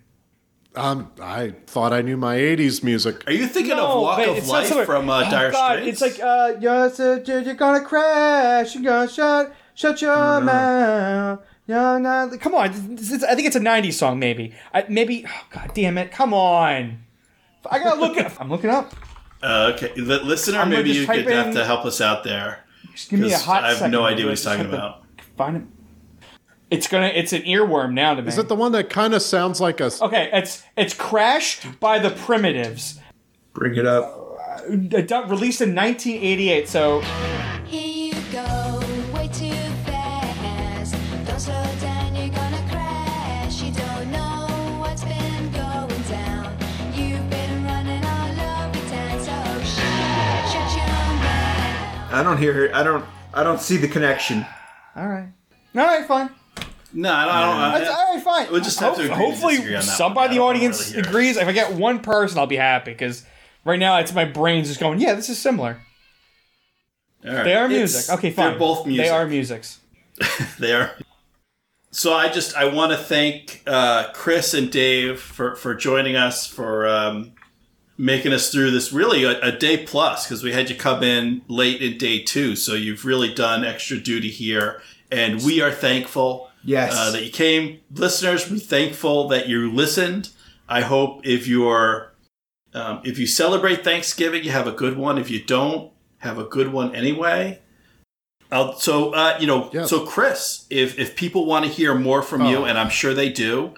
um, 0.74 1.10
I 1.20 1.54
thought 1.66 1.92
I 1.92 2.02
knew 2.02 2.16
my 2.16 2.36
'80s 2.36 2.82
music. 2.82 3.26
are 3.28 3.32
you 3.32 3.46
thinking 3.46 3.76
No, 3.76 3.86
of 3.86 4.02
Walk 4.02 4.18
but 4.18 4.28
of 4.30 4.36
it's 4.38 4.46
not 4.46 4.52
Life 4.54 4.66
similar. 4.68 4.86
from 4.86 5.10
uh, 5.10 5.24
Oh, 5.26 5.30
Dire 5.30 5.50
God, 5.52 5.78
Straits? 5.78 6.02
It's 6.02 6.18
like 6.18 6.24
uh, 6.26 6.54
you're, 6.60 6.90
so- 6.90 7.22
you're 7.26 7.54
gonna 7.54 7.84
crash. 7.84 8.74
You're 8.74 8.84
gonna 8.84 9.08
shut 9.10 9.54
shut 9.74 10.00
your 10.02 10.40
mouth. 10.40 11.40
You're 11.66 12.00
not. 12.00 12.38
Come 12.40 12.54
on, 12.54 12.94
this 12.96 13.10
is- 13.12 13.24
I 13.24 13.34
think 13.34 13.46
it's 13.46 13.56
a 13.56 13.60
'90s 13.60 13.94
song. 13.94 14.18
Maybe. 14.18 14.54
I, 14.74 14.84
maybe. 14.88 15.24
Oh, 15.28 15.46
God 15.50 15.70
damn 15.74 15.96
it! 15.98 16.10
Come 16.10 16.34
on. 16.34 17.02
I 17.70 17.78
gotta 17.78 18.00
look 18.00 18.16
it. 18.16 18.32
I'm 18.40 18.50
looking 18.50 18.70
up. 18.70 18.92
Uh, 19.42 19.72
okay, 19.74 19.92
Li- 19.96 20.20
listener, 20.22 20.58
I'm 20.58 20.64
gonna 20.70 20.76
maybe 20.78 20.88
just 20.94 21.00
you 21.00 21.06
could 21.06 21.24
type 21.24 21.34
have 21.34 21.46
in- 21.48 21.54
to 21.54 21.64
help 21.64 21.84
us 21.84 22.00
out 22.00 22.24
there. 22.24 22.64
Just 22.94 23.08
give 23.10 23.20
me 23.20 23.28
a 23.28 23.30
'cause 23.32 23.42
hot 23.44 23.64
I 23.64 23.68
have 23.68 23.78
second. 23.78 23.92
no 23.92 24.00
I'll 24.04 24.12
idea 24.12 24.26
what 24.26 24.30
he's 24.30 24.42
just 24.42 24.56
talking 24.56 24.70
have 24.70 24.70
to 24.72 24.76
about. 24.76 25.02
Find 25.36 25.56
it. 25.56 25.62
It's 26.72 26.88
gonna. 26.88 27.06
It's 27.08 27.32
an 27.32 27.42
earworm 27.42 27.92
now 27.92 28.14
to 28.14 28.22
me. 28.22 28.28
Is 28.28 28.38
it 28.38 28.48
the 28.48 28.54
one 28.56 28.72
that 28.72 28.88
kind 28.90 29.14
of 29.14 29.22
sounds 29.22 29.60
like 29.60 29.80
a? 29.80 29.90
okay, 30.02 30.30
it's 30.32 30.62
it's 30.76 30.94
Crash 30.94 31.64
by 31.80 31.98
the 31.98 32.10
Primitives. 32.10 32.98
Bring 33.52 33.76
it 33.76 33.86
up. 33.86 34.38
Uh, 34.58 35.00
done- 35.02 35.28
Released 35.28 35.60
in 35.60 35.74
1988. 35.74 36.68
So 36.68 37.00
Here 37.66 38.12
you 38.12 38.14
go, 38.32 38.80
way 39.14 39.28
too 39.28 39.52
fast. 39.84 40.94
Don't 41.26 41.38
slow 41.40 41.62
down, 41.80 42.14
you're 42.16 42.28
gonna 42.28 42.64
crash. 42.70 43.62
You 43.62 43.72
don't 43.72 44.10
know 44.10 44.46
what's 44.80 45.04
been 45.04 45.50
going 45.52 46.02
down. 46.08 46.56
You've 46.94 47.28
been 47.28 47.64
running 47.64 48.04
all 48.04 48.30
over 48.66 48.88
town, 48.88 49.18
so 49.20 49.64
shut, 49.64 50.48
shut 50.52 50.76
your 50.76 50.86
mouth. 50.86 52.12
I 52.12 52.22
don't 52.22 52.38
hear. 52.38 52.52
Her 52.54 52.74
I 52.74 52.82
don't. 52.82 53.04
I 53.34 53.42
don't 53.42 53.60
see 53.60 53.76
the 53.78 53.88
connection. 53.88 54.46
all 54.96 55.08
right, 55.08 55.28
all 55.74 55.82
right, 55.86 56.06
fine. 56.06 56.30
No, 56.94 57.12
I 57.12 57.24
don't. 57.24 57.34
I 57.34 57.70
don't 57.72 57.80
That's, 57.80 57.90
all 57.90 58.14
right, 58.14 58.22
fine. 58.22 58.52
We'll 58.52 58.60
just 58.60 58.78
have 58.80 58.94
to 58.96 59.02
agree 59.02 59.08
to 59.14 59.14
hopefully, 59.16 59.56
on 59.58 59.66
that 59.72 59.82
somebody 59.84 60.36
in 60.36 60.40
the 60.40 60.44
Yeah, 60.44 60.48
I 60.48 60.52
don't 60.52 60.56
audience 60.56 60.80
really 60.80 60.92
hear 60.92 61.00
it. 61.00 61.06
agrees. 61.08 61.36
If 61.38 61.48
I 61.48 61.52
get 61.52 61.72
one 61.74 62.00
person, 62.00 62.38
I'll 62.38 62.46
be 62.46 62.56
happy 62.56 62.92
because 62.92 63.24
right 63.64 63.78
now 63.78 63.98
it's 63.98 64.12
my 64.12 64.24
brain's 64.24 64.68
just 64.68 64.80
going. 64.80 65.00
Yeah, 65.00 65.14
this 65.14 65.28
is 65.28 65.38
similar. 65.38 65.80
All 67.26 67.32
right. 67.34 67.44
They 67.44 67.54
are 67.54 67.64
It's- 67.66 67.78
music. 67.78 68.14
Okay, 68.18 68.30
fine. 68.30 68.50
They're 68.50 68.58
both 68.58 68.86
music. 68.86 69.04
They 69.06 69.10
are 69.10 69.26
musics. 69.26 69.78
They 70.58 70.72
are. 70.72 70.92
So 71.90 72.14
I 72.14 72.28
just 72.28 72.56
I 72.56 72.64
want 72.66 72.92
to 72.92 72.98
thank 72.98 73.62
uh, 73.66 74.12
Chris 74.12 74.54
and 74.54 74.70
Dave 74.70 75.20
for 75.20 75.56
for 75.56 75.74
joining 75.74 76.16
us 76.16 76.46
for 76.46 76.86
um, 76.88 77.32
making 77.98 78.32
us 78.32 78.50
through 78.50 78.70
this 78.70 78.92
really 78.92 79.24
a, 79.24 79.38
a 79.40 79.52
day 79.52 79.76
plus 79.84 80.26
because 80.26 80.42
we 80.42 80.52
had 80.52 80.70
you 80.70 80.76
come 80.76 81.02
in 81.02 81.42
late 81.48 81.80
in 81.82 81.98
day 81.98 82.22
two, 82.22 82.56
so 82.56 82.74
you've 82.74 83.04
really 83.04 83.32
done 83.32 83.64
extra 83.64 83.98
duty 83.98 84.30
here, 84.30 84.80
and 85.10 85.42
we 85.44 85.60
are 85.60 85.70
thankful. 85.70 86.48
Yes. 86.64 86.94
uh, 86.96 87.10
that 87.12 87.24
you 87.24 87.30
came, 87.32 87.80
listeners. 87.92 88.50
We're 88.50 88.58
thankful 88.58 89.28
that 89.28 89.48
you 89.48 89.72
listened. 89.72 90.30
I 90.68 90.82
hope 90.82 91.26
if 91.26 91.46
you're 91.46 92.12
um, 92.74 93.00
if 93.04 93.18
you 93.18 93.26
celebrate 93.26 93.84
Thanksgiving, 93.84 94.44
you 94.44 94.50
have 94.50 94.66
a 94.66 94.72
good 94.72 94.96
one. 94.96 95.18
If 95.18 95.30
you 95.30 95.42
don't, 95.44 95.92
have 96.18 96.38
a 96.38 96.44
good 96.44 96.72
one 96.72 96.94
anyway. 96.94 97.60
Uh, 98.50 98.74
so 98.74 99.12
uh, 99.14 99.36
you 99.40 99.46
know, 99.46 99.70
Yeah. 99.72 99.86
so 99.86 100.04
Chris, 100.06 100.66
if 100.70 100.98
if 100.98 101.16
people 101.16 101.46
want 101.46 101.64
to 101.64 101.70
hear 101.70 101.94
more 101.94 102.22
from 102.22 102.46
you, 102.46 102.58
Oh. 102.58 102.64
and 102.64 102.78
I'm 102.78 102.90
sure 102.90 103.12
they 103.14 103.28
do, 103.30 103.74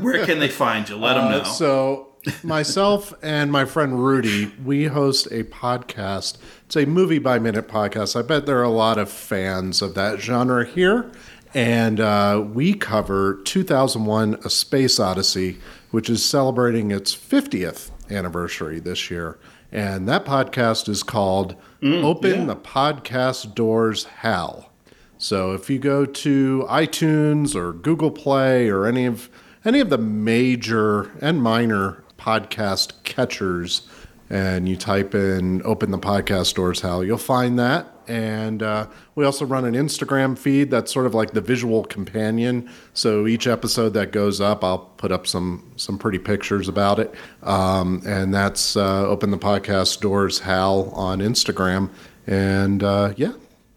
where 0.00 0.24
can 0.24 0.38
they 0.40 0.48
find 0.48 0.88
you? 0.88 0.96
Let 0.96 1.14
them 1.14 1.30
know. 1.30 1.40
Uh, 1.40 1.44
so, 1.44 2.08
myself 2.42 3.12
and 3.22 3.52
my 3.52 3.64
friend 3.64 4.02
Rudy, 4.04 4.50
we 4.64 4.86
host 4.86 5.26
a 5.30 5.44
podcast. 5.44 6.36
It's 6.66 6.76
a 6.76 6.86
movie 6.86 7.18
by 7.18 7.38
minute 7.38 7.68
podcast. 7.68 8.16
I 8.18 8.22
bet 8.22 8.46
there 8.46 8.58
are 8.58 8.62
a 8.64 8.70
lot 8.70 8.98
of 8.98 9.10
fans 9.10 9.82
of 9.82 9.94
that 9.94 10.20
genre 10.20 10.66
here. 10.66 11.10
And 11.54 12.00
uh, 12.00 12.44
we 12.52 12.74
cover 12.74 13.40
2001 13.44 14.38
A 14.44 14.50
Space 14.50 14.98
Odyssey, 14.98 15.58
which 15.90 16.08
is 16.08 16.24
celebrating 16.24 16.90
its 16.90 17.14
50th 17.14 17.90
anniversary 18.10 18.80
this 18.80 19.10
year. 19.10 19.38
And 19.70 20.08
that 20.08 20.24
podcast 20.24 20.88
is 20.88 21.02
called 21.02 21.56
Open 21.82 22.46
the 22.46 22.56
Podcast 22.56 23.54
Doors 23.54 24.04
Hal. 24.04 24.70
So 25.18 25.52
if 25.52 25.70
you 25.70 25.78
go 25.78 26.04
to 26.04 26.66
iTunes 26.68 27.54
or 27.54 27.72
Google 27.72 28.10
Play 28.10 28.68
or 28.68 28.86
any 28.86 29.06
of 29.06 29.30
any 29.64 29.78
of 29.80 29.90
the 29.90 29.98
major 29.98 31.12
and 31.20 31.40
minor 31.40 32.02
podcast 32.18 32.92
catchers, 33.04 33.88
and 34.28 34.68
you 34.68 34.76
type 34.76 35.14
in 35.14 35.62
"Open 35.64 35.90
the 35.90 35.98
Podcast 35.98 36.54
Doors," 36.54 36.80
Hal, 36.80 37.04
you'll 37.04 37.18
find 37.18 37.58
that. 37.58 37.91
And 38.08 38.62
uh, 38.62 38.86
we 39.14 39.24
also 39.24 39.44
run 39.44 39.64
an 39.64 39.74
Instagram 39.74 40.36
feed 40.36 40.70
that's 40.70 40.92
sort 40.92 41.06
of 41.06 41.14
like 41.14 41.32
the 41.32 41.40
visual 41.40 41.84
companion. 41.84 42.70
So 42.94 43.26
each 43.26 43.46
episode 43.46 43.90
that 43.90 44.12
goes 44.12 44.40
up, 44.40 44.64
I'll 44.64 44.78
put 44.78 45.12
up 45.12 45.26
some 45.26 45.72
some 45.76 45.98
pretty 45.98 46.18
pictures 46.18 46.68
about 46.68 46.98
it. 46.98 47.14
Um, 47.42 48.02
and 48.06 48.32
that's 48.32 48.76
uh, 48.76 49.06
"Open 49.06 49.30
the 49.30 49.38
Podcast 49.38 50.00
Doors," 50.00 50.40
Hal 50.40 50.90
on 50.90 51.20
Instagram. 51.20 51.90
And 52.26 52.82
uh, 52.82 53.14
yeah, 53.16 53.32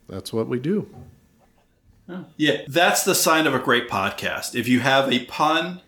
that's 0.07 0.31
what 0.31 0.47
we 0.47 0.59
do. 0.59 0.89
Yeah, 2.37 2.61
that's 2.67 3.03
the 3.03 3.15
sign 3.15 3.47
of 3.47 3.55
a 3.55 3.59
great 3.59 3.89
podcast. 3.89 4.53
If 4.53 4.67
you 4.67 4.81
have 4.81 5.11
a 5.11 5.25
pun, 5.25 5.81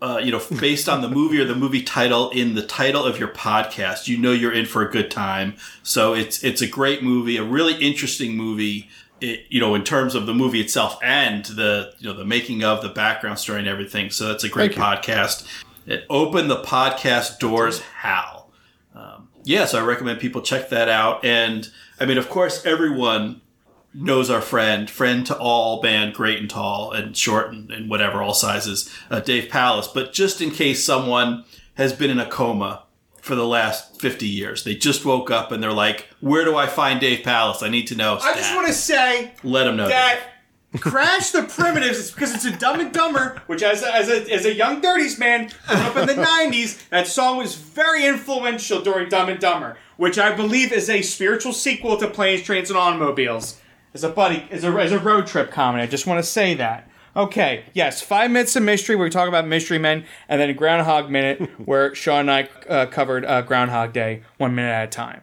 uh, 0.00 0.20
you 0.22 0.30
know, 0.30 0.40
based 0.60 0.88
on 0.88 1.02
the 1.02 1.08
movie 1.08 1.40
or 1.40 1.44
the 1.44 1.54
movie 1.54 1.82
title 1.82 2.30
in 2.30 2.54
the 2.54 2.62
title 2.62 3.04
of 3.04 3.18
your 3.18 3.28
podcast, 3.28 4.06
you 4.06 4.16
know 4.16 4.32
you're 4.32 4.52
in 4.52 4.64
for 4.64 4.86
a 4.86 4.90
good 4.90 5.10
time. 5.10 5.56
So 5.82 6.14
it's 6.14 6.44
it's 6.44 6.62
a 6.62 6.68
great 6.68 7.02
movie, 7.02 7.36
a 7.36 7.44
really 7.44 7.74
interesting 7.74 8.36
movie. 8.36 8.88
It, 9.20 9.46
you 9.48 9.58
know, 9.58 9.74
in 9.74 9.82
terms 9.82 10.14
of 10.14 10.26
the 10.26 10.34
movie 10.34 10.60
itself 10.60 10.96
and 11.02 11.44
the 11.44 11.92
you 11.98 12.08
know 12.08 12.16
the 12.16 12.24
making 12.24 12.62
of 12.62 12.82
the 12.82 12.88
background 12.88 13.40
story 13.40 13.58
and 13.58 13.66
everything. 13.66 14.10
So 14.10 14.28
that's 14.28 14.44
a 14.44 14.48
great 14.48 14.72
podcast. 14.72 15.46
It 15.86 16.04
opened 16.08 16.50
the 16.50 16.62
podcast 16.62 17.40
doors. 17.40 17.80
Hal. 17.80 18.50
Um, 18.94 19.28
yeah, 19.42 19.64
so 19.64 19.80
I 19.80 19.84
recommend 19.84 20.20
people 20.20 20.42
check 20.42 20.68
that 20.68 20.88
out. 20.88 21.24
And 21.24 21.68
I 21.98 22.06
mean, 22.06 22.18
of 22.18 22.28
course, 22.28 22.64
everyone 22.64 23.40
knows 23.94 24.30
our 24.30 24.40
friend, 24.40 24.88
friend 24.90 25.26
to 25.26 25.36
all 25.36 25.80
band, 25.80 26.14
great 26.14 26.38
and 26.38 26.50
tall 26.50 26.92
and 26.92 27.16
short 27.16 27.52
and, 27.52 27.70
and 27.70 27.90
whatever, 27.90 28.22
all 28.22 28.34
sizes, 28.34 28.94
uh, 29.10 29.20
Dave 29.20 29.48
Pallas. 29.48 29.88
But 29.88 30.12
just 30.12 30.40
in 30.40 30.50
case 30.50 30.84
someone 30.84 31.44
has 31.74 31.92
been 31.92 32.10
in 32.10 32.20
a 32.20 32.26
coma 32.28 32.84
for 33.20 33.34
the 33.34 33.46
last 33.46 34.00
50 34.00 34.26
years, 34.26 34.64
they 34.64 34.74
just 34.74 35.04
woke 35.04 35.30
up 35.30 35.52
and 35.52 35.62
they're 35.62 35.72
like, 35.72 36.08
where 36.20 36.44
do 36.44 36.56
I 36.56 36.66
find 36.66 37.00
Dave 37.00 37.24
Pallas? 37.24 37.62
I 37.62 37.68
need 37.68 37.86
to 37.88 37.96
know. 37.96 38.18
I 38.22 38.34
just 38.34 38.54
want 38.54 38.66
to 38.68 38.72
say 38.72 39.32
let 39.42 39.64
them 39.64 39.76
know. 39.76 39.88
that 39.88 40.20
Crash 40.80 41.30
the 41.30 41.44
Primitives 41.44 41.98
is 41.98 42.10
because 42.10 42.34
it's 42.34 42.44
a 42.44 42.54
Dumb 42.54 42.78
and 42.80 42.92
Dumber, 42.92 43.40
which 43.46 43.62
as 43.62 43.82
a, 43.82 43.94
as 43.94 44.10
a, 44.10 44.30
as 44.30 44.44
a 44.44 44.52
young 44.52 44.82
30s 44.82 45.18
man 45.18 45.46
grew 45.66 45.76
up 45.76 45.96
in 45.96 46.06
the 46.06 46.14
90s, 46.14 46.86
that 46.90 47.06
song 47.06 47.38
was 47.38 47.54
very 47.54 48.04
influential 48.04 48.82
during 48.82 49.08
Dumb 49.08 49.30
and 49.30 49.40
Dumber, 49.40 49.78
which 49.96 50.18
I 50.18 50.34
believe 50.36 50.70
is 50.70 50.90
a 50.90 51.00
spiritual 51.00 51.54
sequel 51.54 51.96
to 51.96 52.08
Planes, 52.08 52.42
Trains, 52.42 52.68
and 52.68 52.78
Automobiles. 52.78 53.58
As 53.94 54.04
a 54.04 54.08
buddy, 54.08 54.46
as 54.50 54.64
a, 54.64 54.68
as 54.68 54.92
a 54.92 54.98
road 54.98 55.26
trip 55.26 55.50
comedy, 55.50 55.82
I 55.82 55.86
just 55.86 56.06
want 56.06 56.22
to 56.22 56.28
say 56.28 56.54
that. 56.54 56.90
Okay, 57.16 57.64
yes, 57.72 58.00
five 58.00 58.30
minutes 58.30 58.54
of 58.54 58.62
mystery 58.62 58.94
where 58.94 59.04
we 59.04 59.10
talk 59.10 59.28
about 59.28 59.46
mystery 59.46 59.78
men, 59.78 60.04
and 60.28 60.40
then 60.40 60.54
Groundhog 60.54 61.10
Minute 61.10 61.50
where 61.64 61.94
Sean 61.94 62.28
and 62.28 62.30
I 62.30 62.48
uh, 62.68 62.86
covered 62.86 63.24
uh, 63.24 63.42
Groundhog 63.42 63.92
Day 63.92 64.22
one 64.36 64.54
minute 64.54 64.70
at 64.70 64.84
a 64.84 64.90
time. 64.90 65.22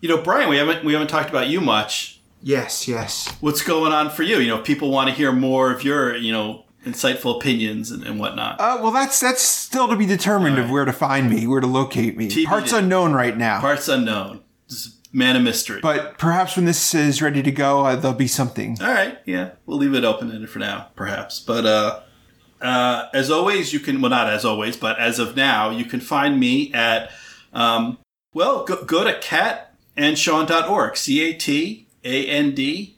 You 0.00 0.08
know, 0.08 0.20
Brian, 0.20 0.50
we 0.50 0.58
haven't 0.58 0.84
we 0.84 0.92
haven't 0.92 1.08
talked 1.08 1.30
about 1.30 1.48
you 1.48 1.60
much. 1.60 2.20
Yes, 2.42 2.86
yes. 2.86 3.34
What's 3.40 3.62
going 3.62 3.92
on 3.92 4.10
for 4.10 4.22
you? 4.22 4.38
You 4.38 4.48
know, 4.48 4.58
if 4.58 4.66
people 4.66 4.90
want 4.90 5.08
to 5.08 5.14
hear 5.14 5.32
more 5.32 5.70
of 5.72 5.82
your, 5.82 6.14
you 6.14 6.30
know, 6.30 6.66
insightful 6.84 7.36
opinions 7.36 7.90
and, 7.90 8.04
and 8.04 8.20
whatnot. 8.20 8.60
Uh, 8.60 8.78
well, 8.82 8.92
that's 8.92 9.18
that's 9.20 9.40
still 9.40 9.88
to 9.88 9.96
be 9.96 10.04
determined 10.04 10.58
of 10.58 10.70
where 10.70 10.84
to 10.84 10.92
find 10.92 11.30
me, 11.30 11.46
where 11.46 11.60
to 11.60 11.66
locate 11.66 12.16
me. 12.16 12.28
TBD. 12.28 12.44
Parts 12.44 12.72
unknown 12.72 13.14
right 13.14 13.36
now. 13.36 13.60
Parts 13.60 13.88
unknown. 13.88 14.42
Just 14.68 15.03
man 15.14 15.36
of 15.36 15.42
mystery. 15.42 15.80
but 15.80 16.18
perhaps 16.18 16.56
when 16.56 16.64
this 16.64 16.92
is 16.94 17.22
ready 17.22 17.42
to 17.42 17.52
go, 17.52 17.86
uh, 17.86 17.96
there'll 17.96 18.16
be 18.16 18.26
something. 18.26 18.76
All 18.82 18.92
right, 18.92 19.16
yeah, 19.24 19.52
we'll 19.64 19.78
leave 19.78 19.94
it 19.94 20.04
open 20.04 20.30
ended 20.30 20.50
for 20.50 20.58
now, 20.58 20.88
perhaps. 20.96 21.40
But 21.40 21.64
uh, 21.64 22.00
uh, 22.60 23.08
as 23.14 23.30
always, 23.30 23.72
you 23.72 23.80
can 23.80 24.00
well 24.00 24.10
not 24.10 24.28
as 24.28 24.44
always, 24.44 24.76
but 24.76 24.98
as 24.98 25.18
of 25.18 25.36
now, 25.36 25.70
you 25.70 25.84
can 25.84 26.00
find 26.00 26.38
me 26.38 26.72
at 26.74 27.10
um, 27.52 27.98
well 28.34 28.64
go, 28.64 28.84
go 28.84 29.04
to 29.04 29.18
catandsean.org, 29.20 30.96
c 30.96 31.20
a 31.22 31.32
t 31.32 31.86
a 32.02 32.26
n 32.26 32.54
d 32.54 32.96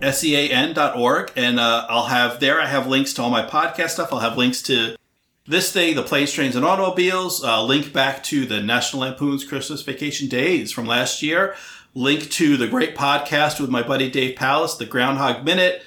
s 0.00 0.24
e 0.24 0.34
a 0.34 0.50
n 0.50 0.74
dot 0.74 0.96
org, 0.96 1.30
and 1.36 1.60
uh, 1.60 1.86
I'll 1.88 2.06
have 2.06 2.40
there. 2.40 2.60
I 2.60 2.66
have 2.66 2.88
links 2.88 3.12
to 3.14 3.22
all 3.22 3.30
my 3.30 3.44
podcast 3.46 3.90
stuff. 3.90 4.12
I'll 4.12 4.18
have 4.18 4.36
links 4.36 4.60
to 4.62 4.96
this 5.46 5.72
thing, 5.72 5.96
the 5.96 6.02
planes, 6.02 6.32
trains, 6.32 6.56
and 6.56 6.64
automobiles. 6.64 7.42
Uh, 7.42 7.62
link 7.64 7.92
back 7.92 8.22
to 8.24 8.46
the 8.46 8.60
National 8.60 9.02
Lampoon's 9.02 9.44
Christmas 9.44 9.82
Vacation 9.82 10.28
Days 10.28 10.70
from 10.70 10.86
last 10.86 11.22
year. 11.22 11.56
Link 11.94 12.30
to 12.30 12.56
the 12.56 12.68
great 12.68 12.96
podcast 12.96 13.60
with 13.60 13.68
my 13.68 13.82
buddy 13.82 14.10
Dave 14.10 14.36
Pallas, 14.36 14.76
the 14.76 14.86
Groundhog 14.86 15.44
Minute, 15.44 15.82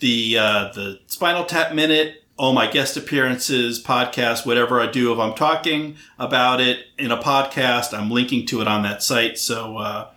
the 0.00 0.36
uh, 0.38 0.72
the 0.74 1.00
Spinal 1.06 1.44
Tap 1.44 1.72
Minute, 1.72 2.24
all 2.36 2.52
my 2.52 2.70
guest 2.70 2.96
appearances, 2.96 3.82
podcasts, 3.82 4.44
whatever 4.44 4.80
I 4.80 4.90
do. 4.90 5.12
If 5.12 5.18
I'm 5.18 5.34
talking 5.34 5.96
about 6.18 6.60
it 6.60 6.86
in 6.98 7.10
a 7.10 7.16
podcast, 7.16 7.96
I'm 7.96 8.10
linking 8.10 8.44
to 8.46 8.60
it 8.60 8.68
on 8.68 8.82
that 8.82 9.02
site. 9.02 9.38
So 9.38 9.78
uh, 9.78 10.10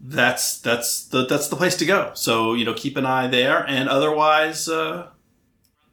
that's 0.00 0.58
that's 0.60 1.04
the 1.04 1.26
that's 1.26 1.48
the 1.48 1.56
place 1.56 1.76
to 1.76 1.84
go. 1.84 2.12
So 2.14 2.54
you 2.54 2.64
know, 2.64 2.72
keep 2.72 2.96
an 2.96 3.04
eye 3.04 3.26
there, 3.26 3.66
and 3.66 3.88
otherwise, 3.88 4.68
uh, 4.68 5.08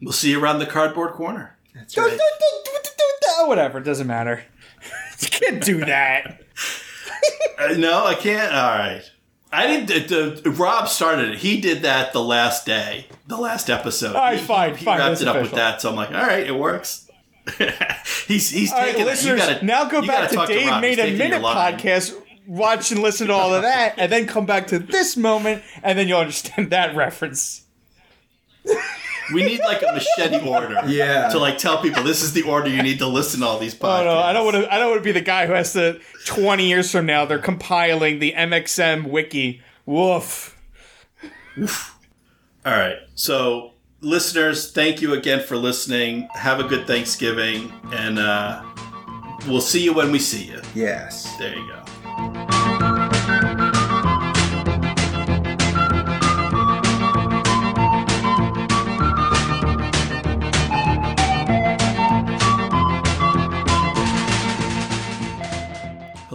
we'll 0.02 0.14
see 0.14 0.32
you 0.32 0.42
around 0.42 0.60
the 0.60 0.66
cardboard 0.66 1.14
corner. 1.14 1.57
That's 1.78 1.98
right. 1.98 2.20
Whatever, 3.46 3.78
it 3.78 3.84
doesn't 3.84 4.08
matter. 4.08 4.44
you 5.20 5.28
can't 5.30 5.64
do 5.64 5.86
that. 5.86 6.42
Uh, 7.60 7.74
no, 7.76 8.06
I 8.06 8.14
can't. 8.14 8.54
All 8.54 8.70
right. 8.70 9.02
I 9.52 9.66
didn't. 9.66 10.08
The, 10.10 10.42
the, 10.42 10.52
Rob 10.52 10.88
started 10.88 11.30
it. 11.32 11.38
He 11.40 11.60
did 11.60 11.82
that 11.82 12.14
the 12.14 12.22
last 12.22 12.68
day, 12.68 13.08
the 13.26 13.38
last 13.38 13.70
episode. 13.70 14.16
All 14.16 14.22
right, 14.22 14.38
he, 14.38 14.46
fine, 14.46 14.76
he 14.76 14.86
fine, 14.86 15.00
wrapped 15.00 15.22
it 15.22 15.28
up 15.28 15.42
with 15.42 15.54
that. 15.54 15.82
So 15.82 15.90
I'm 15.90 15.96
like, 15.96 16.10
all 16.10 16.16
right, 16.16 16.46
it 16.46 16.56
works. 16.56 17.10
he's 18.28 18.50
he's 18.50 18.72
All 18.72 18.78
right, 18.78 18.88
taking. 18.88 19.02
You 19.02 19.06
listeners, 19.08 19.40
gotta, 19.40 19.66
now 19.66 19.86
go 19.86 20.02
you 20.02 20.08
back 20.08 20.32
gotta 20.32 20.54
Dave. 20.54 20.70
He's 20.70 20.82
made 20.82 21.00
a 21.00 21.18
minute 21.18 21.42
podcast, 21.42 22.14
watch 22.46 22.92
and 22.92 23.02
listen 23.02 23.28
to 23.28 23.34
all 23.34 23.54
of 23.54 23.62
that, 23.62 23.96
and 23.98 24.12
then 24.12 24.28
come 24.28 24.46
back 24.46 24.68
to 24.68 24.80
this 24.80 25.16
moment, 25.16 25.64
and 25.82 25.98
then 25.98 26.08
you'll 26.08 26.20
understand 26.20 26.70
that 26.72 26.96
reference. 26.96 27.64
We 29.34 29.44
need 29.44 29.60
like 29.60 29.82
a 29.82 29.92
machete 29.94 30.48
order. 30.48 30.82
Yeah. 30.88 31.30
To 31.30 31.40
like 31.40 31.58
tell 31.58 31.82
people 31.82 32.04
this 32.04 32.22
is 32.22 32.34
the 32.34 32.44
order 32.44 32.70
you 32.70 32.82
need 32.82 33.00
to 33.00 33.08
listen 33.08 33.42
to 33.42 33.46
all 33.46 33.60
these 33.60 33.76
podcasts. 33.76 34.02
Oh 34.02 34.04
no, 34.06 34.18
I 34.20 34.34
don't 34.34 34.46
want 34.46 34.58
to. 34.64 34.74
I 34.74 34.78
don't 34.78 34.90
want 34.90 35.00
to 35.00 35.04
be 35.04 35.12
the 35.12 35.22
guy 35.22 35.48
who 35.48 35.54
has 35.54 35.74
to. 35.74 36.00
Twenty 36.26 36.68
years 36.68 36.92
from 36.92 37.06
now, 37.06 37.26
they're 37.26 37.40
compiling 37.40 38.20
the 38.20 38.34
MXM 38.34 39.10
wiki. 39.10 39.62
Woof. 39.86 40.56
All 42.66 42.74
right. 42.74 42.98
So, 43.16 43.72
listeners, 44.02 44.72
thank 44.72 45.02
you 45.02 45.14
again 45.14 45.44
for 45.44 45.58
listening. 45.58 46.28
Have 46.34 46.60
a 46.60 46.64
good 46.64 46.86
Thanksgiving, 46.86 47.72
and 47.92 48.20
uh, 48.20 48.64
we'll 49.48 49.62
see 49.62 49.84
you 49.84 49.94
when 49.94 50.12
we 50.12 50.20
see 50.20 50.44
you. 50.44 50.62
Yes. 50.76 51.36
There 51.38 51.56
you 51.56 51.68
go. 51.68 52.57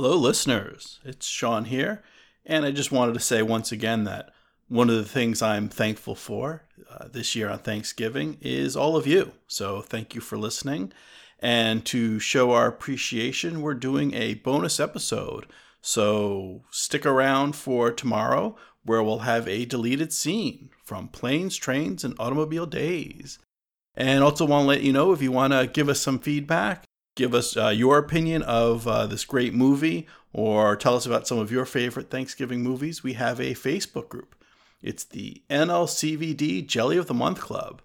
Hello, 0.03 0.17
listeners. 0.17 0.99
It's 1.05 1.29
Sean 1.29 1.67
here, 1.67 2.03
and 2.45 2.65
I 2.65 2.73
just 2.73 2.91
wanted 2.91 3.15
to 3.15 3.21
say 3.21 3.41
once 3.41 3.71
again 3.71 4.03
that 4.03 4.31
one 4.67 4.91
of 4.91 4.97
the 4.97 5.05
things 5.05 5.41
I'm 5.41 5.69
thankful 5.69 6.17
for 6.17 6.65
uh, 6.91 7.07
this 7.07 7.37
year 7.37 7.49
on 7.49 7.61
Thanksgiving 7.61 8.37
is 8.41 8.75
all 8.75 8.97
of 8.97 9.07
you. 9.07 9.31
So 9.47 9.81
thank 9.81 10.17
you 10.17 10.21
for 10.21 10.37
listening. 10.37 10.93
And 11.39 11.87
to 11.87 12.19
show 12.19 12.51
our 12.51 12.67
appreciation, 12.67 13.63
we're 13.63 13.75
doing 13.75 14.13
a 14.13 14.35
bonus 14.35 14.81
episode. 14.81 15.47
So 15.81 16.65
stick 16.73 17.07
around 17.07 17.55
for 17.55 17.93
tomorrow, 17.93 18.57
where 18.85 19.05
we'll 19.05 19.21
have 19.21 19.47
a 19.47 19.67
deleted 19.67 20.13
scene 20.13 20.71
from 20.83 21.07
Planes, 21.07 21.55
Trains, 21.57 22.03
and 22.03 22.17
Automobile 22.19 22.67
Days. 22.67 23.39
And 23.95 24.25
also 24.25 24.47
want 24.47 24.65
to 24.65 24.69
let 24.69 24.83
you 24.83 24.93
know 24.93 25.13
if 25.13 25.23
you 25.23 25.31
want 25.31 25.53
to 25.53 25.71
give 25.73 25.89
us 25.89 26.01
some 26.01 26.19
feedback, 26.19 26.87
give 27.15 27.35
us 27.35 27.57
uh, 27.57 27.69
your 27.69 27.99
opinion 27.99 28.43
of 28.43 28.87
uh, 28.87 29.07
this 29.07 29.25
great 29.25 29.55
movie, 29.55 30.07
or 30.33 30.77
tell 30.77 30.97
us 30.97 31.07
about 31.07 31.27
some 31.27 31.39
of 31.39 31.53
your 31.53 31.65
favorite 31.65 32.11
Thanksgiving 32.11 32.63
movies, 32.63 33.03
we 33.03 33.15
have 33.15 33.41
a 33.41 33.55
Facebook 33.55 34.09
group. 34.09 34.35
It's 34.83 35.05
the 35.05 35.43
NLCVD 35.49 36.67
Jelly 36.67 36.97
of 36.97 37.07
the 37.07 37.15
Month 37.15 37.41
Club. 37.41 37.83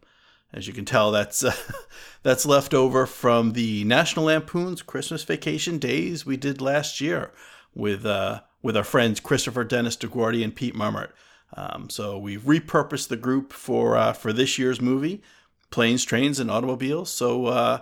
As 0.54 0.68
you 0.68 0.74
can 0.74 0.86
tell, 0.86 1.12
that's 1.12 1.44
uh, 1.44 1.54
that's 2.24 2.46
left 2.46 2.74
over 2.74 3.06
from 3.06 3.54
the 3.54 3.84
National 3.84 4.26
Lampoon's 4.26 4.82
Christmas 4.82 5.24
Vacation 5.24 5.78
Days 5.78 6.26
we 6.26 6.38
did 6.38 6.62
last 6.62 7.02
year 7.02 7.32
with 7.76 8.06
uh, 8.06 8.42
with 8.62 8.78
our 8.78 8.84
friends 8.84 9.20
Christopher 9.20 9.64
Dennis 9.64 9.98
DeGuardi 9.98 10.44
and 10.44 10.56
Pete 10.56 10.76
Mummert. 10.76 11.12
Um, 11.54 11.90
so 11.90 12.18
we've 12.18 12.42
repurposed 12.42 13.10
the 13.10 13.18
group 13.18 13.54
for 13.54 13.96
uh, 13.98 14.14
for 14.14 14.32
this 14.32 14.58
year's 14.58 14.82
movie, 14.82 15.22
Planes, 15.70 16.06
Trains, 16.06 16.40
and 16.40 16.50
Automobiles. 16.50 17.10
So 17.10 17.48
uh, 17.48 17.80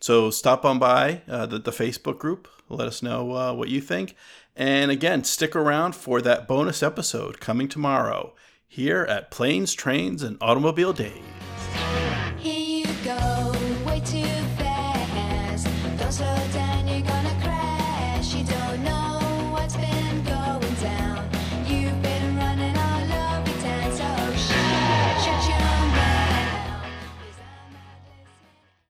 so 0.00 0.30
stop 0.30 0.64
on 0.64 0.78
by 0.78 1.22
uh, 1.28 1.46
the, 1.46 1.58
the 1.58 1.70
Facebook 1.70 2.18
group. 2.18 2.48
Let 2.68 2.86
us 2.88 3.02
know 3.02 3.32
uh, 3.32 3.52
what 3.52 3.68
you 3.68 3.80
think. 3.80 4.16
And 4.56 4.90
again, 4.90 5.24
stick 5.24 5.56
around 5.56 5.94
for 5.94 6.20
that 6.22 6.46
bonus 6.46 6.82
episode 6.82 7.40
coming 7.40 7.68
tomorrow 7.68 8.34
here 8.66 9.02
at 9.02 9.30
Planes, 9.30 9.74
Trains, 9.74 10.22
and 10.22 10.36
Automobile 10.40 10.92
Days. 10.92 11.22